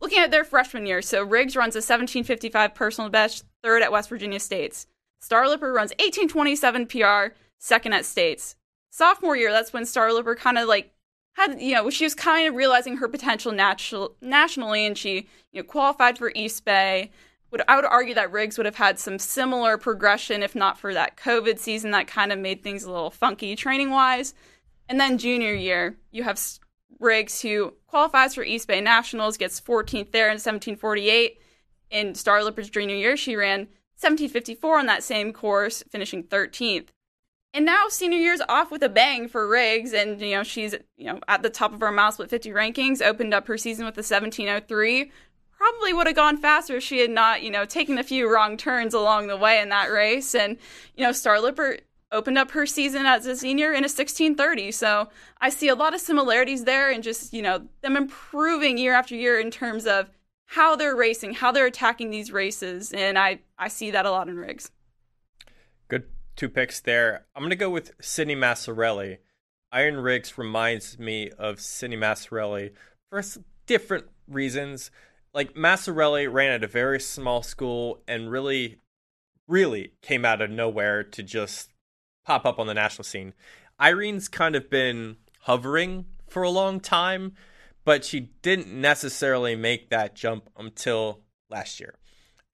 Looking 0.00 0.18
at 0.18 0.30
their 0.30 0.44
freshman 0.44 0.84
year, 0.84 1.00
so 1.00 1.24
Riggs 1.24 1.56
runs 1.56 1.74
a 1.74 1.78
1755 1.78 2.74
personal 2.74 3.08
best, 3.08 3.46
third 3.62 3.82
at 3.82 3.90
West 3.90 4.10
Virginia 4.10 4.40
States. 4.40 4.86
Starliper 5.22 5.72
runs 5.72 5.92
1827 5.92 6.86
PR, 6.86 7.34
second 7.56 7.94
at 7.94 8.04
States. 8.04 8.56
Sophomore 8.90 9.36
year, 9.36 9.50
that's 9.50 9.72
when 9.72 9.84
Starliper 9.84 10.36
kind 10.36 10.58
of 10.58 10.68
like 10.68 10.93
had 11.34 11.60
you 11.60 11.74
know 11.74 11.90
she 11.90 12.04
was 12.04 12.14
kind 12.14 12.48
of 12.48 12.54
realizing 12.54 12.96
her 12.96 13.08
potential 13.08 13.52
natural 13.52 14.14
nationally, 14.20 14.86
and 14.86 14.96
she 14.96 15.28
you 15.52 15.60
know 15.60 15.64
qualified 15.64 16.18
for 16.18 16.32
East 16.34 16.64
Bay. 16.64 17.10
Would 17.50 17.62
I 17.68 17.76
would 17.76 17.84
argue 17.84 18.14
that 18.14 18.32
Riggs 18.32 18.56
would 18.56 18.66
have 18.66 18.76
had 18.76 18.98
some 18.98 19.18
similar 19.18 19.78
progression 19.78 20.42
if 20.42 20.54
not 20.54 20.78
for 20.78 20.92
that 20.94 21.16
COVID 21.16 21.58
season 21.58 21.92
that 21.92 22.06
kind 22.06 22.32
of 22.32 22.38
made 22.38 22.62
things 22.62 22.84
a 22.84 22.90
little 22.90 23.10
funky 23.10 23.54
training 23.54 23.90
wise. 23.90 24.34
And 24.88 25.00
then 25.00 25.18
junior 25.18 25.54
year, 25.54 25.96
you 26.10 26.24
have 26.24 26.40
Riggs 26.98 27.40
who 27.42 27.74
qualifies 27.86 28.34
for 28.34 28.44
East 28.44 28.68
Bay 28.68 28.80
Nationals, 28.80 29.36
gets 29.36 29.60
14th 29.60 30.10
there 30.10 30.26
in 30.26 30.34
1748. 30.34 31.40
In 31.90 32.14
Star 32.14 32.40
Starliper's 32.40 32.70
junior 32.70 32.96
year, 32.96 33.16
she 33.16 33.36
ran 33.36 33.60
1754 34.00 34.78
on 34.78 34.86
that 34.86 35.02
same 35.02 35.32
course, 35.32 35.84
finishing 35.90 36.24
13th. 36.24 36.88
And 37.54 37.64
now 37.64 37.86
senior 37.88 38.18
year's 38.18 38.40
off 38.48 38.72
with 38.72 38.82
a 38.82 38.88
bang 38.88 39.28
for 39.28 39.46
Riggs, 39.46 39.92
and 39.92 40.20
you 40.20 40.34
know 40.34 40.42
she's 40.42 40.74
you 40.96 41.06
know 41.06 41.20
at 41.28 41.44
the 41.44 41.50
top 41.50 41.72
of 41.72 41.84
our 41.84 41.92
MileSplit 41.92 42.28
50 42.28 42.50
rankings. 42.50 43.00
Opened 43.00 43.32
up 43.32 43.46
her 43.46 43.56
season 43.56 43.84
with 43.84 43.94
a 43.94 44.02
1703. 44.02 45.12
Probably 45.56 45.92
would 45.92 46.08
have 46.08 46.16
gone 46.16 46.36
faster 46.36 46.76
if 46.76 46.82
she 46.82 46.98
had 46.98 47.10
not 47.10 47.44
you 47.44 47.52
know 47.52 47.64
taken 47.64 47.96
a 47.96 48.02
few 48.02 48.28
wrong 48.30 48.56
turns 48.56 48.92
along 48.92 49.28
the 49.28 49.36
way 49.36 49.60
in 49.60 49.68
that 49.68 49.92
race. 49.92 50.34
And 50.34 50.58
you 50.96 51.04
know 51.04 51.10
Starliper 51.10 51.78
opened 52.10 52.38
up 52.38 52.50
her 52.50 52.66
season 52.66 53.06
as 53.06 53.24
a 53.24 53.36
senior 53.36 53.70
in 53.70 53.84
a 53.84 53.86
1630. 53.86 54.72
So 54.72 55.08
I 55.40 55.48
see 55.48 55.68
a 55.68 55.76
lot 55.76 55.94
of 55.94 56.00
similarities 56.00 56.64
there, 56.64 56.90
and 56.90 57.04
just 57.04 57.32
you 57.32 57.42
know 57.42 57.68
them 57.82 57.96
improving 57.96 58.78
year 58.78 58.94
after 58.94 59.14
year 59.14 59.38
in 59.38 59.52
terms 59.52 59.86
of 59.86 60.10
how 60.46 60.74
they're 60.74 60.96
racing, 60.96 61.34
how 61.34 61.52
they're 61.52 61.66
attacking 61.66 62.10
these 62.10 62.32
races, 62.32 62.92
and 62.92 63.16
I 63.16 63.38
I 63.56 63.68
see 63.68 63.92
that 63.92 64.06
a 64.06 64.10
lot 64.10 64.28
in 64.28 64.36
Riggs 64.38 64.72
two 66.36 66.48
picks 66.48 66.80
there. 66.80 67.26
I'm 67.34 67.42
going 67.42 67.50
to 67.50 67.56
go 67.56 67.70
with 67.70 67.92
Sydney 68.00 68.36
Masciarelli. 68.36 69.18
Irene 69.72 69.96
Riggs 69.96 70.38
reminds 70.38 70.98
me 70.98 71.30
of 71.30 71.60
Sydney 71.60 71.96
Masciarelli 71.96 72.72
for 73.10 73.22
different 73.66 74.06
reasons. 74.28 74.90
Like 75.32 75.54
Masciarelli 75.54 76.32
ran 76.32 76.52
at 76.52 76.64
a 76.64 76.68
very 76.68 77.00
small 77.00 77.42
school 77.42 78.02
and 78.06 78.30
really, 78.30 78.78
really 79.48 79.92
came 80.00 80.24
out 80.24 80.40
of 80.40 80.50
nowhere 80.50 81.02
to 81.02 81.22
just 81.22 81.72
pop 82.24 82.46
up 82.46 82.58
on 82.58 82.66
the 82.66 82.74
national 82.74 83.04
scene. 83.04 83.34
Irene's 83.78 84.28
kind 84.28 84.54
of 84.54 84.70
been 84.70 85.16
hovering 85.40 86.06
for 86.28 86.42
a 86.42 86.50
long 86.50 86.80
time, 86.80 87.32
but 87.84 88.04
she 88.04 88.30
didn't 88.42 88.68
necessarily 88.68 89.56
make 89.56 89.90
that 89.90 90.14
jump 90.14 90.48
until 90.56 91.20
last 91.50 91.80
year. 91.80 91.94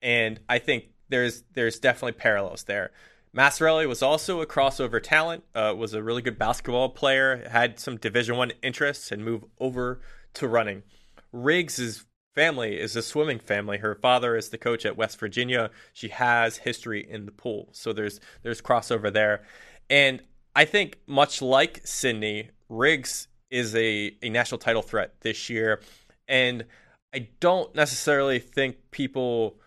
And 0.01 0.39
I 0.49 0.59
think 0.59 0.85
there's 1.09 1.43
there's 1.53 1.79
definitely 1.79 2.13
parallels 2.13 2.63
there. 2.63 2.91
Masciarelli 3.35 3.87
was 3.87 4.01
also 4.01 4.41
a 4.41 4.45
crossover 4.45 5.01
talent. 5.01 5.43
Uh, 5.55 5.73
was 5.77 5.93
a 5.93 6.03
really 6.03 6.21
good 6.21 6.37
basketball 6.37 6.89
player. 6.89 7.47
Had 7.49 7.79
some 7.79 7.97
Division 7.97 8.35
One 8.35 8.51
interests 8.61 9.11
and 9.11 9.23
moved 9.23 9.45
over 9.59 10.01
to 10.33 10.47
running. 10.47 10.83
Riggs's 11.31 12.05
family 12.35 12.79
is 12.79 12.95
a 12.95 13.01
swimming 13.01 13.39
family. 13.39 13.77
Her 13.77 13.95
father 13.95 14.35
is 14.35 14.49
the 14.49 14.57
coach 14.57 14.85
at 14.85 14.97
West 14.97 15.19
Virginia. 15.19 15.69
She 15.93 16.09
has 16.09 16.57
history 16.57 17.05
in 17.09 17.25
the 17.25 17.31
pool, 17.31 17.69
so 17.71 17.93
there's 17.93 18.19
there's 18.43 18.61
crossover 18.61 19.11
there. 19.11 19.43
And 19.89 20.21
I 20.55 20.65
think 20.65 20.99
much 21.07 21.41
like 21.41 21.81
Sydney, 21.85 22.49
Riggs 22.67 23.27
is 23.49 23.75
a, 23.75 24.15
a 24.21 24.29
national 24.29 24.59
title 24.59 24.81
threat 24.81 25.15
this 25.21 25.49
year. 25.49 25.81
And 26.27 26.65
I 27.13 27.27
don't 27.39 27.73
necessarily 27.75 28.39
think 28.39 28.77
people 28.91 29.57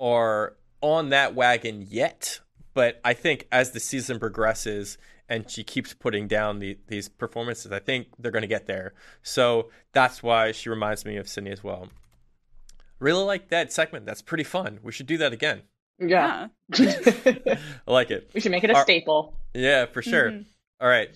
are 0.00 0.56
on 0.80 1.10
that 1.10 1.34
wagon 1.34 1.86
yet. 1.88 2.40
But 2.74 3.00
I 3.04 3.14
think 3.14 3.46
as 3.50 3.70
the 3.70 3.80
season 3.80 4.18
progresses 4.18 4.98
and 5.28 5.48
she 5.50 5.62
keeps 5.64 5.94
putting 5.94 6.26
down 6.28 6.58
the, 6.58 6.76
these 6.88 7.08
performances, 7.08 7.72
I 7.72 7.78
think 7.78 8.08
they're 8.18 8.32
going 8.32 8.42
to 8.42 8.48
get 8.48 8.66
there. 8.66 8.92
So 9.22 9.70
that's 9.92 10.22
why 10.22 10.52
she 10.52 10.68
reminds 10.68 11.04
me 11.04 11.16
of 11.16 11.28
Sydney 11.28 11.52
as 11.52 11.64
well. 11.64 11.88
Really 12.98 13.24
like 13.24 13.48
that 13.48 13.72
segment. 13.72 14.06
That's 14.06 14.22
pretty 14.22 14.44
fun. 14.44 14.80
We 14.82 14.92
should 14.92 15.06
do 15.06 15.16
that 15.18 15.32
again. 15.32 15.62
Yeah. 15.98 16.48
I 16.74 17.58
like 17.86 18.10
it. 18.10 18.30
We 18.34 18.40
should 18.40 18.50
make 18.50 18.64
it 18.64 18.70
a 18.70 18.74
Our, 18.74 18.82
staple. 18.82 19.34
Yeah, 19.54 19.86
for 19.86 20.02
sure. 20.02 20.30
Mm-hmm. 20.30 20.42
All 20.80 20.88
right. 20.88 21.10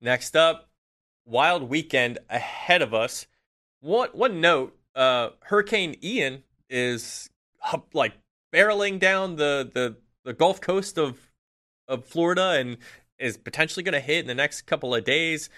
Next 0.00 0.36
up, 0.36 0.68
wild 1.26 1.68
weekend 1.68 2.18
ahead 2.30 2.82
of 2.82 2.94
us. 2.94 3.26
One 3.80 4.10
one 4.12 4.40
note, 4.40 4.76
uh 4.94 5.30
Hurricane 5.40 5.96
Ian 6.02 6.44
is 6.70 7.28
like 7.92 8.12
barreling 8.52 9.00
down 9.00 9.36
the 9.36 9.68
the 9.72 9.96
the 10.24 10.32
Gulf 10.32 10.60
Coast 10.60 10.98
of 10.98 11.32
of 11.88 12.04
Florida 12.04 12.50
and 12.50 12.78
is 13.18 13.36
potentially 13.36 13.82
going 13.82 13.92
to 13.92 14.00
hit 14.00 14.20
in 14.20 14.26
the 14.26 14.34
next 14.34 14.62
couple 14.62 14.94
of 14.94 15.04
days. 15.04 15.50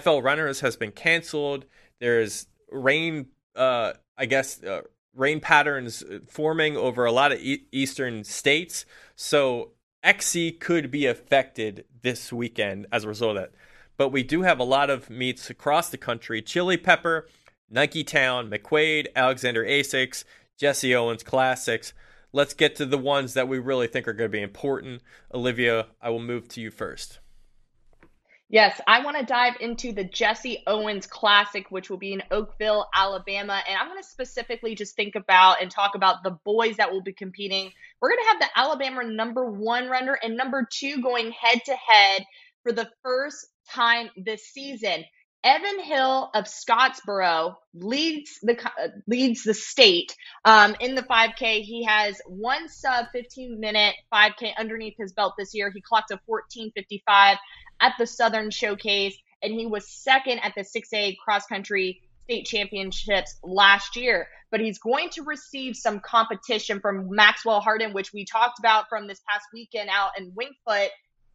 FL 0.00 0.20
Runners 0.20 0.60
has 0.60 0.76
been 0.76 0.92
canceled. 0.92 1.64
There's 2.00 2.46
rain, 2.70 3.26
uh, 3.56 3.92
I 4.16 4.26
guess, 4.26 4.62
uh, 4.62 4.82
rain 5.14 5.40
patterns 5.40 6.02
forming 6.26 6.76
over 6.76 7.04
a 7.04 7.12
lot 7.12 7.32
of 7.32 7.40
e- 7.40 7.66
eastern 7.72 8.24
states. 8.24 8.86
So 9.14 9.72
XC 10.02 10.52
could 10.52 10.90
be 10.90 11.06
affected 11.06 11.84
this 12.02 12.32
weekend 12.32 12.86
as 12.90 13.04
a 13.04 13.08
result 13.08 13.36
of 13.36 13.42
that. 13.42 13.52
But 13.96 14.08
we 14.08 14.22
do 14.22 14.42
have 14.42 14.58
a 14.58 14.64
lot 14.64 14.90
of 14.90 15.10
meets 15.10 15.50
across 15.50 15.90
the 15.90 15.98
country 15.98 16.40
Chili 16.40 16.76
Pepper, 16.76 17.28
Nike 17.68 18.04
Town, 18.04 18.50
McQuaid, 18.50 19.06
Alexander 19.14 19.64
Asics, 19.64 20.24
Jesse 20.58 20.94
Owens 20.94 21.22
Classics 21.22 21.92
let's 22.32 22.54
get 22.54 22.76
to 22.76 22.86
the 22.86 22.98
ones 22.98 23.34
that 23.34 23.48
we 23.48 23.58
really 23.58 23.86
think 23.86 24.08
are 24.08 24.12
going 24.12 24.30
to 24.30 24.36
be 24.36 24.42
important. 24.42 25.02
Olivia, 25.32 25.86
I 26.00 26.10
will 26.10 26.20
move 26.20 26.48
to 26.48 26.60
you 26.60 26.70
first. 26.70 27.20
Yes, 28.52 28.78
I 28.86 29.02
want 29.02 29.16
to 29.16 29.24
dive 29.24 29.54
into 29.60 29.92
the 29.92 30.04
Jesse 30.04 30.62
Owens 30.66 31.06
Classic, 31.06 31.70
which 31.70 31.88
will 31.88 31.96
be 31.96 32.12
in 32.12 32.22
Oakville, 32.30 32.86
Alabama. 32.94 33.62
And 33.66 33.78
I'm 33.78 33.88
going 33.88 34.02
to 34.02 34.06
specifically 34.06 34.74
just 34.74 34.94
think 34.94 35.14
about 35.14 35.62
and 35.62 35.70
talk 35.70 35.94
about 35.94 36.22
the 36.22 36.36
boys 36.44 36.76
that 36.76 36.92
will 36.92 37.00
be 37.00 37.14
competing. 37.14 37.72
We're 37.98 38.10
going 38.10 38.22
to 38.22 38.28
have 38.28 38.40
the 38.40 38.48
Alabama 38.54 39.04
number 39.04 39.50
one 39.50 39.88
runner 39.88 40.18
and 40.22 40.36
number 40.36 40.68
two 40.70 41.00
going 41.00 41.32
head 41.32 41.62
to 41.64 41.74
head 41.74 42.26
for 42.62 42.72
the 42.72 42.90
first 43.02 43.46
time 43.70 44.10
this 44.18 44.44
season. 44.44 45.04
Evan 45.44 45.80
Hill 45.80 46.30
of 46.34 46.44
Scottsboro 46.44 47.56
leads 47.74 48.38
the 48.42 48.56
uh, 48.64 48.88
leads 49.08 49.42
the 49.42 49.54
state 49.54 50.16
um, 50.44 50.76
in 50.78 50.94
the 50.94 51.02
5K. 51.02 51.62
He 51.62 51.84
has 51.84 52.20
one 52.26 52.68
sub 52.68 53.06
15 53.12 53.58
minute 53.58 53.96
5K 54.12 54.56
underneath 54.56 54.94
his 54.96 55.12
belt 55.12 55.34
this 55.36 55.52
year. 55.52 55.70
He 55.70 55.80
clocked 55.80 56.12
a 56.12 56.20
14:55 56.28 57.38
at 57.80 57.94
the 57.98 58.06
Southern 58.06 58.50
Showcase, 58.50 59.16
and 59.42 59.52
he 59.52 59.66
was 59.66 59.88
second 59.88 60.38
at 60.44 60.54
the 60.54 60.62
6A 60.62 61.16
cross 61.18 61.44
country 61.46 62.00
state 62.24 62.46
championships 62.46 63.36
last 63.42 63.96
year. 63.96 64.28
But 64.52 64.60
he's 64.60 64.78
going 64.78 65.10
to 65.10 65.22
receive 65.22 65.76
some 65.76 65.98
competition 65.98 66.78
from 66.78 67.08
Maxwell 67.10 67.60
Harden, 67.60 67.94
which 67.94 68.12
we 68.12 68.24
talked 68.24 68.60
about 68.60 68.88
from 68.88 69.08
this 69.08 69.20
past 69.28 69.46
weekend 69.52 69.90
out 69.90 70.12
in 70.16 70.32
Wingfoot. 70.32 70.88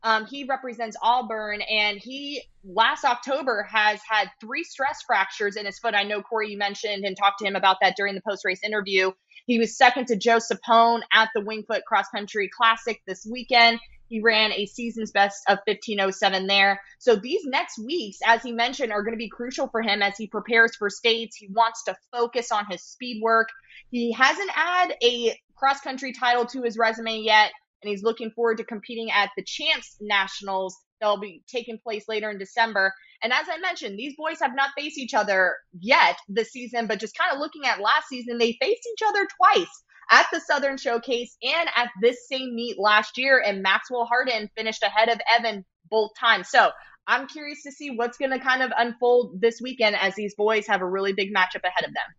Um, 0.03 0.25
he 0.25 0.43
represents 0.45 0.95
Auburn, 1.01 1.61
and 1.61 1.97
he 1.97 2.41
last 2.63 3.03
October 3.03 3.67
has 3.69 3.99
had 4.07 4.29
three 4.39 4.63
stress 4.63 5.01
fractures 5.05 5.55
in 5.55 5.65
his 5.65 5.79
foot. 5.79 5.95
I 5.95 6.03
know 6.03 6.21
Corey, 6.21 6.51
you 6.51 6.57
mentioned 6.57 7.03
and 7.03 7.17
talked 7.17 7.39
to 7.39 7.45
him 7.45 7.55
about 7.55 7.77
that 7.81 7.95
during 7.97 8.15
the 8.15 8.21
post 8.21 8.45
race 8.45 8.61
interview. 8.63 9.11
He 9.47 9.59
was 9.59 9.77
second 9.77 10.07
to 10.07 10.15
Joe 10.15 10.37
Sapone 10.37 11.01
at 11.13 11.29
the 11.33 11.41
Wingfoot 11.41 11.83
Cross 11.87 12.09
Country 12.09 12.49
Classic 12.55 13.01
this 13.07 13.25
weekend. 13.29 13.79
He 14.09 14.21
ran 14.21 14.53
a 14.53 14.65
season's 14.65 15.11
best 15.11 15.41
of 15.47 15.59
1507 15.65 16.47
there. 16.47 16.81
So 16.99 17.15
these 17.15 17.41
next 17.45 17.77
weeks, 17.77 18.19
as 18.25 18.41
he 18.41 18.51
mentioned, 18.51 18.91
are 18.91 19.03
going 19.03 19.13
to 19.13 19.17
be 19.17 19.29
crucial 19.29 19.67
for 19.67 19.81
him 19.81 20.01
as 20.01 20.17
he 20.17 20.27
prepares 20.27 20.75
for 20.75 20.89
states. 20.89 21.35
He 21.35 21.47
wants 21.47 21.83
to 21.85 21.95
focus 22.11 22.51
on 22.51 22.65
his 22.69 22.81
speed 22.83 23.21
work. 23.21 23.49
He 23.89 24.11
hasn't 24.13 24.49
had 24.49 24.95
a 25.03 25.37
cross 25.55 25.81
country 25.81 26.13
title 26.13 26.45
to 26.45 26.61
his 26.61 26.77
resume 26.77 27.19
yet, 27.19 27.51
and 27.81 27.89
he's 27.89 28.03
looking 28.03 28.31
forward 28.31 28.57
to 28.57 28.63
competing 28.63 29.11
at 29.11 29.29
the 29.35 29.43
Champs 29.43 29.97
Nationals 30.01 30.75
that'll 30.99 31.19
be 31.19 31.43
taking 31.47 31.77
place 31.77 32.05
later 32.07 32.29
in 32.29 32.37
December. 32.37 32.93
And 33.23 33.33
as 33.33 33.47
I 33.51 33.59
mentioned, 33.59 33.97
these 33.97 34.15
boys 34.15 34.39
have 34.41 34.55
not 34.55 34.71
faced 34.77 34.97
each 34.97 35.13
other 35.13 35.55
yet 35.79 36.17
this 36.27 36.51
season, 36.51 36.87
but 36.87 36.99
just 36.99 37.17
kind 37.17 37.33
of 37.33 37.39
looking 37.39 37.65
at 37.65 37.79
last 37.79 38.07
season, 38.07 38.37
they 38.37 38.57
faced 38.61 38.87
each 38.93 39.07
other 39.07 39.27
twice 39.37 39.83
at 40.11 40.27
the 40.31 40.39
Southern 40.39 40.77
Showcase 40.77 41.35
and 41.41 41.69
at 41.75 41.89
this 42.01 42.27
same 42.27 42.55
meet 42.55 42.77
last 42.79 43.17
year. 43.17 43.41
And 43.45 43.61
Maxwell 43.61 44.05
Harden 44.05 44.49
finished 44.55 44.83
ahead 44.83 45.09
of 45.09 45.19
Evan 45.31 45.65
both 45.89 46.11
times. 46.19 46.49
So 46.49 46.71
I'm 47.07 47.27
curious 47.27 47.63
to 47.63 47.71
see 47.71 47.91
what's 47.91 48.17
going 48.17 48.31
to 48.31 48.39
kind 48.39 48.61
of 48.61 48.71
unfold 48.77 49.39
this 49.41 49.59
weekend 49.61 49.95
as 49.95 50.15
these 50.15 50.35
boys 50.35 50.67
have 50.67 50.81
a 50.81 50.89
really 50.89 51.13
big 51.13 51.33
matchup 51.33 51.63
ahead 51.63 51.85
of 51.85 51.93
them. 51.93 52.15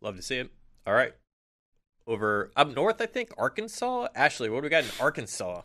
Love 0.00 0.16
to 0.16 0.22
see 0.22 0.38
it. 0.38 0.50
All 0.86 0.94
right. 0.94 1.12
Over 2.08 2.50
up 2.56 2.74
north, 2.74 3.02
I 3.02 3.06
think, 3.06 3.32
Arkansas. 3.36 4.08
Ashley, 4.14 4.48
what 4.48 4.60
do 4.60 4.62
we 4.62 4.70
got 4.70 4.84
in 4.84 4.90
Arkansas? 4.98 5.60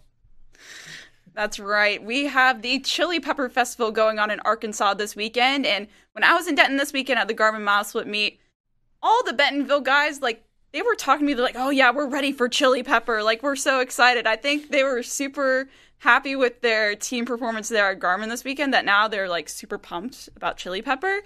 That's 1.33 1.57
right. 1.57 2.03
We 2.03 2.25
have 2.25 2.61
the 2.61 2.79
Chili 2.81 3.21
Pepper 3.21 3.47
Festival 3.47 3.91
going 3.91 4.19
on 4.19 4.29
in 4.29 4.41
Arkansas 4.41 4.95
this 4.95 5.15
weekend. 5.15 5.65
And 5.65 5.87
when 6.11 6.23
I 6.23 6.33
was 6.33 6.47
in 6.47 6.55
Denton 6.55 6.77
this 6.77 6.91
weekend 6.91 7.17
at 7.17 7.29
the 7.29 7.33
Garmin 7.33 7.63
MileSplit 7.63 8.07
meet, 8.07 8.39
all 9.01 9.23
the 9.23 9.33
Bentonville 9.33 9.81
guys, 9.81 10.21
like, 10.21 10.43
they 10.73 10.81
were 10.81 10.95
talking 10.95 11.21
to 11.21 11.25
me. 11.27 11.33
They're 11.33 11.45
like, 11.45 11.55
oh, 11.57 11.69
yeah, 11.69 11.91
we're 11.91 12.09
ready 12.09 12.33
for 12.33 12.49
Chili 12.49 12.83
Pepper. 12.83 13.23
Like, 13.23 13.41
we're 13.41 13.55
so 13.55 13.79
excited. 13.79 14.27
I 14.27 14.35
think 14.35 14.69
they 14.69 14.83
were 14.83 15.01
super 15.01 15.69
happy 15.99 16.35
with 16.35 16.59
their 16.61 16.95
team 16.95 17.25
performance 17.25 17.69
there 17.69 17.91
at 17.91 17.99
Garmin 17.99 18.27
this 18.27 18.43
weekend 18.43 18.73
that 18.73 18.83
now 18.83 19.07
they're, 19.07 19.29
like, 19.29 19.47
super 19.49 19.77
pumped 19.77 20.29
about 20.35 20.57
Chili 20.57 20.81
Pepper. 20.81 21.21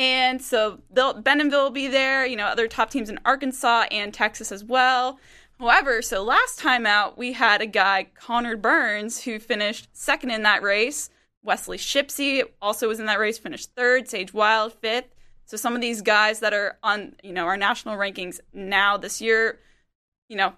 And 0.00 0.40
so 0.40 0.78
Bentonville 0.90 1.64
will 1.64 1.70
be 1.70 1.86
there, 1.86 2.24
you 2.24 2.34
know, 2.34 2.46
other 2.46 2.66
top 2.66 2.88
teams 2.88 3.10
in 3.10 3.20
Arkansas 3.26 3.84
and 3.90 4.14
Texas 4.14 4.50
as 4.50 4.64
well. 4.64 5.20
However, 5.58 6.00
so 6.00 6.22
last 6.22 6.58
time 6.58 6.86
out, 6.86 7.18
we 7.18 7.34
had 7.34 7.60
a 7.60 7.66
guy, 7.66 8.06
Connor 8.14 8.56
Burns, 8.56 9.24
who 9.24 9.38
finished 9.38 9.90
second 9.92 10.30
in 10.30 10.42
that 10.44 10.62
race. 10.62 11.10
Wesley 11.42 11.76
Shipsey 11.76 12.42
also 12.62 12.88
was 12.88 12.98
in 12.98 13.04
that 13.06 13.18
race, 13.18 13.36
finished 13.36 13.74
third. 13.76 14.08
Sage 14.08 14.32
Wild, 14.32 14.72
fifth. 14.72 15.14
So 15.44 15.58
some 15.58 15.74
of 15.74 15.82
these 15.82 16.00
guys 16.00 16.40
that 16.40 16.54
are 16.54 16.78
on, 16.82 17.16
you 17.22 17.34
know, 17.34 17.44
our 17.44 17.58
national 17.58 17.98
rankings 17.98 18.40
now 18.54 18.96
this 18.96 19.20
year, 19.20 19.58
you 20.30 20.36
know, 20.38 20.54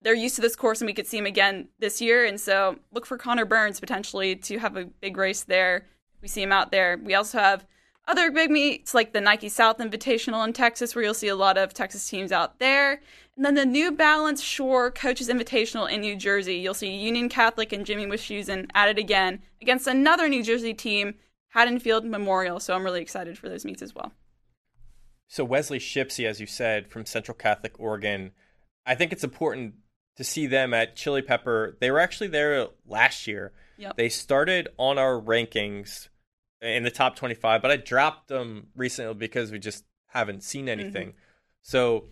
they're 0.00 0.12
used 0.12 0.34
to 0.34 0.42
this 0.42 0.56
course 0.56 0.80
and 0.80 0.88
we 0.88 0.94
could 0.94 1.06
see 1.06 1.18
him 1.18 1.26
again 1.26 1.68
this 1.78 2.00
year. 2.00 2.24
And 2.24 2.40
so 2.40 2.80
look 2.90 3.06
for 3.06 3.16
Connor 3.16 3.44
Burns 3.44 3.78
potentially 3.78 4.34
to 4.34 4.58
have 4.58 4.76
a 4.76 4.86
big 4.86 5.16
race 5.16 5.44
there. 5.44 5.86
We 6.20 6.26
see 6.26 6.42
him 6.42 6.50
out 6.50 6.72
there. 6.72 6.98
We 7.00 7.14
also 7.14 7.38
have 7.38 7.64
other 8.08 8.30
big 8.30 8.50
meets 8.50 8.94
like 8.94 9.12
the 9.12 9.20
Nike 9.20 9.48
South 9.48 9.78
Invitational 9.78 10.44
in 10.46 10.52
Texas, 10.52 10.94
where 10.94 11.04
you'll 11.04 11.14
see 11.14 11.28
a 11.28 11.36
lot 11.36 11.56
of 11.56 11.72
Texas 11.72 12.08
teams 12.08 12.32
out 12.32 12.58
there. 12.58 13.00
And 13.36 13.44
then 13.44 13.54
the 13.54 13.64
New 13.64 13.92
Balance 13.92 14.42
Shore 14.42 14.90
Coaches 14.90 15.28
Invitational 15.28 15.90
in 15.90 16.00
New 16.00 16.16
Jersey. 16.16 16.56
You'll 16.56 16.74
see 16.74 16.94
Union 16.94 17.28
Catholic 17.28 17.72
and 17.72 17.86
Jimmy 17.86 18.06
Wischusen 18.06 18.68
at 18.74 18.88
it 18.88 18.98
again 18.98 19.40
against 19.60 19.86
another 19.86 20.28
New 20.28 20.42
Jersey 20.42 20.74
team, 20.74 21.14
Haddonfield 21.50 22.04
Memorial. 22.04 22.60
So 22.60 22.74
I'm 22.74 22.84
really 22.84 23.00
excited 23.00 23.38
for 23.38 23.48
those 23.48 23.64
meets 23.64 23.82
as 23.82 23.94
well. 23.94 24.12
So 25.28 25.44
Wesley 25.44 25.78
Shipsey, 25.78 26.26
as 26.26 26.40
you 26.40 26.46
said, 26.46 26.90
from 26.90 27.06
Central 27.06 27.34
Catholic 27.34 27.78
Oregon, 27.78 28.32
I 28.84 28.94
think 28.94 29.12
it's 29.12 29.24
important 29.24 29.74
to 30.16 30.24
see 30.24 30.46
them 30.46 30.74
at 30.74 30.96
Chili 30.96 31.22
Pepper. 31.22 31.78
They 31.80 31.90
were 31.90 32.00
actually 32.00 32.26
there 32.26 32.66
last 32.86 33.26
year. 33.26 33.52
Yep. 33.78 33.96
They 33.96 34.10
started 34.10 34.68
on 34.76 34.98
our 34.98 35.18
rankings 35.18 36.08
in 36.62 36.84
the 36.84 36.90
top 36.90 37.16
25, 37.16 37.60
but 37.60 37.70
I 37.70 37.76
dropped 37.76 38.28
them 38.28 38.68
recently 38.76 39.14
because 39.14 39.50
we 39.50 39.58
just 39.58 39.84
haven't 40.06 40.42
seen 40.42 40.68
anything. 40.68 41.08
Mm-hmm. 41.08 41.18
So 41.62 42.04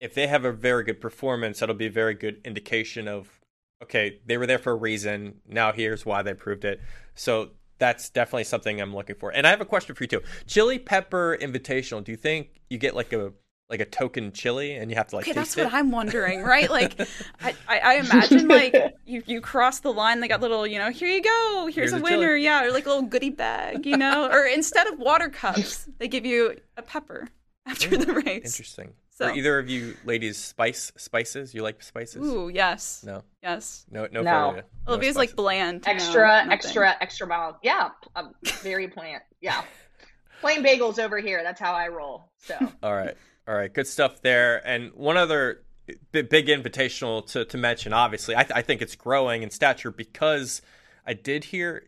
if 0.00 0.14
they 0.14 0.26
have 0.26 0.44
a 0.44 0.52
very 0.52 0.84
good 0.84 1.00
performance, 1.00 1.58
that'll 1.58 1.74
be 1.74 1.86
a 1.86 1.90
very 1.90 2.14
good 2.14 2.40
indication 2.44 3.08
of 3.08 3.40
okay, 3.82 4.20
they 4.24 4.38
were 4.38 4.46
there 4.46 4.58
for 4.58 4.72
a 4.72 4.76
reason. 4.76 5.34
Now 5.46 5.72
here's 5.72 6.06
why 6.06 6.22
they 6.22 6.32
proved 6.32 6.64
it. 6.64 6.80
So 7.14 7.50
that's 7.78 8.08
definitely 8.08 8.44
something 8.44 8.80
I'm 8.80 8.94
looking 8.94 9.16
for. 9.16 9.30
And 9.30 9.46
I 9.46 9.50
have 9.50 9.60
a 9.60 9.66
question 9.66 9.94
for 9.94 10.04
you 10.04 10.08
too. 10.08 10.22
Chili 10.46 10.78
Pepper 10.78 11.36
Invitational. 11.38 12.02
Do 12.02 12.10
you 12.10 12.16
think 12.16 12.60
you 12.70 12.78
get 12.78 12.96
like 12.96 13.12
a 13.12 13.32
like 13.68 13.80
a 13.80 13.84
token 13.84 14.32
chili 14.32 14.76
and 14.76 14.90
you 14.90 14.96
have 14.96 15.08
to 15.08 15.16
like 15.16 15.24
okay 15.24 15.32
that's 15.32 15.56
it? 15.56 15.64
what 15.64 15.74
i'm 15.74 15.90
wondering 15.90 16.42
right 16.42 16.70
like 16.70 17.00
I, 17.40 17.54
I, 17.68 17.78
I, 17.78 17.94
imagine 17.96 18.48
like 18.48 18.94
you, 19.04 19.22
you 19.26 19.40
cross 19.40 19.80
the 19.80 19.92
line 19.92 20.20
they 20.20 20.28
got 20.28 20.40
little 20.40 20.66
you 20.66 20.78
know 20.78 20.90
here 20.90 21.08
you 21.08 21.22
go 21.22 21.62
here's, 21.64 21.90
here's 21.90 21.92
a, 21.92 21.98
a 21.98 22.00
winner 22.00 22.28
chili. 22.28 22.44
yeah 22.44 22.64
or 22.64 22.72
like 22.72 22.86
a 22.86 22.88
little 22.88 23.04
goodie 23.06 23.30
bag 23.30 23.84
you 23.84 23.96
know 23.96 24.28
or 24.30 24.44
instead 24.44 24.86
of 24.86 24.98
water 24.98 25.28
cups 25.28 25.88
they 25.98 26.08
give 26.08 26.24
you 26.24 26.56
a 26.76 26.82
pepper 26.82 27.28
after 27.66 27.92
Ooh, 27.92 27.98
the 27.98 28.12
race 28.12 28.44
interesting 28.44 28.92
so. 29.16 29.28
Are 29.28 29.34
either 29.34 29.58
of 29.58 29.70
you 29.70 29.96
ladies 30.04 30.36
spice 30.36 30.92
spices? 30.98 31.54
You 31.54 31.62
like 31.62 31.82
spices? 31.82 32.16
Ooh, 32.16 32.50
yes. 32.52 33.02
No. 33.02 33.22
Yes. 33.42 33.86
No. 33.90 34.06
No. 34.12 34.20
No. 34.20 34.50
no 34.50 34.62
Olivia's 34.86 35.16
like 35.16 35.34
bland. 35.34 35.84
Extra, 35.88 36.44
no, 36.44 36.52
extra, 36.52 36.94
extra 37.00 37.26
mild. 37.26 37.54
Yeah. 37.62 37.88
I'm 38.14 38.34
very 38.60 38.88
plant. 38.88 39.22
Yeah. 39.40 39.62
Plain 40.42 40.62
bagels 40.62 40.98
over 40.98 41.18
here. 41.18 41.42
That's 41.42 41.58
how 41.58 41.72
I 41.72 41.88
roll. 41.88 42.30
So. 42.40 42.58
All 42.82 42.94
right. 42.94 43.16
All 43.48 43.54
right, 43.54 43.72
good 43.72 43.86
stuff 43.86 44.22
there. 44.22 44.66
And 44.66 44.92
one 44.94 45.16
other 45.16 45.62
big, 46.10 46.30
invitational 46.30 47.24
to, 47.28 47.44
to 47.44 47.56
mention, 47.56 47.92
obviously, 47.92 48.34
I, 48.34 48.42
th- 48.42 48.56
I 48.56 48.62
think 48.62 48.82
it's 48.82 48.96
growing 48.96 49.42
in 49.42 49.50
stature 49.50 49.92
because 49.92 50.62
I 51.06 51.14
did 51.14 51.44
hear 51.44 51.84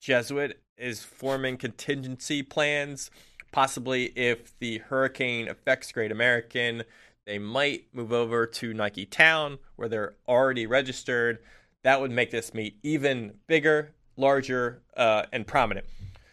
Jesuit 0.00 0.60
is 0.76 1.04
forming 1.04 1.58
contingency 1.58 2.42
plans. 2.42 3.10
Possibly, 3.52 4.06
if 4.16 4.58
the 4.58 4.78
hurricane 4.78 5.48
affects 5.48 5.92
Great 5.92 6.10
American, 6.10 6.82
they 7.24 7.38
might 7.38 7.84
move 7.92 8.12
over 8.12 8.44
to 8.44 8.74
Nike 8.74 9.06
Town 9.06 9.58
where 9.76 9.88
they're 9.88 10.14
already 10.26 10.66
registered. 10.66 11.38
That 11.84 12.00
would 12.00 12.10
make 12.10 12.32
this 12.32 12.52
meet 12.52 12.78
even 12.82 13.34
bigger, 13.46 13.94
larger, 14.16 14.82
uh, 14.96 15.26
and 15.32 15.46
prominent. 15.46 15.86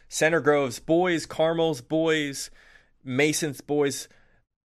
Center 0.09 0.41
Grove's 0.41 0.79
boys, 0.79 1.27
Carmel's 1.27 1.81
boys, 1.81 2.49
Mason's 3.03 3.61
boys 3.61 4.07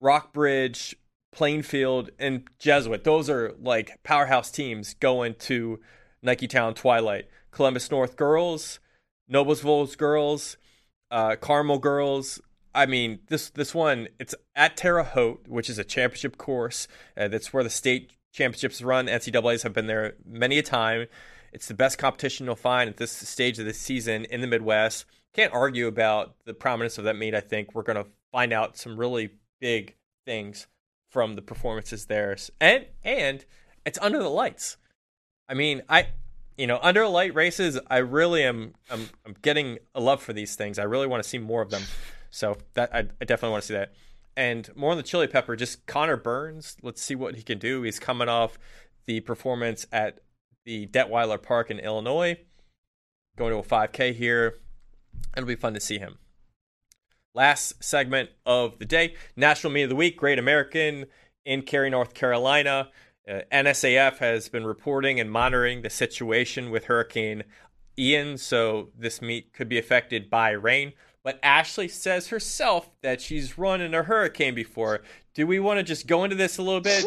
Rockbridge, 0.01 0.97
Plainfield, 1.32 2.10
and 2.18 2.48
Jesuit. 2.59 3.05
Those 3.05 3.28
are 3.28 3.55
like 3.60 4.02
powerhouse 4.02 4.51
teams 4.51 4.94
going 4.94 5.35
to 5.40 5.81
Nike 6.23 6.48
Town 6.48 6.74
Twilight. 6.74 7.27
Columbus 7.51 7.90
North 7.90 8.16
girls, 8.16 8.81
Noblesville 9.32 9.97
girls, 9.97 10.56
uh, 11.10 11.36
Carmel 11.36 11.78
girls. 11.78 12.40
I 12.74 12.85
mean, 12.85 13.20
this 13.28 13.48
this 13.51 13.74
one 13.74 14.09
it's 14.18 14.35
at 14.55 14.77
Terre 14.77 15.02
Haute, 15.02 15.48
which 15.48 15.70
is 15.70 15.78
a 15.78 15.85
championship 15.85 16.36
course. 16.36 16.86
Uh, 17.16 17.28
that's 17.28 17.52
where 17.52 17.64
the 17.64 17.70
state 17.70 18.12
championships 18.32 18.82
run. 18.82 19.06
NCAA's 19.06 19.62
have 19.62 19.73
been 19.73 19.86
there 19.86 20.14
many 20.24 20.59
a 20.59 20.62
time. 20.62 21.06
It's 21.52 21.68
the 21.68 21.74
best 21.74 21.97
competition 21.97 22.44
you'll 22.44 22.56
find 22.56 22.90
at 22.90 22.98
this 22.98 23.12
stage 23.12 23.59
of 23.59 23.64
the 23.64 23.73
season 23.73 24.27
in 24.27 24.43
the 24.43 24.47
Midwest. 24.47 25.06
Can't 25.32 25.55
argue 25.55 25.86
about 25.86 26.35
the 26.44 26.52
prominence 26.52 26.98
of 26.98 27.05
that 27.05 27.16
meet. 27.16 27.35
I 27.35 27.40
think 27.40 27.74
we're 27.74 27.82
going 27.82 28.02
to 28.02 28.10
find 28.32 28.52
out 28.52 28.77
some 28.77 28.98
really 28.98 29.31
big 29.60 29.94
things 30.24 30.66
from 31.10 31.34
the 31.34 31.42
performances 31.42 32.06
there, 32.06 32.36
and 32.60 32.86
and 33.02 33.44
it's 33.84 33.98
under 34.00 34.18
the 34.18 34.30
lights. 34.30 34.76
I 35.48 35.54
mean, 35.54 35.82
I 35.88 36.08
you 36.56 36.66
know 36.66 36.78
under 36.82 37.06
light 37.06 37.34
races, 37.34 37.78
I 37.88 37.98
really 37.98 38.42
am 38.42 38.74
I'm, 38.90 39.08
I'm 39.24 39.36
getting 39.42 39.78
a 39.94 40.00
love 40.00 40.22
for 40.22 40.32
these 40.32 40.56
things. 40.56 40.78
I 40.78 40.84
really 40.84 41.06
want 41.06 41.22
to 41.22 41.28
see 41.28 41.38
more 41.38 41.62
of 41.62 41.70
them. 41.70 41.82
So 42.30 42.58
that 42.74 42.94
I, 42.94 42.98
I 42.98 43.24
definitely 43.24 43.52
want 43.52 43.62
to 43.62 43.66
see 43.68 43.74
that. 43.74 43.92
And 44.36 44.68
more 44.76 44.90
on 44.90 44.98
the 44.98 45.02
chili 45.02 45.26
pepper, 45.26 45.56
just 45.56 45.86
Connor 45.86 46.18
Burns. 46.18 46.76
Let's 46.82 47.00
see 47.00 47.14
what 47.14 47.36
he 47.36 47.42
can 47.42 47.58
do. 47.58 47.82
He's 47.82 47.98
coming 47.98 48.28
off 48.28 48.58
the 49.06 49.20
performance 49.20 49.86
at 49.90 50.18
the 50.66 50.86
Detweiler 50.88 51.42
Park 51.42 51.70
in 51.70 51.78
Illinois, 51.78 52.36
going 53.38 53.52
to 53.52 53.58
a 53.58 53.62
5K 53.62 54.14
here. 54.14 54.58
It'll 55.34 55.46
be 55.46 55.56
fun 55.56 55.72
to 55.74 55.80
see 55.80 55.98
him. 55.98 56.18
Last 57.36 57.84
segment 57.84 58.30
of 58.44 58.78
the 58.78 58.84
day. 58.84 59.14
National 59.36 59.72
Meet 59.72 59.84
of 59.84 59.90
the 59.90 59.96
Week, 59.96 60.16
Great 60.16 60.38
American 60.38 61.06
in 61.44 61.62
Cary, 61.62 61.90
North 61.90 62.14
Carolina. 62.14 62.88
Uh, 63.28 63.40
NSAF 63.52 64.18
has 64.18 64.48
been 64.48 64.64
reporting 64.64 65.20
and 65.20 65.30
monitoring 65.30 65.82
the 65.82 65.90
situation 65.90 66.70
with 66.70 66.86
Hurricane 66.86 67.44
Ian, 67.98 68.38
so 68.38 68.90
this 68.96 69.20
meet 69.20 69.52
could 69.52 69.68
be 69.68 69.78
affected 69.78 70.30
by 70.30 70.50
rain. 70.50 70.92
But 71.22 71.38
Ashley 71.42 71.88
says 71.88 72.28
herself 72.28 72.90
that 73.02 73.20
she's 73.20 73.58
run 73.58 73.80
in 73.80 73.94
a 73.94 74.02
hurricane 74.04 74.54
before. 74.54 75.02
Do 75.34 75.46
we 75.46 75.58
want 75.58 75.78
to 75.78 75.82
just 75.82 76.06
go 76.06 76.24
into 76.24 76.36
this 76.36 76.58
a 76.58 76.62
little 76.62 76.80
bit? 76.80 77.04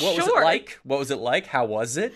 What 0.00 0.16
was 0.16 0.26
it 0.26 0.34
like? 0.34 0.80
What 0.84 0.98
was 0.98 1.10
it 1.10 1.18
like? 1.18 1.46
How 1.46 1.66
was 1.66 1.96
it? 1.96 2.14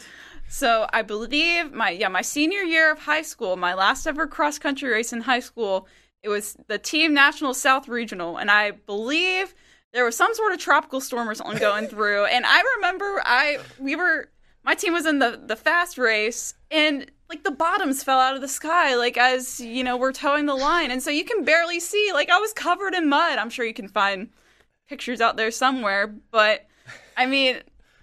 So 0.48 0.86
I 0.92 1.02
believe 1.02 1.72
my 1.72 1.90
yeah 1.90 2.08
my 2.08 2.22
senior 2.22 2.62
year 2.62 2.90
of 2.90 3.00
high 3.00 3.22
school, 3.22 3.56
my 3.56 3.74
last 3.74 4.06
ever 4.06 4.26
cross 4.26 4.58
country 4.58 4.90
race 4.90 5.12
in 5.12 5.20
high 5.20 5.40
school, 5.40 5.88
it 6.22 6.28
was 6.28 6.56
the 6.66 6.78
Team 6.78 7.14
National 7.14 7.54
South 7.54 7.88
Regional, 7.88 8.36
and 8.36 8.50
I 8.50 8.72
believe 8.72 9.54
there 9.92 10.04
was 10.04 10.16
some 10.16 10.34
sort 10.34 10.52
of 10.52 10.58
tropical 10.58 11.00
storm 11.00 11.28
or 11.28 11.34
something 11.34 11.58
going 11.58 11.86
through. 11.88 12.26
And 12.26 12.44
I 12.44 12.62
remember 12.76 13.22
I 13.24 13.58
we 13.78 13.96
were 13.96 14.28
my 14.64 14.74
team 14.74 14.92
was 14.92 15.06
in 15.06 15.18
the 15.18 15.40
the 15.44 15.56
fast 15.56 15.98
race, 15.98 16.54
and 16.70 17.10
like 17.28 17.44
the 17.44 17.50
bottoms 17.50 18.02
fell 18.02 18.18
out 18.18 18.34
of 18.34 18.40
the 18.40 18.48
sky, 18.48 18.96
like 18.96 19.16
as 19.16 19.60
you 19.60 19.84
know 19.84 19.96
we're 19.96 20.12
towing 20.12 20.46
the 20.46 20.54
line, 20.54 20.90
and 20.90 21.02
so 21.02 21.10
you 21.10 21.24
can 21.24 21.44
barely 21.44 21.80
see. 21.80 22.10
Like 22.12 22.30
I 22.30 22.38
was 22.38 22.52
covered 22.52 22.94
in 22.94 23.08
mud. 23.08 23.38
I'm 23.38 23.50
sure 23.50 23.64
you 23.64 23.74
can 23.74 23.88
find 23.88 24.28
pictures 24.88 25.20
out 25.20 25.36
there 25.36 25.50
somewhere, 25.50 26.14
but 26.30 26.66
I 27.16 27.26
mean. 27.26 27.58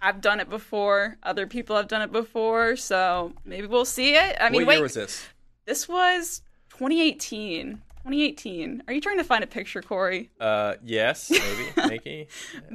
I've 0.05 0.19
done 0.19 0.41
it 0.41 0.49
before. 0.49 1.17
Other 1.23 1.47
people 1.47 1.77
have 1.77 1.87
done 1.87 2.01
it 2.01 2.11
before, 2.11 2.75
so 2.75 3.31
maybe 3.45 3.67
we'll 3.67 3.85
see 3.85 4.15
it. 4.15 4.35
I 4.37 4.49
mean, 4.49 4.63
what 4.63 4.67
wait, 4.67 4.73
year 4.75 4.83
was 4.83 4.95
this? 4.95 5.25
this 5.65 5.87
was 5.87 6.41
2018. 6.71 7.81
2018. 8.03 8.83
Are 8.87 8.93
you 8.93 8.99
trying 8.99 9.17
to 9.17 9.23
find 9.23 9.43
a 9.43 9.47
picture, 9.47 9.81
Corey? 9.81 10.29
Uh, 10.39 10.75
yes, 10.83 11.31
maybe, 11.31 11.71
Nikki. 11.89 12.27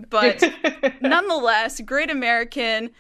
But 0.09 0.43
nonetheless, 1.03 1.81
Great 1.83 2.11
American. 2.11 2.91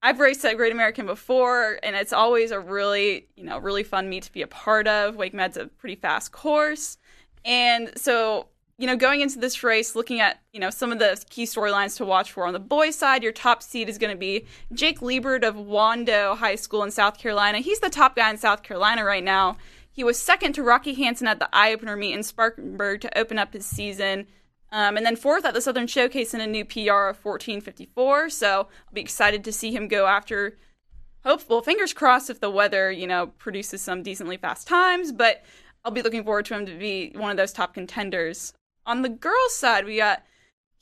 I've 0.00 0.20
raced 0.20 0.44
at 0.44 0.56
Great 0.56 0.72
American 0.72 1.06
before, 1.06 1.80
and 1.82 1.96
it's 1.96 2.12
always 2.12 2.50
a 2.50 2.60
really, 2.60 3.26
you 3.36 3.44
know, 3.44 3.58
really 3.58 3.82
fun 3.82 4.08
meet 4.08 4.22
to 4.24 4.32
be 4.32 4.42
a 4.42 4.46
part 4.46 4.86
of. 4.86 5.16
WakeMed's 5.16 5.56
a 5.56 5.66
pretty 5.66 5.96
fast 5.96 6.30
course, 6.30 6.98
and 7.44 7.90
so 7.96 8.48
you 8.76 8.88
know, 8.88 8.96
going 8.96 9.20
into 9.20 9.38
this 9.38 9.62
race, 9.62 9.94
looking 9.94 10.20
at 10.20 10.40
you 10.52 10.60
know 10.60 10.70
some 10.70 10.92
of 10.92 10.98
the 10.98 11.22
key 11.30 11.44
storylines 11.44 11.96
to 11.96 12.04
watch 12.04 12.32
for 12.32 12.46
on 12.46 12.52
the 12.52 12.60
boys' 12.60 12.96
side, 12.96 13.22
your 13.22 13.32
top 13.32 13.62
seed 13.62 13.88
is 13.88 13.98
going 13.98 14.12
to 14.12 14.18
be 14.18 14.46
Jake 14.72 15.00
Liebert 15.00 15.44
of 15.44 15.54
Wando 15.54 16.36
High 16.36 16.56
School 16.56 16.82
in 16.82 16.90
South 16.90 17.18
Carolina. 17.18 17.58
He's 17.58 17.80
the 17.80 17.90
top 17.90 18.16
guy 18.16 18.30
in 18.30 18.36
South 18.36 18.62
Carolina 18.62 19.04
right 19.04 19.24
now. 19.24 19.56
He 19.94 20.02
was 20.02 20.18
second 20.18 20.54
to 20.54 20.62
Rocky 20.64 20.94
Hansen 20.94 21.28
at 21.28 21.38
the 21.38 21.48
eye 21.52 21.72
opener 21.72 21.96
meet 21.96 22.14
in 22.14 22.24
Spartanburg 22.24 23.00
to 23.02 23.18
open 23.18 23.38
up 23.38 23.52
his 23.52 23.64
season. 23.64 24.26
Um, 24.72 24.96
and 24.96 25.06
then 25.06 25.14
fourth 25.14 25.44
at 25.44 25.54
the 25.54 25.60
Southern 25.60 25.86
Showcase 25.86 26.34
in 26.34 26.40
a 26.40 26.48
new 26.48 26.64
PR 26.64 27.06
of 27.06 27.24
1454. 27.24 28.28
So 28.30 28.58
I'll 28.58 28.92
be 28.92 29.00
excited 29.00 29.44
to 29.44 29.52
see 29.52 29.70
him 29.70 29.86
go 29.86 30.06
after. 30.06 30.58
Hopeful, 31.22 31.62
fingers 31.62 31.92
crossed 31.92 32.28
if 32.28 32.40
the 32.40 32.50
weather, 32.50 32.90
you 32.90 33.06
know, 33.06 33.28
produces 33.38 33.82
some 33.82 34.02
decently 34.02 34.36
fast 34.36 34.66
times. 34.66 35.12
But 35.12 35.44
I'll 35.84 35.92
be 35.92 36.02
looking 36.02 36.24
forward 36.24 36.46
to 36.46 36.54
him 36.54 36.66
to 36.66 36.76
be 36.76 37.12
one 37.14 37.30
of 37.30 37.36
those 37.36 37.52
top 37.52 37.72
contenders. 37.72 38.52
On 38.86 39.02
the 39.02 39.08
girls' 39.08 39.54
side, 39.54 39.84
we 39.84 39.98
got 39.98 40.24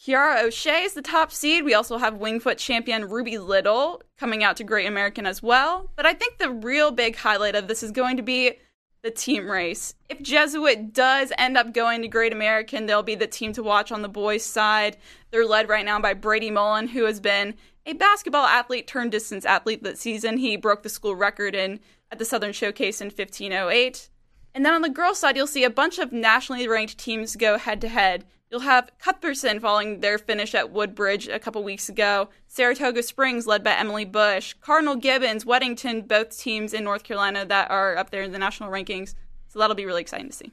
Kiara 0.01 0.43
O'Shea 0.43 0.84
is 0.84 0.94
the 0.94 1.02
top 1.02 1.30
seed. 1.30 1.64
We 1.64 1.74
also 1.74 1.98
have 1.98 2.14
Wingfoot 2.14 2.56
champion 2.56 3.10
Ruby 3.10 3.36
Little 3.36 4.01
coming 4.18 4.43
out 4.43 4.56
to 4.56 4.64
Great 4.64 4.86
American 4.86 5.26
as 5.26 5.43
well. 5.43 5.90
But 5.97 6.06
I 6.06 6.14
think 6.14 6.39
the 6.39 6.51
real 6.51 6.93
big 6.93 7.14
highlight 7.16 7.55
of 7.55 7.68
this 7.68 7.82
is 7.82 7.90
going 7.90 8.16
to 8.16 8.22
be 8.22 8.56
the 9.02 9.10
team 9.10 9.50
race. 9.50 9.94
If 10.08 10.22
Jesuit 10.22 10.92
does 10.92 11.32
end 11.36 11.56
up 11.56 11.74
going 11.74 12.02
to 12.02 12.08
Great 12.08 12.32
American, 12.32 12.86
they'll 12.86 13.02
be 13.02 13.16
the 13.16 13.26
team 13.26 13.52
to 13.54 13.62
watch 13.62 13.90
on 13.90 14.02
the 14.02 14.08
boys' 14.08 14.44
side. 14.44 14.96
They're 15.30 15.46
led 15.46 15.68
right 15.68 15.84
now 15.84 16.00
by 16.00 16.14
Brady 16.14 16.50
Mullen, 16.50 16.88
who 16.88 17.04
has 17.04 17.18
been 17.18 17.54
a 17.84 17.94
basketball 17.94 18.46
athlete 18.46 18.86
turned 18.86 19.10
distance 19.10 19.44
athlete 19.44 19.82
this 19.82 20.00
season. 20.00 20.36
He 20.36 20.56
broke 20.56 20.84
the 20.84 20.88
school 20.88 21.16
record 21.16 21.56
in 21.56 21.80
at 22.12 22.20
the 22.20 22.24
Southern 22.24 22.52
Showcase 22.52 23.00
in 23.00 23.06
1508. 23.06 24.08
And 24.54 24.64
then 24.64 24.74
on 24.74 24.82
the 24.82 24.88
girls' 24.88 25.18
side, 25.18 25.36
you'll 25.36 25.46
see 25.48 25.64
a 25.64 25.70
bunch 25.70 25.98
of 25.98 26.12
nationally 26.12 26.68
ranked 26.68 26.98
teams 26.98 27.34
go 27.34 27.58
head 27.58 27.80
to 27.80 27.88
head. 27.88 28.24
You'll 28.52 28.60
have 28.60 28.90
Cuthbertson 28.98 29.60
following 29.60 30.00
their 30.00 30.18
finish 30.18 30.54
at 30.54 30.70
Woodbridge 30.70 31.26
a 31.26 31.38
couple 31.38 31.64
weeks 31.64 31.88
ago, 31.88 32.28
Saratoga 32.48 33.02
Springs, 33.02 33.46
led 33.46 33.64
by 33.64 33.72
Emily 33.72 34.04
Bush, 34.04 34.54
Cardinal 34.60 34.94
Gibbons, 34.94 35.46
Weddington, 35.46 36.06
both 36.06 36.38
teams 36.38 36.74
in 36.74 36.84
North 36.84 37.02
Carolina 37.02 37.46
that 37.46 37.70
are 37.70 37.96
up 37.96 38.10
there 38.10 38.20
in 38.20 38.30
the 38.30 38.38
national 38.38 38.70
rankings. 38.70 39.14
So 39.48 39.58
that'll 39.58 39.74
be 39.74 39.86
really 39.86 40.02
exciting 40.02 40.28
to 40.28 40.34
see. 40.34 40.52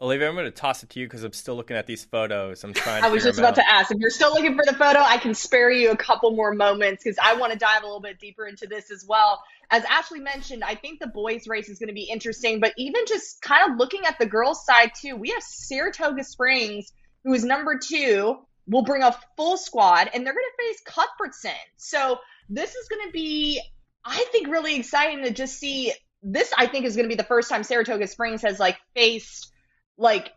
Olivia, 0.00 0.28
I'm 0.28 0.36
going 0.36 0.44
to 0.44 0.52
toss 0.52 0.84
it 0.84 0.90
to 0.90 1.00
you 1.00 1.06
because 1.06 1.24
I'm 1.24 1.32
still 1.32 1.56
looking 1.56 1.76
at 1.76 1.88
these 1.88 2.04
photos. 2.04 2.62
I'm 2.62 2.74
trying. 2.74 3.02
To 3.02 3.08
I 3.08 3.10
was 3.10 3.24
just 3.24 3.40
about 3.40 3.58
out. 3.58 3.62
to 3.62 3.74
ask 3.74 3.90
if 3.90 3.98
you're 3.98 4.10
still 4.10 4.32
looking 4.32 4.54
for 4.54 4.64
the 4.64 4.74
photo. 4.74 5.00
I 5.00 5.16
can 5.16 5.34
spare 5.34 5.70
you 5.72 5.90
a 5.90 5.96
couple 5.96 6.30
more 6.36 6.54
moments 6.54 7.02
because 7.02 7.18
I 7.20 7.34
want 7.34 7.52
to 7.52 7.58
dive 7.58 7.82
a 7.82 7.86
little 7.86 8.00
bit 8.00 8.20
deeper 8.20 8.46
into 8.46 8.68
this 8.68 8.92
as 8.92 9.04
well. 9.08 9.42
As 9.68 9.82
Ashley 9.90 10.20
mentioned, 10.20 10.62
I 10.62 10.76
think 10.76 11.00
the 11.00 11.08
boys' 11.08 11.48
race 11.48 11.68
is 11.68 11.80
going 11.80 11.88
to 11.88 11.94
be 11.94 12.04
interesting, 12.04 12.60
but 12.60 12.72
even 12.76 13.02
just 13.08 13.42
kind 13.42 13.68
of 13.68 13.78
looking 13.78 14.04
at 14.04 14.20
the 14.20 14.26
girls' 14.26 14.64
side 14.64 14.92
too, 14.94 15.16
we 15.16 15.30
have 15.30 15.42
Saratoga 15.42 16.22
Springs, 16.22 16.92
who 17.24 17.34
is 17.34 17.44
number 17.44 17.78
two, 17.78 18.38
will 18.66 18.84
bring 18.84 19.02
a 19.02 19.16
full 19.36 19.56
squad, 19.56 20.10
and 20.12 20.24
they're 20.24 20.34
going 20.34 20.44
to 20.44 20.64
face 20.64 20.80
Cuthbertson. 20.86 21.50
So 21.76 22.18
this 22.48 22.74
is 22.74 22.88
going 22.88 23.06
to 23.06 23.12
be, 23.12 23.60
I 24.04 24.24
think, 24.32 24.48
really 24.48 24.76
exciting 24.76 25.24
to 25.24 25.30
just 25.30 25.58
see. 25.58 25.92
This, 26.24 26.52
I 26.56 26.66
think, 26.66 26.86
is 26.86 26.94
going 26.94 27.08
to 27.08 27.12
be 27.12 27.16
the 27.16 27.24
first 27.24 27.50
time 27.50 27.64
Saratoga 27.64 28.06
Springs 28.06 28.42
has 28.42 28.60
like 28.60 28.78
faced 28.94 29.50
like 29.98 30.32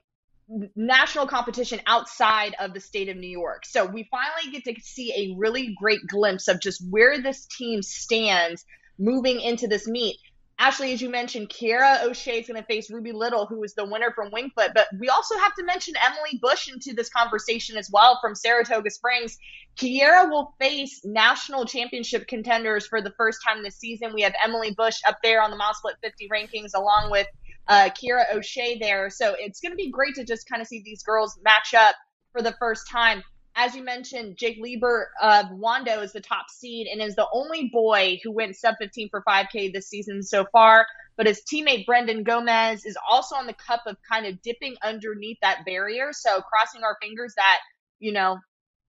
national 0.76 1.28
competition 1.28 1.80
outside 1.88 2.56
of 2.60 2.74
the 2.74 2.80
state 2.80 3.10
of 3.10 3.18
New 3.18 3.30
York. 3.30 3.66
So 3.66 3.86
we 3.86 4.08
finally 4.10 4.52
get 4.52 4.64
to 4.66 4.82
see 4.82 5.12
a 5.12 5.36
really 5.38 5.76
great 5.80 6.06
glimpse 6.08 6.48
of 6.48 6.60
just 6.60 6.84
where 6.90 7.22
this 7.22 7.46
team 7.46 7.82
stands 7.82 8.66
moving 8.98 9.42
into 9.42 9.68
this 9.68 9.88
meet. 9.88 10.18
Ashley, 10.58 10.94
as 10.94 11.02
you 11.02 11.10
mentioned, 11.10 11.50
Kiara 11.50 12.04
O'Shea 12.04 12.40
is 12.40 12.48
going 12.48 12.60
to 12.60 12.66
face 12.66 12.90
Ruby 12.90 13.12
Little, 13.12 13.46
who 13.46 13.62
is 13.64 13.74
the 13.74 13.84
winner 13.84 14.12
from 14.12 14.32
Wingfoot. 14.32 14.74
But 14.74 14.88
we 14.98 15.10
also 15.10 15.38
have 15.38 15.54
to 15.56 15.66
mention 15.66 15.96
Emily 16.02 16.40
Bush 16.42 16.70
into 16.72 16.94
this 16.94 17.10
conversation 17.10 17.76
as 17.76 17.90
well 17.92 18.20
from 18.22 18.36
Saratoga 18.36 18.90
Springs. 18.90 19.38
Kiara 19.76 20.30
will 20.30 20.56
face 20.60 21.02
national 21.04 21.66
championship 21.66 22.28
contenders 22.28 22.88
for 22.88 23.02
the 23.02 23.12
first 23.18 23.40
time 23.46 23.64
this 23.64 23.76
season. 23.76 24.14
We 24.14 24.22
have 24.22 24.34
Emily 24.42 24.72
Bush 24.72 24.98
up 25.06 25.18
there 25.22 25.42
on 25.42 25.52
the 25.52 25.58
MileSplit 25.58 25.96
50 26.02 26.30
rankings, 26.30 26.72
along 26.74 27.12
with 27.12 27.28
uh, 27.68 27.90
Kira 27.90 28.34
O'Shea 28.34 28.80
there. 28.80 29.10
So 29.10 29.36
it's 29.38 29.60
going 29.60 29.74
to 29.74 29.78
be 29.78 29.92
great 29.92 30.16
to 30.16 30.24
just 30.24 30.48
kind 30.48 30.62
of 30.62 30.70
see 30.70 30.82
these 30.86 31.04
girls 31.04 31.38
match 31.44 31.74
up 31.74 31.96
for 32.32 32.42
the 32.42 32.56
first 32.60 32.90
time. 32.90 33.24
As 33.58 33.74
you 33.74 33.84
mentioned, 33.84 34.36
Jake 34.38 34.58
Lieber 34.60 35.12
of 35.22 35.46
Wando 35.46 36.04
is 36.04 36.12
the 36.12 36.20
top 36.20 36.50
seed 36.50 36.88
and 36.88 37.02
is 37.02 37.16
the 37.16 37.28
only 37.32 37.70
boy 37.72 38.20
who 38.22 38.32
went 38.32 38.58
sub 38.58 38.76
15 38.80 39.10
for 39.10 39.24
5K 39.26 39.72
this 39.72 39.88
season 39.88 40.22
so 40.24 40.46
far. 40.52 40.86
But 41.16 41.28
his 41.28 41.42
teammate 41.42 41.86
Brendan 41.86 42.24
Gomez 42.24 42.86
is 42.86 42.98
also 43.10 43.36
on 43.36 43.48
the 43.48 43.54
cup 43.54 43.84
of 43.88 43.96
kind 44.10 44.26
of 44.26 44.42
dipping 44.42 44.76
underneath 44.84 45.38
that 45.42 45.64
barrier. 45.66 46.10
So 46.12 46.42
crossing 46.42 46.84
our 46.84 46.98
fingers 47.02 47.34
that, 47.38 47.60
you 48.00 48.12
know, 48.12 48.40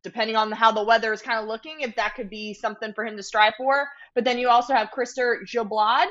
depending 0.03 0.35
on 0.35 0.51
how 0.51 0.73
the 0.73 0.85
weather 0.85 1.13
is 1.13 1.23
kind 1.23 1.39
of 1.39 1.47
looking, 1.47 1.83
if 1.83 1.95
that 1.95 2.17
could 2.17 2.29
be 2.29 2.53
something 2.53 2.93
for 2.93 3.05
him 3.05 3.17
to 3.17 3.23
strive 3.23 3.55
for. 3.57 3.87
But 4.17 4.25
then 4.25 4.39
you 4.39 4.49
also 4.49 4.75
have 4.75 4.91
Krister 4.91 5.43
Joblad 5.47 6.07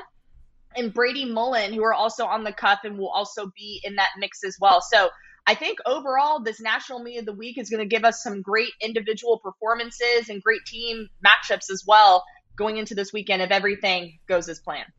and 0.74 0.94
Brady 0.94 1.26
Mullen, 1.26 1.74
who 1.74 1.84
are 1.84 1.94
also 1.94 2.24
on 2.24 2.42
the 2.42 2.52
cup 2.52 2.84
and 2.84 2.98
will 2.98 3.10
also 3.10 3.50
be 3.54 3.82
in 3.84 3.96
that 3.96 4.10
mix 4.18 4.44
as 4.44 4.56
well. 4.58 4.80
So 4.80 5.10
I 5.46 5.54
think 5.54 5.78
overall, 5.86 6.40
this 6.40 6.60
National 6.60 6.98
Meet 7.00 7.18
of 7.18 7.26
the 7.26 7.32
Week 7.32 7.56
is 7.58 7.70
going 7.70 7.80
to 7.80 7.86
give 7.88 8.04
us 8.04 8.22
some 8.22 8.42
great 8.42 8.72
individual 8.82 9.38
performances 9.38 10.28
and 10.28 10.42
great 10.42 10.64
team 10.66 11.08
matchups 11.24 11.70
as 11.70 11.84
well 11.86 12.24
going 12.56 12.78
into 12.78 12.94
this 12.94 13.12
weekend 13.12 13.42
if 13.42 13.50
everything 13.50 14.18
goes 14.26 14.48
as 14.48 14.58
planned. 14.58 14.90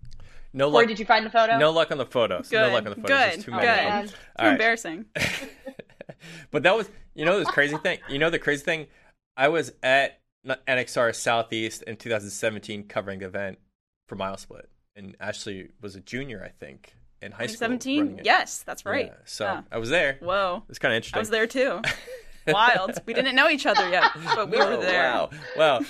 No 0.53 0.71
Corey, 0.71 0.83
luck. 0.85 0.87
did 0.89 0.99
you 0.99 1.05
find 1.05 1.25
the 1.25 1.29
photo? 1.29 1.57
No 1.57 1.71
luck 1.71 1.91
on 1.91 1.97
the 1.97 2.05
photos. 2.05 2.47
Good. 2.49 2.61
No 2.61 2.69
luck 2.73 2.85
on 2.85 2.91
the 2.91 2.95
photos. 2.95 3.07
Good. 3.09 3.31
There's 3.33 3.43
too 3.43 3.51
Oh, 3.51 3.55
many 3.57 3.67
Good. 3.67 3.77
of 3.79 3.83
them. 3.83 3.89
man. 3.93 4.07
Too 4.07 4.13
All 4.39 4.45
right. 4.45 4.51
embarrassing. 4.53 5.05
but 6.51 6.63
that 6.63 6.75
was, 6.75 6.89
you 7.15 7.25
know, 7.25 7.39
this 7.39 7.49
crazy 7.49 7.77
thing. 7.77 7.99
You 8.09 8.19
know, 8.19 8.29
the 8.29 8.39
crazy 8.39 8.63
thing. 8.63 8.87
I 9.35 9.49
was 9.49 9.71
at 9.83 10.19
NXR 10.45 11.13
Southeast 11.13 11.83
in 11.83 11.97
2017 11.97 12.83
covering 12.87 13.19
the 13.19 13.25
event 13.25 13.59
for 14.07 14.15
MileSplit, 14.15 14.65
and 14.95 15.15
Ashley 15.19 15.69
was 15.81 15.95
a 15.95 15.99
junior, 15.99 16.41
I 16.43 16.49
think, 16.49 16.93
in 17.21 17.31
high 17.31 17.47
school. 17.47 17.67
2017? 17.67 17.99
running 17.99 18.19
it. 18.19 18.25
Yes, 18.25 18.63
that's 18.63 18.85
right. 18.85 19.07
Yeah, 19.07 19.13
so 19.25 19.45
Yeah. 19.45 19.61
I 19.71 19.77
was 19.77 19.89
there. 19.89 20.17
Whoa. 20.21 20.63
It's 20.69 20.79
kind 20.79 20.93
of 20.93 20.97
interesting. 20.97 21.17
I 21.17 21.19
was 21.19 21.29
there 21.29 21.47
too. 21.47 21.81
Wild. 22.47 22.99
We 23.05 23.13
didn't 23.13 23.35
know 23.35 23.49
each 23.49 23.65
other 23.65 23.89
yet, 23.89 24.11
but 24.35 24.49
we 24.49 24.57
were 24.57 24.77
there. 24.77 25.11
Wow. 25.11 25.29
Wow. 25.57 25.81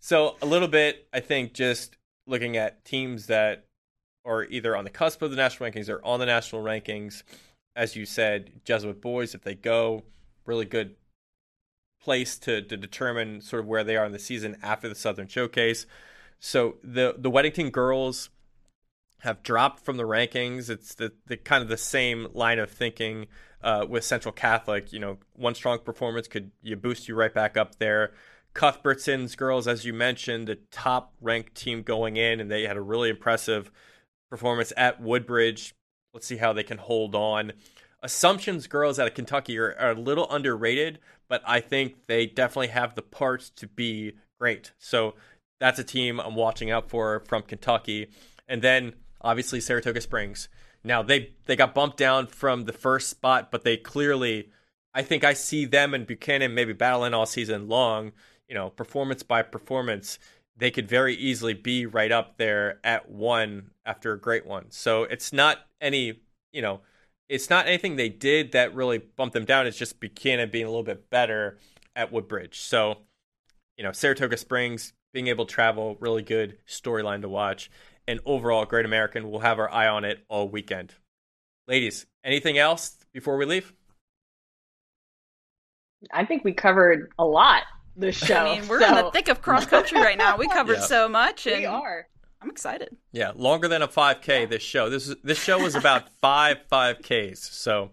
So 0.00 0.36
a 0.40 0.46
little 0.46 0.68
bit, 0.68 1.06
I 1.12 1.20
think, 1.20 1.52
just 1.52 1.96
looking 2.26 2.56
at 2.56 2.84
teams 2.84 3.26
that 3.26 3.66
are 4.24 4.44
either 4.44 4.76
on 4.76 4.84
the 4.84 4.90
cusp 4.90 5.22
of 5.22 5.30
the 5.30 5.36
national 5.36 5.70
rankings 5.70 5.88
or 5.88 6.04
on 6.04 6.20
the 6.20 6.26
national 6.26 6.62
rankings. 6.62 7.22
As 7.76 7.94
you 7.94 8.06
said, 8.06 8.50
Jesuit 8.64 9.00
boys, 9.00 9.34
if 9.34 9.42
they 9.42 9.54
go, 9.54 10.04
really 10.46 10.64
good 10.64 10.96
place 12.00 12.38
to, 12.38 12.62
to 12.62 12.76
determine 12.76 13.40
sort 13.40 13.60
of 13.60 13.66
where 13.66 13.84
they 13.84 13.96
are 13.96 14.04
in 14.06 14.12
the 14.12 14.18
season 14.18 14.56
after 14.62 14.88
the 14.88 14.94
Southern 14.94 15.28
Showcase. 15.28 15.86
So 16.40 16.76
the 16.82 17.14
the 17.18 17.30
Weddington 17.30 17.72
girls, 17.72 18.30
have 19.20 19.42
dropped 19.42 19.84
from 19.84 19.96
the 19.96 20.04
rankings. 20.04 20.70
It's 20.70 20.94
the, 20.94 21.12
the 21.26 21.36
kind 21.36 21.62
of 21.62 21.68
the 21.68 21.76
same 21.76 22.28
line 22.32 22.58
of 22.58 22.70
thinking 22.70 23.26
uh, 23.62 23.86
with 23.88 24.04
Central 24.04 24.32
Catholic. 24.32 24.92
You 24.92 25.00
know, 25.00 25.18
one 25.34 25.54
strong 25.54 25.80
performance 25.80 26.28
could 26.28 26.50
you 26.62 26.76
boost 26.76 27.08
you 27.08 27.14
right 27.14 27.32
back 27.32 27.56
up 27.56 27.78
there. 27.78 28.12
Cuthbertson's 28.54 29.36
girls, 29.36 29.68
as 29.68 29.84
you 29.84 29.92
mentioned, 29.92 30.48
the 30.48 30.56
top 30.70 31.12
ranked 31.20 31.54
team 31.54 31.82
going 31.82 32.16
in, 32.16 32.40
and 32.40 32.50
they 32.50 32.62
had 32.62 32.76
a 32.76 32.80
really 32.80 33.10
impressive 33.10 33.70
performance 34.30 34.72
at 34.76 35.00
Woodbridge. 35.00 35.74
Let's 36.14 36.26
see 36.26 36.38
how 36.38 36.52
they 36.52 36.62
can 36.62 36.78
hold 36.78 37.14
on. 37.14 37.52
Assumption's 38.02 38.66
girls 38.66 38.98
out 38.98 39.08
of 39.08 39.14
Kentucky 39.14 39.58
are, 39.58 39.76
are 39.78 39.90
a 39.90 40.00
little 40.00 40.30
underrated, 40.30 40.98
but 41.28 41.42
I 41.46 41.60
think 41.60 42.06
they 42.06 42.26
definitely 42.26 42.68
have 42.68 42.94
the 42.94 43.02
parts 43.02 43.50
to 43.50 43.66
be 43.66 44.14
great. 44.40 44.72
So 44.78 45.14
that's 45.60 45.78
a 45.78 45.84
team 45.84 46.20
I'm 46.20 46.34
watching 46.34 46.70
out 46.70 46.88
for 46.88 47.20
from 47.26 47.42
Kentucky. 47.42 48.08
And 48.48 48.62
then 48.62 48.94
obviously 49.20 49.60
Saratoga 49.60 50.00
Springs. 50.00 50.48
Now 50.84 51.02
they 51.02 51.32
they 51.46 51.56
got 51.56 51.74
bumped 51.74 51.96
down 51.96 52.26
from 52.26 52.64
the 52.64 52.72
first 52.72 53.08
spot, 53.08 53.50
but 53.50 53.64
they 53.64 53.76
clearly 53.76 54.50
I 54.94 55.02
think 55.02 55.24
I 55.24 55.34
see 55.34 55.64
them 55.64 55.94
and 55.94 56.06
Buchanan 56.06 56.54
maybe 56.54 56.72
battling 56.72 57.14
all 57.14 57.26
season 57.26 57.68
long, 57.68 58.12
you 58.48 58.54
know, 58.54 58.70
performance 58.70 59.22
by 59.22 59.42
performance. 59.42 60.18
They 60.56 60.70
could 60.70 60.88
very 60.88 61.14
easily 61.14 61.54
be 61.54 61.86
right 61.86 62.10
up 62.10 62.36
there 62.36 62.80
at 62.82 63.08
one 63.08 63.70
after 63.86 64.12
a 64.12 64.20
great 64.20 64.44
one. 64.44 64.70
So 64.70 65.04
it's 65.04 65.32
not 65.32 65.58
any, 65.80 66.20
you 66.52 66.62
know, 66.62 66.80
it's 67.28 67.50
not 67.50 67.66
anything 67.66 67.94
they 67.96 68.08
did 68.08 68.52
that 68.52 68.74
really 68.74 68.98
bumped 68.98 69.34
them 69.34 69.44
down. 69.44 69.66
It's 69.66 69.78
just 69.78 70.00
Buchanan 70.00 70.50
being 70.50 70.64
a 70.64 70.68
little 70.68 70.82
bit 70.82 71.10
better 71.10 71.58
at 71.94 72.10
Woodbridge. 72.10 72.60
So, 72.60 72.98
you 73.76 73.84
know, 73.84 73.92
Saratoga 73.92 74.36
Springs 74.36 74.94
being 75.12 75.28
able 75.28 75.46
to 75.46 75.54
travel, 75.54 75.96
really 76.00 76.22
good 76.22 76.58
storyline 76.66 77.22
to 77.22 77.28
watch 77.28 77.70
and 78.08 78.20
overall 78.24 78.64
Great 78.64 78.86
American. 78.86 79.30
We'll 79.30 79.40
have 79.40 79.60
our 79.60 79.70
eye 79.70 79.86
on 79.86 80.04
it 80.04 80.24
all 80.28 80.48
weekend. 80.48 80.94
Ladies, 81.68 82.06
anything 82.24 82.58
else 82.58 82.96
before 83.12 83.36
we 83.36 83.44
leave? 83.44 83.72
I 86.12 86.24
think 86.24 86.42
we 86.42 86.52
covered 86.54 87.12
a 87.18 87.24
lot 87.24 87.64
this 87.96 88.16
show. 88.16 88.34
I 88.36 88.58
mean, 88.58 88.68
we're 88.68 88.80
so. 88.80 88.88
in 88.88 89.04
the 89.04 89.10
thick 89.10 89.28
of 89.28 89.42
cross 89.42 89.66
country 89.66 90.00
right 90.00 90.16
now. 90.16 90.38
We 90.38 90.48
covered 90.52 90.78
Yeah. 90.78 90.84
so 90.84 91.08
much, 91.08 91.46
and 91.46 91.58
we 91.58 91.66
are. 91.66 92.08
I'm 92.40 92.48
excited. 92.48 92.96
Yeah, 93.12 93.32
longer 93.34 93.68
than 93.68 93.82
a 93.82 93.88
5K. 93.88 94.48
This 94.48 94.62
show. 94.62 94.88
This 94.88 95.08
is 95.08 95.16
this 95.22 95.42
show 95.42 95.60
was 95.60 95.74
about 95.74 96.08
five 96.20 96.58
5Ks. 96.72 97.38
So 97.38 97.90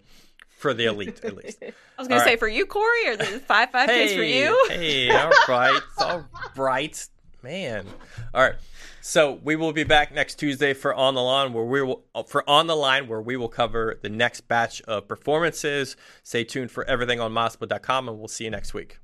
for 0.60 0.74
the 0.74 0.86
elite, 0.86 1.20
at 1.26 1.36
least. 1.36 1.58
I 1.64 2.02
was 2.02 2.08
going 2.08 2.20
to 2.20 2.26
say 2.26 2.32
right. 2.32 2.40
for 2.40 2.48
you, 2.48 2.66
Corey, 2.66 3.08
or 3.08 3.18
the 3.18 3.26
five 3.26 3.72
five 3.72 3.90
Ks 3.90 4.14
for 4.14 4.24
you. 4.24 4.68
hey, 4.70 5.10
all 5.10 5.32
right, 5.48 5.82
all 5.98 6.26
right, 6.56 7.08
man. 7.46 7.86
All 8.34 8.42
right. 8.42 8.56
So 9.02 9.40
we 9.44 9.56
will 9.56 9.72
be 9.72 9.84
back 9.84 10.12
next 10.12 10.36
Tuesday 10.36 10.74
for 10.74 10.94
on 10.94 11.14
the 11.14 11.22
line 11.22 11.54
where 11.54 11.64
we 11.64 11.82
will 11.84 12.04
uh, 12.16 12.24
for 12.24 12.48
on 12.50 12.66
the 12.66 12.76
line 12.76 13.08
where 13.08 13.22
we 13.22 13.38
will 13.38 13.50
cover 13.50 14.00
the 14.02 14.10
next 14.10 14.42
batch 14.48 14.82
of 14.82 15.08
performances. 15.08 15.96
Stay 16.24 16.44
tuned 16.44 16.72
for 16.72 16.84
everything 16.86 17.20
on 17.20 17.32
Mospa.com 17.32 18.10
and 18.10 18.18
we'll 18.18 18.28
see 18.28 18.46
you 18.46 18.50
next 18.50 18.74
week. 18.74 18.98